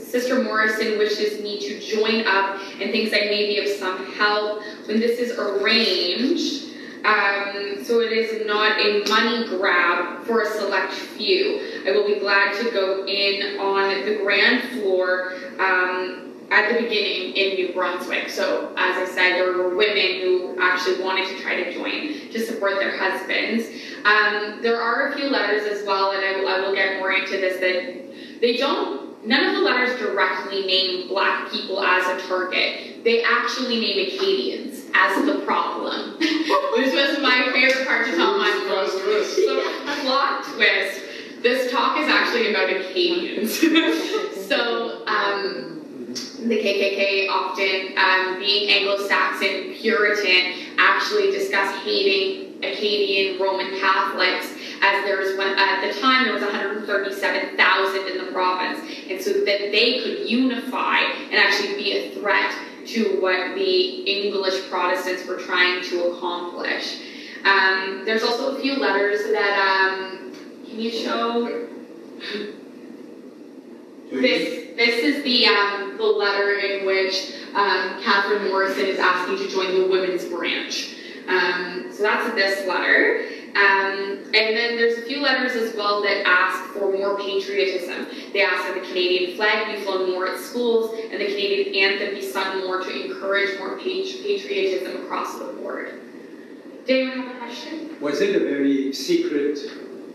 Sister 0.09 0.41
Morrison 0.41 0.97
wishes 0.97 1.39
me 1.41 1.59
to 1.59 1.79
join 1.79 2.25
up 2.25 2.59
and 2.81 2.91
thinks 2.91 3.13
I 3.13 3.25
may 3.25 3.45
be 3.45 3.59
of 3.59 3.67
some 3.77 4.11
help 4.13 4.63
when 4.85 4.99
this 4.99 5.19
is 5.19 5.37
arranged. 5.37 6.65
Um, 7.05 7.83
so 7.83 8.01
it 8.01 8.11
is 8.11 8.45
not 8.47 8.77
a 8.79 9.07
money 9.07 9.47
grab 9.47 10.23
for 10.23 10.41
a 10.41 10.45
select 10.47 10.93
few. 10.93 11.83
I 11.87 11.91
will 11.91 12.07
be 12.07 12.19
glad 12.19 12.57
to 12.61 12.71
go 12.71 13.05
in 13.05 13.59
on 13.59 14.05
the 14.05 14.15
grand 14.23 14.67
floor 14.71 15.33
um, 15.59 16.33
at 16.51 16.73
the 16.73 16.81
beginning 16.81 17.33
in 17.37 17.55
New 17.55 17.73
Brunswick. 17.73 18.29
So 18.29 18.73
as 18.77 18.97
I 18.97 19.05
said, 19.05 19.35
there 19.35 19.53
were 19.53 19.75
women 19.75 20.21
who 20.21 20.57
actually 20.59 21.01
wanted 21.03 21.27
to 21.29 21.39
try 21.39 21.63
to 21.63 21.71
join 21.71 22.31
to 22.31 22.39
support 22.45 22.79
their 22.79 22.97
husbands. 22.97 23.67
Um, 24.03 24.61
there 24.61 24.81
are 24.81 25.09
a 25.09 25.15
few 25.15 25.29
letters 25.29 25.67
as 25.67 25.85
well, 25.85 26.11
and 26.11 26.25
I 26.25 26.39
will, 26.39 26.47
I 26.47 26.59
will 26.61 26.75
get 26.75 26.99
more 26.99 27.11
into 27.11 27.37
this, 27.37 27.59
that 27.59 28.41
they 28.41 28.57
don't 28.57 29.08
none 29.25 29.45
of 29.45 29.55
the 29.55 29.61
letters 29.61 29.99
directly 29.99 30.65
name 30.65 31.07
black 31.07 31.51
people 31.51 31.81
as 31.81 32.07
a 32.07 32.27
target. 32.27 33.03
They 33.03 33.23
actually 33.23 33.79
name 33.79 34.07
Acadians 34.07 34.85
as 34.93 35.25
the 35.25 35.39
problem. 35.45 36.17
this 36.19 36.93
was 36.93 37.21
my 37.21 37.49
favorite 37.53 37.87
part 37.87 38.05
to 38.05 38.15
tell 38.15 38.37
my 38.37 38.49
twist. 38.67 39.35
So, 39.35 40.01
plot 40.01 40.43
twist. 40.45 41.01
This 41.41 41.71
talk 41.71 41.97
is 41.99 42.07
actually 42.07 42.49
about 42.49 42.69
Acadians. 42.69 43.59
so, 44.47 45.07
um, 45.07 45.79
the 46.47 46.57
KKK 46.57 47.29
often, 47.29 47.97
um, 47.97 48.39
being 48.39 48.69
Anglo-Saxon 48.69 49.75
Puritan, 49.75 50.75
actually 50.77 51.31
discuss 51.31 51.75
hating 51.83 52.48
Acadian 52.63 53.39
Roman 53.39 53.79
Catholics 53.79 54.53
as 54.81 55.03
there 55.03 55.17
was 55.17 55.37
one, 55.37 55.57
at 55.57 55.81
the 55.81 55.99
time 55.99 56.25
there 56.25 56.33
was 56.33 56.41
137,000 56.41 58.07
in 58.07 58.25
the 58.25 58.31
province, 58.31 58.79
and 59.09 59.21
so 59.21 59.33
that 59.33 59.45
they 59.45 59.99
could 60.01 60.29
unify 60.29 60.99
and 60.99 61.35
actually 61.35 61.75
be 61.75 61.91
a 61.93 62.11
threat 62.11 62.53
to 62.87 63.19
what 63.21 63.55
the 63.55 64.01
English 64.03 64.69
Protestants 64.69 65.27
were 65.27 65.37
trying 65.37 65.83
to 65.83 66.11
accomplish. 66.11 67.01
Um, 67.45 68.03
there's 68.05 68.23
also 68.23 68.55
a 68.57 68.61
few 68.61 68.77
letters 68.77 69.23
that, 69.31 69.59
um, 69.59 70.33
can 70.65 70.79
you 70.79 70.91
show 70.91 71.67
this? 74.11 74.59
This 74.75 75.03
is 75.03 75.23
the 75.23 75.45
um, 75.45 75.97
the 75.97 76.03
letter 76.03 76.53
in 76.53 76.85
which 76.85 77.33
um, 77.53 78.01
Catherine 78.01 78.47
Morrison 78.47 78.85
is 78.85 78.97
asking 78.97 79.37
to 79.39 79.49
join 79.49 79.81
the 79.81 79.87
women's 79.87 80.23
branch. 80.25 80.95
Um, 81.29 81.91
so 81.91 82.03
that's 82.03 82.33
this 82.33 82.67
letter. 82.67 83.25
Um, 83.49 84.23
and 84.33 84.55
then 84.55 84.77
there's 84.77 84.97
a 84.97 85.01
few 85.03 85.21
letters 85.21 85.53
as 85.53 85.75
well 85.75 86.01
that 86.01 86.23
ask 86.25 86.73
for 86.73 86.91
more 86.91 87.17
patriotism. 87.17 88.07
They 88.33 88.41
ask 88.41 88.63
that 88.67 88.75
the 88.75 88.87
Canadian 88.87 89.35
flag 89.35 89.75
be 89.75 89.83
flown 89.83 90.11
more 90.11 90.27
at 90.27 90.39
schools 90.39 90.95
and 91.11 91.21
the 91.21 91.25
Canadian 91.25 91.75
anthem 91.75 92.15
be 92.15 92.21
sung 92.21 92.61
more 92.61 92.81
to 92.81 93.05
encourage 93.05 93.57
more 93.59 93.77
patri- 93.77 94.21
patriotism 94.23 95.03
across 95.03 95.37
the 95.39 95.45
board. 95.45 96.01
Did 96.85 97.07
anyone 97.07 97.27
have 97.27 97.35
a 97.35 97.39
question? 97.39 98.01
Was 98.01 98.21
it 98.21 98.35
a 98.35 98.39
very 98.39 98.93
secret, 98.93 99.59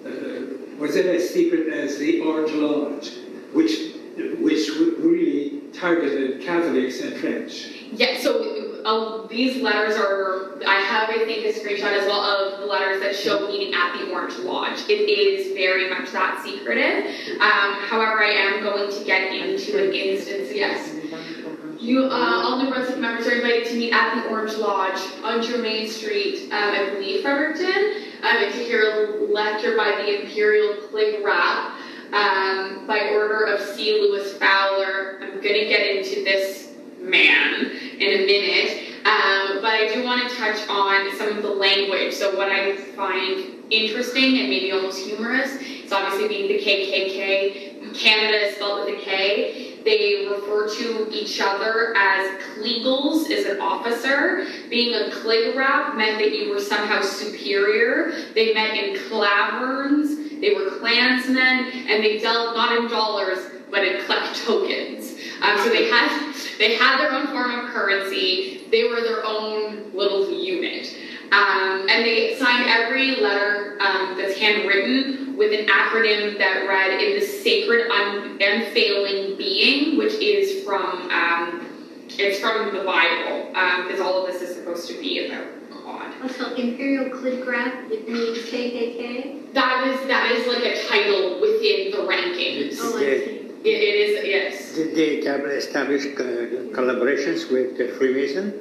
uh, 0.04 0.76
was 0.78 0.96
it 0.96 1.06
as 1.06 1.30
secret 1.30 1.68
as 1.72 1.98
the 1.98 2.20
Orange 2.20 2.52
Lodge, 2.52 3.12
which, 3.52 3.94
which 4.38 4.68
really 4.98 5.62
targeted 5.72 6.40
Catholics 6.42 7.00
and 7.00 7.16
French? 7.16 7.68
Yeah, 7.92 8.18
so 8.18 8.73
uh, 8.84 9.26
these 9.28 9.62
letters 9.62 9.96
are, 9.96 10.62
I 10.66 10.80
have, 10.80 11.08
I 11.08 11.24
think, 11.24 11.44
a 11.44 11.58
screenshot 11.58 11.92
as 11.98 12.06
well 12.06 12.20
of 12.20 12.60
the 12.60 12.66
letters 12.66 13.00
that 13.00 13.16
show 13.16 13.48
meeting 13.48 13.72
at 13.74 13.98
the 13.98 14.12
Orange 14.12 14.36
Lodge. 14.38 14.80
It 14.88 15.08
is 15.08 15.54
very 15.54 15.88
much 15.88 16.12
that 16.12 16.42
secretive. 16.44 17.04
Um, 17.40 17.74
however, 17.88 18.22
I 18.22 18.30
am 18.30 18.62
going 18.62 18.92
to 18.92 19.04
get 19.04 19.32
into 19.32 19.82
an 19.82 19.94
instance, 19.94 20.50
yes. 20.52 20.94
You, 21.80 22.04
uh, 22.04 22.42
all 22.44 22.62
New 22.62 22.70
Brunswick 22.70 22.98
members 22.98 23.26
are 23.26 23.36
invited 23.36 23.66
to 23.68 23.74
meet 23.74 23.92
at 23.92 24.22
the 24.22 24.30
Orange 24.30 24.54
Lodge 24.54 25.00
on 25.22 25.42
Germain 25.42 25.88
Street, 25.88 26.50
um, 26.52 26.74
I 26.74 26.90
believe, 26.90 27.22
Fredericton, 27.22 28.02
um, 28.22 28.52
hear 28.52 29.18
a 29.20 29.32
lecture 29.32 29.76
by 29.76 29.90
the 29.90 30.22
Imperial 30.22 30.74
Kligrapp 30.88 31.72
um, 32.12 32.86
by 32.86 33.10
order 33.12 33.44
of 33.44 33.60
C. 33.60 34.00
Lewis 34.00 34.36
Fowler. 34.38 35.18
I'm 35.20 35.40
going 35.40 35.60
to 35.60 35.66
get 35.68 35.96
into 35.96 36.24
this 36.24 36.73
man 37.04 37.70
in 37.98 38.22
a 38.22 38.26
minute, 38.26 38.84
um, 39.04 39.60
but 39.60 39.72
I 39.72 39.90
do 39.92 40.02
want 40.04 40.28
to 40.28 40.36
touch 40.36 40.68
on 40.68 41.16
some 41.16 41.36
of 41.36 41.42
the 41.42 41.50
language. 41.50 42.14
So, 42.14 42.36
what 42.36 42.50
I 42.50 42.76
find 42.96 43.62
interesting 43.70 44.38
and 44.40 44.48
maybe 44.48 44.72
almost 44.72 45.04
humorous 45.04 45.52
is 45.60 45.92
obviously 45.92 46.28
being 46.28 46.48
the 46.48 46.58
KKK. 46.58 47.94
Canada 47.94 48.48
is 48.48 48.56
spelled 48.56 48.84
with 48.84 48.98
a 48.98 49.02
K. 49.02 49.80
They 49.84 50.26
refer 50.26 50.68
to 50.68 51.08
each 51.12 51.40
other 51.40 51.94
as 51.96 52.40
Kleagles 52.42 53.30
as 53.30 53.44
an 53.44 53.60
officer. 53.60 54.46
Being 54.70 54.94
a 54.94 55.10
Kligrapp 55.10 55.96
meant 55.96 56.18
that 56.18 56.34
you 56.34 56.50
were 56.50 56.60
somehow 56.60 57.02
superior. 57.02 58.12
They 58.34 58.54
met 58.54 58.74
in 58.74 58.96
klaverns. 58.96 60.40
They 60.40 60.54
were 60.54 60.78
Klansmen, 60.78 61.86
and 61.88 62.02
they 62.02 62.18
dealt 62.18 62.56
not 62.56 62.76
in 62.76 62.88
dollars 62.88 63.53
but 63.74 63.84
in 63.84 64.00
klectokens. 64.02 65.18
Um, 65.42 65.58
so 65.58 65.68
they 65.68 65.90
had 65.90 66.32
they 66.58 66.76
had 66.76 66.98
their 66.98 67.12
own 67.12 67.26
form 67.26 67.50
of 67.50 67.70
currency. 67.72 68.62
They 68.70 68.84
were 68.84 69.00
their 69.00 69.24
own 69.26 69.92
little 69.92 70.30
unit. 70.30 70.96
Um, 71.32 71.88
and 71.90 72.04
they 72.04 72.36
signed 72.38 72.68
every 72.68 73.16
letter 73.16 73.76
um, 73.80 74.16
that's 74.16 74.38
handwritten 74.38 75.36
with 75.36 75.58
an 75.58 75.66
acronym 75.66 76.38
that 76.38 76.68
read 76.68 77.00
in 77.02 77.18
the 77.18 77.26
sacred 77.26 77.90
un- 77.90 78.38
unfailing 78.40 79.36
being, 79.36 79.98
which 79.98 80.14
is 80.14 80.64
from 80.64 81.10
um, 81.10 81.66
it's 82.10 82.38
from 82.38 82.72
the 82.72 82.84
Bible, 82.84 83.48
because 83.82 84.00
all 84.00 84.24
of 84.24 84.32
this 84.32 84.42
is 84.42 84.54
supposed 84.54 84.86
to 84.88 85.00
be 85.00 85.26
about 85.26 85.46
God. 85.70 86.12
Also, 86.22 86.54
Imperial 86.54 87.06
Kligrapp, 87.06 87.90
it 87.90 88.08
means 88.08 88.38
KKK. 88.38 89.52
That 89.52 89.86
is 89.88 90.06
that 90.06 90.30
is 90.30 90.46
like 90.46 90.62
a 90.64 90.86
title 90.86 91.40
within 91.40 91.90
the 91.90 92.06
rankings. 92.08 92.76
Oh, 92.80 92.96
I 92.96 93.00
see. 93.00 93.43
It, 93.64 93.80
it 93.80 93.96
is 93.96 94.26
yes. 94.26 94.74
Did 94.74 94.94
they 94.94 95.24
establish 95.56 96.04
collaborations 96.06 97.50
with 97.50 97.78
the 97.78 97.88
Freemason? 97.96 98.60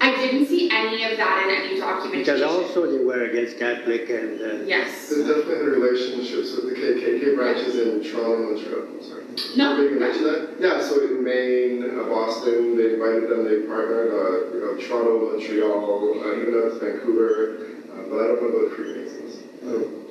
I 0.00 0.14
didn't 0.16 0.46
see 0.46 0.70
any 0.70 1.04
of 1.04 1.16
that 1.18 1.44
in 1.44 1.54
any 1.54 1.80
documentation. 1.80 2.34
Because 2.34 2.42
also 2.42 2.90
they 2.90 3.04
were 3.04 3.24
against 3.24 3.58
Catholic 3.58 4.08
and 4.08 4.40
uh, 4.40 4.64
yes. 4.64 5.08
There's 5.08 5.26
definitely 5.26 5.56
had 5.56 5.66
relationships 5.66 6.56
with 6.56 6.64
the 6.68 6.76
KKK 6.80 7.36
branches 7.36 7.76
in 7.76 8.02
Toronto 8.04 8.36
and 8.36 8.56
Montreal. 8.56 8.88
I'm 8.88 9.02
sorry. 9.02 9.24
No. 9.56 9.76
Maybe 9.76 10.00
mention 10.00 10.24
that? 10.24 10.56
Yeah, 10.60 10.80
so 10.80 11.00
in 11.04 11.22
Maine, 11.24 11.84
uh, 11.84 12.04
Boston, 12.04 12.76
they 12.76 12.94
invited 12.94 13.28
them, 13.28 13.44
they 13.44 13.66
partnered, 13.68 14.12
uh, 14.12 14.54
you 14.54 14.60
know, 14.64 14.76
Toronto, 14.80 15.32
Montreal, 15.32 16.24
uh, 16.24 16.40
even 16.40 16.54
out 16.56 16.72
to 16.72 16.78
Vancouver, 16.80 17.76
uh, 17.92 18.08
but 18.08 18.16
I 18.16 18.26
don't 18.32 18.40
know 18.40 18.48
about 18.48 18.76
Freemasons. 18.76 19.44
No, 19.62 19.76
that's 19.76 19.92
fine. 19.92 20.05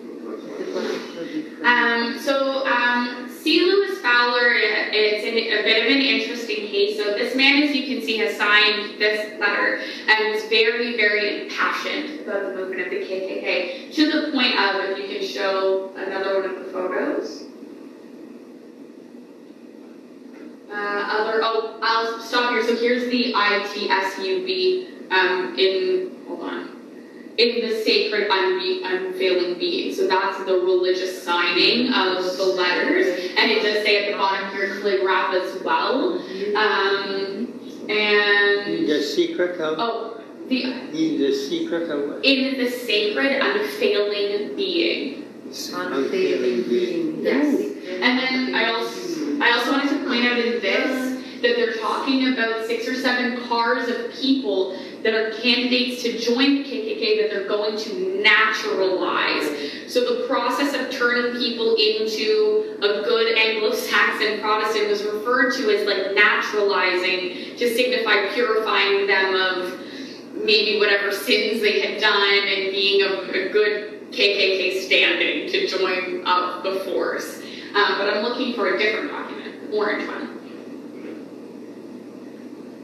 Um, 1.64 2.20
so, 2.20 2.66
um, 2.66 3.30
C. 3.30 3.62
Lewis 3.62 4.00
Fowler, 4.00 4.54
it's 4.54 5.26
a 5.26 5.64
bit 5.64 5.84
of 5.84 5.92
an 5.92 6.02
interesting 6.02 6.68
case. 6.68 6.98
So, 6.98 7.06
this 7.14 7.36
man, 7.36 7.64
as 7.64 7.76
you 7.76 7.86
can 7.86 8.06
see, 8.06 8.18
has 8.18 8.38
signed 8.38 9.00
this 9.00 9.40
letter 9.40 9.82
and 10.08 10.34
was 10.34 10.44
very, 10.46 10.96
very 10.96 11.44
impassioned 11.44 12.22
about 12.22 12.44
the 12.44 12.56
movement 12.56 12.82
of 12.82 12.90
the 12.92 12.98
KKK 12.98 13.94
to 13.94 14.12
the 14.12 14.32
point 14.32 14.58
of, 14.60 14.90
if 14.90 14.98
you 15.00 15.20
can 15.20 15.28
show 15.28 15.92
another 15.96 16.42
one 16.42 16.52
of 16.52 16.66
the 16.66 16.72
photos. 16.72 17.44
Uh, 20.70 20.74
other, 20.74 21.40
oh, 21.44 21.80
I'll 21.82 22.20
stop 22.20 22.52
here. 22.52 22.64
So, 22.64 22.76
here's 22.76 23.10
the 23.10 23.34
ITSUB 23.34 25.12
um, 25.12 25.56
in, 25.58 26.26
hold 26.28 26.42
on 26.42 26.75
in 27.38 27.68
the 27.68 27.84
sacred 27.84 28.30
unbe- 28.30 28.82
unfailing 28.84 29.60
being. 29.60 29.94
So 29.94 30.08
that's 30.08 30.38
the 30.46 30.54
religious 30.54 31.22
signing 31.24 31.92
of 31.94 32.38
the 32.38 32.46
letters, 32.46 33.08
and 33.38 33.52
it 33.52 33.62
does 33.62 33.84
say 33.84 34.06
at 34.06 34.12
the 34.12 34.18
bottom 34.18 34.56
here 34.56 34.80
calligraph 34.80 35.34
as 35.34 35.62
well. 35.64 36.20
Um, 36.56 37.52
and 37.90 38.88
the 38.88 39.02
secret 39.02 39.60
of 39.60 39.76
oh, 39.78 40.22
the 40.48 40.64
in 40.64 41.20
the 41.20 41.34
secret 41.34 41.90
of 41.90 42.24
in 42.24 42.58
the 42.58 42.70
sacred 42.70 43.42
unfailing 43.42 44.56
being. 44.56 45.24
Unfailing 45.74 46.64
being. 46.68 47.22
Yes. 47.22 47.56
And 48.02 48.20
then 48.20 48.56
I 48.56 48.72
also 48.72 49.40
I 49.42 49.52
also 49.52 49.72
wanted 49.72 49.90
to 49.90 50.08
point 50.08 50.26
out 50.26 50.38
in 50.38 50.62
this 50.62 51.16
that 51.42 51.56
they're 51.56 51.76
talking 51.76 52.34
about 52.34 52.66
six 52.66 52.88
or 52.88 52.96
seven 52.96 53.42
cars 53.48 53.88
of 53.88 54.12
people 54.14 54.80
that 55.06 55.14
are 55.14 55.32
candidates 55.40 56.02
to 56.02 56.18
join 56.18 56.56
the 56.56 56.64
KKK 56.64 57.22
that 57.22 57.30
they're 57.30 57.48
going 57.48 57.78
to 57.78 58.24
naturalize. 58.24 59.46
So 59.88 60.02
the 60.02 60.28
process 60.28 60.74
of 60.74 60.90
turning 60.90 61.40
people 61.40 61.76
into 61.76 62.76
a 62.80 63.04
good 63.06 63.38
Anglo-Saxon 63.38 64.42
Protestant 64.42 64.90
was 64.90 65.04
referred 65.04 65.54
to 65.58 65.70
as 65.70 65.86
like 65.86 66.16
naturalizing 66.16 67.56
to 67.56 67.76
signify 67.76 68.34
purifying 68.34 69.06
them 69.06 69.36
of 69.36 69.80
maybe 70.44 70.80
whatever 70.80 71.12
sins 71.12 71.62
they 71.62 71.82
had 71.82 72.02
done 72.02 72.40
and 72.48 72.72
being 72.72 73.04
of 73.04 73.30
a 73.30 73.50
good 73.50 74.12
KKK 74.12 74.82
standing 74.82 75.52
to 75.52 75.68
join 75.68 76.26
up 76.26 76.64
the 76.64 76.80
force. 76.80 77.44
Um, 77.76 78.00
but 78.00 78.10
I'm 78.12 78.24
looking 78.24 78.56
for 78.56 78.74
a 78.74 78.80
different 78.80 79.12
document, 79.12 79.72
orange 79.72 80.08
one. 80.08 80.34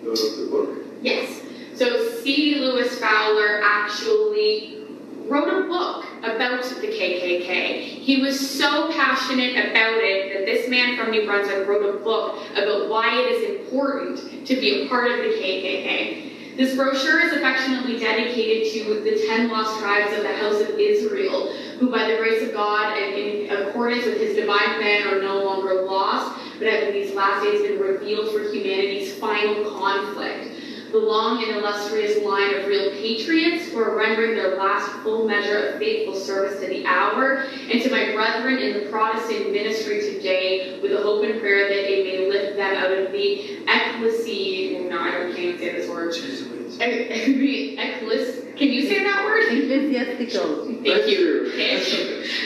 The, 0.04 0.12
the 0.12 0.48
book. 0.52 0.78
Yes. 1.02 1.42
So 1.82 2.12
C. 2.22 2.60
Lewis 2.60 3.00
Fowler 3.00 3.60
actually 3.64 4.86
wrote 5.28 5.66
a 5.66 5.68
book 5.68 6.06
about 6.20 6.64
the 6.64 6.86
KKK. 6.86 7.82
He 7.82 8.22
was 8.22 8.40
so 8.40 8.92
passionate 8.92 9.54
about 9.54 9.96
it 9.96 10.32
that 10.32 10.46
this 10.46 10.70
man 10.70 10.96
from 10.96 11.10
New 11.10 11.26
Brunswick 11.26 11.68
wrote 11.68 11.96
a 11.96 11.98
book 11.98 12.38
about 12.52 12.88
why 12.88 13.20
it 13.20 13.32
is 13.32 13.62
important 13.62 14.46
to 14.46 14.56
be 14.58 14.84
a 14.84 14.90
part 14.90 15.10
of 15.10 15.18
the 15.18 15.30
KKK. 15.30 16.56
This 16.56 16.76
brochure 16.76 17.20
is 17.22 17.34
affectionately 17.34 17.98
dedicated 17.98 18.72
to 18.74 19.02
the 19.02 19.26
ten 19.26 19.50
lost 19.50 19.80
tribes 19.80 20.16
of 20.16 20.22
the 20.22 20.36
House 20.36 20.62
of 20.62 20.78
Israel, 20.78 21.52
who 21.80 21.90
by 21.90 22.12
the 22.12 22.18
grace 22.18 22.44
of 22.48 22.54
God 22.54 22.96
and 22.96 23.16
in 23.16 23.58
accordance 23.58 24.06
with 24.06 24.20
his 24.20 24.36
divine 24.36 24.76
plan 24.78 25.08
are 25.08 25.20
no 25.20 25.44
longer 25.44 25.82
lost, 25.82 26.40
but 26.60 26.68
have 26.68 26.90
in 26.90 26.94
these 26.94 27.16
last 27.16 27.44
days 27.44 27.64
been 27.64 27.80
revealed 27.80 28.32
for 28.32 28.42
humanity's 28.54 29.18
final 29.18 29.80
conflict 29.80 30.52
the 30.92 31.00
long 31.00 31.44
and 31.44 31.56
illustrious 31.56 32.24
line 32.24 32.54
of 32.56 32.66
real 32.68 32.92
patriots 32.92 33.70
who 33.70 33.80
are 33.80 33.96
rendering 33.96 34.36
their 34.36 34.58
last 34.58 34.92
full 35.04 35.26
measure 35.28 35.68
of 35.68 35.80
faithful 35.80 36.16
service 36.16 36.60
to 36.60 36.68
the 36.68 36.86
hour, 36.86 37.46
and 37.72 37.82
to 37.82 37.90
my 37.90 38.14
brethren 38.14 38.58
in 38.58 38.74
the 38.84 38.90
Protestant 38.90 39.52
ministry 39.52 40.02
today, 40.14 40.80
with 40.82 40.92
the 40.92 41.02
hope 41.02 41.24
and 41.24 41.40
prayer 41.40 41.70
that 41.70 41.92
it 41.92 42.06
may 42.06 42.30
lift 42.30 42.58
them 42.58 42.76
out 42.76 42.92
of 42.92 43.12
the 43.12 43.60
ecclesi. 43.66 44.90
No, 44.90 45.00
I 45.00 45.12
don't 45.12 45.34
can't 45.34 45.40
even 45.40 45.60
say 45.60 45.72
this 45.72 45.90
word. 45.90 46.14
Jesuits. 46.14 46.78
The 46.78 47.78
eccles. 47.78 48.46
Can 48.58 48.70
you 48.70 48.88
say 48.88 49.04
that 49.04 49.24
word? 49.26 49.44
Ecclesiastical. 49.52 50.66
Thank 50.84 51.08
you. 51.08 51.52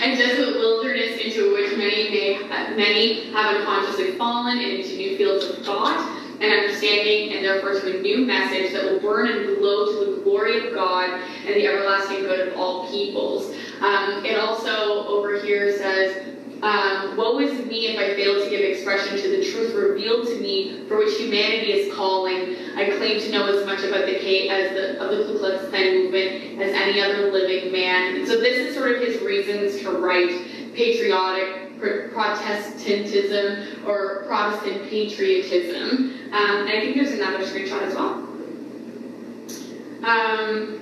And 0.01 0.17
desolate 0.17 0.55
wilderness 0.55 1.19
into 1.19 1.53
which 1.53 1.77
many 1.77 2.09
may, 2.09 2.39
many 2.75 3.31
have 3.31 3.55
unconsciously 3.55 4.11
fallen 4.13 4.59
and 4.59 4.67
into 4.67 4.95
new 4.95 5.17
fields 5.17 5.45
of 5.45 5.65
thought. 5.65 6.14
And 6.41 6.51
understanding, 6.51 7.33
and 7.33 7.45
therefore 7.45 7.79
to 7.79 7.97
a 7.97 8.01
new 8.01 8.25
message 8.25 8.73
that 8.73 8.83
will 8.83 8.99
burn 8.99 9.27
and 9.27 9.57
glow 9.57 9.85
to 9.85 10.15
the 10.15 10.21
glory 10.21 10.67
of 10.67 10.73
God 10.73 11.09
and 11.09 11.55
the 11.55 11.67
everlasting 11.67 12.21
good 12.21 12.47
of 12.47 12.57
all 12.57 12.89
peoples. 12.89 13.55
Um, 13.81 14.25
it 14.25 14.37
also 14.37 15.07
over 15.07 15.39
here 15.41 15.77
says, 15.77 16.35
um, 16.61 17.17
woe 17.17 17.37
is 17.39 17.65
me 17.65 17.87
if 17.87 17.99
I 17.99 18.15
fail 18.15 18.41
to 18.41 18.49
give 18.49 18.61
expression 18.61 19.17
to 19.17 19.29
the 19.29 19.51
truth 19.51 19.75
revealed 19.75 20.27
to 20.27 20.39
me 20.39 20.85
for 20.87 20.97
which 20.97 21.17
humanity 21.17 21.73
is 21.73 21.93
calling. 21.93 22.55
I 22.75 22.89
claim 22.97 23.19
to 23.19 23.31
know 23.31 23.47
as 23.47 23.65
much 23.65 23.83
about 23.83 24.05
the 24.05 24.15
K 24.15 24.49
as 24.49 24.71
the 24.71 24.99
of 25.03 25.15
the 25.15 25.25
Ku 25.25 25.39
Klux 25.39 25.67
Klan 25.69 26.03
movement 26.03 26.61
as 26.61 26.73
any 26.73 27.01
other 27.01 27.31
living 27.31 27.71
man. 27.71 28.15
And 28.15 28.27
so 28.27 28.39
this 28.39 28.57
is 28.57 28.75
sort 28.75 28.93
of 28.93 29.01
his 29.01 29.21
reasons 29.21 29.81
to 29.81 29.91
write 29.91 30.73
patriotic 30.73 31.64
Protestantism 31.79 33.85
or 33.87 34.23
Protestant 34.27 34.89
patriotism. 34.89 36.13
Um, 36.31 36.61
and 36.61 36.69
I 36.69 36.79
think 36.81 36.95
there's 36.95 37.11
another 37.11 37.43
screenshot 37.45 37.81
as 37.83 37.95
well. 37.95 38.23
Um, 40.03 40.79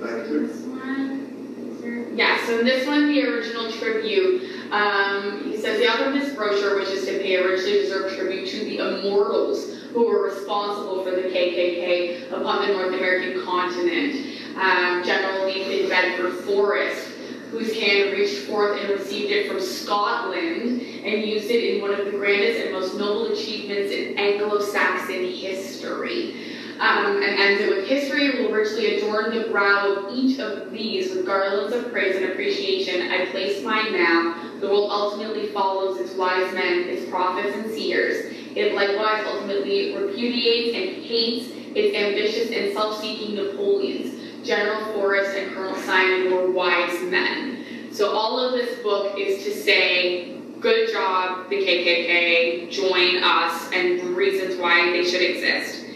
this 0.00 0.60
one. 0.62 1.78
there- 1.80 2.06
Yeah, 2.14 2.44
so 2.46 2.58
in 2.60 2.66
this 2.66 2.86
one, 2.86 3.12
the 3.12 3.22
original 3.24 3.70
tribute, 3.72 4.42
um, 4.70 5.42
he 5.44 5.56
says 5.56 5.78
the 5.78 5.88
author 5.88 6.04
of 6.06 6.14
this 6.14 6.34
brochure 6.34 6.76
wishes 6.78 7.04
to 7.06 7.18
pay 7.18 7.36
a 7.36 7.46
richly 7.48 7.72
deserved 7.72 8.16
tribute 8.16 8.48
to 8.48 8.58
the 8.64 8.78
immortals 8.78 9.74
who 9.92 10.06
were 10.06 10.22
responsible 10.24 11.04
for 11.04 11.10
the 11.10 11.22
KKK 11.28 12.30
upon 12.32 12.66
the 12.66 12.72
North 12.74 12.94
American 12.94 13.44
continent. 13.44 14.16
Um, 14.60 15.02
General 15.04 15.46
Nathan 15.46 15.88
Bedford 15.88 16.32
Forrest, 16.44 17.08
whose 17.54 17.72
hand 17.78 18.12
reached 18.12 18.40
forth 18.42 18.80
and 18.80 18.90
received 18.90 19.30
it 19.30 19.48
from 19.48 19.60
Scotland 19.60 20.80
and 21.04 21.22
used 21.22 21.48
it 21.50 21.74
in 21.74 21.82
one 21.82 21.92
of 21.92 22.04
the 22.04 22.10
grandest 22.10 22.60
and 22.60 22.72
most 22.72 22.98
noble 22.98 23.32
achievements 23.32 23.92
in 23.92 24.18
Anglo-Saxon 24.18 25.24
history. 25.24 26.34
Um, 26.80 27.22
and 27.22 27.38
ends 27.38 27.62
it 27.62 27.68
with 27.68 27.86
history 27.86 28.42
will 28.42 28.50
richly 28.50 28.96
adorn 28.96 29.32
the 29.32 29.48
brow 29.48 29.94
of 29.94 30.12
each 30.12 30.40
of 30.40 30.72
these 30.72 31.14
with 31.14 31.24
garlands 31.24 31.72
of 31.72 31.92
praise 31.92 32.16
and 32.16 32.24
appreciation. 32.24 33.12
I 33.12 33.26
place 33.26 33.62
mine 33.62 33.92
now. 33.92 34.34
The 34.60 34.66
world 34.66 34.90
ultimately 34.90 35.46
follows 35.48 36.00
its 36.00 36.14
wise 36.14 36.52
men, 36.52 36.88
its 36.88 37.08
prophets 37.08 37.54
and 37.56 37.70
seers. 37.70 38.32
It 38.56 38.74
likewise 38.74 39.24
ultimately 39.24 39.94
repudiates 39.94 40.76
and 40.76 41.04
hates 41.04 41.52
its 41.76 41.96
ambitious 41.96 42.50
and 42.50 42.72
self-seeking 42.72 43.36
Napoleons. 43.36 44.23
General 44.44 44.84
Forrest 44.92 45.36
and 45.36 45.54
Colonel 45.54 45.76
Simon 45.76 46.32
were 46.32 46.50
wise 46.50 47.00
men. 47.02 47.64
So 47.92 48.10
all 48.10 48.38
of 48.38 48.52
this 48.52 48.82
book 48.82 49.18
is 49.18 49.44
to 49.44 49.54
say, 49.54 50.38
good 50.60 50.92
job, 50.92 51.48
the 51.48 51.56
KKK, 51.56 52.70
join 52.70 53.22
us, 53.22 53.70
and 53.72 54.16
reasons 54.16 54.60
why 54.60 54.90
they 54.90 55.04
should 55.04 55.22
exist. 55.22 55.86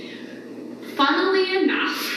Funnily 0.96 1.62
enough, 1.62 2.16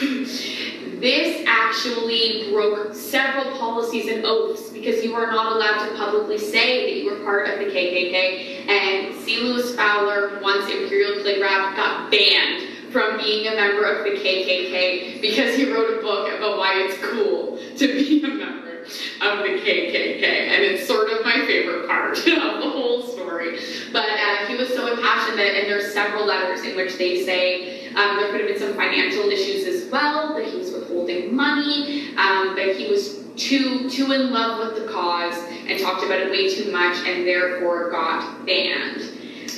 this 1.00 1.44
actually 1.46 2.50
broke 2.50 2.94
several 2.94 3.56
policies 3.58 4.08
and 4.08 4.24
oaths 4.24 4.70
because 4.70 5.04
you 5.04 5.14
are 5.14 5.30
not 5.30 5.52
allowed 5.52 5.86
to 5.88 5.96
publicly 5.96 6.38
say 6.38 6.86
that 6.86 6.98
you 6.98 7.10
were 7.10 7.24
part 7.24 7.48
of 7.48 7.58
the 7.58 7.66
KKK. 7.66 8.68
And 8.68 9.14
C. 9.22 9.40
Lewis 9.40 9.74
Fowler, 9.74 10.40
once 10.40 10.64
Imperial 10.70 11.22
Calligraph, 11.22 11.76
got 11.76 12.10
banned 12.10 12.71
from 12.92 13.16
being 13.16 13.48
a 13.48 13.56
member 13.56 13.84
of 13.84 14.04
the 14.04 14.10
KKK 14.10 15.20
because 15.20 15.56
he 15.56 15.70
wrote 15.72 15.98
a 15.98 16.02
book 16.02 16.28
about 16.28 16.58
why 16.58 16.74
it's 16.76 16.98
cool 16.98 17.58
to 17.78 17.86
be 17.86 18.22
a 18.22 18.28
member 18.28 18.82
of 18.82 19.38
the 19.38 19.58
KKK. 19.58 20.22
And 20.22 20.62
it's 20.62 20.86
sort 20.86 21.10
of 21.10 21.24
my 21.24 21.44
favorite 21.46 21.88
part 21.88 22.18
of 22.18 22.24
the 22.24 22.70
whole 22.70 23.02
story. 23.02 23.58
But 23.92 24.08
uh, 24.08 24.46
he 24.46 24.56
was 24.56 24.68
so 24.68 24.92
impassioned 24.92 25.38
that, 25.38 25.56
and 25.56 25.68
there's 25.68 25.92
several 25.92 26.26
letters 26.26 26.62
in 26.62 26.76
which 26.76 26.98
they 26.98 27.24
say 27.24 27.88
um, 27.94 28.16
there 28.16 28.30
could 28.30 28.40
have 28.40 28.48
been 28.48 28.58
some 28.58 28.74
financial 28.74 29.28
issues 29.30 29.66
as 29.66 29.90
well, 29.90 30.34
that 30.34 30.46
he 30.46 30.58
was 30.58 30.72
withholding 30.72 31.34
money, 31.34 32.14
um, 32.16 32.54
that 32.56 32.76
he 32.76 32.88
was 32.88 33.22
too 33.36 33.88
too 33.88 34.12
in 34.12 34.30
love 34.30 34.58
with 34.58 34.84
the 34.84 34.92
cause 34.92 35.34
and 35.66 35.80
talked 35.80 36.04
about 36.04 36.20
it 36.20 36.30
way 36.30 36.54
too 36.54 36.70
much 36.70 36.96
and 37.06 37.26
therefore 37.26 37.90
got 37.90 38.44
banned. 38.44 39.00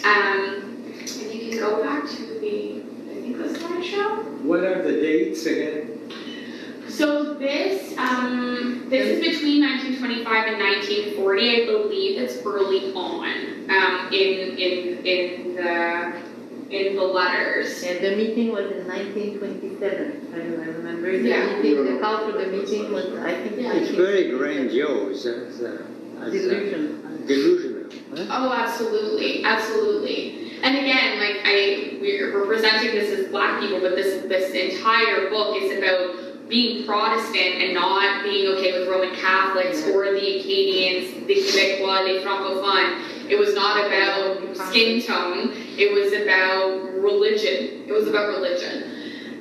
Um, 0.04 0.84
if 0.86 1.34
you 1.34 1.50
can 1.50 1.58
go 1.58 1.82
back 1.82 2.08
to 2.08 2.23
the 3.48 3.58
slideshow. 3.58 4.24
What 4.42 4.60
are 4.64 4.82
the 4.82 4.92
dates 4.92 5.46
again? 5.46 5.90
So 6.88 7.34
this, 7.34 7.96
um, 7.98 8.86
this 8.88 9.06
is 9.06 9.20
between 9.20 9.62
1925 9.62 10.46
and 10.46 10.58
1940. 10.58 11.62
I 11.62 11.66
believe 11.66 12.20
it's 12.20 12.44
early 12.44 12.92
on 12.94 13.70
um, 13.70 14.12
in 14.12 14.56
in 14.58 15.04
in 15.04 15.54
the 15.56 16.22
in 16.70 16.96
the 16.96 17.02
letters. 17.02 17.82
And 17.82 18.04
the 18.04 18.16
meeting 18.16 18.52
was 18.52 18.70
in 18.70 18.86
1927. 18.86 20.30
I 20.34 20.36
remember 20.38 21.12
the 21.18 21.28
Yeah. 21.28 21.56
meeting, 21.62 21.84
the 21.94 22.00
call 22.00 22.30
for 22.30 22.38
the 22.38 22.46
meeting 22.46 22.92
was, 22.92 23.06
I 23.18 23.34
think, 23.34 23.58
It's 23.58 23.90
very 23.90 24.30
grandiose, 24.30 25.24
as, 25.26 25.60
uh, 25.62 25.82
as, 26.20 26.28
uh, 26.28 26.30
delusion. 26.30 27.24
delusional. 27.26 27.90
huh? 28.16 28.24
Oh, 28.30 28.52
absolutely, 28.52 29.44
absolutely. 29.44 30.52
And 30.64 30.78
again, 30.78 31.18
like 31.18 31.42
I, 31.44 31.98
we're, 32.00 32.32
we're 32.32 32.46
presenting 32.46 32.92
this 32.94 33.18
as 33.18 33.30
black 33.30 33.60
people, 33.60 33.80
but 33.80 33.94
this 33.96 34.22
this 34.24 34.50
entire 34.54 35.28
book 35.28 35.62
is 35.62 35.76
about 35.76 36.48
being 36.48 36.86
Protestant 36.86 37.60
and 37.60 37.74
not 37.74 38.24
being 38.24 38.48
okay 38.56 38.78
with 38.78 38.88
Roman 38.88 39.14
Catholics 39.14 39.86
or 39.88 40.04
the 40.12 40.40
Acadians, 40.40 41.26
the 41.26 41.34
Quebecois, 41.34 42.04
the 42.04 42.24
francophones. 42.26 43.30
It 43.30 43.38
was 43.38 43.54
not 43.54 43.84
about 43.84 44.56
skin 44.56 45.02
tone. 45.02 45.52
It 45.76 45.92
was 45.92 46.12
about 46.14 46.94
religion. 47.02 47.84
It 47.86 47.92
was 47.92 48.08
about 48.08 48.28
religion. 48.28 48.90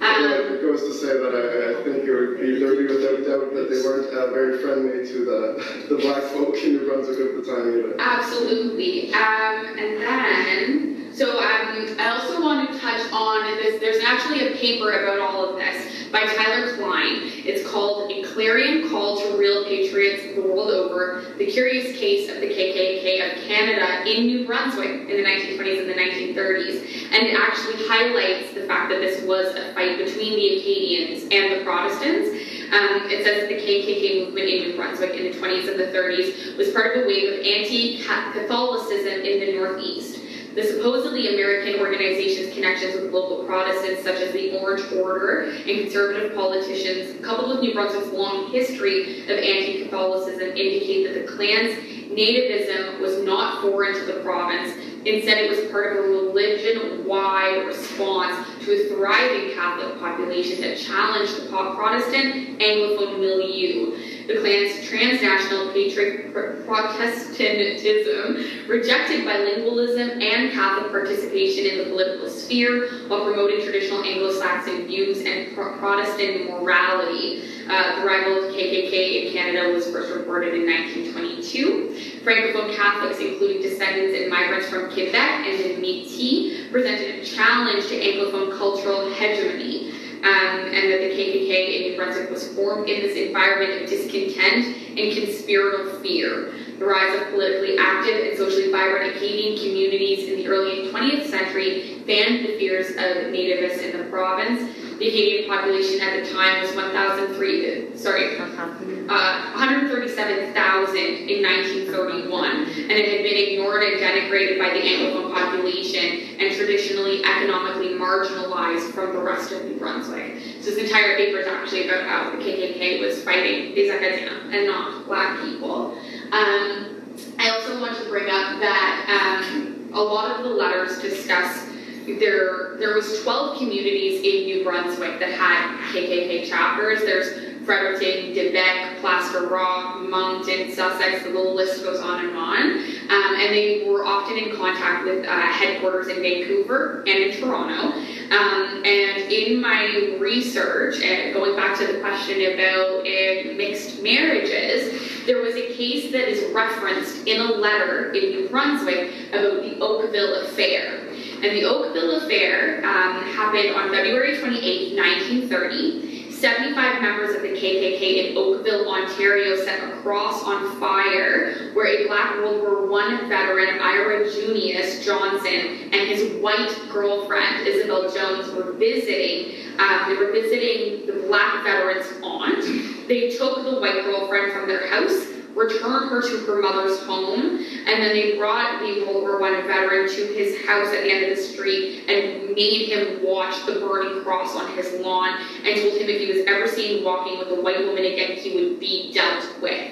Yeah, 0.02 0.16
Um, 0.16 0.54
it 0.56 0.62
goes 0.62 0.82
to 0.82 0.94
say 0.94 1.14
that 1.14 1.32
I, 1.32 1.80
I 1.80 1.84
think 1.84 2.04
it 2.04 2.12
would 2.12 2.40
be 2.40 2.60
dirty 2.60 2.84
without 2.94 3.24
doubt 3.26 3.54
that 3.56 3.70
they 3.70 3.80
weren't 3.82 4.14
uh, 4.14 4.32
very 4.32 4.62
friendly 4.62 5.08
to 5.08 5.26
the, 5.26 5.88
the 5.88 6.02
black 6.02 6.24
folk 6.24 6.56
in 6.58 6.74
New 6.76 6.86
Brunswick 6.86 7.20
at 7.20 7.36
the 7.36 7.50
time 7.50 7.70
either. 7.72 7.95
Absolutely. 8.00 9.14
Um, 9.14 9.78
and 9.80 10.02
then, 10.02 10.93
so 11.14 11.38
um, 11.38 11.95
I 11.99 12.10
also 12.10 12.41
want 12.41 12.72
to 12.72 12.80
touch 12.80 13.02
on 13.11 13.44
this. 13.57 13.80
There's 13.80 14.03
actually 14.03 14.48
a 14.48 14.57
paper 14.57 14.91
about 14.91 15.19
all 15.19 15.49
of 15.49 15.56
this 15.57 16.10
by 16.11 16.26
Tyler 16.26 16.76
Cline. 16.77 17.31
It's 17.45 17.68
called 17.69 18.11
A 18.11 18.23
Clarion 18.23 18.90
Call 18.90 19.22
to 19.22 19.38
Real 19.38 19.64
Patriots 19.65 20.35
the 20.35 20.41
World 20.41 20.72
Over 20.72 21.26
The 21.38 21.45
Curious 21.45 21.98
Case 21.98 22.30
of 22.30 22.41
the 22.41 22.48
KKK 22.48 23.31
of 23.31 23.44
Canada 23.48 24.10
in 24.10 24.26
New 24.26 24.45
Brunswick 24.45 24.90
in 24.90 25.07
the 25.07 25.23
1920s 25.23 25.81
and 25.81 25.90
the 25.90 25.94
1930s. 25.94 26.81
And 27.11 27.27
it 27.27 27.40
actually 27.40 27.88
highlights 27.88 28.53
the 28.53 28.65
fact 28.65 28.90
that 28.90 28.99
this 28.99 29.23
was 29.23 29.53
a 29.56 29.73
fight 29.73 29.99
between 29.99 30.34
the 30.34 30.57
Acadians 30.57 31.23
and 31.31 31.60
the 31.60 31.64
Protestants. 31.64 32.30
Um, 32.73 33.06
it 33.06 33.23
says 33.23 33.41
that 33.41 33.49
the 33.49 33.61
KKK 33.61 34.26
movement 34.26 34.49
in 34.49 34.69
New 34.69 34.76
Brunswick 34.76 35.14
in 35.14 35.31
the 35.31 35.38
20s 35.38 35.69
and 35.69 35.80
the 35.80 35.94
30s 35.94 36.57
was 36.57 36.72
part 36.72 36.98
of 36.98 37.03
a 37.03 37.07
wave 37.07 37.34
of 37.34 37.45
anti-Catholicism 37.45 39.22
in 39.22 39.40
the 39.40 39.53
Northeast. 39.53 40.23
The 40.55 40.63
supposedly 40.63 41.34
American 41.34 41.80
organization's 41.80 42.53
connections 42.53 42.93
with 42.93 43.11
local 43.11 43.43
Protestants, 43.43 44.03
such 44.03 44.21
as 44.21 44.31
the 44.34 44.59
Orange 44.59 44.84
Order 44.93 45.49
and 45.49 45.65
conservative 45.65 46.35
politicians, 46.35 47.25
coupled 47.25 47.49
with 47.49 47.61
New 47.61 47.73
Brunswick's 47.73 48.13
long 48.13 48.51
history 48.51 49.23
of 49.23 49.31
anti-Catholicism, 49.31 50.49
indicate 50.49 51.07
that 51.07 51.25
the 51.25 51.34
Klan's 51.34 51.75
nativism 52.11 52.99
was 52.99 53.23
not 53.23 53.63
foreign 53.63 53.95
to 53.95 54.05
the 54.05 54.19
province. 54.21 54.77
Instead, 55.05 55.38
it 55.39 55.49
was 55.49 55.59
part 55.69 55.97
of 55.97 56.05
a 56.05 56.07
religion-wide 56.07 57.65
response 57.65 58.47
to 58.63 58.71
a 58.71 58.88
thriving 58.88 59.53
Catholic 59.53 59.99
population 59.99 60.61
that 60.61 60.77
challenged 60.77 61.35
the 61.35 61.49
Protestant 61.49 62.57
Anglophone 62.59 63.19
milieu. 63.19 63.97
The 64.27 64.39
Klan's 64.39 64.88
transnational 64.88 65.73
patriot 65.73 66.34
Protestantism 66.65 68.69
rejected 68.69 69.25
bilingualism 69.25 70.23
and 70.23 70.53
Catholic 70.53 70.89
participation 70.91 71.65
in 71.65 71.80
the 71.80 71.84
political 71.85 72.30
sphere 72.30 72.88
while 73.07 73.25
promoting 73.25 73.61
traditional 73.61 74.03
Anglo-Saxon 74.03 74.85
views 74.88 75.25
and 75.25 75.53
pro- 75.53 75.77
Protestant 75.77 76.49
morality. 76.49 77.43
Uh, 77.69 78.02
the 78.02 78.06
of 78.06 78.53
KKK 78.53 79.27
in 79.27 79.34
Canada 79.34 79.73
was 79.73 79.90
first 79.90 80.14
reported 80.14 80.53
in 80.53 80.65
1922. 80.65 82.22
Francophone 82.23 82.76
Catholics, 82.76 83.19
including 83.19 83.61
descendants 83.61 84.19
and 84.19 84.30
migrants 84.30 84.68
from 84.68 84.91
Quebec 84.91 85.48
and 85.48 85.60
the 85.60 85.81
Métis, 85.81 86.72
presented 86.72 87.22
a 87.22 87.26
challenge 87.26 87.88
to 87.88 87.95
Anglophone 87.99 88.57
cultural 88.57 89.10
hegemony. 89.14 89.91
Um, 90.23 90.72
and 90.72 90.90
that 90.90 91.02
the 91.02 91.10
KKK 91.10 91.76
in 91.76 91.81
New 91.81 91.98
Brunswick 91.98 92.30
was 92.30 92.48
formed 92.56 92.88
in 92.88 93.02
this 93.02 93.18
environment 93.18 93.81
of 93.81 93.90
discontent 93.90 94.77
and 94.98 95.18
conspiratorial 95.18 95.99
fear. 95.99 96.53
The 96.80 96.85
rise 96.85 97.22
of 97.22 97.27
politically 97.31 97.77
active 97.77 98.27
and 98.27 98.38
socially 98.38 98.72
vibrant 98.72 99.18
Acadian 99.18 99.57
communities 99.57 100.30
in 100.30 100.38
the 100.38 100.48
early 100.48 100.90
20th 100.91 101.27
century 101.27 101.99
fanned 102.07 102.45
the 102.45 102.57
fears 102.57 102.91
of 102.91 103.34
nativists 103.34 103.84
in 103.84 103.98
the 103.98 104.06
province. 104.10 104.61
The 105.03 105.09
Acadian 105.09 105.49
population 105.49 105.99
at 105.99 106.23
the 106.23 106.31
time 106.31 106.61
was 106.61 106.73
1,003, 106.77 107.97
sorry, 107.97 108.38
uh, 108.38 109.51
137,000 109.51 110.95
in 110.95 111.43
1931, 111.43 112.45
and 112.47 112.91
it 112.91 113.11
had 113.11 113.21
been 113.21 113.35
ignored 113.35 113.84
and 113.84 113.99
denigrated 113.99 114.57
by 114.57 114.69
the 114.69 114.80
Anglophone 114.80 115.34
population 115.34 116.39
and 116.39 116.55
traditionally 116.55 117.21
economically 117.25 117.99
marginalized 117.99 118.93
from 118.93 119.11
the 119.13 119.21
rest 119.21 119.51
of 119.51 119.65
New 119.65 119.75
Brunswick. 119.75 120.38
So 120.61 120.71
this 120.71 120.77
entire 120.77 121.17
paper 121.17 121.39
is 121.39 121.47
actually 121.47 121.89
about 121.89 122.05
how 122.05 122.31
the 122.31 122.38
KKK 122.38 123.01
was 123.01 123.21
fighting 123.23 123.75
these 123.75 123.91
Acadians 123.91 124.53
and 124.53 124.67
not 124.67 125.05
black 125.05 125.38
people. 125.41 125.97
Um, 126.31 127.03
I 127.39 127.49
also 127.49 127.81
want 127.81 127.97
to 127.97 128.05
bring 128.07 128.30
up 128.30 128.57
that 128.61 129.43
um, 129.51 129.89
a 129.91 130.01
lot 130.01 130.39
of 130.39 130.45
the 130.45 130.49
letters 130.49 131.01
discuss 131.01 131.73
there. 132.05 132.75
There 132.77 132.95
was 132.95 133.21
12 133.23 133.57
communities 133.57 134.19
in 134.19 134.45
New 134.45 134.63
Brunswick 134.63 135.19
that 135.19 135.31
had 135.31 135.77
KKK 135.91 136.47
chapters. 136.47 137.01
There's 137.01 137.53
Fredericton, 137.65 138.34
Quebec, 138.34 138.99
Plaster 138.99 139.47
Rock, 139.47 140.01
Moncton, 140.01 140.71
Sussex, 140.71 141.23
the 141.23 141.30
list 141.30 141.84
goes 141.84 141.99
on 141.99 142.25
and 142.25 142.38
on. 142.38 142.61
Um, 142.61 143.35
and 143.35 143.53
they 143.53 143.85
were 143.88 144.05
often 144.05 144.38
in 144.38 144.55
contact 144.55 145.05
with 145.05 145.25
uh, 145.25 145.31
headquarters 145.31 146.07
in 146.07 146.21
Vancouver 146.21 147.03
and 147.07 147.09
in 147.09 147.39
Toronto. 147.39 147.97
Um, 148.35 148.84
and 148.85 149.31
in 149.31 149.61
my 149.61 150.17
research, 150.19 151.01
and 151.01 151.34
going 151.34 151.55
back 151.55 151.77
to 151.80 151.88
the 151.88 151.99
question 151.99 152.53
about 152.53 153.01
uh, 153.01 153.53
mixed 153.55 154.01
marriages, 154.01 155.25
there 155.25 155.41
was 155.41 155.55
a 155.55 155.73
case 155.73 156.11
that 156.11 156.27
is 156.27 156.53
referenced 156.53 157.27
in 157.27 157.39
a 157.39 157.51
letter 157.51 158.11
in 158.11 158.31
New 158.31 158.49
Brunswick 158.49 159.11
about 159.30 159.61
the 159.61 159.80
Oakville 159.80 160.41
Affair. 160.41 161.02
And 161.44 161.57
the 161.57 161.65
Oakville 161.65 162.22
Affair 162.22 162.78
um, 162.86 163.22
happened 163.34 163.76
on 163.76 163.90
February 163.91 164.40
28, 164.40 164.95
1930. 164.95 166.32
75 166.32 167.02
members 167.02 167.36
of 167.36 167.41
the 167.41 167.49
KKK 167.49 168.32
in 168.32 168.38
Oakville, 168.38 168.90
Ontario 168.90 169.57
set 169.57 169.84
a 169.84 169.91
cross 169.98 170.41
on 170.44 170.80
fire 170.80 171.72
where 171.74 171.88
a 171.88 172.07
black 172.07 172.36
World 172.38 172.61
War 172.61 173.02
I 173.02 173.28
veteran, 173.28 173.82
Ira 173.82 174.32
Junius 174.32 175.06
Johnson, 175.06 175.90
and 175.91 176.07
his 176.07 176.41
white 176.41 176.74
girlfriend, 176.90 177.68
Isabel 177.68 178.10
Jones, 178.10 178.49
were 178.53 178.72
visiting. 178.74 179.78
Um, 179.80 180.10
they 180.10 180.15
were 180.15 180.32
visiting 180.32 181.06
the 181.07 181.28
black 181.28 181.61
veteran's 181.65 182.07
aunt. 182.24 183.07
They 183.10 183.32
took 183.32 183.65
the 183.65 183.82
white 183.82 184.03
girlfriend 184.06 184.53
from 184.53 184.70
their 184.70 184.88
house 184.88 185.28
returned 185.55 186.09
her 186.09 186.21
to 186.21 186.38
her 186.45 186.61
mother's 186.61 186.99
home, 187.03 187.57
and 187.57 188.03
then 188.03 188.13
they 188.13 188.38
brought 188.38 188.80
the 188.80 189.05
World 189.05 189.23
War 189.23 189.43
I 189.43 189.61
veteran 189.61 190.07
to 190.07 190.27
his 190.34 190.65
house 190.65 190.88
at 190.88 191.03
the 191.03 191.11
end 191.11 191.31
of 191.31 191.38
the 191.38 191.43
street 191.43 192.09
and 192.09 192.55
made 192.55 192.89
him 192.89 193.23
watch 193.23 193.65
the 193.65 193.73
burning 193.73 194.23
cross 194.23 194.55
on 194.55 194.75
his 194.75 194.93
lawn 195.01 195.39
and 195.63 195.81
told 195.81 196.01
him 196.01 196.09
if 196.09 196.19
he 196.19 196.27
was 196.27 196.45
ever 196.47 196.67
seen 196.67 197.03
walking 197.03 197.39
with 197.39 197.49
a 197.49 197.61
white 197.61 197.80
woman 197.85 198.05
again, 198.05 198.38
he 198.38 198.55
would 198.55 198.80
be 198.80 199.13
dealt 199.13 199.61
with. 199.61 199.91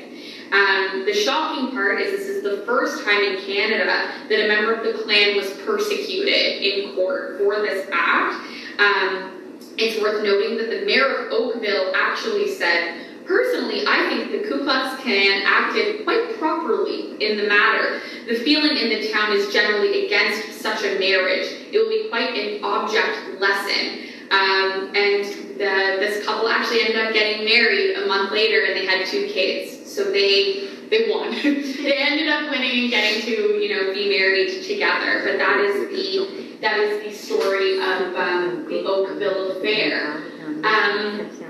Um, 0.52 1.06
the 1.06 1.14
shocking 1.14 1.72
part 1.72 2.02
is 2.02 2.12
this 2.12 2.28
is 2.28 2.44
the 2.44 2.66
first 2.66 3.06
time 3.06 3.22
in 3.22 3.42
Canada 3.46 4.12
that 4.28 4.46
a 4.46 4.48
member 4.50 4.74
of 4.74 4.84
the 4.84 5.02
Klan 5.04 5.38
was 5.38 5.50
persecuted 5.66 6.62
in 6.62 6.94
court 6.94 7.38
for 7.38 7.56
this 7.62 7.88
act. 7.94 8.36
Um, 8.78 9.58
it's 9.78 10.02
worth 10.02 10.24
noting 10.24 10.58
that 10.58 10.70
the 10.70 10.86
mayor 10.86 11.06
of 11.06 11.32
Oakville 11.32 11.94
actually 11.96 12.54
said, 12.54 13.11
Personally, 13.32 13.86
I 13.88 14.10
think 14.10 14.32
the 14.34 14.50
Ku 14.50 14.66
Klux 14.66 15.02
Klan 15.02 15.44
acted 15.46 16.04
quite 16.04 16.38
properly 16.38 17.16
in 17.24 17.38
the 17.38 17.48
matter. 17.48 18.02
The 18.28 18.36
feeling 18.44 18.76
in 18.76 18.90
the 18.90 19.10
town 19.10 19.32
is 19.32 19.54
generally 19.54 20.06
against 20.06 20.60
such 20.60 20.84
a 20.84 21.00
marriage. 21.00 21.48
It 21.72 21.80
will 21.80 21.88
be 21.88 22.10
quite 22.10 22.36
an 22.36 22.62
object 22.62 23.40
lesson. 23.40 24.10
Um, 24.32 24.92
and 24.98 25.24
the, 25.56 25.96
this 26.04 26.26
couple 26.26 26.50
actually 26.50 26.82
ended 26.82 26.98
up 26.98 27.14
getting 27.14 27.46
married 27.46 27.96
a 27.96 28.06
month 28.06 28.34
later, 28.34 28.66
and 28.66 28.76
they 28.76 28.86
had 28.86 29.08
two 29.08 29.28
kids. 29.28 29.90
So 29.90 30.12
they 30.12 30.68
they 30.90 31.10
won. 31.10 31.32
they 31.42 31.98
ended 32.00 32.28
up 32.28 32.52
winning 32.52 32.82
and 32.82 32.90
getting 32.90 33.22
to 33.22 33.32
you 33.64 33.74
know 33.74 33.94
be 33.94 34.10
married 34.10 34.62
together. 34.62 35.24
But 35.24 35.38
that 35.38 35.58
is 35.62 35.88
the 35.88 36.58
that 36.60 36.78
is 36.82 37.02
the 37.02 37.14
story 37.14 37.78
of 37.78 38.14
um, 38.14 38.66
the 38.68 38.84
Oakville 38.84 39.58
affair. 39.58 40.18
Um, 40.66 41.41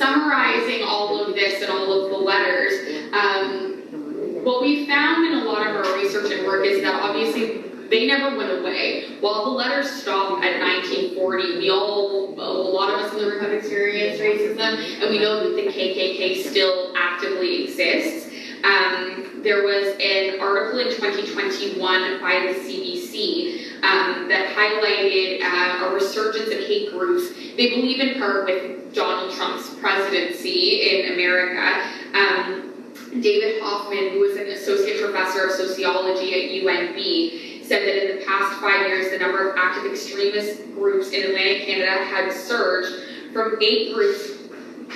summarizing 0.00 0.82
all 0.82 1.22
of 1.22 1.34
this 1.34 1.60
and 1.60 1.70
all 1.70 1.92
of 1.92 2.10
the 2.10 2.16
letters, 2.16 2.72
um, 3.12 4.42
what 4.42 4.62
we 4.62 4.86
found 4.86 5.26
in 5.26 5.34
a 5.40 5.44
lot 5.44 5.66
of 5.66 5.76
our 5.76 5.94
research 5.98 6.32
and 6.32 6.46
work 6.46 6.64
is 6.64 6.82
that 6.82 6.94
obviously 7.02 7.58
they 7.90 8.06
never 8.06 8.34
went 8.34 8.50
away. 8.50 9.18
While 9.20 9.44
the 9.44 9.50
letters 9.50 9.90
stopped 9.90 10.42
at 10.42 10.58
1940, 10.58 11.58
we 11.58 11.68
all, 11.68 12.32
a 12.32 12.40
lot 12.40 12.94
of 12.94 13.00
us 13.00 13.12
in 13.12 13.18
the 13.18 13.26
room 13.26 13.40
have 13.40 13.52
experienced 13.52 14.22
racism, 14.22 14.58
and 14.58 15.10
we 15.10 15.18
know 15.18 15.44
that 15.44 15.54
the 15.54 15.70
KKK 15.70 16.48
still 16.48 16.94
actively 16.96 17.64
exists. 17.64 18.29
Um, 18.64 19.40
there 19.42 19.64
was 19.64 19.96
an 20.00 20.40
article 20.40 20.80
in 20.80 20.88
2021 20.94 22.20
by 22.20 22.52
the 22.52 22.58
CBC 22.60 23.82
um, 23.82 24.28
that 24.28 24.54
highlighted 24.54 25.42
uh, 25.42 25.86
a 25.86 25.94
resurgence 25.94 26.48
of 26.52 26.60
hate 26.66 26.90
groups. 26.90 27.32
They 27.56 27.70
believe 27.70 28.00
in 28.00 28.18
part 28.18 28.44
with 28.44 28.94
Donald 28.94 29.32
Trump's 29.34 29.74
presidency 29.76 30.90
in 30.90 31.14
America. 31.14 31.88
Um, 32.14 32.70
David 33.20 33.62
Hofmann, 33.62 34.10
who 34.12 34.20
was 34.20 34.36
an 34.36 34.48
associate 34.48 35.00
professor 35.00 35.46
of 35.46 35.52
sociology 35.52 36.34
at 36.34 36.62
UNB, 36.62 37.64
said 37.64 37.86
that 37.86 38.10
in 38.10 38.18
the 38.18 38.24
past 38.24 38.60
five 38.60 38.86
years, 38.86 39.10
the 39.10 39.18
number 39.18 39.50
of 39.50 39.56
active 39.56 39.90
extremist 39.90 40.62
groups 40.74 41.10
in 41.10 41.24
Atlantic 41.24 41.66
Canada 41.66 42.04
had 42.04 42.32
surged 42.32 43.32
from 43.32 43.56
eight 43.62 43.94
groups 43.94 44.39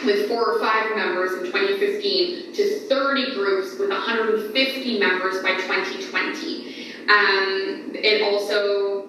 with 0.05 0.29
four 0.29 0.55
or 0.55 0.61
five 0.61 0.97
members 0.97 1.33
in 1.33 1.47
2015 1.47 2.53
to 2.55 2.81
30 2.89 3.35
groups 3.35 3.79
with 3.79 3.91
150 3.91 4.99
members 4.99 5.43
by 5.43 5.55
2020. 5.55 6.93
Um, 7.05 7.93
it 7.95 8.23
also, 8.23 9.09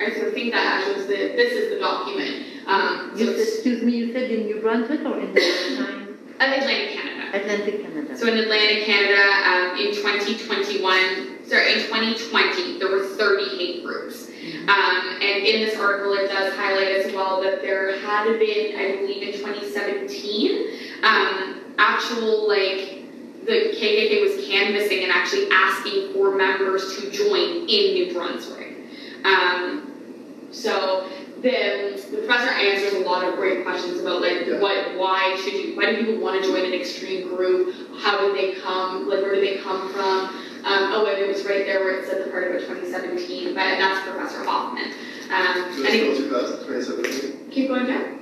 I 0.00 0.10
think 0.10 0.52
that 0.52 0.86
actually 0.86 1.06
the, 1.06 1.36
this 1.36 1.52
is 1.52 1.74
the 1.74 1.80
document. 1.80 2.46
Um, 2.66 3.12
so 3.16 3.24
said, 3.24 3.38
excuse 3.38 3.82
me, 3.82 3.96
you 3.96 4.12
said 4.12 4.30
in 4.30 4.46
New 4.46 4.60
Brunswick 4.60 5.00
or 5.00 5.18
in 5.18 5.32
the? 5.32 6.18
Atlantic 6.40 6.90
Canada. 6.90 7.36
Atlantic 7.36 7.82
Canada? 7.82 8.16
So 8.16 8.28
in 8.28 8.38
Atlantic 8.38 8.84
Canada, 8.84 9.22
um, 9.48 9.78
in 9.78 9.94
2021, 9.94 11.46
sorry, 11.46 11.72
in 11.72 11.78
2020, 11.86 12.78
there 12.78 12.90
were 12.90 13.04
30 13.04 13.56
hate 13.56 13.84
groups. 13.84 14.27
Um, 14.68 15.18
and 15.20 15.46
in 15.46 15.66
this 15.66 15.78
article, 15.78 16.12
it 16.14 16.28
does 16.28 16.54
highlight 16.54 16.88
as 16.88 17.12
well 17.12 17.42
that 17.42 17.60
there 17.62 17.98
had 18.00 18.38
been, 18.38 18.76
I 18.76 18.96
believe, 18.96 19.22
in 19.28 19.32
2017, 19.40 20.78
um, 21.02 21.74
actual 21.78 22.48
like 22.48 22.98
the 23.44 23.72
KKK 23.74 24.20
was 24.22 24.46
canvassing 24.46 25.04
and 25.04 25.12
actually 25.12 25.48
asking 25.50 26.12
for 26.12 26.34
members 26.36 26.96
to 26.98 27.10
join 27.10 27.68
in 27.68 27.94
New 27.94 28.12
Brunswick. 28.12 28.76
Um, 29.24 30.48
so 30.50 31.08
the, 31.40 32.02
the 32.10 32.18
professor 32.18 32.50
answers 32.50 32.94
a 32.94 33.00
lot 33.00 33.24
of 33.24 33.36
great 33.36 33.64
questions 33.64 34.00
about 34.00 34.20
like 34.20 34.46
Yeah. 34.46 34.60
what, 34.60 34.96
why 34.98 35.36
should 35.42 35.52
you, 35.54 35.76
why 35.76 35.92
do 35.94 36.04
people 36.04 36.20
want 36.20 36.42
to 36.42 36.48
join 36.48 36.64
an 36.64 36.72
extreme 36.74 37.28
group? 37.28 37.74
How 38.00 38.18
did 38.20 38.34
they 38.36 38.60
come? 38.60 39.08
Like 39.08 39.20
where 39.22 39.34
did 39.34 39.44
they 39.44 39.62
come 39.62 39.92
from? 39.92 40.34
Um, 40.68 40.92
oh, 40.92 41.06
and 41.06 41.18
it 41.18 41.26
was 41.26 41.44
right 41.46 41.64
there 41.64 41.80
where 41.80 41.98
it 41.98 42.06
said 42.06 42.26
the 42.26 42.30
part 42.30 42.44
about 42.46 42.60
2017, 42.60 43.54
but 43.54 43.54
that's 43.54 44.06
Professor 44.06 44.44
Hofmann. 44.44 44.92
Um, 45.32 45.72
So 45.72 45.82
still 45.88 46.58
2017? 46.66 47.50
Keep 47.50 47.68
going 47.68 47.86
down. 47.86 48.18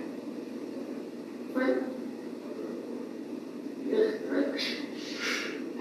Ugh. 1.57 1.83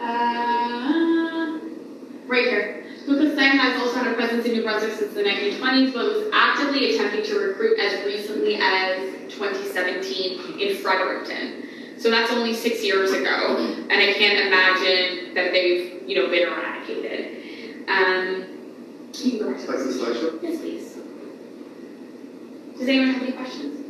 Uh, 0.02 1.60
right 2.26 2.46
here. 2.46 2.84
Ku 3.06 3.16
Klux 3.16 3.36
Klan 3.36 3.58
has 3.58 3.80
also 3.80 4.00
had 4.00 4.08
a 4.08 4.16
presence 4.16 4.46
in 4.48 4.54
New 4.54 4.64
Brunswick 4.64 4.94
since 4.94 5.14
the 5.14 5.22
1920s, 5.22 5.94
but 5.94 6.06
was 6.06 6.28
actively 6.34 6.96
attempting 6.96 7.24
to 7.26 7.38
recruit 7.38 7.78
as 7.78 8.04
recently 8.08 8.56
as 8.56 8.98
2017 9.32 10.60
in 10.60 10.78
Fredericton. 10.78 11.65
So 11.98 12.12
that's 12.12 12.32
only 12.32 12.54
six 12.54 12.84
years 12.84 13.12
ago, 13.12 13.58
and 13.58 13.92
I 13.92 14.14
can't 14.14 14.48
imagine 14.48 15.34
that 15.34 15.52
they've, 15.52 16.04
you 16.08 16.16
know, 16.16 16.30
been 16.30 16.48
eradicated. 16.50 17.88
Um, 17.88 18.46
you 19.14 19.40
go 19.40 19.52
back 19.52 19.62
to 19.62 19.68
the 19.68 19.74
slideshow? 19.94 20.44
Yes, 20.44 20.60
please. 20.60 20.98
Does 22.78 22.88
anyone 22.90 23.10
have 23.14 23.24
any 23.24 23.32
questions? 23.32 23.82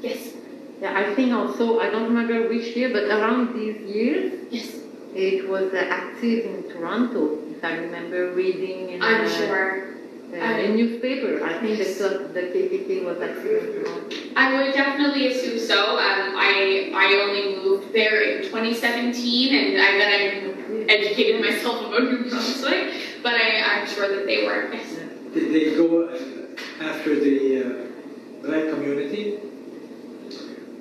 Yes, 0.00 0.32
Yeah, 0.80 0.96
I 0.96 1.14
think 1.14 1.32
also, 1.32 1.80
I 1.80 1.90
don't 1.90 2.04
remember 2.04 2.48
which 2.48 2.74
year, 2.76 2.90
but 2.90 3.04
around 3.04 3.54
these 3.54 3.80
years, 3.82 4.32
yes, 4.50 4.76
it 5.14 5.48
was 5.48 5.74
uh, 5.74 5.86
active 5.90 6.46
in 6.46 6.70
Toronto, 6.70 7.38
if 7.50 7.62
I 7.64 7.74
remember 7.74 8.32
reading 8.32 8.90
in 8.90 9.02
I'm 9.02 9.26
uh, 9.26 9.28
sure. 9.28 9.97
Uh, 10.32 10.36
in 10.36 10.76
newspaper. 10.76 11.44
I 11.44 11.58
think 11.60 11.78
the, 11.78 12.30
the 12.34 12.40
KKK 12.40 13.04
was 13.04 13.20
active 13.20 13.64
in 13.76 13.84
Toronto. 13.84 14.16
I 14.36 14.52
would 14.62 14.74
definitely 14.74 15.28
assume 15.28 15.58
so. 15.58 15.92
Um, 15.98 16.36
I, 16.36 16.90
I 16.94 17.06
only 17.24 17.56
moved 17.64 17.92
there 17.92 18.20
in 18.22 18.42
2017 18.44 19.54
and 19.54 19.80
I, 19.80 19.92
then 19.98 20.12
I 20.12 20.92
educated 20.92 21.40
myself 21.40 21.86
about 21.86 22.02
New 22.04 22.28
Brunswick, 22.28 22.94
but 23.22 23.34
I, 23.34 23.80
I'm 23.80 23.86
sure 23.88 24.08
that 24.08 24.26
they 24.26 24.44
were. 24.44 24.72
Yes. 24.72 24.96
Did 25.34 25.52
they 25.54 25.76
go 25.76 26.08
uh, 26.08 26.84
after 26.84 27.18
the 27.18 27.62
uh, 27.62 28.46
black 28.46 28.70
community? 28.70 29.38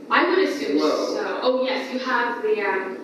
I 0.10 0.30
would 0.30 0.40
assume 0.40 0.78
Well- 0.78 1.07
so. 1.15 1.40
Oh, 1.41 1.64
yes, 1.64 1.91
you 1.94 1.99
have 1.99 2.41
the, 2.41 2.61
um, 2.61 2.98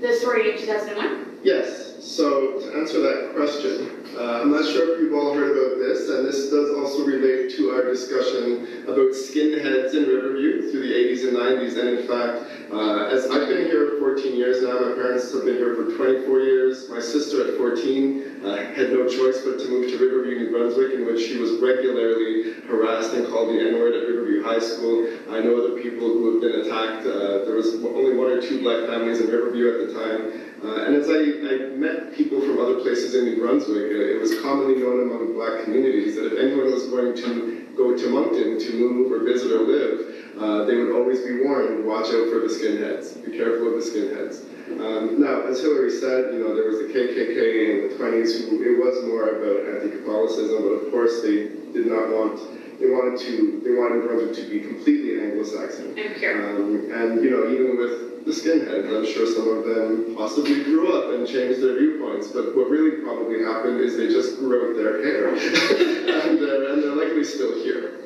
the 0.00 0.12
story 0.14 0.52
in 0.52 0.58
2001? 0.58 1.40
Yes, 1.42 1.91
so 2.02 2.58
to 2.58 2.78
answer 2.78 3.00
that 3.00 3.32
question, 3.34 4.02
uh, 4.18 4.42
I'm 4.42 4.50
not 4.50 4.66
sure 4.66 4.94
if 4.94 5.00
you've 5.00 5.14
all 5.14 5.34
heard 5.34 5.56
about 5.56 5.78
this, 5.78 6.10
and 6.10 6.26
this 6.26 6.50
does 6.50 6.76
also 6.76 7.06
relate 7.06 7.54
to 7.56 7.70
our 7.70 7.84
discussion 7.84 8.82
about 8.84 9.14
skinheads 9.14 9.94
in 9.94 10.04
Riverview 10.10 10.70
through 10.70 10.82
the 10.82 10.92
80s 10.92 11.28
and 11.28 11.36
90s. 11.38 11.78
And 11.78 11.88
in 11.96 12.06
fact, 12.06 12.72
uh, 12.72 13.06
as 13.06 13.30
I've 13.30 13.48
been 13.48 13.66
here 13.66 13.96
14 14.00 14.36
years 14.36 14.62
now, 14.62 14.80
my 14.80 14.94
parents 14.98 15.32
have 15.32 15.44
been 15.44 15.56
here 15.56 15.74
for 15.76 15.96
24 15.96 16.40
years. 16.40 16.90
My 16.90 17.00
sister 17.00 17.48
at 17.48 17.56
14 17.56 18.42
uh, 18.44 18.56
had 18.74 18.92
no 18.92 19.08
choice 19.08 19.40
but 19.46 19.58
to 19.60 19.68
move 19.70 19.88
to 19.90 19.96
Riverview, 19.96 20.44
New 20.44 20.50
Brunswick, 20.50 20.92
in 20.92 21.06
which 21.06 21.24
she 21.24 21.38
was 21.38 21.62
regularly 21.62 22.60
harassed 22.66 23.14
and 23.14 23.26
called 23.28 23.48
the 23.48 23.60
N-word 23.60 23.94
at 23.94 24.08
Riverview 24.08 24.42
High 24.42 24.58
School. 24.58 25.06
I 25.30 25.40
know 25.40 25.56
other 25.56 25.80
people 25.80 26.08
who 26.08 26.32
have 26.32 26.40
been 26.42 26.66
attacked. 26.66 27.06
Uh, 27.06 27.46
there 27.46 27.54
was 27.54 27.74
only 27.80 28.16
one 28.16 28.28
or 28.28 28.42
two 28.42 28.60
black 28.60 28.90
families 28.90 29.20
in 29.20 29.30
Riverview 29.30 29.70
at 29.70 29.86
the 29.86 29.94
time. 29.94 30.51
Uh, 30.62 30.86
and 30.86 30.94
as 30.94 31.10
I, 31.10 31.18
I 31.18 31.74
met 31.74 32.14
people 32.14 32.40
from 32.40 32.60
other 32.60 32.80
places 32.80 33.14
in 33.14 33.24
New 33.24 33.42
Brunswick, 33.42 33.90
uh, 33.90 34.14
it 34.14 34.20
was 34.20 34.38
commonly 34.40 34.78
known 34.78 35.10
among 35.10 35.34
black 35.34 35.64
communities 35.64 36.14
that 36.14 36.30
if 36.30 36.38
anyone 36.38 36.70
was 36.70 36.86
going 36.86 37.16
to 37.16 37.66
go 37.76 37.96
to 37.96 38.08
Moncton 38.08 38.58
to 38.60 38.70
move 38.78 39.10
or 39.10 39.24
visit 39.24 39.50
or 39.50 39.66
live, 39.66 40.12
uh, 40.38 40.64
they 40.64 40.76
would 40.76 40.94
always 40.94 41.20
be 41.20 41.42
warned, 41.42 41.84
watch 41.84 42.06
out 42.14 42.30
for 42.30 42.40
the 42.40 42.48
skinheads, 42.48 43.18
be 43.24 43.36
careful 43.36 43.74
of 43.74 43.82
the 43.82 43.84
skinheads. 43.84 44.46
Um, 44.78 45.20
now, 45.20 45.42
as 45.42 45.60
Hillary 45.60 45.90
said, 45.90 46.32
you 46.32 46.40
know, 46.40 46.54
there 46.54 46.70
was 46.70 46.78
the 46.78 46.88
KKK 46.94 47.38
in 47.42 47.88
the 47.88 47.94
20s 47.98 48.48
who, 48.48 48.62
it 48.62 48.78
was 48.78 49.04
more 49.04 49.34
about 49.34 49.82
anti-Catholicism, 49.82 50.62
but 50.62 50.86
of 50.86 50.90
course 50.90 51.22
they 51.22 51.50
did 51.74 51.86
not 51.90 52.08
want, 52.08 52.38
they 52.80 52.90
wanted 52.90 53.20
to, 53.20 53.60
they 53.64 53.70
wanted 53.70 54.06
Brunswick 54.06 54.44
to 54.44 54.50
be 54.50 54.60
completely 54.60 55.20
Anglo-Saxon. 55.20 55.98
And 55.98 56.16
pure. 56.16 56.56
Um, 56.56 56.90
and, 56.92 57.22
you 57.22 57.30
know, 57.30 57.50
even 57.50 57.76
with 57.76 58.24
the 58.24 58.32
skinheads, 58.32 58.88
I'm 58.88 59.06
sure 59.06 59.26
some 59.26 59.48
of 59.48 59.64
them 59.64 60.14
possibly 60.16 60.62
grew 60.64 60.96
up 60.96 61.14
and 61.14 61.26
changed 61.26 61.60
their 61.60 61.78
viewpoints, 61.78 62.28
but 62.28 62.54
what 62.56 62.70
really 62.70 63.02
probably 63.02 63.42
happened 63.42 63.80
is 63.80 63.96
they 63.96 64.08
just 64.08 64.38
grew 64.38 64.70
out 64.70 64.76
their 64.76 65.02
hair. 65.02 65.28
and, 66.28 66.38
uh, 66.40 66.72
and 66.72 66.82
they're 66.82 66.94
likely 66.94 67.24
still 67.24 67.62
here. 67.62 68.02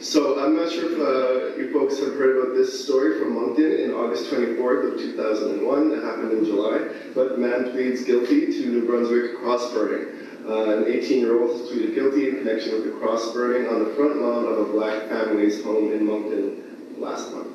So 0.00 0.38
I'm 0.38 0.56
not 0.56 0.70
sure 0.70 0.92
if 0.92 0.98
uh, 1.00 1.56
you 1.60 1.72
folks 1.72 1.98
have 1.98 2.14
heard 2.14 2.38
about 2.38 2.54
this 2.54 2.84
story 2.84 3.18
from 3.18 3.34
Moncton 3.34 3.72
in 3.80 3.90
August 3.90 4.30
24th 4.30 4.94
of 4.94 4.98
2001. 5.00 5.92
It 5.92 6.04
happened 6.04 6.32
in 6.32 6.44
July, 6.44 6.86
but 7.16 7.40
man 7.40 7.72
pleads 7.72 8.04
guilty 8.04 8.46
to 8.46 8.66
New 8.66 8.86
Brunswick 8.86 9.38
cross 9.38 9.72
burning. 9.72 10.27
Uh, 10.48 10.78
an 10.78 10.84
18-year-old 10.84 11.68
pleaded 11.68 11.94
guilty 11.94 12.30
in 12.30 12.36
connection 12.36 12.72
with 12.72 12.84
the 12.84 12.92
cross 12.92 13.32
burning 13.34 13.68
on 13.68 13.84
the 13.84 13.94
front 13.94 14.16
lawn 14.16 14.46
of 14.46 14.58
a 14.58 14.64
black 14.72 15.06
family's 15.10 15.62
home 15.62 15.92
in 15.92 16.06
Moncton 16.06 16.96
last 16.96 17.30
month. 17.34 17.48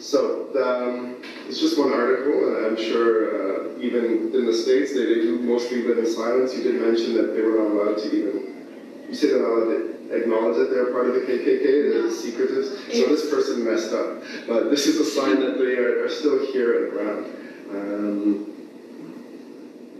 So 0.00 0.50
um, 0.60 1.22
it's 1.46 1.60
just 1.60 1.78
one 1.78 1.92
article, 1.92 2.56
and 2.56 2.66
I'm 2.66 2.76
sure 2.76 3.76
uh, 3.76 3.78
even 3.78 4.32
in 4.34 4.44
the 4.44 4.52
states 4.52 4.92
they, 4.92 5.04
they 5.04 5.20
do 5.22 5.38
mostly 5.38 5.82
live 5.82 5.98
in 5.98 6.06
silence. 6.12 6.52
You 6.56 6.64
did 6.64 6.80
mention 6.80 7.14
that 7.14 7.34
they 7.34 7.42
were 7.42 7.58
not 7.58 7.70
allowed 7.70 7.98
to 7.98 8.06
even. 8.06 9.06
You 9.08 9.14
said 9.14 9.30
they're 9.30 9.42
not 9.42 9.48
allowed 9.48 9.70
to 9.70 10.20
acknowledge 10.20 10.56
that 10.56 10.70
they're 10.70 10.90
part 10.90 11.06
of 11.06 11.14
the 11.14 11.20
KKK. 11.20 11.92
They're 11.92 12.10
secretive. 12.10 12.64
So 12.64 13.06
this 13.06 13.30
person 13.30 13.64
messed 13.64 13.92
up, 13.92 14.20
but 14.48 14.70
this 14.70 14.88
is 14.88 14.98
a 14.98 15.04
sign 15.04 15.38
that 15.40 15.58
they 15.58 15.76
are, 15.76 16.04
are 16.04 16.10
still 16.10 16.44
here 16.52 16.86
and 16.86 16.92
around. 16.92 17.24
Um, 17.70 18.52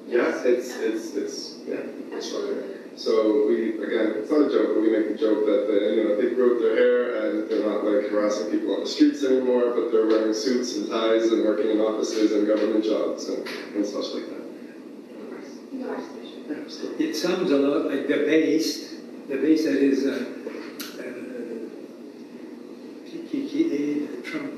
yeah, 0.08 0.42
it's 0.44 0.74
it's 0.76 1.14
it's 1.14 1.51
yeah. 1.66 1.82
Absolutely. 2.14 2.76
So 2.96 3.46
we, 3.48 3.78
again, 3.82 4.14
it's 4.20 4.30
not 4.30 4.42
a 4.42 4.50
joke, 4.50 4.74
but 4.74 4.82
we 4.82 4.90
make 4.90 5.08
the 5.08 5.16
joke 5.16 5.46
that 5.46 5.66
they, 5.66 5.96
you 5.96 6.04
know, 6.04 6.16
they 6.20 6.34
grew 6.34 6.58
their 6.60 6.76
hair 6.76 7.26
and 7.30 7.48
they're 7.50 7.66
not 7.66 7.84
like 7.84 8.10
harassing 8.10 8.50
people 8.50 8.74
on 8.74 8.80
the 8.80 8.86
streets 8.86 9.24
anymore, 9.24 9.72
but 9.74 9.90
they're 9.90 10.06
wearing 10.06 10.34
suits 10.34 10.76
and 10.76 10.88
ties 10.90 11.32
and 11.32 11.42
working 11.44 11.70
in 11.70 11.80
offices 11.80 12.32
and 12.32 12.46
government 12.46 12.84
jobs 12.84 13.28
and, 13.28 13.46
and 13.74 13.86
such 13.86 14.12
like 14.14 14.28
that. 14.28 14.42
Yeah, 15.72 16.68
so- 16.68 16.92
It 16.98 17.14
sounds 17.16 17.50
a 17.50 17.56
lot 17.56 17.86
like 17.90 18.06
the 18.08 18.16
base, 18.28 18.94
the 19.28 19.36
base 19.36 19.64
that 19.64 19.76
is 19.78 20.04
uh, 20.06 20.24
uh, 21.00 21.02
Trump, 24.22 24.52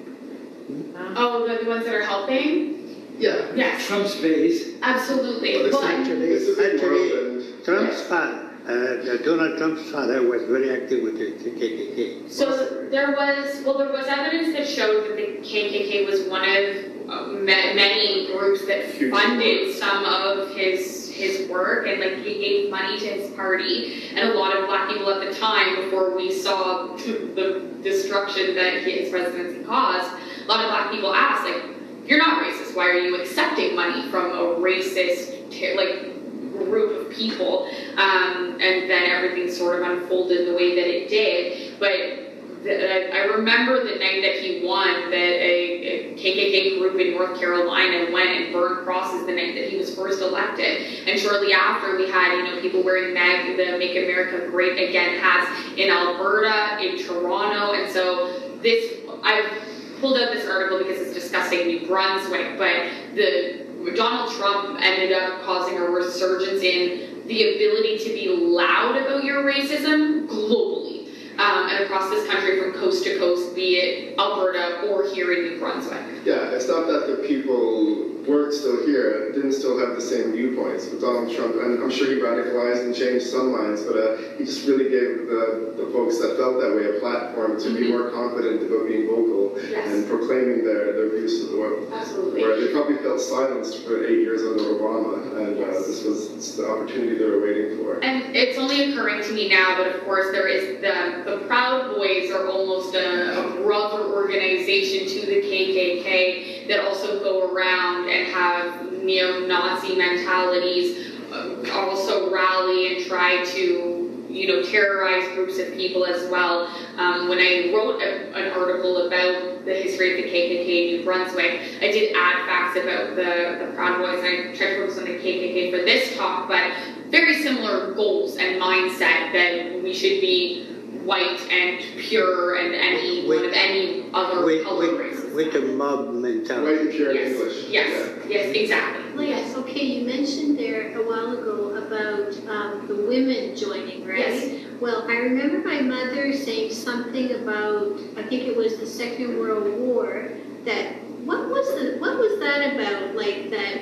Oh, 1.16 1.46
the, 1.46 1.62
the 1.64 1.68
ones 1.70 1.84
that 1.84 1.94
are 1.94 2.02
helping? 2.02 2.73
Yeah. 3.18 3.46
Yes, 3.54 3.86
Trump's 3.86 4.16
base. 4.16 4.74
absolutely. 4.82 5.54
Well, 5.54 5.64
this 5.64 5.72
Well, 5.74 5.82
is- 5.84 5.88
Actually, 5.90 6.26
This 6.28 6.42
is 6.48 6.58
a 6.58 6.72
actually, 6.74 6.88
world 7.10 7.42
and- 7.42 7.64
Trump's 7.64 8.00
father, 8.02 8.40
uh, 8.68 9.16
Donald 9.24 9.58
Trump's 9.58 9.90
father 9.90 10.22
was 10.22 10.42
very 10.44 10.70
active 10.70 11.02
with 11.02 11.18
the 11.18 11.30
KKK. 11.50 12.28
So 12.28 12.86
there 12.90 13.12
was, 13.16 13.62
well, 13.64 13.78
there 13.78 13.92
was 13.92 14.06
evidence 14.08 14.56
that 14.56 14.66
showed 14.66 15.04
that 15.08 15.16
the 15.16 15.38
KKK 15.42 16.06
was 16.06 16.22
one 16.22 16.42
of 16.42 16.76
uh, 17.06 17.26
ma- 17.32 17.74
many 17.76 18.26
groups 18.32 18.64
that 18.66 18.86
Huge. 18.86 19.12
funded 19.12 19.74
some 19.74 20.04
of 20.06 20.54
his 20.56 21.02
his 21.14 21.46
work 21.48 21.86
and 21.86 22.00
like 22.00 22.16
he 22.24 22.34
gave 22.40 22.70
money 22.70 22.98
to 22.98 23.06
his 23.06 23.30
party 23.32 24.02
and 24.16 24.30
a 24.30 24.34
lot 24.34 24.56
of 24.56 24.66
black 24.66 24.88
people 24.90 25.08
at 25.10 25.20
the 25.20 25.32
time 25.38 25.76
before 25.76 26.16
we 26.16 26.32
saw 26.32 26.88
the 26.96 27.60
destruction 27.82 28.54
that 28.56 28.78
his 28.82 29.10
presidency 29.10 29.62
caused 29.64 30.10
a 30.44 30.48
lot 30.48 30.64
of 30.64 30.70
black 30.70 30.90
people 30.90 31.14
asked 31.14 31.44
like 31.44 31.62
you're 32.06 32.18
not 32.18 32.42
racist. 32.42 32.76
Why 32.76 32.88
are 32.88 32.98
you 32.98 33.20
accepting 33.20 33.74
money 33.74 34.08
from 34.10 34.26
a 34.32 34.60
racist 34.60 35.32
like 35.76 36.12
group 36.52 37.06
of 37.06 37.12
people? 37.12 37.68
Um, 37.96 38.58
and 38.60 38.90
then 38.90 39.10
everything 39.10 39.50
sort 39.50 39.82
of 39.82 39.90
unfolded 39.90 40.48
the 40.48 40.54
way 40.54 40.74
that 40.74 40.86
it 40.86 41.08
did. 41.08 41.78
But 41.78 42.62
the, 42.64 43.14
I 43.14 43.24
remember 43.24 43.84
the 43.84 43.98
night 43.98 44.22
that 44.22 44.40
he 44.40 44.64
won 44.64 45.10
that 45.10 45.14
a, 45.14 46.14
a 46.14 46.14
KKK 46.14 46.78
group 46.78 46.98
in 46.98 47.12
North 47.12 47.38
Carolina 47.38 48.10
went 48.12 48.30
and 48.30 48.52
burned 48.52 48.84
crosses 48.84 49.26
the 49.26 49.32
night 49.32 49.54
that 49.54 49.68
he 49.68 49.76
was 49.76 49.94
first 49.94 50.20
elected. 50.20 51.06
And 51.06 51.18
shortly 51.20 51.52
after, 51.52 51.96
we 51.96 52.10
had 52.10 52.36
you 52.36 52.44
know 52.44 52.60
people 52.60 52.82
wearing 52.82 53.14
the 53.14 53.78
Make 53.78 53.96
America 53.96 54.48
Great 54.50 54.88
Again 54.88 55.18
hats 55.20 55.50
in 55.76 55.90
Alberta, 55.90 56.78
in 56.80 57.04
Toronto, 57.04 57.72
and 57.74 57.90
so 57.90 58.58
this 58.62 59.00
I've 59.22 59.73
pulled 60.04 60.18
out 60.18 60.34
this 60.34 60.46
article 60.46 60.76
because 60.76 61.00
it's 61.00 61.14
discussing 61.14 61.66
New 61.66 61.86
Brunswick, 61.86 62.58
but 62.58 62.90
the 63.14 63.64
Donald 63.96 64.30
Trump 64.34 64.78
ended 64.82 65.12
up 65.12 65.42
causing 65.44 65.78
a 65.78 65.80
resurgence 65.80 66.62
in 66.62 67.26
the 67.26 67.54
ability 67.54 67.96
to 68.04 68.10
be 68.10 68.28
loud 68.28 68.98
about 68.98 69.24
your 69.24 69.42
racism 69.42 70.26
globally 70.28 70.93
um, 71.38 71.68
and 71.68 71.84
across 71.84 72.10
this 72.10 72.26
country 72.28 72.60
from 72.60 72.72
coast 72.72 73.04
to 73.04 73.18
coast, 73.18 73.54
be 73.54 73.76
it 73.76 74.18
Alberta 74.18 74.88
or 74.88 75.06
here 75.14 75.32
in 75.32 75.52
New 75.52 75.58
Brunswick. 75.58 76.02
Yeah, 76.24 76.50
it's 76.50 76.68
not 76.68 76.86
that 76.86 77.06
the 77.06 77.26
people 77.26 78.10
weren't 78.26 78.54
still 78.54 78.86
here, 78.86 79.32
didn't 79.32 79.52
still 79.52 79.78
have 79.78 79.94
the 79.94 80.00
same 80.00 80.32
viewpoints 80.32 80.88
with 80.88 81.00
Donald 81.00 81.34
Trump, 81.34 81.56
and 81.56 81.82
I'm 81.82 81.90
sure 81.90 82.06
he 82.06 82.14
radicalized 82.20 82.80
and 82.84 82.94
changed 82.94 83.26
some 83.26 83.52
minds, 83.52 83.82
but 83.82 83.96
uh, 83.98 84.16
he 84.38 84.44
just 84.46 84.66
really 84.66 84.84
gave 84.88 85.28
the, 85.28 85.74
the 85.76 85.90
folks 85.92 86.18
that 86.20 86.38
felt 86.38 86.58
that 86.60 86.74
way 86.74 86.96
a 86.96 87.00
platform 87.00 87.60
to 87.60 87.74
be 87.74 87.92
more 87.92 88.10
confident 88.10 88.62
about 88.62 88.88
being 88.88 89.06
vocal 89.06 89.34
Yes. 89.70 89.86
and 89.86 90.08
proclaiming 90.08 90.64
their, 90.64 90.92
their 90.94 91.08
views 91.10 91.40
to 91.44 91.52
the 91.52 91.56
world. 91.60 91.92
Absolutely. 91.92 92.42
Where 92.42 92.60
they 92.60 92.72
probably 92.72 92.96
felt 92.96 93.20
silenced 93.20 93.84
for 93.86 94.04
eight 94.04 94.18
years 94.20 94.42
under 94.42 94.74
Obama, 94.80 95.36
and 95.46 95.62
uh, 95.62 95.66
this 95.86 96.02
was 96.02 96.56
the 96.56 96.68
opportunity 96.68 97.16
they 97.18 97.24
were 97.24 97.40
waiting 97.40 97.78
for. 97.78 98.02
And 98.02 98.34
it's 98.34 98.58
only 98.58 98.90
occurring 98.90 99.22
to 99.22 99.32
me 99.32 99.48
now, 99.48 99.76
but 99.76 99.94
of 99.94 100.02
course 100.04 100.32
there 100.32 100.48
is 100.48 100.80
the 100.80 101.22
the 101.24 101.38
Proud 101.46 101.94
Boys 101.96 102.30
are 102.30 102.48
almost 102.48 102.94
a, 102.94 103.38
a 103.38 103.62
brother 103.62 104.04
organization 104.12 105.08
to 105.08 105.26
the 105.26 105.40
KKK 105.40 106.68
that 106.68 106.84
also 106.84 107.20
go 107.20 107.52
around 107.52 108.08
and 108.08 108.28
have 108.32 108.92
neo-Nazi 108.92 109.96
mentalities, 109.96 111.20
uh, 111.32 111.56
also 111.72 112.32
rally 112.32 112.96
and 112.96 113.06
try 113.06 113.44
to 113.44 114.00
you 114.28 114.48
know 114.48 114.62
terrorize 114.64 115.26
groups 115.34 115.58
of 115.58 115.72
people 115.74 116.04
as 116.04 116.28
well. 116.30 116.66
Um, 116.98 117.28
when 117.28 117.38
I 117.38 117.72
wrote 117.72 118.02
a, 118.02 118.34
an 118.34 118.52
article 118.52 119.06
about 119.06 119.64
the 119.64 119.74
history 119.74 120.10
of 120.10 120.24
the 120.24 120.30
KKK 120.30 120.68
in 120.68 120.96
New 120.96 121.04
Brunswick, 121.04 121.60
I 121.80 121.90
did 121.90 122.14
add 122.16 122.46
facts 122.46 122.76
about 122.76 123.16
the, 123.16 123.64
the 123.64 123.72
Proud 123.74 123.98
Boys, 123.98 124.22
I 124.22 124.54
tried 124.56 124.74
to 124.74 124.80
focus 124.80 124.98
on 124.98 125.04
the 125.04 125.18
KKK 125.18 125.70
for 125.70 125.84
this 125.84 126.16
talk, 126.16 126.48
but 126.48 126.70
very 127.08 127.42
similar 127.42 127.94
goals 127.94 128.36
and 128.36 128.60
mindset 128.60 129.32
that 129.32 129.80
we 129.82 129.94
should 129.94 130.20
be 130.20 130.73
white 131.04 131.40
and 131.50 131.80
pure 132.00 132.56
and 132.56 132.74
any 132.74 133.26
one 133.26 133.44
of 133.44 133.52
any 133.52 134.08
other 134.12 134.44
With, 134.44 134.64
color 134.64 134.92
with, 134.92 135.00
races. 135.00 135.34
with 135.34 135.54
a 135.54 135.60
mob 135.60 136.12
mentality. 136.14 136.64
White 136.64 136.80
and 136.80 136.90
pure 136.90 137.12
yes, 137.12 137.32
English. 137.32 137.68
yes, 137.68 138.18
yes, 138.28 138.56
exactly. 138.56 139.12
Well, 139.14 139.24
yes, 139.24 139.56
okay, 139.56 139.84
you 139.84 140.06
mentioned 140.06 140.58
there 140.58 140.98
a 140.98 141.06
while 141.06 141.32
ago 141.38 141.76
about 141.76 142.36
um, 142.48 142.86
the 142.88 142.96
women 142.96 143.54
joining, 143.56 144.06
right? 144.06 144.18
Yes. 144.18 144.64
Well, 144.80 145.04
I 145.08 145.16
remember 145.16 145.66
my 145.66 145.80
mother 145.80 146.32
saying 146.32 146.72
something 146.72 147.30
about, 147.32 147.98
I 148.16 148.22
think 148.22 148.42
it 148.48 148.56
was 148.56 148.78
the 148.78 148.86
Second 148.86 149.38
World 149.38 149.78
War, 149.80 150.30
that, 150.64 150.94
what 151.24 151.48
was 151.48 151.66
the, 151.80 151.96
what 151.98 152.18
was 152.18 152.40
that 152.40 152.74
about? 152.74 153.14
Like 153.14 153.50
that 153.50 153.78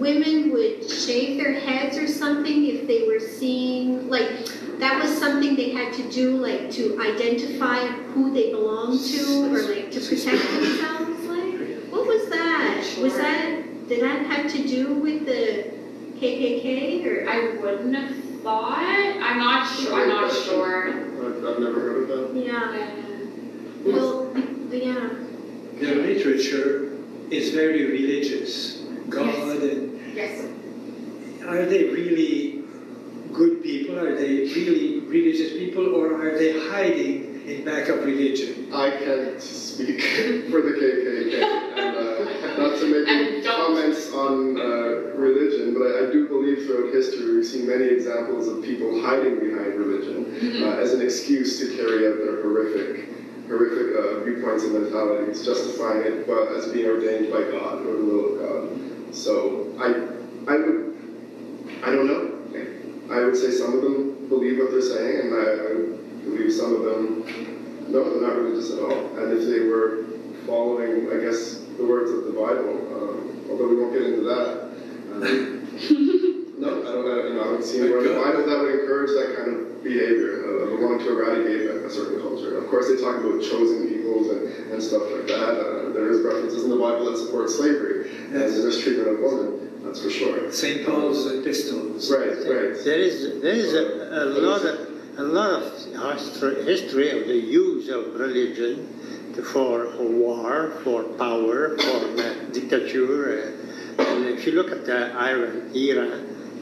women 0.00 0.50
would 0.52 0.88
shave 0.90 1.36
their 1.36 1.52
heads 1.52 1.96
or 1.96 2.08
something 2.08 2.66
if 2.66 2.86
they 2.86 3.06
were 3.06 3.20
seeing, 3.20 4.08
like, 4.08 4.28
that 4.78 5.00
was 5.00 5.16
something 5.18 5.54
they 5.54 5.70
had 5.70 5.92
to 5.94 6.10
do, 6.10 6.36
like, 6.38 6.70
to 6.72 7.00
identify 7.00 7.86
who 7.86 8.32
they 8.32 8.50
belonged 8.50 8.98
to, 8.98 9.54
or 9.54 9.62
like 9.74 9.90
to 9.90 10.00
protect 10.00 10.42
themselves, 10.50 11.24
like, 11.26 11.54
what 11.90 12.06
was 12.06 12.28
that? 12.30 12.96
Was 13.00 13.16
that, 13.16 13.88
did 13.88 14.02
that 14.02 14.26
have 14.26 14.50
to 14.52 14.66
do 14.66 14.94
with 14.94 15.26
the 15.26 15.70
KKK, 16.18 17.06
or? 17.06 17.28
I 17.28 17.60
wouldn't 17.60 17.94
have 17.94 18.24
thought. 18.42 18.78
I'm 18.78 19.38
not 19.38 19.68
sure. 19.68 20.00
I'm 20.00 20.08
not 20.08 20.32
sure. 20.32 20.88
I've, 20.88 21.44
I've 21.44 21.58
never 21.58 21.80
heard 21.80 22.10
of 22.10 22.32
that. 22.32 22.42
Yeah, 22.42 22.96
well, 23.84 24.32
yeah, 24.70 25.10
The 25.78 25.94
literature 25.94 26.98
is 27.30 27.50
very 27.50 27.84
religious. 27.86 28.80
God 29.08 29.62
and 29.62 29.89
Yes. 30.20 30.44
are 31.46 31.64
they 31.64 31.84
really 31.84 32.62
good 33.32 33.62
people? 33.62 33.98
Are 33.98 34.14
they 34.14 34.44
really 34.52 35.00
religious 35.00 35.52
people, 35.52 35.94
or 35.94 36.14
are 36.14 36.36
they 36.38 36.60
hiding 36.68 37.48
in 37.48 37.64
back 37.64 37.88
of 37.88 38.04
religion? 38.04 38.68
I 38.72 38.90
can't 38.90 39.40
speak 39.40 40.00
for 40.50 40.60
the 40.60 40.76
KKK, 40.76 41.42
and 41.78 41.96
uh, 41.96 42.68
not 42.68 42.78
to 42.80 42.86
make 42.92 43.08
any 43.08 43.42
comments 43.42 44.12
on 44.12 44.60
uh, 44.60 45.16
religion, 45.16 45.72
but 45.72 45.84
I, 45.88 46.08
I 46.08 46.12
do 46.12 46.28
believe 46.28 46.66
throughout 46.66 46.92
history 46.92 47.36
we've 47.36 47.46
seen 47.46 47.66
many 47.66 47.86
examples 47.86 48.46
of 48.46 48.62
people 48.62 49.00
hiding 49.00 49.40
behind 49.40 49.74
religion 49.74 50.62
uh, 50.62 50.76
as 50.76 50.92
an 50.92 51.00
excuse 51.00 51.58
to 51.60 51.76
carry 51.76 52.06
out 52.06 52.18
their 52.18 52.42
horrific, 52.42 53.08
horrific 53.48 53.96
uh, 53.96 54.22
viewpoints 54.24 54.64
and 54.64 54.74
mentalities, 54.74 55.46
justifying 55.46 56.02
it 56.04 56.26
but 56.26 56.52
as 56.52 56.68
being 56.72 56.88
ordained 56.90 57.32
by 57.32 57.40
God 57.50 57.80
or 57.86 57.96
the 57.96 58.04
will 58.04 58.34
of 58.34 58.38
God. 58.68 59.14
So 59.14 59.74
I, 59.80 60.09
I 60.50 60.56
would, 60.56 60.96
I 61.84 61.90
don't 61.94 62.06
know. 62.06 63.14
I 63.14 63.24
would 63.24 63.36
say 63.36 63.50
some 63.50 63.74
of 63.74 63.82
them 63.82 64.28
believe 64.28 64.58
what 64.58 64.72
they're 64.72 64.82
saying, 64.82 65.20
and 65.20 65.34
I, 65.34 65.46
I 65.46 65.74
would 65.74 66.24
believe 66.24 66.52
some 66.52 66.74
of 66.74 66.82
them 66.82 67.50
no, 67.90 68.06
they're 68.06 68.22
not 68.22 68.36
religious 68.38 68.70
at 68.70 68.78
all. 68.78 69.18
And 69.18 69.34
if 69.34 69.50
they 69.50 69.66
were 69.66 70.06
following, 70.46 71.10
I 71.10 71.18
guess, 71.18 71.58
the 71.74 71.84
words 71.84 72.10
of 72.10 72.24
the 72.24 72.34
Bible, 72.38 72.78
um, 72.94 73.46
although 73.50 73.66
we 73.66 73.76
won't 73.76 73.92
get 73.92 74.02
into 74.02 74.22
that. 74.30 74.70
Um, 75.10 75.26
no, 76.62 76.86
I 76.86 76.92
don't, 76.94 77.06
uh, 77.06 77.26
you 77.26 77.34
know, 77.34 77.42
I 77.42 77.50
don't 77.50 77.64
see 77.64 77.80
anywhere 77.80 78.06
in 78.06 78.14
the 78.14 78.20
Bible 78.20 78.46
that 78.46 78.58
would 78.62 78.78
encourage 78.78 79.10
that 79.10 79.34
kind 79.38 79.50
of 79.58 79.82
behavior 79.82 80.46
of, 80.46 80.72
of 80.72 80.78
wanting 80.78 81.02
to 81.02 81.18
eradicate 81.18 81.66
a, 81.66 81.86
a 81.86 81.90
certain 81.90 82.22
culture. 82.22 82.58
Of 82.58 82.70
course, 82.70 82.86
they 82.86 83.02
talk 83.02 83.18
about 83.18 83.42
chosen 83.42 83.88
peoples 83.88 84.30
and, 84.30 84.70
and 84.70 84.82
stuff 84.82 85.02
like 85.10 85.26
that. 85.26 85.58
Uh, 85.58 85.90
there 85.90 86.10
is 86.10 86.22
references 86.22 86.62
in 86.62 86.70
the 86.70 86.78
Bible 86.78 87.10
that 87.10 87.18
support 87.18 87.50
slavery 87.50 88.06
and 88.30 88.38
the 88.38 88.70
mistreatment 88.70 89.08
of 89.08 89.18
women. 89.18 89.69
That's 89.82 90.02
for 90.02 90.10
sure. 90.10 90.52
St. 90.52 90.86
Paul's 90.86 91.26
epistles. 91.32 92.10
Right, 92.10 92.28
right. 92.28 92.76
There 92.84 92.98
is, 92.98 93.40
there 93.40 93.54
is 93.54 93.74
a, 93.74 94.24
a 94.24 94.26
lot 94.26 94.64
of, 94.64 95.18
a 95.18 95.22
lot 95.22 95.62
of 95.62 96.18
history, 96.18 96.64
history 96.64 97.10
of 97.20 97.26
the 97.26 97.36
use 97.36 97.88
of 97.88 98.14
religion 98.14 98.86
for, 99.52 99.86
for 99.92 100.08
war, 100.08 100.72
for 100.84 101.04
power, 101.14 101.78
for 101.78 102.20
uh, 102.20 102.34
dictature. 102.52 103.56
Uh, 103.98 104.02
and 104.02 104.26
if 104.26 104.46
you 104.46 104.52
look 104.52 104.70
at 104.70 104.84
the 104.84 105.12
Iran, 105.16 105.70
Iran, 105.74 106.10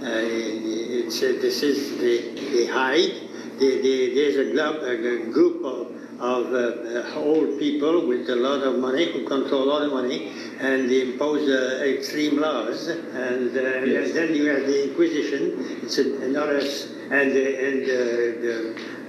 uh, 0.03 0.23
it's, 0.23 1.23
uh, 1.23 1.39
this 1.41 1.63
is 1.63 1.99
the, 1.99 2.41
they 2.53 2.67
hide. 2.67 3.29
They, 3.59 3.83
they, 3.83 4.15
there's 4.15 4.37
a 4.37 5.33
group 5.33 5.65
of, 5.65 5.98
of 6.21 6.53
uh, 6.53 6.59
uh, 6.59 7.15
old 7.17 7.59
people 7.61 8.07
with 8.07 8.29
a 8.29 8.35
lot 8.37 8.63
of 8.63 8.79
money 8.79 9.13
who 9.13 9.25
control 9.25 9.63
a 9.65 9.69
lot 9.71 9.83
of 9.83 9.93
money, 9.93 10.33
and 10.59 10.91
they 10.91 11.03
impose 11.03 11.49
uh, 11.49 11.85
extreme 11.85 12.41
laws. 12.41 12.89
And, 12.89 13.57
uh, 13.57 13.61
and 13.61 14.15
then 14.17 14.35
you 14.35 14.47
have 14.47 14.67
the 14.67 14.89
Inquisition. 14.91 15.79
It's 15.83 15.99
an- 15.99 16.21
another, 16.23 16.59
s- 16.59 16.89
and 17.11 17.31
the, 17.33 17.45
and 17.67 17.83
uh, 17.83 17.95
the 18.43 18.55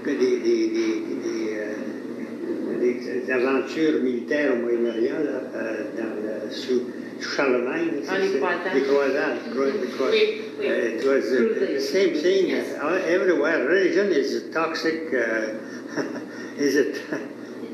the 0.05 0.13
the 0.15 0.31
the, 0.45 0.87
the, 1.25 1.35
uh, 1.63 2.77
les 2.79 3.29
aventures 3.31 4.01
militaires 4.01 4.53
au 4.53 4.57
Moyen-Orient 4.61 5.19
là, 5.19 5.41
euh, 5.55 5.83
dans 5.97 6.15
le- 6.23 6.51
sous 6.51 6.81
sous 7.19 7.29
Charlemagne. 7.35 7.89
Les 8.01 8.05
c'est- 8.05 8.37
croisades. 8.39 8.73
Les 8.75 8.81
croisades. 8.83 9.37
cro- 9.51 9.65
the 9.65 9.87
cro- 9.97 10.09
We, 10.11 10.41
we, 10.59 10.67
uh, 10.69 10.71
it 10.71 11.03
was 11.05 11.25
uh, 11.33 11.73
the 11.73 11.81
same 11.81 12.13
thing 12.13 12.53
uh, 12.53 12.85
everywhere. 13.07 13.65
Religion 13.67 14.11
is 14.11 14.43
toxic. 14.53 15.11
Is 16.59 16.75
it? 16.75 17.01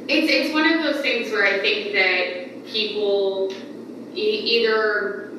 It's 0.08 0.32
it's 0.32 0.54
one 0.54 0.72
of 0.72 0.84
those 0.84 1.02
things 1.02 1.32
where 1.32 1.44
I 1.46 1.60
think 1.60 1.94
that 1.94 2.68
people 2.68 3.52
e- 4.14 4.20
either 4.20 5.32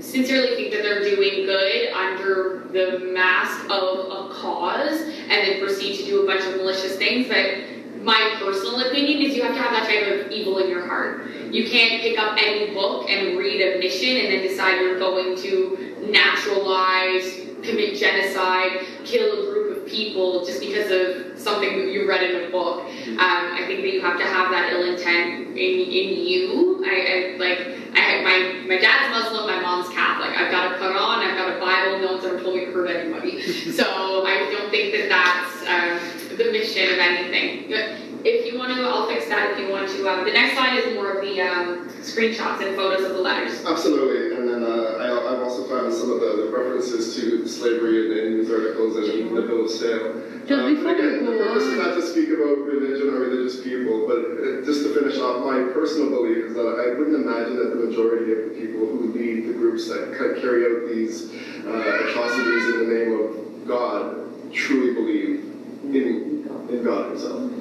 sincerely 0.00 0.56
think 0.56 0.72
that 0.72 0.82
they're 0.82 1.04
doing 1.04 1.44
good 1.44 1.92
under 1.92 2.64
the 2.72 3.12
mask 3.12 3.64
of 3.66 4.06
a 4.06 4.32
cause 4.32 5.02
and 5.02 5.30
then 5.30 5.60
proceed 5.60 5.98
to 5.98 6.04
do 6.06 6.22
a 6.22 6.26
bunch 6.26 6.42
of 6.46 6.56
malicious 6.56 6.96
things. 6.96 7.28
But 7.28 8.02
my 8.02 8.36
personal 8.38 8.80
opinion 8.80 9.20
is 9.20 9.36
you 9.36 9.42
have 9.42 9.54
to 9.54 9.60
have 9.60 9.72
that 9.72 9.86
type 9.86 10.24
of 10.26 10.32
evil 10.32 10.56
in 10.56 10.70
your 10.70 10.86
heart. 10.86 11.26
You 11.50 11.68
can't 11.68 12.00
pick 12.00 12.18
up 12.18 12.38
any 12.40 12.72
book 12.72 13.10
and 13.10 13.36
read 13.36 13.60
a 13.60 13.78
mission 13.78 14.16
and 14.16 14.32
then 14.32 14.40
decide 14.40 14.80
you're 14.80 14.98
going 14.98 15.36
to 15.42 16.10
naturalize, 16.10 17.40
commit 17.62 17.96
genocide, 17.98 18.86
kill 19.04 19.32
a 19.32 19.52
group 19.52 19.57
people 19.88 20.44
just 20.44 20.60
because 20.60 20.90
of 20.90 21.38
something 21.38 21.78
that 21.78 21.88
you 21.88 22.08
read 22.08 22.22
in 22.22 22.44
a 22.44 22.50
book. 22.50 22.84
Um, 22.84 23.18
I 23.18 23.64
think 23.66 23.82
that 23.82 23.92
you 23.92 24.00
have 24.00 24.18
to 24.18 24.24
have 24.24 24.50
that 24.50 24.72
ill 24.72 24.84
intent 24.84 25.48
in, 25.50 25.74
in 25.80 26.26
you. 26.26 26.84
I, 26.84 27.34
I 27.34 27.36
like 27.38 27.58
I 27.94 28.22
my 28.22 28.68
my 28.68 28.78
dad's 28.80 29.10
Muslim, 29.10 29.46
my 29.46 29.60
mom's 29.60 29.88
Catholic. 29.90 30.30
I've 30.38 30.50
got 30.50 30.72
a 30.72 30.74
Quran, 30.76 31.18
I've 31.24 31.36
got 31.36 31.56
a 31.56 31.60
Bible. 31.60 32.00
No 32.00 32.12
one's 32.12 32.24
ever 32.24 32.40
told 32.40 32.56
me 32.56 32.66
to 32.66 32.72
hurt 32.72 32.90
anybody. 32.90 33.40
so 33.72 34.24
I 34.26 34.50
don't 34.50 34.70
think 34.70 34.92
that 34.92 35.08
that's 35.08 35.58
um, 35.66 36.36
the 36.36 36.52
mission 36.52 36.92
of 36.92 36.98
anything. 36.98 38.07
If 38.24 38.52
you 38.52 38.58
want 38.58 38.74
to, 38.74 38.82
I'll 38.82 39.06
fix 39.06 39.28
that. 39.28 39.52
If 39.52 39.58
you 39.60 39.70
want 39.70 39.88
to, 39.90 40.08
um, 40.08 40.24
the 40.24 40.32
next 40.32 40.54
slide 40.56 40.74
is 40.78 40.94
more 40.94 41.12
of 41.12 41.20
the 41.22 41.40
um, 41.40 41.88
screenshots 42.02 42.66
and 42.66 42.74
photos 42.74 43.04
of 43.06 43.14
the 43.14 43.20
letters. 43.22 43.64
Absolutely, 43.64 44.36
and 44.36 44.48
then 44.48 44.62
uh, 44.64 44.98
I, 44.98 45.06
I've 45.32 45.42
also 45.42 45.64
found 45.68 45.92
some 45.94 46.10
of 46.10 46.20
the, 46.20 46.44
the 46.44 46.50
references 46.50 47.14
to 47.16 47.46
slavery 47.46 48.06
in, 48.06 48.26
in 48.26 48.32
news 48.34 48.50
articles 48.50 48.96
and 48.96 49.06
in 49.06 49.34
the 49.34 49.42
bill 49.42 49.64
of 49.64 49.70
sale. 49.70 50.20
Just 50.46 50.60
Um, 50.60 50.74
before 50.74 50.94
we 50.94 50.98
again, 50.98 51.24
go 51.24 51.32
the 51.32 51.44
purpose 51.44 51.62
is 51.64 51.78
not 51.78 51.94
to 51.94 52.02
speak 52.02 52.28
about 52.30 52.58
religion 52.66 53.08
or 53.14 53.20
religious 53.20 53.62
people, 53.62 54.08
but 54.08 54.18
uh, 54.18 54.64
just 54.64 54.82
to 54.82 54.94
finish 54.98 55.18
off, 55.18 55.44
my 55.44 55.70
personal 55.72 56.10
belief 56.10 56.50
is 56.50 56.54
that 56.54 56.66
I 56.66 56.98
wouldn't 56.98 57.22
imagine 57.22 57.56
that 57.56 57.70
the 57.70 57.86
majority 57.86 58.32
of 58.32 58.38
the 58.50 58.54
people 58.58 58.80
who 58.86 59.12
lead 59.12 59.48
the 59.48 59.52
groups 59.52 59.86
that 59.88 60.16
carry 60.16 60.66
out 60.66 60.88
these 60.90 61.30
uh, 61.64 62.08
atrocities 62.08 62.74
in 62.74 62.88
the 62.88 62.94
name 62.94 63.12
of 63.20 63.68
God 63.68 64.26
truly 64.52 64.94
believe 64.94 65.44
in, 65.84 66.48
in 66.70 66.82
God 66.82 67.10
Himself. 67.10 67.52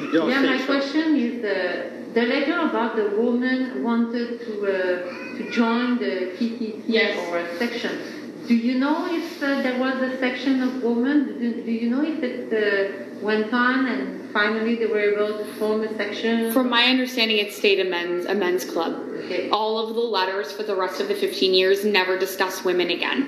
You 0.00 0.12
don't 0.12 0.30
Yeah, 0.30 0.42
my 0.42 0.58
so? 0.58 0.66
question 0.66 1.16
is 1.16 1.42
the, 1.42 1.90
the 2.14 2.26
letter 2.26 2.58
about 2.68 2.96
the 2.96 3.08
woman 3.20 3.82
wanted 3.82 4.40
to, 4.40 4.52
uh, 4.62 5.36
to 5.38 5.50
join 5.50 5.98
the 5.98 6.32
PTT 6.36 6.82
Yes. 6.86 7.18
or 7.28 7.38
a 7.38 7.58
section. 7.58 7.98
Do 8.48 8.54
you 8.56 8.78
know 8.78 9.06
if 9.08 9.40
uh, 9.42 9.62
there 9.62 9.78
was 9.78 9.94
a 10.02 10.18
section 10.18 10.62
of 10.62 10.82
women? 10.82 11.38
Do, 11.38 11.62
do 11.62 11.70
you 11.70 11.88
know 11.88 12.02
if 12.04 12.22
it 12.22 12.52
uh, 12.52 13.24
went 13.24 13.52
on 13.54 13.86
and 13.86 14.30
finally 14.32 14.74
they 14.74 14.86
were 14.86 14.98
able 15.14 15.38
to 15.38 15.44
form 15.54 15.82
a 15.82 15.96
section? 15.96 16.52
From 16.52 16.68
my 16.68 16.84
understanding, 16.86 17.38
it 17.38 17.52
stayed 17.52 17.78
a 17.86 17.88
men's 17.88 18.24
a 18.26 18.34
men's 18.34 18.64
club. 18.64 18.94
Okay. 19.24 19.48
All 19.50 19.78
of 19.78 19.94
the 19.94 20.00
letters 20.00 20.50
for 20.50 20.64
the 20.64 20.74
rest 20.74 21.00
of 21.00 21.06
the 21.06 21.14
15 21.14 21.54
years 21.54 21.84
never 21.84 22.18
discuss 22.18 22.64
women 22.64 22.90
again, 22.90 23.20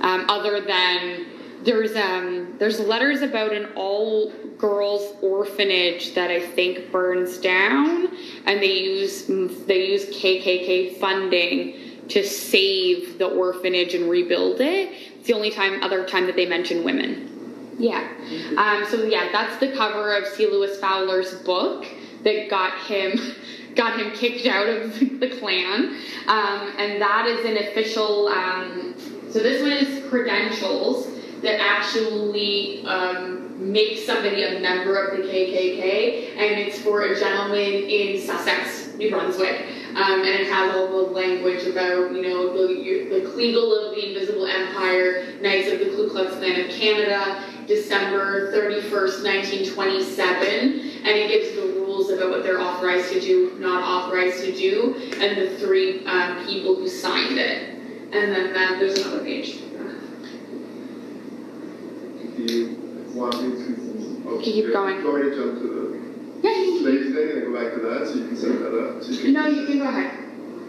um, 0.00 0.26
other 0.28 0.60
than 0.60 1.26
there's 1.62 1.94
um, 1.94 2.56
there's 2.58 2.80
letters 2.80 3.22
about 3.22 3.52
an 3.52 3.66
all 3.76 4.32
girls 4.62 5.16
orphanage 5.22 6.14
that 6.14 6.30
I 6.30 6.40
think 6.40 6.92
burns 6.92 7.36
down, 7.36 8.08
and 8.46 8.62
they 8.62 8.78
use 8.78 9.26
they 9.66 9.88
use 9.88 10.06
KKK 10.06 10.98
funding 10.98 11.74
to 12.08 12.24
save 12.24 13.18
the 13.18 13.26
orphanage 13.26 13.94
and 13.94 14.08
rebuild 14.08 14.60
it. 14.60 14.90
It's 15.16 15.26
the 15.26 15.34
only 15.34 15.50
time 15.50 15.82
other 15.82 16.06
time 16.06 16.26
that 16.26 16.36
they 16.36 16.46
mention 16.46 16.84
women. 16.84 17.74
Yeah. 17.76 18.08
Um, 18.56 18.86
so 18.88 19.04
yeah, 19.04 19.30
that's 19.32 19.58
the 19.58 19.72
cover 19.72 20.16
of 20.16 20.28
C. 20.28 20.46
Lewis 20.46 20.78
Fowler's 20.78 21.34
book 21.42 21.84
that 22.22 22.48
got 22.48 22.78
him 22.86 23.18
got 23.74 23.98
him 23.98 24.12
kicked 24.12 24.46
out 24.46 24.68
of 24.68 24.94
the 25.20 25.36
Klan, 25.40 25.96
um, 26.28 26.72
and 26.78 27.02
that 27.02 27.26
is 27.26 27.44
an 27.44 27.56
official. 27.66 28.28
Um, 28.28 28.94
so 29.28 29.40
this 29.40 29.60
one 29.60 29.72
is 29.72 30.08
credentials 30.08 31.08
that 31.40 31.58
actually 31.60 32.86
um, 32.86 33.41
make 33.56 33.98
somebody 33.98 34.44
a 34.44 34.60
member 34.60 34.96
of 34.96 35.16
the 35.16 35.24
KKK, 35.24 36.36
and 36.36 36.60
it's 36.60 36.80
for 36.80 37.02
a 37.02 37.18
gentleman 37.18 37.60
in 37.60 38.20
Sussex, 38.20 38.94
New 38.96 39.10
Brunswick. 39.10 39.66
Um, 39.94 40.20
and 40.20 40.28
it 40.28 40.46
has 40.50 40.74
all 40.74 40.88
the 40.88 41.12
language 41.12 41.66
about, 41.66 42.12
you 42.12 42.22
know, 42.22 42.52
the, 42.56 42.74
the 43.10 43.26
Kleagle 43.28 43.88
of 43.88 43.94
the 43.94 44.08
Invisible 44.08 44.46
Empire, 44.46 45.34
Knights 45.42 45.70
of 45.70 45.80
the 45.80 45.86
Ku 45.86 46.08
Klux 46.08 46.34
Klan 46.36 46.60
of 46.60 46.70
Canada, 46.70 47.44
December 47.66 48.50
31st, 48.52 49.22
1927, 49.22 50.48
and 50.48 51.08
it 51.08 51.28
gives 51.28 51.54
the 51.56 51.80
rules 51.80 52.10
about 52.10 52.30
what 52.30 52.42
they're 52.42 52.60
authorized 52.60 53.12
to 53.12 53.20
do, 53.20 53.54
not 53.58 53.82
authorized 53.82 54.42
to 54.44 54.52
do, 54.52 54.94
and 55.20 55.36
the 55.36 55.58
three 55.58 56.04
um, 56.06 56.46
people 56.46 56.74
who 56.74 56.88
signed 56.88 57.38
it. 57.38 57.68
And 58.12 58.34
then, 58.34 58.52
then 58.52 58.78
there's 58.78 58.98
another 58.98 59.22
page. 59.22 59.60
Do 62.36 62.42
you 62.42 62.81
want 63.22 63.42
me 63.42 63.50
to? 63.64 64.22
oh, 64.28 64.40
Keep 64.42 64.64
yeah, 64.66 64.72
going. 64.72 64.96
You 65.00 65.12
want 65.12 65.34
jump 65.34 65.58
to 65.60 66.40
Yeah, 66.42 66.50
the 66.54 66.60
you 66.60 66.78
slave 66.80 67.14
thing 67.14 67.42
and 67.42 67.52
go 67.54 67.62
back 67.62 67.74
to 67.74 67.80
that, 67.80 68.06
so 68.08 68.14
you 68.14 68.26
can 68.28 68.36
set 68.36 68.58
that 68.58 68.78
up? 68.78 69.02
so 69.02 69.08
you 69.10 69.16
can, 69.16 69.24
can- 69.24 69.32
no, 69.34 69.46
you 69.46 69.66
can 69.66 69.78
go 69.78 69.88
ahead. 69.88 70.18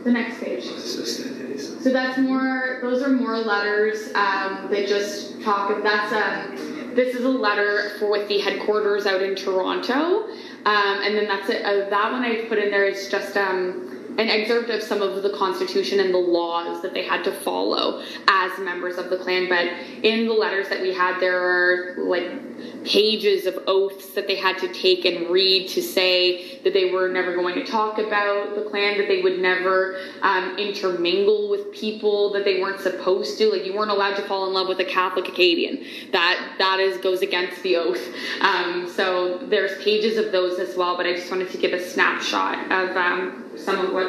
The 0.04 0.12
next 0.12 0.40
page. 0.42 0.66
So 0.66 1.90
that's 1.92 2.18
more, 2.18 2.80
those 2.82 3.02
are 3.02 3.10
more 3.10 3.38
letters, 3.38 4.08
um, 4.16 4.68
that 4.70 4.86
just 4.88 5.42
talk, 5.42 5.70
of 5.72 5.82
that's, 5.84 6.12
um, 6.12 6.94
this 6.94 7.16
is 7.16 7.24
a 7.24 7.30
letter 7.30 7.92
for 8.00 8.12
with 8.12 8.28
the 8.28 8.40
headquarters 8.40 9.06
out 9.06 9.22
in 9.22 9.36
Toronto. 9.36 10.28
Um, 10.66 11.02
and 11.04 11.16
then 11.18 11.26
that's 11.28 11.50
it, 11.50 11.64
uh, 11.66 11.90
that 11.90 12.12
one 12.12 12.22
I 12.24 12.46
put 12.50 12.58
in 12.58 12.70
there 12.70 12.86
is 12.86 13.08
just, 13.10 13.38
um, 13.38 14.03
an 14.18 14.30
excerpt 14.30 14.70
of 14.70 14.82
some 14.84 15.02
of 15.02 15.24
the 15.24 15.32
constitution 15.32 16.00
and 16.00 16.14
the 16.14 16.20
laws 16.20 16.82
that 16.82 16.94
they 16.94 17.04
had 17.04 17.24
to 17.24 17.32
follow 17.32 18.04
as 18.28 18.58
members 18.60 18.98
of 18.98 19.10
the 19.10 19.18
Klan. 19.18 19.50
But 19.50 19.68
in 20.04 20.28
the 20.28 20.34
letters 20.34 20.70
that 20.70 20.82
we 20.82 20.94
had, 20.94 21.20
there 21.20 21.40
are 21.40 21.96
like 21.98 22.86
pages 22.86 23.46
of 23.46 23.58
oaths 23.68 24.14
that 24.14 24.28
they 24.28 24.36
had 24.36 24.58
to 24.58 24.72
take 24.74 25.06
and 25.06 25.30
read 25.30 25.70
to 25.70 25.82
say 25.82 26.60
that 26.60 26.74
they 26.74 26.92
were 26.92 27.10
never 27.10 27.36
going 27.36 27.56
to 27.56 27.66
talk 27.66 27.98
about 27.98 28.56
the 28.56 28.62
Klan, 28.70 28.98
that 28.98 29.08
they 29.08 29.22
would 29.22 29.40
never 29.40 29.98
um, 30.22 30.58
intermingle 30.58 31.50
with 31.50 31.72
people 31.74 32.32
that 32.34 32.44
they 32.44 32.62
weren't 32.62 32.82
supposed 32.82 33.38
to. 33.38 33.50
Like 33.50 33.66
you 33.66 33.74
weren't 33.74 33.92
allowed 33.92 34.16
to 34.16 34.24
fall 34.24 34.48
in 34.48 34.54
love 34.54 34.68
with 34.68 34.80
a 34.80 34.86
Catholic 34.86 35.28
Acadian. 35.28 35.84
That 36.12 36.56
that 36.60 36.80
is 36.80 36.98
goes 37.00 37.22
against 37.22 37.64
the 37.64 37.78
oath. 37.78 38.02
Um, 38.42 38.88
so 38.90 39.38
there's 39.38 39.82
pages 39.84 40.18
of 40.18 40.32
those 40.32 40.60
as 40.60 40.76
well. 40.76 40.98
But 40.98 41.06
I 41.06 41.14
just 41.14 41.32
wanted 41.32 41.50
to 41.52 41.58
give 41.58 41.74
a 41.74 41.84
snapshot 41.84 42.72
of 42.72 42.96
um, 42.96 43.44
some 43.58 43.86
of 43.86 43.94
what 43.94 44.08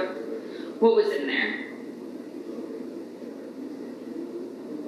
what 0.81 0.95
was 0.97 1.09
in 1.13 1.27
there. 1.27 1.61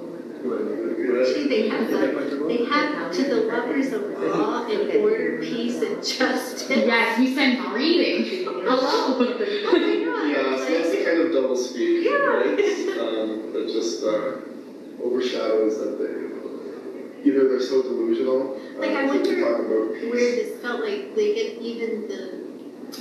Actually, 0.07 1.47
they 1.47 1.67
have 1.69 1.89
the, 1.89 2.45
they 2.47 2.65
have 2.65 3.11
to 3.11 3.23
the 3.23 3.35
lovers 3.41 3.91
of 3.93 4.01
law 4.21 4.65
and 4.67 4.91
order, 5.03 5.39
peace 5.41 5.81
and 5.81 5.95
justice. 5.97 6.67
Yes, 6.69 7.19
we 7.19 7.33
send 7.33 7.59
greetings. 7.65 8.45
Hello. 8.45 8.77
Oh 8.79 9.23
Yeah, 10.27 10.57
so 10.57 10.71
that's 10.71 10.91
the 10.91 11.03
kind 11.05 11.21
of 11.21 11.31
double 11.33 11.55
speak, 11.55 12.05
Yeah. 12.05 12.11
right? 12.11 12.59
Um, 12.99 13.53
that 13.53 13.69
just 13.71 14.03
uh, 14.03 14.37
overshadows 15.03 15.77
that 15.79 15.97
they, 15.99 17.29
either 17.29 17.47
they're 17.49 17.61
so 17.61 17.81
delusional. 17.81 18.55
uh, 18.75 18.79
Like, 18.79 18.91
I 18.91 19.05
wonder 19.05 19.53
about 19.55 19.93
peace. 19.95 20.11
Where 20.11 20.31
this 20.35 20.61
felt 20.61 20.81
like 20.81 21.15
they 21.15 21.33
get 21.33 21.61
even 21.61 22.07
the, 22.07 22.46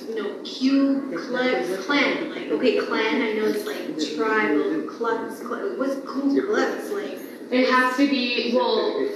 you 0.09 0.15
know, 0.15 0.35
Ku 0.45 1.17
Klux 1.17 1.85
Klan, 1.85 2.31
like, 2.31 2.49
okay, 2.49 2.79
clan, 2.79 3.23
I 3.23 3.33
know 3.35 3.47
it's 3.47 3.65
like 3.67 4.17
tribal, 4.17 4.83
Klan, 4.89 5.79
what's 5.79 5.95
Ku 6.07 6.47
Klux, 6.47 6.91
like? 6.91 7.19
It 7.51 7.71
has 7.71 7.97
to 7.97 8.09
be 8.09 8.53
well. 8.55 9.09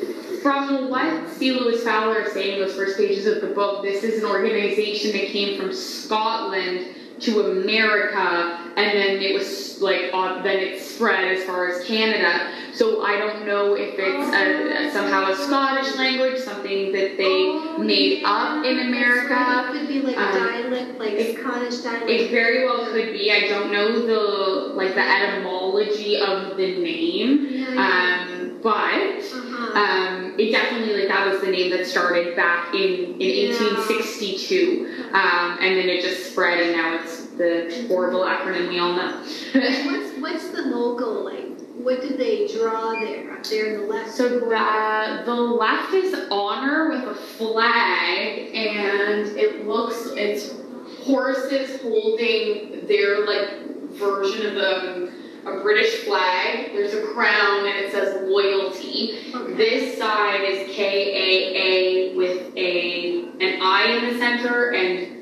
From 0.43 0.89
what 0.89 1.29
C. 1.29 1.53
Lewis 1.53 1.83
Fowler 1.85 2.23
is 2.23 2.33
saying 2.33 2.55
in 2.55 2.61
those 2.61 2.75
first 2.75 2.97
pages 2.97 3.27
of 3.27 3.43
the 3.43 3.49
book, 3.49 3.83
this 3.83 4.03
is 4.03 4.23
an 4.23 4.31
organization 4.31 5.13
that 5.13 5.27
came 5.27 5.61
from 5.61 5.73
Scotland 5.73 6.87
to 7.21 7.51
America, 7.53 8.73
and 8.77 8.99
then 8.99 9.21
it 9.21 9.35
was 9.35 9.81
like 9.81 10.11
uh, 10.13 10.43
then 10.43 10.59
it 10.59 10.81
spread 10.81 11.37
as 11.37 11.45
far 11.45 11.69
as 11.69 11.85
Canada. 11.87 12.51
So 12.73 13.03
I 13.03 13.19
don't 13.19 13.47
know 13.47 13.75
if 13.75 13.95
it's 13.99 14.35
a, 14.35 14.89
a- 14.89 14.93
somehow 14.93 15.31
a 15.31 15.35
Scottish 15.37 15.97
language, 15.97 16.39
something 16.41 16.93
that 16.93 17.17
they 17.17 17.47
Oh, 17.51 17.79
made 17.79 18.23
up 18.25 18.65
in 18.65 18.79
America. 18.81 19.35
right, 19.35 19.75
It 19.75 19.79
could 19.79 19.89
be 19.89 20.01
like 20.01 20.17
a 20.17 20.21
Um, 20.21 20.33
dialect, 20.49 20.99
like 20.99 21.13
it- 21.13 21.39
Scottish 21.39 21.77
dialect. 21.79 22.11
It 22.11 22.31
very 22.31 22.65
well 22.65 22.87
could 22.93 23.13
be. 23.13 23.31
I 23.33 23.49
don't 23.49 23.71
know 23.73 24.07
the 24.07 24.75
like 24.75 24.95
the 24.95 25.07
etymology 25.17 26.19
of 26.21 26.57
the 26.57 26.77
name, 26.79 27.47
Yeah, 27.51 27.75
yeah. 27.75 28.27
um, 28.40 28.40
but 28.63 28.73
Uh-huh. 28.73 29.79
um, 29.79 30.35
it 30.39 30.51
definitely 30.51 30.95
like 30.99 31.09
that 31.09 31.31
was 31.31 31.41
the 31.41 31.51
name 31.51 31.71
that 31.71 31.87
started 31.87 32.35
back 32.37 32.75
in 32.75 33.15
in 33.21 33.53
Yeah. 33.53 33.59
1862, 33.59 34.87
um, 35.13 35.59
and 35.61 35.77
then 35.77 35.89
it 35.89 36.03
just 36.03 36.31
spread, 36.33 36.61
and 36.61 36.73
now 36.77 36.95
it's 36.97 37.27
the 37.39 37.87
horrible 37.89 38.21
acronym 38.21 38.69
we 38.69 38.79
all 38.79 38.93
know. 38.95 39.13
What's, 39.55 40.11
what's 40.19 40.49
the 40.51 40.63
logo, 40.63 41.23
like, 41.23 41.47
what 41.83 42.03
did 42.03 42.19
they 42.19 42.47
draw 42.49 42.93
there, 43.01 43.33
up 43.33 43.45
there 43.45 43.67
in 43.75 43.81
the 43.81 43.87
left? 43.87 44.11
So 44.11 44.29
the 44.29 45.23
the 45.25 45.35
left 45.35 45.95
is 45.95 46.15
honor 46.31 46.91
with 46.91 47.05
a 47.09 47.15
flag, 47.15 48.55
and 48.55 49.27
it 49.39 49.67
looks 49.67 50.09
it's 50.17 50.55
horses 51.03 51.81
holding 51.81 52.87
their 52.87 53.25
like 53.27 53.49
version 53.93 54.47
of 54.47 54.55
the 54.55 55.13
a 55.47 55.61
British 55.63 56.05
flag. 56.05 56.73
There's 56.73 56.95
a 56.95 57.03
crown 57.15 57.67
and 57.67 57.85
it 57.85 57.93
says 57.93 58.29
loyalty. 58.29 59.33
Okay. 59.35 59.55
This 59.55 59.99
side 59.99 60.43
is 60.43 60.69
KAA 60.77 62.17
with 62.17 62.53
a 62.57 63.25
an 63.41 63.63
I 63.63 63.85
in 63.99 64.13
the 64.13 64.19
center 64.19 64.73
and 64.73 65.17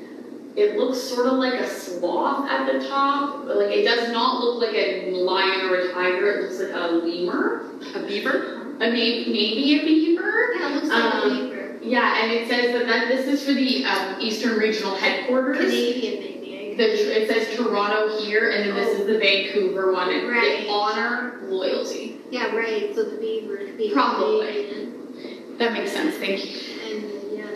it 0.57 0.77
looks 0.77 0.99
sort 0.99 1.27
of 1.27 1.33
like 1.33 1.53
a 1.53 1.67
sloth 1.69 2.49
at 2.49 2.65
the 2.71 2.87
top. 2.89 3.45
but, 3.45 3.55
Like 3.57 3.71
it 3.75 3.83
does 3.85 4.11
not 4.11 4.43
look 4.43 4.61
like 4.61 4.75
a 4.75 5.11
lion 5.11 5.69
or 5.69 5.75
a 5.75 5.93
tiger. 5.93 6.31
It 6.31 6.41
looks 6.43 6.59
like 6.59 6.73
a 6.73 6.87
lemur, 6.95 7.63
A 7.95 7.99
beaver? 8.05 8.75
a 8.81 8.91
maybe 8.91 9.25
maybe 9.31 9.79
a 9.79 9.83
beaver. 9.85 10.49
Yeah, 10.57 10.69
it 10.69 10.75
looks 10.75 10.87
like 10.89 11.13
a 11.13 11.17
Um, 11.17 11.49
beaver, 11.49 11.77
Yeah, 11.81 12.23
and 12.23 12.31
it 12.31 12.49
says 12.49 12.73
that, 12.73 12.87
that 12.87 13.07
this 13.07 13.27
is 13.27 13.45
for 13.45 13.53
the 13.53 13.85
um, 13.85 14.19
Eastern 14.19 14.57
Regional 14.57 14.95
Headquarters. 14.95 15.57
Canadian 15.59 16.38
The, 16.79 17.21
it 17.23 17.27
says 17.27 17.57
Toronto 17.57 18.21
here, 18.21 18.51
and 18.51 18.69
then 18.69 18.73
this 18.75 18.97
is 18.99 19.05
the 19.05 19.19
Vancouver 19.19 19.91
one, 19.91 20.09
and 20.13 20.29
Right. 20.29 20.61
they 20.63 20.69
honor 20.69 21.41
loyalty. 21.43 22.21
Yeah, 22.31 22.55
right, 22.55 22.95
so 22.95 23.03
the 23.03 23.17
beaver, 23.17 23.57
the 23.65 23.73
beaver. 23.73 23.93
Probably. 23.95 24.47
Canadian, 24.47 25.57
That 25.57 25.73
makes 25.73 25.91
sense, 25.91 26.15
thank 26.15 26.39
you. 26.45 26.57
And, 26.89 27.03
yeah, 27.33 27.51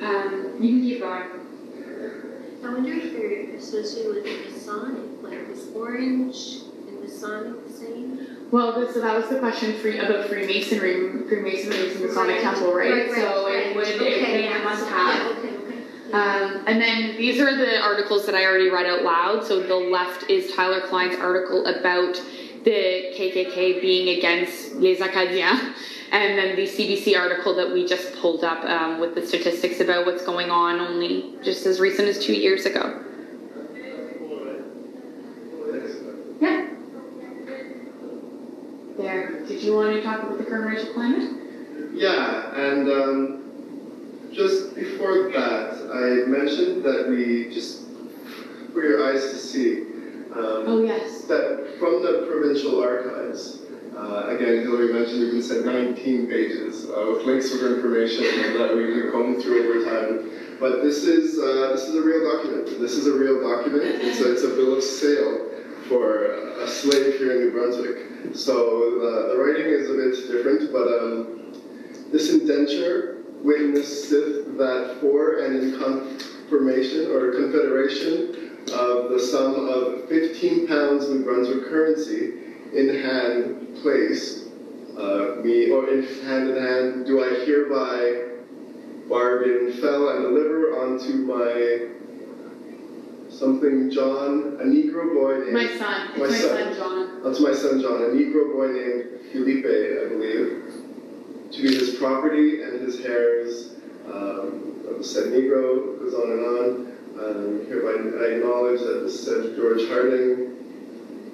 yeah. 0.00 0.08
Um, 0.08 0.54
you 0.60 0.68
can 0.68 0.82
keep 0.82 1.00
going. 1.00 1.22
I 2.64 2.68
wonder 2.72 2.92
if 2.92 3.12
they're 3.12 3.56
associated 3.56 4.14
with 4.14 4.22
the 4.24 4.50
Masonic, 4.52 5.02
like 5.22 5.48
was 5.48 5.66
orange 5.74 6.36
and 6.86 7.00
Masonic 7.02 7.66
the 7.66 7.72
same? 7.72 8.26
Well, 8.52 8.78
this, 8.80 8.94
so 8.94 9.00
that 9.00 9.16
was 9.16 9.28
the 9.28 9.40
question 9.40 9.76
free, 9.80 9.98
about 9.98 10.28
Freemasonry. 10.28 11.26
Freemasonry 11.26 11.76
is 11.76 11.96
in 11.96 12.02
the 12.02 12.06
Masonic 12.08 12.40
Temple, 12.40 12.72
right? 12.72 13.10
So 13.10 13.48
it 13.48 13.74
would, 13.74 13.88
it, 13.88 14.00
Okay, 14.00 14.20
they 14.32 14.44
yeah, 14.44 14.62
must 14.62 14.82
so- 14.82 14.88
have. 14.88 15.16
yeah, 15.16 15.28
Okay, 15.30 15.38
okay. 15.40 15.50
yeah. 15.50 15.55
Um, 16.12 16.62
and 16.66 16.80
then 16.80 17.16
these 17.16 17.40
are 17.40 17.56
the 17.56 17.80
articles 17.80 18.26
that 18.26 18.34
I 18.34 18.44
already 18.44 18.70
read 18.70 18.86
out 18.86 19.02
loud. 19.02 19.44
So 19.44 19.60
the 19.60 19.74
left 19.74 20.30
is 20.30 20.52
Tyler 20.54 20.80
Cline's 20.80 21.18
article 21.18 21.66
about 21.66 22.14
the 22.64 23.12
KKK 23.16 23.80
being 23.80 24.16
against 24.16 24.74
les 24.76 24.98
Acadiens. 24.98 25.74
And 26.12 26.38
then 26.38 26.54
the 26.54 26.62
CBC 26.62 27.18
article 27.18 27.54
that 27.56 27.72
we 27.72 27.84
just 27.86 28.14
pulled 28.16 28.44
up 28.44 28.64
um, 28.64 29.00
with 29.00 29.16
the 29.16 29.26
statistics 29.26 29.80
about 29.80 30.06
what's 30.06 30.24
going 30.24 30.50
on 30.50 30.78
only 30.78 31.34
just 31.42 31.66
as 31.66 31.80
recent 31.80 32.08
as 32.08 32.24
two 32.24 32.34
years 32.34 32.64
ago. 32.64 33.02
Yeah. 36.40 36.68
There. 38.96 39.44
Did 39.46 39.62
you 39.62 39.74
want 39.74 39.94
to 39.94 40.02
talk 40.02 40.22
about 40.22 40.38
the 40.38 40.44
current 40.44 40.76
racial 40.76 40.94
climate? 40.94 41.32
Yeah, 41.92 42.54
and 42.54 42.88
um, 42.88 43.45
just 44.36 44.74
before 44.74 45.30
that, 45.32 45.90
I 45.92 46.28
mentioned 46.28 46.84
that 46.84 47.08
we 47.08 47.48
just 47.52 47.84
for 48.72 48.82
your 48.82 49.08
eyes 49.08 49.22
to 49.32 49.36
see 49.38 49.82
um, 50.32 50.68
Oh, 50.68 50.84
yes. 50.84 51.22
that 51.22 51.76
from 51.78 52.02
the 52.02 52.26
provincial 52.30 52.82
archives. 52.82 53.62
Uh, 53.96 54.36
again, 54.36 54.60
Hillary 54.60 54.92
mentioned 54.92 55.20
we 55.22 55.30
can 55.30 55.42
send 55.42 55.64
19 55.64 56.26
pages 56.26 56.84
uh, 56.84 57.06
with 57.10 57.24
links 57.24 57.50
for 57.50 57.74
information 57.74 58.24
that 58.58 58.76
we 58.76 58.92
can 58.92 59.10
comb 59.10 59.40
through 59.40 59.64
over 59.64 59.84
time. 59.90 60.30
But 60.60 60.82
this 60.82 61.04
is 61.04 61.38
uh, 61.38 61.72
this 61.72 61.88
is 61.88 61.94
a 61.94 62.02
real 62.02 62.30
document. 62.30 62.78
This 62.78 62.92
is 62.92 63.06
a 63.06 63.16
real 63.16 63.40
document. 63.40 63.84
It's 63.84 64.20
a, 64.20 64.32
it's 64.32 64.42
a 64.44 64.48
bill 64.48 64.76
of 64.76 64.82
sale 64.82 65.48
for 65.88 66.26
a 66.60 66.68
slave 66.68 67.16
here 67.16 67.32
in 67.32 67.38
New 67.38 67.52
Brunswick. 67.52 68.34
So 68.36 69.00
the, 69.00 69.32
the 69.32 69.36
writing 69.38 69.66
is 69.72 69.88
a 69.88 69.94
bit 69.94 70.30
different, 70.30 70.72
but 70.72 70.88
um, 70.88 71.54
this 72.12 72.30
indenture 72.32 73.15
witnesseth 73.42 74.56
that 74.58 74.98
for 75.00 75.38
and 75.44 75.56
in 75.56 75.78
confirmation 75.78 77.10
or 77.10 77.32
confederation 77.32 78.56
of 78.72 79.10
the 79.10 79.18
sum 79.20 79.54
of 79.68 80.08
15 80.08 80.66
pounds 80.66 81.08
New 81.08 81.24
Brunswick 81.24 81.66
currency 81.68 82.34
in 82.72 82.88
hand 83.02 83.76
placed, 83.82 84.48
uh, 84.98 85.36
me, 85.42 85.70
or 85.70 85.88
in 85.88 86.02
hand 86.24 86.50
in 86.50 86.56
hand, 86.62 87.06
do 87.06 87.22
I 87.22 87.44
hereby 87.44 88.22
bargain, 89.08 89.72
fell, 89.80 90.08
and 90.08 90.22
deliver 90.22 90.80
unto 90.80 91.12
my 91.18 91.88
something 93.28 93.90
John, 93.90 94.56
a 94.60 94.64
Negro 94.64 95.14
boy 95.14 95.44
named 95.44 95.52
My 95.52 95.78
son. 95.78 96.08
It's 96.10 96.18
My 96.18 96.26
my, 96.26 96.34
son. 96.34 96.58
son, 96.58 96.74
John. 96.74 97.22
that's 97.22 97.40
my 97.40 97.52
son 97.54 97.80
John, 97.80 98.02
a 98.02 98.08
Negro 98.08 98.52
boy 98.52 98.68
named 98.72 99.04
Felipe, 99.30 99.64
I 99.66 100.08
believe, 100.08 100.62
to 101.56 101.62
his 101.62 101.94
property 101.94 102.62
and 102.62 102.82
his 102.82 103.00
heirs. 103.00 103.70
Um, 104.12 104.74
said 105.02 105.28
Negro 105.28 105.98
goes 105.98 106.14
on 106.14 106.30
and 106.30 106.46
on. 106.46 106.92
Um, 107.18 107.66
hereby 107.66 107.92
I 108.24 108.26
acknowledge 108.36 108.80
that 108.80 109.04
the 109.04 109.10
said 109.10 109.56
George 109.56 109.88
Harding 109.88 110.54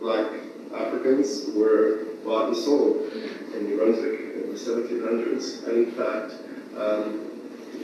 black 0.01 0.31
Africans 0.75 1.51
were 1.55 2.14
bought 2.25 2.49
and 2.49 2.57
sold 2.57 3.13
in 3.55 3.65
New 3.67 3.77
Brunswick 3.77 4.21
in 4.35 4.51
the 4.51 4.59
1700s. 4.59 5.69
And 5.69 5.87
in 5.87 5.93
fact, 5.93 6.35
um, 6.77 7.31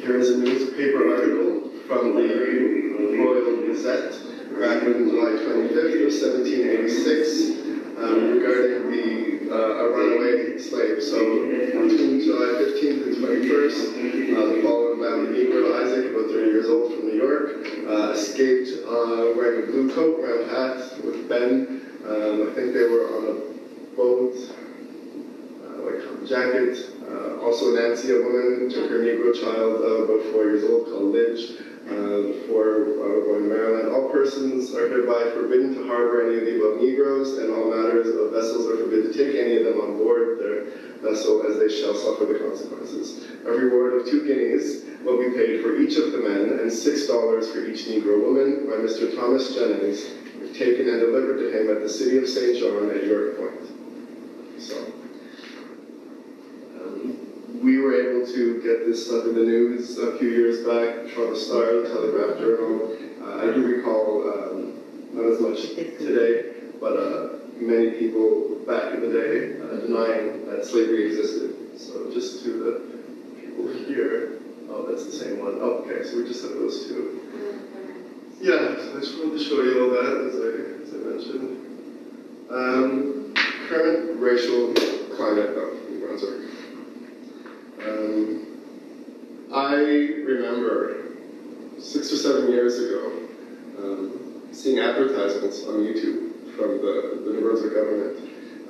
here 0.00 0.18
is 0.18 0.30
a 0.30 0.38
newspaper 0.38 1.12
article 1.14 1.70
from 1.86 2.16
the 2.16 3.16
Royal 3.18 3.66
Gazette 3.66 4.12
back 4.60 4.82
on 4.82 5.08
July 5.08 5.40
25th 5.40 6.04
of 6.04 6.12
1786 6.12 7.50
um, 7.98 8.38
regarding 8.38 8.90
the 8.90 9.52
uh, 9.52 9.56
a 9.56 9.90
runaway 9.90 10.58
slave. 10.58 11.02
So 11.02 11.18
between 11.46 12.20
July 12.20 12.60
15th 12.60 13.06
and 13.08 13.16
21st, 13.16 14.36
uh, 14.36 14.46
the 14.54 14.62
following 14.62 15.00
man, 15.00 15.34
Negro 15.34 15.84
Isaac, 15.84 16.12
about 16.12 16.30
30 16.30 16.46
years 16.46 16.68
old 16.68 16.94
from 16.94 17.08
New 17.08 17.16
York, 17.16 17.66
uh, 17.88 18.12
escaped 18.12 18.86
uh, 18.86 19.34
wearing 19.36 19.64
a 19.64 19.66
blue 19.66 19.94
coat, 19.94 20.22
round 20.22 20.50
hat 20.50 21.04
with 21.04 21.28
Ben. 21.28 21.82
Um, 22.06 22.48
I 22.48 22.54
think 22.54 22.72
they 22.72 22.84
were 22.84 23.06
on 23.16 23.24
a 23.26 23.49
boat, 24.00 24.32
uh, 25.60 25.84
like 25.84 26.00
a 26.00 26.26
jacket. 26.26 26.72
Uh, 27.04 27.44
also, 27.44 27.76
Nancy, 27.76 28.16
a 28.16 28.22
woman, 28.24 28.70
took 28.72 28.88
her 28.88 29.04
Negro 29.04 29.36
child, 29.36 29.84
uh, 29.84 30.08
about 30.08 30.32
four 30.32 30.44
years 30.48 30.64
old, 30.64 30.88
called 30.88 31.12
Lidge, 31.12 31.60
uh, 31.84 32.48
for 32.48 32.96
going 33.28 33.44
to 33.44 33.48
Maryland. 33.52 33.92
All 33.92 34.08
persons 34.08 34.72
are 34.74 34.88
hereby 34.88 35.28
forbidden 35.36 35.74
to 35.74 35.86
harbor 35.86 36.24
any 36.24 36.40
of 36.40 36.44
the 36.48 36.56
above 36.56 36.80
Negroes, 36.80 37.36
and 37.38 37.52
all 37.52 37.68
matters 37.68 38.08
of 38.08 38.32
vessels 38.32 38.64
are 38.72 38.80
forbidden 38.80 39.12
to 39.12 39.16
take 39.16 39.36
any 39.36 39.60
of 39.60 39.64
them 39.68 39.80
on 39.84 39.98
board 39.98 40.38
their 40.40 40.64
vessel, 41.04 41.44
as 41.44 41.58
they 41.58 41.68
shall 41.68 41.94
suffer 41.94 42.24
the 42.24 42.38
consequences. 42.40 43.28
A 43.44 43.52
reward 43.52 44.00
of 44.00 44.08
two 44.08 44.24
guineas 44.24 44.84
will 45.04 45.18
be 45.20 45.36
paid 45.36 45.60
for 45.60 45.76
each 45.76 45.96
of 45.96 46.12
the 46.12 46.24
men, 46.24 46.60
and 46.60 46.72
six 46.72 47.06
dollars 47.06 47.52
for 47.52 47.60
each 47.64 47.84
Negro 47.84 48.16
woman, 48.24 48.64
by 48.64 48.80
Mr. 48.80 49.14
Thomas 49.14 49.54
Jennings, 49.54 50.20
taken 50.54 50.88
and 50.88 51.00
delivered 51.00 51.38
to 51.38 51.48
him 51.50 51.74
at 51.74 51.82
the 51.82 51.88
city 51.88 52.18
of 52.18 52.28
St. 52.28 52.58
John 52.58 52.90
at 52.90 53.04
York 53.04 53.36
Point. 53.38 53.69
So, 54.60 54.76
um, 56.76 57.16
we 57.62 57.78
were 57.78 57.94
able 57.94 58.26
to 58.26 58.62
get 58.62 58.84
this 58.86 59.06
stuff 59.06 59.24
in 59.24 59.34
the 59.34 59.40
news 59.40 59.96
a 59.96 60.18
few 60.18 60.28
years 60.28 60.66
back, 60.66 61.08
from 61.14 61.30
the 61.30 61.36
Star, 61.36 61.80
the 61.80 61.88
Telegraph 61.88 62.38
Journal. 62.38 62.94
Uh, 63.22 63.38
I 63.38 63.54
do 63.54 63.66
recall, 63.66 64.28
um, 64.28 64.74
not 65.14 65.32
as 65.32 65.40
much 65.40 65.62
today, 65.76 66.52
but 66.78 66.92
uh, 66.92 67.38
many 67.58 67.92
people 67.92 68.56
back 68.66 68.92
in 68.92 69.00
the 69.00 69.08
day 69.08 69.60
uh, 69.62 69.80
denying 69.80 70.44
that 70.50 70.66
slavery 70.66 71.06
existed. 71.06 71.80
So 71.80 72.10
just 72.12 72.44
to 72.44 72.50
the 72.52 73.40
people 73.40 73.66
here, 73.86 74.40
oh, 74.68 74.86
that's 74.90 75.06
the 75.06 75.12
same 75.12 75.38
one. 75.38 75.56
Oh, 75.58 75.84
okay, 75.86 76.06
so 76.06 76.18
we 76.18 76.28
just 76.28 76.42
have 76.42 76.52
those 76.52 76.86
two. 76.86 77.18
Yeah, 78.42 78.76
so 78.76 78.96
I 78.96 79.00
just 79.00 79.18
wanted 79.18 79.38
to 79.38 79.44
show 79.44 79.62
you 79.62 79.84
all 79.84 79.90
that, 79.90 80.20
as 80.28 80.34
I, 80.36 80.48
as 80.82 80.92
I 80.94 80.98
mentioned. 81.08 81.56
Um, 82.50 83.19
current 83.70 84.18
racial 84.20 84.74
climate 85.16 85.56
of 85.56 85.88
New 85.88 86.00
Brunswick. 86.00 86.50
Um, 87.86 88.46
I 89.54 89.74
remember 90.26 91.04
six 91.78 92.12
or 92.12 92.16
seven 92.16 92.50
years 92.50 92.80
ago 92.80 93.12
um, 93.78 94.42
seeing 94.50 94.80
advertisements 94.80 95.62
on 95.68 95.74
YouTube 95.86 96.56
from 96.56 96.78
the, 96.78 97.22
the 97.24 97.32
New 97.32 97.42
Brunswick 97.42 97.74
government 97.74 98.18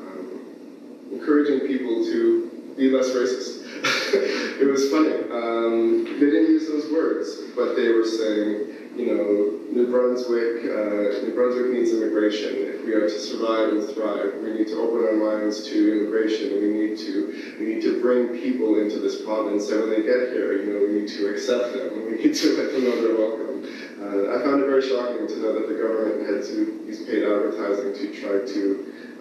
um, 0.01 1.09
encouraging 1.13 1.67
people 1.67 2.05
to 2.05 2.75
be 2.77 2.91
less 2.91 3.09
racist. 3.09 3.65
it 4.61 4.69
was 4.71 4.91
funny. 4.91 5.15
Um, 5.33 6.05
they 6.21 6.27
didn't 6.27 6.51
use 6.51 6.69
those 6.69 6.93
words, 6.93 7.41
but 7.57 7.75
they 7.75 7.89
were 7.89 8.05
saying, 8.05 8.91
you 8.97 9.07
know, 9.17 9.70
New 9.91 9.99
Brunswick, 9.99 10.71
uh, 10.71 11.27
New 11.27 11.35
Brunswick 11.35 11.73
needs 11.73 11.91
immigration. 11.91 12.55
If 12.55 12.85
we 12.87 12.95
are 12.95 13.11
to 13.11 13.19
survive 13.19 13.75
and 13.75 13.83
thrive, 13.91 14.39
we 14.41 14.55
need 14.55 14.69
to 14.69 14.79
open 14.79 15.03
our 15.03 15.19
minds 15.19 15.67
to 15.67 15.75
immigration. 15.75 16.63
We 16.63 16.71
need 16.71 16.97
to, 16.99 17.57
we 17.59 17.75
need 17.75 17.83
to 17.83 18.01
bring 18.01 18.39
people 18.39 18.79
into 18.79 19.01
this 19.01 19.21
province, 19.23 19.69
and 19.71 19.81
when 19.81 19.91
they 19.91 20.07
get 20.07 20.31
here, 20.31 20.63
you 20.63 20.71
know, 20.71 20.87
we 20.87 21.01
need 21.01 21.09
to 21.19 21.27
accept 21.35 21.75
them. 21.75 21.91
We 22.07 22.23
need 22.23 22.35
to 22.39 22.49
let 22.55 22.71
them 22.71 22.85
know 22.85 23.03
they're 23.03 23.19
welcome. 23.19 23.67
Uh, 23.99 24.39
I 24.39 24.45
found 24.47 24.63
it 24.63 24.67
very 24.67 24.87
shocking 24.87 25.27
to 25.27 25.37
know 25.43 25.59
that 25.59 25.67
the 25.67 25.75
government 25.75 26.23
had 26.23 26.47
to 26.55 26.87
use 26.87 27.03
paid 27.03 27.27
advertising 27.27 27.91
to 27.91 28.05
try 28.15 28.47
to 28.47 28.63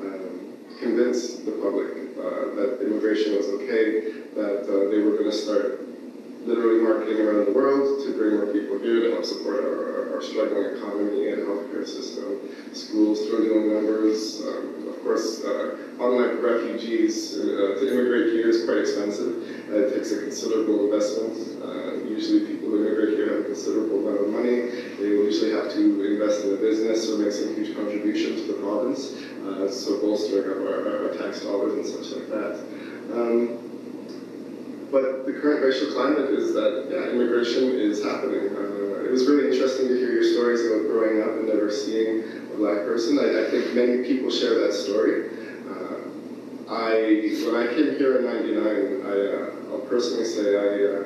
um, 0.06 0.54
convince 0.78 1.42
the 1.50 1.54
public 1.58 2.14
uh, 2.14 2.54
that 2.62 2.86
immigration 2.86 3.38
was 3.38 3.48
okay, 3.58 4.22
that 4.38 4.70
uh, 4.70 4.90
they 4.94 5.02
were 5.02 5.18
going 5.18 5.32
to 5.32 5.38
start 5.38 5.89
literally 6.46 6.82
marketing 6.82 7.20
around 7.20 7.46
the 7.46 7.52
world 7.52 8.04
to 8.06 8.18
bring 8.18 8.38
more 8.38 8.48
people 8.48 8.80
here 8.80 9.02
to 9.02 9.12
help 9.12 9.26
support 9.26 9.64
our, 9.64 10.16
our 10.16 10.22
struggling 10.22 10.78
economy 10.78 11.30
and 11.30 11.44
healthcare 11.44 11.86
system, 11.86 12.40
schools, 12.74 13.20
dwindling 13.28 13.74
numbers. 13.74 14.42
Um, 14.46 14.88
of 14.88 15.04
course, 15.04 15.44
uh, 15.44 15.78
unlike 16.00 16.42
refugees, 16.42 17.38
uh, 17.38 17.80
to 17.80 17.92
immigrate 17.92 18.34
here 18.34 18.50
is 18.50 18.66
quite 18.66 18.80
expensive. 18.80 19.44
Uh, 19.70 19.88
it 19.88 19.94
takes 19.96 20.12
a 20.12 20.20
considerable 20.20 20.86
investment. 20.86 21.64
Uh, 21.64 21.94
usually 22.08 22.46
people 22.48 22.70
who 22.70 22.86
immigrate 22.86 23.18
here 23.18 23.36
have 23.36 23.42
a 23.42 23.44
considerable 23.46 24.08
amount 24.08 24.28
of 24.28 24.30
money. 24.30 24.72
They 25.00 25.16
will 25.16 25.26
usually 25.26 25.52
have 25.52 25.72
to 25.72 26.04
invest 26.04 26.46
in 26.46 26.54
a 26.54 26.58
business 26.58 27.10
or 27.10 27.18
make 27.20 27.32
some 27.32 27.56
huge 27.56 27.76
contribution 27.76 28.36
to 28.36 28.54
the 28.54 28.60
province, 28.60 29.14
uh, 29.48 29.72
so 29.72 30.02
bolstering 30.02 30.52
up 30.52 30.58
our, 30.68 31.10
our 31.10 31.18
tax 31.18 31.42
dollars 31.42 31.74
and 31.74 31.86
such 31.86 32.18
like 32.18 32.30
that. 32.30 32.60
Um, 33.14 33.69
but 34.92 35.26
the 35.26 35.34
current 35.34 35.64
racial 35.64 35.94
climate 35.94 36.30
is 36.32 36.54
that 36.54 36.88
yeah, 36.90 37.10
immigration 37.12 37.76
is 37.76 38.04
happening. 38.04 38.50
Uh, 38.56 39.06
it 39.06 39.12
was 39.12 39.28
really 39.28 39.52
interesting 39.52 39.88
to 39.88 39.96
hear 39.96 40.12
your 40.12 40.24
stories 40.24 40.66
about 40.66 40.88
growing 40.88 41.22
up 41.22 41.38
and 41.38 41.48
never 41.48 41.72
seeing 41.72 42.24
a 42.54 42.56
black 42.58 42.86
person. 42.86 43.20
I, 43.20 43.46
I 43.46 43.52
think 43.52 43.74
many 43.74 44.04
people 44.04 44.32
share 44.32 44.60
that 44.66 44.74
story. 44.74 45.30
Uh, 45.70 46.10
I 46.70 47.34
when 47.46 47.56
I 47.56 47.68
came 47.74 47.98
here 47.98 48.18
in 48.18 48.26
'99, 48.26 48.66
I, 49.06 49.16
uh, 49.38 49.74
I'll 49.74 49.86
personally 49.86 50.26
say 50.26 50.58
I 50.58 51.00
uh, 51.00 51.04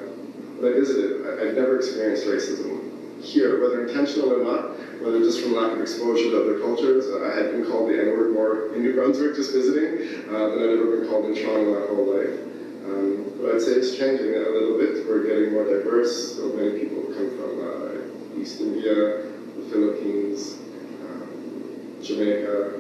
when 0.59 0.71
I 0.71 0.75
visited, 0.75 1.27
I, 1.27 1.49
I've 1.49 1.55
never 1.55 1.77
experienced 1.77 2.25
racism 2.25 2.93
here, 3.21 3.61
whether 3.61 3.87
intentional 3.87 4.33
or 4.33 4.43
not, 4.43 4.79
whether 5.01 5.19
just 5.19 5.41
from 5.41 5.55
lack 5.55 5.71
of 5.71 5.81
exposure 5.81 6.31
to 6.31 6.43
other 6.43 6.59
cultures. 6.59 7.07
Uh, 7.07 7.31
I 7.31 7.35
had 7.35 7.51
been 7.51 7.65
called 7.65 7.89
the 7.89 7.99
N-word 7.99 8.33
more 8.33 8.73
in 8.75 8.83
New 8.83 8.93
Brunswick 8.93 9.35
just 9.35 9.53
visiting 9.53 10.27
uh, 10.27 10.49
than 10.51 10.59
I'd 10.59 10.75
ever 10.75 10.97
been 10.99 11.07
called 11.09 11.25
in 11.25 11.35
Toronto 11.35 11.79
my 11.79 11.87
whole 11.87 12.07
life. 12.15 12.35
Um, 12.83 13.32
but 13.43 13.55
I'd 13.55 13.61
say 13.61 13.71
it's 13.73 13.97
changing 13.97 14.33
a 14.35 14.49
little 14.55 14.77
bit. 14.77 15.05
We're 15.05 15.27
getting 15.27 15.51
more 15.51 15.65
diverse. 15.65 16.37
So 16.37 16.53
many 16.53 16.79
people 16.79 17.03
come 17.11 17.29
from 17.35 17.59
uh, 17.59 18.39
East 18.39 18.61
India, 18.61 19.27
the 19.57 19.67
Philippines, 19.69 20.59
um, 21.03 21.97
Jamaica, 22.01 22.79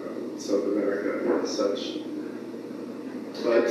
um, 0.00 0.40
South 0.40 0.64
America, 0.64 1.36
and 1.36 1.46
such. 1.46 1.98
But 3.44 3.68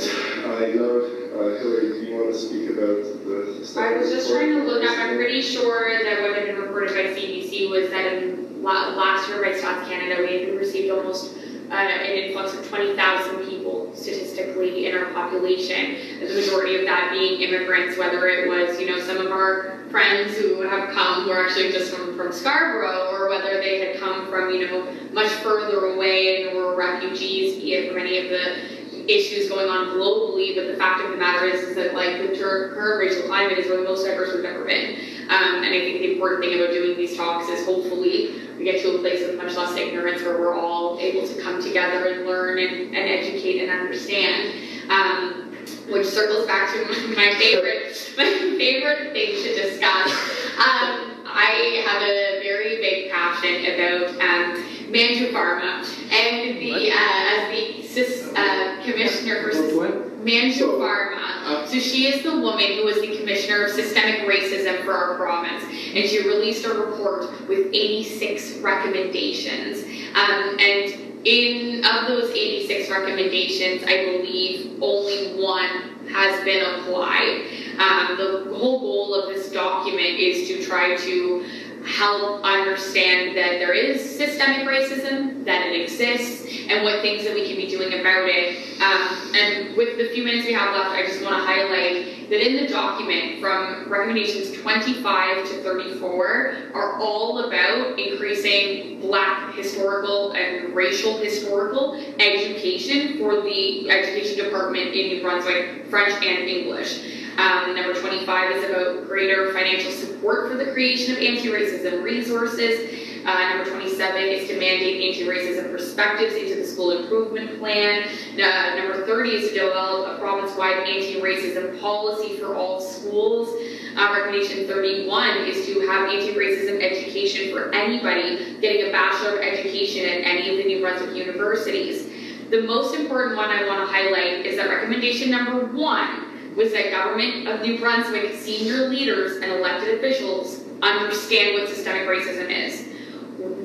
I 0.54 0.70
know, 0.78 1.02
uh, 1.34 1.58
Hillary, 1.58 1.88
do 1.88 2.06
you 2.06 2.14
want 2.14 2.32
to 2.32 2.38
speak 2.38 2.70
about 2.70 3.02
the? 3.26 3.74
I 3.76 3.98
was 3.98 4.10
just 4.10 4.30
trying 4.30 4.52
to 4.52 4.62
look 4.62 4.84
up, 4.84 4.96
I'm 4.96 5.16
pretty 5.16 5.42
sure 5.42 6.04
that 6.04 6.22
what 6.22 6.36
had 6.36 6.46
been 6.46 6.60
reported 6.60 6.90
by 6.90 7.18
CBC 7.18 7.70
was 7.70 7.90
that 7.90 8.22
in 8.22 8.62
last 8.62 9.28
year 9.28 9.42
by 9.42 9.50
Stats 9.50 9.88
Canada, 9.88 10.22
we 10.22 10.44
had 10.44 10.54
received 10.54 10.92
almost 10.92 11.36
uh, 11.70 11.74
an 11.74 12.06
influx 12.06 12.54
of 12.54 12.68
20,000 12.68 13.48
people 13.48 13.83
statistically 13.94 14.86
in 14.86 14.96
our 14.96 15.12
population. 15.12 15.96
The 16.20 16.34
majority 16.34 16.76
of 16.76 16.86
that 16.86 17.10
being 17.12 17.40
immigrants, 17.40 17.98
whether 17.98 18.26
it 18.28 18.48
was, 18.48 18.80
you 18.80 18.86
know, 18.86 19.00
some 19.00 19.18
of 19.18 19.30
our 19.32 19.78
friends 19.90 20.36
who 20.36 20.62
have 20.62 20.90
come 20.90 21.24
who 21.24 21.30
are 21.30 21.46
actually 21.46 21.70
just 21.72 21.94
from, 21.94 22.16
from 22.16 22.32
Scarborough, 22.32 23.10
or 23.12 23.28
whether 23.28 23.60
they 23.60 23.78
had 23.80 24.00
come 24.00 24.28
from, 24.28 24.50
you 24.50 24.66
know, 24.66 24.92
much 25.12 25.30
further 25.42 25.86
away 25.86 26.46
and 26.48 26.56
were 26.56 26.74
refugees, 26.74 27.60
be 27.60 27.74
it 27.74 27.92
from 27.92 28.00
any 28.00 28.18
of 28.18 28.30
the 28.30 28.83
issues 29.08 29.48
going 29.48 29.68
on 29.68 29.96
globally. 29.96 30.54
But 30.54 30.68
the 30.68 30.76
fact 30.76 31.02
of 31.02 31.10
the 31.10 31.16
matter 31.16 31.46
is, 31.46 31.62
is 31.62 31.76
that 31.76 31.94
like 31.94 32.18
the 32.18 32.36
current 32.36 32.98
racial 32.98 33.26
climate 33.26 33.58
is 33.58 33.66
one 33.66 33.78
of 33.78 33.84
the 33.84 33.90
most 33.90 34.04
diverse 34.04 34.34
we've 34.34 34.44
ever 34.44 34.64
been. 34.64 34.96
Um, 35.28 35.64
and 35.64 35.74
I 35.74 35.80
think 35.80 36.00
the 36.00 36.12
important 36.12 36.42
thing 36.42 36.58
about 36.58 36.72
doing 36.72 36.96
these 36.96 37.16
talks 37.16 37.48
is 37.48 37.64
hopefully 37.64 38.42
we 38.58 38.64
get 38.64 38.82
to 38.82 38.96
a 38.96 38.98
place 38.98 39.26
of 39.26 39.36
much 39.36 39.54
less 39.56 39.76
ignorance 39.76 40.22
where 40.22 40.38
we're 40.38 40.54
all 40.54 40.98
able 41.00 41.26
to 41.26 41.40
come 41.40 41.62
together 41.62 42.08
and 42.08 42.26
learn 42.26 42.58
and, 42.58 42.94
and 42.94 43.08
educate 43.08 43.62
and 43.62 43.70
understand. 43.70 44.52
Um, 44.90 45.40
which 45.88 46.06
circles 46.06 46.46
back 46.46 46.72
to 46.72 46.84
my 47.16 47.34
favorite, 47.38 48.14
my 48.16 48.24
favorite 48.58 49.12
thing 49.12 49.34
to 49.42 49.54
discuss. 49.54 50.12
Um, 50.58 51.13
I 51.36 51.82
have 51.86 52.00
a 52.02 52.40
very 52.42 52.76
big 52.78 53.10
passion 53.10 53.66
about 53.74 54.10
um, 54.20 54.64
Manju 54.92 55.32
Varma 55.32 55.82
and 56.12 56.56
the 56.58 56.90
uh, 56.92 56.94
as 56.94 57.50
the 57.50 57.82
sis, 57.82 58.32
uh, 58.36 58.80
commissioner 58.84 59.42
for 59.42 59.50
About 59.50 59.64
sys- 59.70 59.76
what? 59.76 60.24
Manju 60.24 60.54
So, 60.54 60.78
Varma. 60.78 61.18
uh, 61.44 61.66
So 61.66 61.78
she 61.80 62.06
is 62.06 62.22
the 62.22 62.38
woman 62.40 62.74
who 62.76 62.84
was 62.84 63.00
the 63.00 63.16
commissioner 63.18 63.64
of 63.64 63.72
systemic 63.72 64.20
racism 64.28 64.84
for 64.84 64.92
our 64.94 65.16
province, 65.16 65.64
and 65.64 66.08
she 66.08 66.26
released 66.26 66.64
a 66.66 66.72
report 66.72 67.28
with 67.48 67.66
86 67.74 68.58
recommendations. 68.58 69.82
Um, 70.14 70.56
and 70.60 71.13
in 71.24 71.84
of 71.84 72.08
those 72.08 72.30
86 72.30 72.90
recommendations, 72.90 73.82
I 73.84 74.04
believe 74.12 74.78
only 74.82 75.42
one 75.42 76.06
has 76.08 76.44
been 76.44 76.64
applied. 76.64 77.46
Um, 77.78 78.16
the 78.16 78.54
whole 78.54 78.80
goal 78.80 79.14
of 79.14 79.34
this 79.34 79.50
document 79.50 80.18
is 80.18 80.48
to 80.48 80.64
try 80.64 80.96
to 80.96 81.44
help 81.86 82.42
understand 82.44 83.36
that 83.36 83.58
there 83.58 83.74
is 83.74 84.00
systemic 84.16 84.66
racism, 84.66 85.44
that 85.44 85.66
it 85.66 85.82
exists, 85.82 86.46
and 86.68 86.82
what 86.82 87.02
things 87.02 87.24
that 87.24 87.34
we 87.34 87.46
can 87.46 87.56
be 87.56 87.68
doing 87.68 88.00
about 88.00 88.24
it. 88.26 88.80
Um, 88.80 89.34
and 89.34 89.76
with 89.76 89.98
the 89.98 90.08
few 90.14 90.24
minutes 90.24 90.46
we 90.46 90.54
have 90.54 90.74
left, 90.74 90.90
I 90.90 91.06
just 91.06 91.22
want 91.22 91.36
to 91.36 91.42
highlight 91.42 92.23
that 92.34 92.44
in 92.44 92.56
the 92.56 92.66
document, 92.66 93.40
from 93.40 93.88
recommendations 93.88 94.60
25 94.60 95.48
to 95.48 95.62
34, 95.62 96.56
are 96.74 96.98
all 96.98 97.44
about 97.44 97.96
increasing 97.96 99.00
Black 99.00 99.54
historical 99.54 100.32
and 100.32 100.74
racial 100.74 101.16
historical 101.18 101.94
education 102.18 103.18
for 103.18 103.42
the 103.42 103.88
education 103.88 104.44
department 104.44 104.88
in 104.88 105.08
New 105.08 105.22
Brunswick, 105.22 105.86
French 105.86 106.12
and 106.24 106.48
English. 106.48 107.04
Um, 107.38 107.76
number 107.76 107.94
25 108.00 108.56
is 108.56 108.70
about 108.70 109.06
greater 109.06 109.52
financial 109.52 109.92
support 109.92 110.50
for 110.50 110.56
the 110.56 110.72
creation 110.72 111.14
of 111.14 111.22
anti-racism 111.22 112.02
resources. 112.02 113.13
Uh, 113.26 113.54
number 113.54 113.70
27 113.70 114.22
is 114.22 114.48
to 114.48 114.58
mandate 114.58 115.16
anti-racism 115.16 115.70
perspectives 115.70 116.34
into 116.34 116.56
the 116.56 116.66
school 116.66 116.90
improvement 116.90 117.58
plan. 117.58 118.06
Uh, 118.34 118.76
number 118.76 119.06
30 119.06 119.30
is 119.30 119.48
to 119.48 119.54
develop 119.54 120.16
a 120.16 120.20
province-wide 120.20 120.86
anti-racism 120.86 121.80
policy 121.80 122.36
for 122.36 122.54
all 122.54 122.80
schools. 122.80 123.48
Uh, 123.96 124.12
recommendation 124.12 124.66
31 124.66 125.38
is 125.46 125.64
to 125.64 125.80
have 125.86 126.10
anti-racism 126.10 126.82
education 126.82 127.50
for 127.50 127.74
anybody 127.74 128.58
getting 128.60 128.88
a 128.88 128.92
Bachelor 128.92 129.36
of 129.36 129.40
Education 129.40 130.04
at 130.04 130.26
any 130.26 130.50
of 130.50 130.58
the 130.58 130.64
New 130.64 130.80
Brunswick 130.80 131.16
universities. 131.16 132.06
The 132.50 132.62
most 132.62 132.94
important 132.94 133.38
one 133.38 133.48
I 133.48 133.66
want 133.66 133.88
to 133.88 133.92
highlight 133.92 134.44
is 134.44 134.56
that 134.56 134.68
recommendation 134.68 135.30
number 135.30 135.64
one 135.66 136.56
was 136.56 136.72
that 136.72 136.90
government 136.90 137.48
of 137.48 137.62
New 137.62 137.78
Brunswick 137.78 138.34
senior 138.34 138.88
leaders 138.88 139.36
and 139.36 139.50
elected 139.50 139.94
officials 139.94 140.62
understand 140.82 141.54
what 141.54 141.68
systemic 141.68 142.06
racism 142.06 142.50
is. 142.50 142.93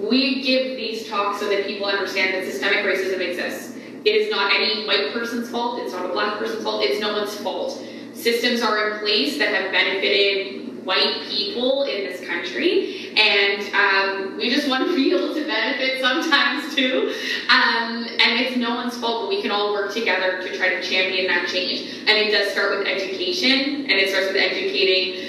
We 0.09 0.41
give 0.41 0.77
these 0.77 1.07
talks 1.07 1.39
so 1.39 1.49
that 1.49 1.65
people 1.65 1.87
understand 1.87 2.33
that 2.33 2.51
systemic 2.51 2.85
racism 2.85 3.19
exists. 3.19 3.75
It 4.05 4.15
is 4.15 4.31
not 4.31 4.53
any 4.53 4.85
white 4.87 5.11
person's 5.13 5.49
fault, 5.49 5.81
it's 5.81 5.93
not 5.93 6.05
a 6.05 6.13
black 6.13 6.39
person's 6.39 6.63
fault, 6.63 6.83
it's 6.83 7.01
no 7.01 7.13
one's 7.13 7.35
fault. 7.35 7.83
Systems 8.13 8.61
are 8.61 8.91
in 8.91 8.99
place 8.99 9.37
that 9.37 9.53
have 9.53 9.71
benefited 9.71 10.85
white 10.85 11.21
people 11.27 11.83
in 11.83 12.03
this 12.05 12.25
country, 12.25 13.13
and 13.15 13.61
um, 13.75 14.37
we 14.37 14.49
just 14.49 14.67
want 14.67 14.87
to 14.87 14.95
be 14.95 15.13
able 15.13 15.33
to 15.33 15.45
benefit 15.45 16.01
sometimes 16.01 16.73
too. 16.73 17.13
Um, 17.49 18.07
and 18.19 18.39
it's 18.39 18.57
no 18.57 18.75
one's 18.75 18.97
fault, 18.97 19.23
but 19.23 19.29
we 19.29 19.41
can 19.41 19.51
all 19.51 19.73
work 19.73 19.93
together 19.93 20.41
to 20.41 20.57
try 20.57 20.69
to 20.69 20.81
champion 20.81 21.27
that 21.27 21.47
change. 21.47 21.99
And 22.07 22.09
it 22.09 22.31
does 22.31 22.51
start 22.51 22.77
with 22.77 22.87
education, 22.87 23.81
and 23.81 23.91
it 23.91 24.09
starts 24.09 24.27
with 24.27 24.37
educating 24.37 25.28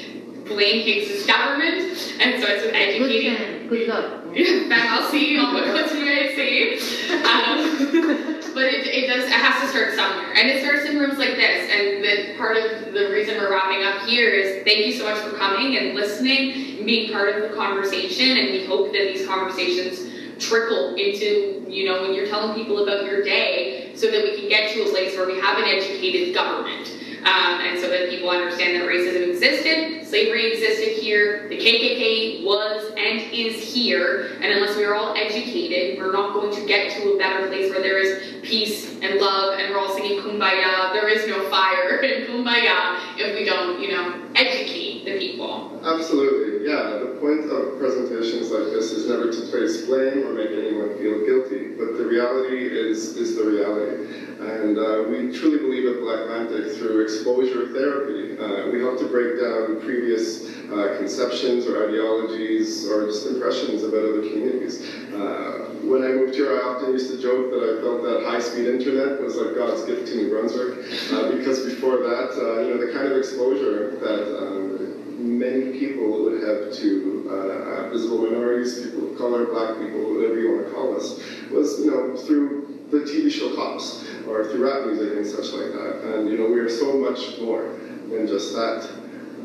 Blaine 0.50 0.84
Higgs's 0.84 1.26
government, 1.26 2.14
and 2.20 2.34
it 2.34 2.42
starts 2.42 2.62
with 2.62 2.72
Good 2.72 2.82
educating 2.82 3.60
good 3.70 3.88
luck. 3.88 4.24
Ben, 4.34 4.86
I'll 4.88 5.08
see 5.10 5.32
you 5.32 5.40
on 5.40 5.54
what 5.54 5.66
what 5.68 5.94
you 5.94 6.04
guys 6.04 6.34
see. 6.34 6.74
Um, 7.22 8.40
but 8.54 8.66
it, 8.66 8.86
it 8.86 9.06
does, 9.06 9.24
it 9.24 9.32
has 9.32 9.62
to 9.62 9.68
start 9.68 9.94
somewhere. 9.94 10.34
And 10.34 10.48
it 10.48 10.62
starts 10.62 10.90
in 10.90 10.98
rooms 10.98 11.18
like 11.18 11.36
this. 11.36 11.70
And 11.70 12.02
the 12.02 12.36
part 12.36 12.56
of 12.56 12.92
the 12.92 13.10
reason 13.10 13.38
we're 13.38 13.50
wrapping 13.50 13.84
up 13.84 14.08
here 14.08 14.30
is 14.30 14.64
thank 14.64 14.86
you 14.86 14.92
so 14.92 15.04
much 15.04 15.18
for 15.22 15.36
coming 15.36 15.78
and 15.78 15.94
listening 15.94 16.78
and 16.78 16.86
being 16.86 17.12
part 17.12 17.34
of 17.34 17.48
the 17.48 17.56
conversation. 17.56 18.36
And 18.36 18.50
we 18.50 18.66
hope 18.66 18.92
that 18.92 19.12
these 19.14 19.26
conversations 19.26 20.10
trickle 20.40 20.94
into, 20.94 21.64
you 21.68 21.86
know, 21.86 22.02
when 22.02 22.14
you're 22.14 22.26
telling 22.26 22.54
people 22.54 22.82
about 22.82 23.04
your 23.04 23.22
day 23.22 23.92
so 23.94 24.10
that 24.10 24.22
we 24.22 24.40
can 24.40 24.48
get 24.48 24.72
to 24.74 24.82
a 24.82 24.90
place 24.90 25.16
where 25.16 25.26
we 25.26 25.38
have 25.38 25.58
an 25.58 25.64
educated 25.64 26.34
government. 26.34 26.96
Um, 27.20 27.60
and 27.60 27.78
so 27.78 27.90
that 27.90 28.08
people 28.08 28.30
understand 28.30 28.80
that 28.80 28.88
racism 28.88 29.28
existed, 29.28 30.06
slavery 30.06 30.52
existed 30.52 30.96
here, 30.96 31.48
the 31.48 31.56
KKK 31.56 32.44
was 32.44 32.90
and 32.96 33.20
is 33.32 33.62
here, 33.62 34.38
and 34.40 34.52
unless 34.52 34.76
we 34.76 34.84
are 34.84 34.94
all 34.94 35.14
educated, 35.14 35.98
we're 35.98 36.12
not 36.12 36.32
going 36.32 36.54
to 36.54 36.66
get 36.66 36.96
to 36.96 37.12
a 37.12 37.18
better 37.18 37.46
place 37.48 37.70
where 37.70 37.82
there 37.82 37.98
is 37.98 38.40
peace 38.42 38.98
and 39.02 39.20
love 39.20 39.58
and 39.58 39.72
we're 39.72 39.78
all 39.78 39.94
singing 39.94 40.18
kumbaya. 40.20 40.92
There 40.92 41.08
is 41.08 41.26
no 41.28 41.48
fire 41.50 41.96
in 42.02 42.26
kumbaya 42.26 42.98
if 43.18 43.34
we 43.34 43.44
don't, 43.44 43.80
you 43.80 43.92
know, 43.92 44.22
educate 44.34 45.04
the 45.04 45.18
people. 45.18 45.78
Absolutely, 45.84 46.59
yeah. 46.60 46.98
The 46.98 47.16
point 47.20 47.50
of 47.50 47.78
presentations 47.78 48.50
like 48.50 48.72
this 48.72 48.92
is 48.92 49.08
never 49.08 49.32
to 49.32 49.40
place 49.50 49.86
blame 49.86 50.26
or 50.26 50.32
make 50.32 50.50
anyone 50.50 50.96
feel 50.98 51.24
guilty, 51.24 51.74
but 51.76 51.96
the 51.96 52.04
reality 52.04 52.58
is 52.58 53.16
is 53.16 53.36
the 53.36 53.44
reality. 53.44 54.28
And 54.40 54.78
uh, 54.78 55.04
we 55.08 55.36
truly 55.36 55.58
believe 55.58 55.84
at 55.84 56.00
Black 56.00 56.20
Atlantic 56.20 56.72
through 56.76 57.02
exposure 57.02 57.68
therapy, 57.76 58.38
uh, 58.38 58.70
we 58.72 58.80
help 58.80 58.98
to 59.00 59.08
break 59.08 59.38
down 59.38 59.80
previous 59.80 60.48
uh, 60.72 60.96
conceptions 60.96 61.66
or 61.66 61.88
ideologies 61.88 62.88
or 62.88 63.06
just 63.06 63.26
impressions 63.26 63.82
about 63.82 64.00
other 64.00 64.22
communities. 64.22 64.80
Uh, 65.12 65.76
when 65.84 66.04
I 66.04 66.08
moved 66.08 66.34
here, 66.34 66.56
I 66.56 66.72
often 66.72 66.92
used 66.92 67.10
to 67.10 67.20
joke 67.20 67.50
that 67.50 67.60
I 67.60 67.80
felt 67.82 68.02
that 68.02 68.24
high-speed 68.24 68.66
internet 68.66 69.20
was 69.20 69.36
like 69.36 69.56
God's 69.56 69.84
gift 69.84 70.08
to 70.08 70.16
New 70.16 70.30
Brunswick, 70.30 70.88
uh, 71.12 71.36
because 71.36 71.64
before 71.64 71.98
that, 71.98 72.32
uh, 72.32 72.60
you 72.62 72.74
know, 72.74 72.86
the 72.86 72.92
kind 72.92 73.12
of 73.12 73.18
exposure 73.18 73.90
that 74.00 74.24
um, 74.40 74.89
many 75.20 75.78
people 75.78 76.24
would 76.24 76.42
have 76.42 76.72
to 76.74 77.28
uh, 77.30 77.34
uh, 77.34 77.90
visible 77.90 78.18
minorities, 78.18 78.84
people 78.84 79.12
of 79.12 79.18
color, 79.18 79.46
black 79.46 79.78
people, 79.78 80.14
whatever 80.14 80.38
you 80.40 80.52
want 80.54 80.66
to 80.66 80.72
call 80.72 80.96
us, 80.96 81.20
was 81.50 81.80
you 81.80 81.90
know 81.90 82.16
through 82.16 82.78
the 82.90 82.98
TV 82.98 83.30
show 83.30 83.54
Cops 83.54 84.04
or 84.26 84.44
through 84.50 84.64
rap 84.64 84.86
music 84.86 85.16
and 85.16 85.26
such 85.26 85.52
like 85.52 85.72
that. 85.72 86.02
And 86.14 86.28
you 86.28 86.38
know 86.38 86.46
we 86.46 86.58
are 86.58 86.68
so 86.68 86.98
much 86.98 87.38
more 87.40 87.76
than 88.08 88.26
just 88.26 88.54
that. 88.54 88.88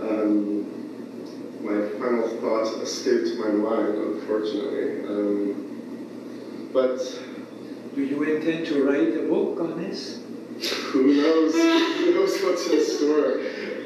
Um, 0.02 0.72
my 1.64 1.90
final 1.98 2.28
thought 2.42 2.82
escaped 2.84 3.40
my 3.40 3.50
mind, 3.50 3.96
unfortunately. 3.96 5.04
Um, 5.08 6.70
but 6.72 7.00
Do 7.96 8.04
you 8.04 8.22
intend 8.24 8.68
to 8.68 8.84
write 8.84 9.16
a 9.16 9.28
book 9.28 9.60
on 9.62 9.82
this? 9.82 10.22
who 10.92 11.16
knows? 11.16 11.54
who 11.54 12.14
knows 12.14 12.42
what's 12.44 12.68
in 12.68 12.84
store? 12.86 13.40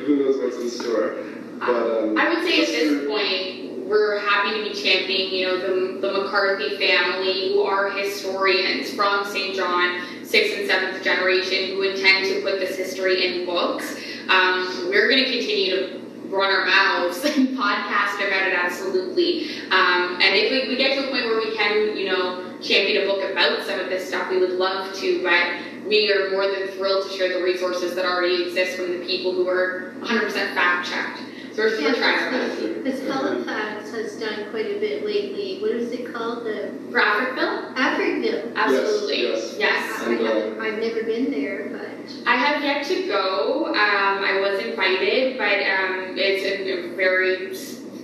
Who 0.06 0.16
knows 0.18 0.38
what's 0.42 0.58
in 0.58 0.70
store? 0.70 1.24
But 1.60 2.04
um, 2.04 2.18
I 2.18 2.30
would 2.30 2.44
say 2.44 2.62
at 2.62 2.68
this 2.68 3.08
point, 3.08 3.88
we're 3.88 4.20
happy 4.20 4.64
to 4.64 4.70
be 4.70 4.76
championing, 4.76 5.34
you 5.34 5.48
know, 5.48 5.58
the, 5.60 6.00
the 6.00 6.14
McCarthy 6.14 6.78
family, 6.78 7.54
who 7.54 7.64
are 7.64 7.90
historians 7.90 8.92
from 8.92 9.26
St. 9.26 9.56
John, 9.56 10.02
sixth 10.24 10.58
and 10.58 10.68
seventh 10.68 11.04
generation, 11.04 11.76
who 11.76 11.82
intend 11.82 12.26
to 12.28 12.42
put 12.42 12.60
this 12.60 12.78
history 12.78 13.26
in 13.26 13.46
books. 13.46 14.00
Um, 14.30 14.90
we're 14.90 15.10
going 15.10 15.24
to 15.24 15.32
continue 15.32 15.76
to 15.76 16.00
run 16.30 16.52
our 16.52 16.66
mouths 16.66 17.26
and 17.26 17.50
podcast 17.50 18.16
about 18.16 18.48
it, 18.48 18.54
absolutely. 18.54 19.50
Um, 19.72 20.20
and 20.22 20.36
if 20.36 20.52
we, 20.52 20.70
we 20.70 20.78
get 20.78 20.96
to 20.96 21.08
a 21.08 21.10
point 21.10 21.26
where 21.26 21.40
we 21.40 21.56
can, 21.58 21.98
you 21.98 22.08
know, 22.08 22.46
champion 22.62 23.04
a 23.04 23.06
book 23.08 23.32
about 23.32 23.66
some 23.66 23.80
of 23.80 23.90
this 23.90 24.08
stuff, 24.08 24.30
we 24.30 24.38
would 24.38 24.52
love 24.52 24.94
to, 24.96 25.24
but 25.24 25.88
we 25.88 26.12
are 26.12 26.30
more 26.32 26.46
than 26.48 26.68
thrilled 26.70 27.10
to 27.10 27.18
share 27.18 27.40
the 27.40 27.44
resources 27.44 27.96
that 27.96 28.06
already 28.06 28.44
exist 28.44 28.78
from 28.78 28.92
the 28.92 29.06
people 29.06 29.34
who 29.34 29.48
are 29.48 29.96
100% 30.02 30.32
fact 30.54 30.88
checked. 30.88 31.22
So 31.60 31.66
We're, 31.66 31.82
we're 31.82 31.94
trying 31.96 32.24
our 32.24 32.32
best. 32.32 32.62
Because 32.84 33.02
Halifax 33.02 33.92
has 33.92 34.18
done 34.18 34.50
quite 34.50 34.68
a 34.68 34.80
bit 34.80 35.06
lately, 35.06 35.58
what 35.60 35.72
is 35.72 35.92
it 35.92 36.14
called, 36.14 36.46
the 36.46 36.72
For 36.90 37.02
Africville? 37.02 37.76
Africville? 37.76 38.56
Absolutely. 38.56 39.24
yes. 39.24 39.56
Yes. 39.60 40.02
I 40.08 40.14
haven't, 40.14 40.58
I've 40.62 40.80
never 40.80 41.04
been 41.04 41.30
there, 41.32 41.68
but. 41.70 42.14
I 42.26 42.38
have 42.38 42.64
yet 42.64 42.86
to 42.88 43.08
go. 43.08 43.66
Um, 43.68 43.76
I 43.76 44.40
was 44.40 44.64
invited, 44.64 45.38
but 45.38 45.60
um, 45.60 46.16
it's 46.18 46.46
a, 46.46 46.92
a 46.92 46.96
very, 46.96 47.54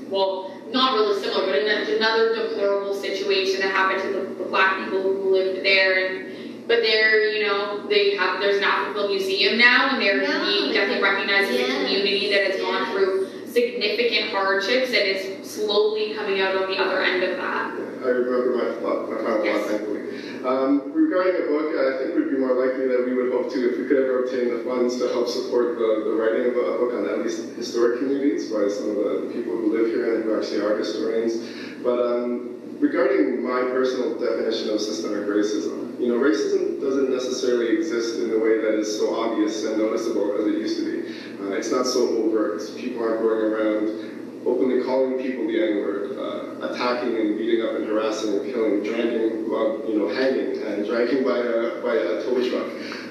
well, 0.10 0.52
not 0.74 0.96
really 0.96 1.24
similar, 1.24 1.46
but 1.46 1.56
an- 1.56 1.96
another 1.96 2.36
deplorable 2.36 2.94
situation 2.96 3.62
that 3.62 3.72
happened 3.72 4.02
to 4.02 4.20
the, 4.20 4.44
the 4.44 4.50
black 4.50 4.84
people 4.84 5.02
who 5.02 5.32
lived 5.32 5.64
there. 5.66 6.06
And 6.08 6.26
but 6.68 6.82
they're, 6.82 7.30
you 7.32 7.46
know, 7.46 7.86
they 7.88 8.16
have 8.16 8.40
there's 8.42 8.58
an 8.58 8.64
African 8.64 9.08
museum 9.08 9.58
now, 9.60 9.90
and 9.92 10.02
they're 10.02 10.24
Yeah, 10.24 10.44
being 10.44 10.74
definitely 10.74 10.98
a- 10.98 11.02
recognized 11.14 11.52
as 11.52 11.60
a 11.70 11.74
community 11.86 12.32
that 12.32 12.52
has 12.52 12.60
gone 12.60 12.82
Yeah. 12.82 12.92
through 12.92 13.15
significant 13.56 14.32
hardships 14.36 14.92
and 14.92 15.08
is 15.16 15.50
slowly 15.50 16.14
coming 16.14 16.42
out 16.42 16.58
on 16.60 16.68
the 16.70 16.76
other 16.78 17.00
end 17.02 17.24
of 17.24 17.38
that. 17.38 17.72
I 18.04 18.12
remember 18.12 18.52
my 18.60 18.70
thought, 18.84 19.10
my 19.10 19.16
final 19.24 19.46
Yes. 19.46 19.62
thought, 19.62 19.70
thankfully. 19.72 20.02
Um, 20.44 20.92
regarding 20.94 21.42
a 21.42 21.46
book, 21.48 21.72
I 21.74 21.98
think 21.98 22.16
we'd 22.16 22.30
be 22.30 22.38
more 22.38 22.54
likely 22.54 22.86
that 22.92 23.06
we 23.08 23.16
would 23.16 23.32
hope 23.32 23.50
to, 23.54 23.60
if 23.72 23.80
we 23.80 23.88
could 23.88 23.98
ever 23.98 24.26
obtain 24.26 24.52
the 24.54 24.62
funds 24.68 25.00
to 25.00 25.08
help 25.08 25.28
support 25.30 25.80
the, 25.80 26.04
the 26.04 26.14
writing 26.20 26.52
of 26.52 26.56
a, 26.60 26.66
a 26.68 26.78
book 26.78 26.94
on 27.00 27.08
at 27.08 27.24
least 27.24 27.56
historic 27.56 28.00
communities 28.00 28.52
by 28.52 28.68
some 28.68 28.92
of 28.92 28.98
the 28.98 29.32
people 29.34 29.56
who 29.56 29.72
live 29.72 29.88
here 29.88 30.16
and 30.16 30.26
who 30.26 30.38
actually 30.38 30.60
are 30.62 30.78
historians. 30.78 31.40
But 31.82 31.98
um, 31.98 32.60
regarding 32.80 33.42
my 33.42 33.72
personal 33.72 34.20
definition 34.20 34.70
of 34.70 34.82
systemic 34.82 35.26
racism, 35.32 35.98
you 35.98 36.12
know, 36.12 36.20
racism 36.20 36.82
doesn't 36.82 37.10
necessarily 37.10 37.78
exist 37.78 38.20
in 38.20 38.30
the 38.30 38.38
way 38.38 38.60
that 38.60 38.76
is 38.78 38.92
so 39.00 39.16
obvious 39.16 39.64
and 39.64 39.80
noticeable 39.80 40.36
as 40.38 40.46
it 40.46 40.60
used 40.60 40.78
to 40.78 40.86
be. 40.92 41.05
Uh, 41.46 41.52
it's 41.52 41.72
not 41.72 41.86
so 41.86 42.08
overt. 42.24 42.62
People 42.76 43.04
aren't 43.04 43.22
going 43.22 43.42
around 43.54 44.42
openly 44.46 44.84
calling 44.84 45.18
people 45.22 45.46
the 45.48 45.62
N-word, 45.62 46.18
uh, 46.18 46.68
attacking 46.68 47.16
and 47.18 47.38
beating 47.38 47.66
up 47.66 47.76
and 47.76 47.86
harassing 47.88 48.40
and 48.40 48.54
killing, 48.54 48.84
dragging, 48.84 49.50
well, 49.50 49.84
you 49.88 49.98
know, 49.98 50.08
hanging 50.10 50.62
and 50.64 50.86
dragging 50.86 51.24
by 51.24 51.38
a, 51.38 51.82
by 51.82 51.96
a 51.96 52.24
tow 52.24 52.38
truck. 52.50 52.68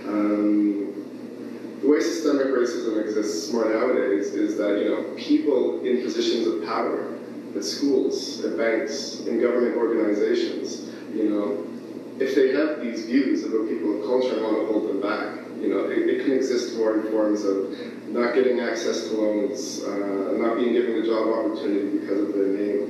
Um, 0.06 1.78
the 1.81 1.89
way 1.89 2.01
systemic 2.01 2.47
racism 2.47 3.01
exists 3.01 3.52
more 3.52 3.69
nowadays 3.69 4.35
is 4.35 4.56
that, 4.56 4.78
you 4.78 4.89
know, 4.90 5.15
people 5.16 5.85
in 5.85 6.02
positions 6.02 6.47
of 6.47 6.65
power, 6.65 7.16
at 7.55 7.65
schools, 7.65 8.44
at 8.44 8.56
banks, 8.56 9.20
in 9.27 9.40
government 9.40 9.77
organizations, 9.77 10.90
you 11.12 11.31
know, 11.31 11.66
if 12.19 12.35
they 12.35 12.52
have 12.52 12.81
these 12.81 13.06
views 13.06 13.44
about 13.44 13.69
people 13.69 14.01
of 14.01 14.06
culture 14.06 14.35
and 14.35 14.43
want 14.43 14.56
to 14.56 14.73
hold 14.73 14.89
them 14.89 15.01
back, 15.01 15.44
you 15.60 15.68
know, 15.68 15.86
it, 15.89 16.09
it 16.09 16.24
can 16.24 16.32
exist 16.35 16.76
more 16.76 16.97
in 16.98 17.10
forms 17.10 17.44
of 17.44 17.70
not 18.09 18.35
getting 18.35 18.60
access 18.60 19.09
to 19.09 19.16
loans, 19.16 19.82
uh, 19.85 20.36
not 20.39 20.56
being 20.56 20.72
given 20.72 21.02
a 21.02 21.06
job 21.06 21.28
opportunity 21.28 21.98
because 21.98 22.20
of 22.20 22.35
their 22.35 22.47
name, 22.47 22.82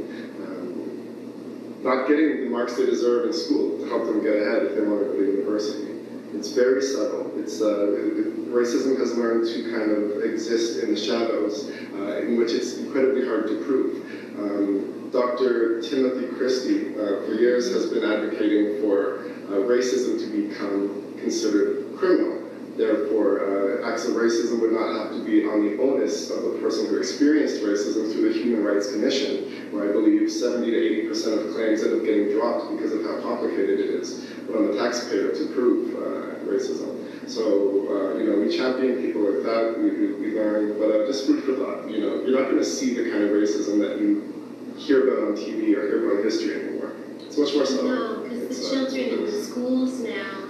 um, 0.44 1.82
not 1.82 2.08
getting 2.08 2.44
the 2.44 2.50
marks 2.50 2.76
they 2.76 2.86
deserve 2.86 3.26
in 3.26 3.32
school 3.32 3.78
to 3.78 3.86
help 3.88 4.04
them 4.06 4.22
get 4.22 4.34
ahead 4.36 4.62
if 4.64 4.74
they 4.74 4.82
want 4.82 5.00
to 5.00 5.06
go 5.06 5.12
to 5.18 5.24
university. 5.24 5.90
It's 6.34 6.48
very 6.50 6.82
subtle. 6.82 7.30
It's 7.38 7.60
uh, 7.60 7.92
it- 7.92 8.34
racism 8.54 8.96
has 9.00 9.16
learned 9.16 9.46
to 9.48 9.62
kind 9.72 9.90
of 9.90 10.22
exist 10.22 10.80
in 10.82 10.90
the 10.90 10.96
shadows, 10.96 11.68
uh, 11.94 12.18
in 12.18 12.36
which 12.36 12.52
it's 12.52 12.74
incredibly 12.78 13.26
hard 13.26 13.48
to 13.48 13.56
prove. 13.64 13.98
Um, 14.38 15.10
Dr. 15.10 15.80
Timothy 15.82 16.26
Christie, 16.36 16.90
uh, 16.94 17.22
for 17.26 17.34
years, 17.34 17.72
has 17.72 17.86
been 17.86 18.04
advocating 18.04 18.80
for 18.80 19.18
uh, 19.48 19.58
racism 19.66 20.20
to 20.20 20.26
become 20.26 21.16
considered 21.18 21.96
criminal. 21.96 22.33
Therefore, 22.76 23.38
uh, 23.84 23.88
acts 23.88 24.04
of 24.08 24.14
racism 24.14 24.60
would 24.60 24.72
not 24.72 24.98
have 24.98 25.12
to 25.12 25.24
be 25.24 25.46
on 25.46 25.62
the 25.62 25.80
onus 25.80 26.30
of 26.30 26.42
the 26.42 26.58
person 26.58 26.86
who 26.86 26.98
experienced 26.98 27.62
racism 27.62 28.12
through 28.12 28.32
the 28.32 28.38
Human 28.42 28.64
Rights 28.64 28.90
Commission, 28.90 29.70
where 29.70 29.88
I 29.88 29.92
believe 29.92 30.30
70 30.30 30.70
to 30.70 30.76
80 30.76 31.08
percent 31.08 31.40
of 31.40 31.54
claims 31.54 31.84
end 31.84 31.94
up 31.94 32.04
getting 32.04 32.32
dropped 32.32 32.74
because 32.74 32.92
of 32.92 33.02
how 33.04 33.20
complicated 33.22 33.78
it 33.78 33.90
is, 33.90 34.26
but 34.46 34.56
on 34.56 34.66
the 34.66 34.76
taxpayer 34.76 35.32
to 35.32 35.46
prove 35.54 35.94
uh, 35.94 36.50
racism. 36.50 36.98
So, 37.30 37.86
uh, 37.88 38.18
you 38.18 38.26
know, 38.26 38.38
we 38.40 38.54
champion 38.54 39.00
people 39.00 39.22
like 39.22 39.44
that, 39.44 39.78
we, 39.78 39.90
we, 39.90 40.12
we 40.14 40.34
learn, 40.34 40.76
but 40.78 40.90
uh, 40.90 41.06
just 41.06 41.26
food 41.26 41.44
for 41.44 41.54
thought, 41.54 41.88
you 41.88 42.00
know, 42.00 42.22
you're 42.26 42.38
not 42.38 42.50
going 42.50 42.58
to 42.58 42.64
see 42.64 42.94
the 42.94 43.08
kind 43.10 43.22
of 43.22 43.30
racism 43.30 43.78
that 43.80 44.00
you 44.00 44.74
hear 44.76 45.08
about 45.08 45.28
on 45.28 45.36
TV 45.36 45.76
or 45.76 45.86
hear 45.86 46.04
about 46.04 46.18
in 46.18 46.24
history 46.24 46.54
anymore. 46.54 46.92
It's 47.20 47.38
much 47.38 47.54
more 47.54 47.64
subtle. 47.64 47.88
No, 47.88 48.22
because 48.22 48.48
the 48.48 48.66
uh, 48.66 48.70
children 48.70 49.18
in 49.18 49.24
the 49.24 49.42
schools 49.44 50.00
now 50.00 50.43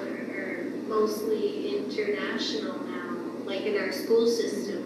mostly 1.05 1.77
international 1.77 2.79
now, 2.87 3.17
like 3.47 3.63
in 3.63 3.77
our 3.79 3.91
school 3.93 4.27
system. 4.29 4.81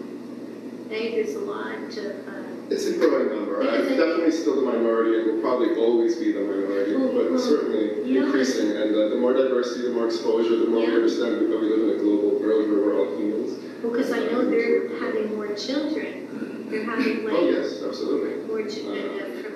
I 0.87 0.89
think 0.89 1.15
there's 1.15 1.35
a 1.35 1.39
lot 1.45 1.75
of, 1.75 2.27
uh, 2.27 2.71
It's 2.73 2.87
a 2.87 2.97
growing 2.97 3.29
number. 3.29 3.61
I'm 3.61 3.85
definitely 3.89 4.31
still 4.31 4.55
the 4.55 4.61
minority 4.65 5.19
and 5.19 5.25
will 5.35 5.41
probably 5.41 5.75
always 5.75 6.15
be 6.17 6.31
the 6.31 6.41
minority, 6.41 6.95
Well, 6.95 7.13
but 7.13 7.29
well, 7.31 7.39
certainly 7.39 8.07
you 8.09 8.19
know- 8.21 8.25
increasing. 8.25 8.71
And 8.75 8.95
uh, 8.95 9.09
the 9.09 9.17
more 9.17 9.33
diversity, 9.33 9.83
the 9.87 9.93
more 9.93 10.07
exposure, 10.07 10.57
the 10.57 10.65
more 10.67 10.81
we 10.81 10.95
understand 10.95 11.35
that 11.35 11.59
we 11.61 11.69
live 11.69 11.83
in 11.89 11.89
a 11.95 11.99
global 12.01 12.39
world 12.41 12.69
where 12.69 12.79
we're 12.81 12.97
all 12.99 13.17
humans. 13.17 13.53
because 13.83 14.11
I 14.11 14.19
know 14.31 14.49
they're 14.49 14.89
having 14.99 15.35
more 15.35 15.53
children. 15.55 16.67
They're 16.71 16.85
having 16.85 17.29
Oh, 17.29 17.33
like 17.33 17.53
yes, 17.53 17.81
absolutely. 17.85 18.45
more 18.49 18.63
children 18.67 19.09
uh, 19.13 19.41
from 19.43 19.55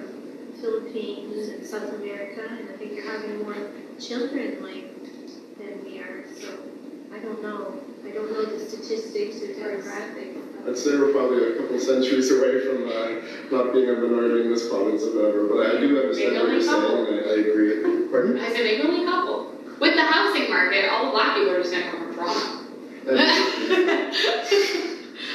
Philippines 0.62 1.50
and 1.50 1.66
South 1.66 1.94
America, 1.94 2.42
and 2.48 2.70
I 2.70 2.74
think 2.78 2.94
they're 2.94 3.10
having 3.12 3.42
more 3.44 3.58
children 4.00 4.62
like 4.62 4.93
than 5.66 5.84
we 5.86 6.00
are, 6.00 6.24
so 6.40 6.50
I 7.14 7.20
don't 7.20 7.42
know. 7.42 7.80
I 8.06 8.10
don't 8.12 8.32
know 8.32 8.46
the 8.46 8.60
statistics 8.60 9.38
or 9.42 9.48
demographics. 9.56 10.38
I'd 10.68 10.78
say 10.78 10.92
we're 10.98 11.12
probably 11.12 11.54
a 11.54 11.58
couple 11.60 11.80
centuries 11.80 12.32
away 12.32 12.60
from 12.62 12.88
uh, 12.88 13.20
not 13.52 13.74
being 13.74 13.90
a 13.90 13.94
minority 13.94 14.46
in 14.46 14.52
this 14.52 14.68
province 14.70 15.04
or 15.04 15.12
whatever, 15.16 15.48
but 15.48 15.76
I 15.76 15.80
do 15.80 16.00
understand 16.00 16.36
what 16.36 16.50
you're 16.52 16.62
saying 16.62 17.08
and 17.08 17.20
I, 17.20 17.30
I 17.30 17.36
agree. 17.44 18.08
Pardon? 18.10 18.40
I 18.40 18.48
said, 18.50 18.64
maybe 18.64 18.82
only 18.88 19.04
a 19.04 19.08
couple. 19.10 19.52
With 19.80 19.96
the 19.96 20.02
housing 20.04 20.50
market, 20.50 20.88
all 20.90 21.06
the 21.08 21.12
black 21.12 21.36
people 21.36 21.52
are 21.52 21.62
just 21.62 21.72
gonna 21.74 21.92
come 21.92 22.00
from 22.06 22.16
Toronto. 22.16 22.60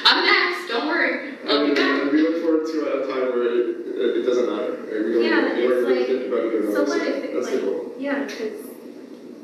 I'm 0.06 0.24
next, 0.24 0.68
don't 0.68 0.86
worry. 0.86 1.34
I'll 1.48 1.66
be 1.66 1.74
back. 1.74 2.02
and 2.02 2.10
we 2.12 2.22
look 2.22 2.42
forward 2.42 2.66
to 2.66 3.02
a 3.02 3.06
time 3.06 3.28
where 3.32 3.44
it, 3.44 3.68
it, 3.68 4.16
it 4.18 4.22
doesn't 4.26 4.48
matter. 4.48 4.72
right? 4.72 5.04
We 5.04 5.12
don't, 5.12 5.22
Yeah, 5.24 5.54
we 5.54 5.60
don't 5.62 5.72
it's 5.72 5.88
really 5.88 5.98
like- 5.98 6.06
think 6.08 6.26
about 6.32 6.44
it 6.44 6.54
or 6.54 6.72
So 6.72 6.78
not, 6.78 6.88
what 6.88 7.02
if 7.06 7.24
it 7.24 7.34
that's 7.34 7.46
the 7.50 7.52
like, 7.56 7.64
goal. 7.64 7.92
yeah, 7.98 8.24
because 8.24 8.67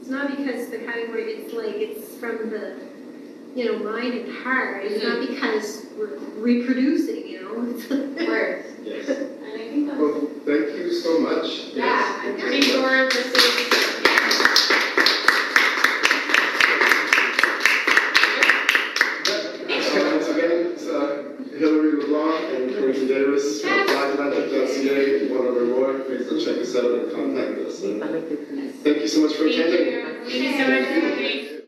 it's 0.05 0.10
not 0.10 0.36
because 0.36 0.68
they're 0.68 0.86
having 0.86 1.06
more, 1.06 1.16
it's 1.16 1.55
like, 1.55 1.76
it's 1.76 2.14
from 2.16 2.51
the, 2.51 2.76
you 3.55 3.64
know, 3.64 3.78
mind 3.90 4.12
and 4.12 4.36
heart. 4.36 4.85
It's 4.85 5.02
not 5.02 5.16
mm-hmm. 5.16 5.32
because 5.32 5.86
we're 5.97 6.18
reproducing, 6.36 7.26
you 7.26 7.43
know? 7.43 7.74
It's 7.74 7.90
like- 7.90 8.28
Word. 8.28 8.66
Yes. 8.82 9.09
And 9.09 9.44
I 9.47 9.56
think 9.56 9.86
that's, 9.86 9.98
Well, 9.98 10.28
thank 10.44 10.76
you 10.76 10.93
so 10.93 11.20
much. 11.20 11.68
yeah, 11.72 11.85
Yes, 11.86 12.20
I'm 12.22 12.39
pretty 12.39 12.60
sure 12.60 13.09
this 13.09 13.32
is. 13.32 13.72
Uh, 19.26 20.10
Once 20.12 20.28
again, 20.28 20.66
it's 20.72 20.86
uh, 20.86 21.32
Hillary 21.56 22.05
Quentin 22.72 23.06
Davis 23.08 23.60
from 23.60 23.86
blackatlantic.ca. 23.86 25.28
One 25.28 25.46
over 25.46 25.64
more, 25.66 25.98
please 26.00 26.28
do 26.28 26.44
check 26.44 26.60
us 26.62 26.74
out 26.76 26.90
and 26.90 27.12
contact 27.12 27.58
us. 27.60 27.82
And 27.82 28.00
Thank 28.82 28.98
you 28.98 29.08
so 29.08 29.22
much 29.22 29.34
for 29.34 29.46
attending. 29.46 30.24
Thank 30.24 30.34
you 30.34 30.52
so 30.56 31.44
much. 31.44 31.53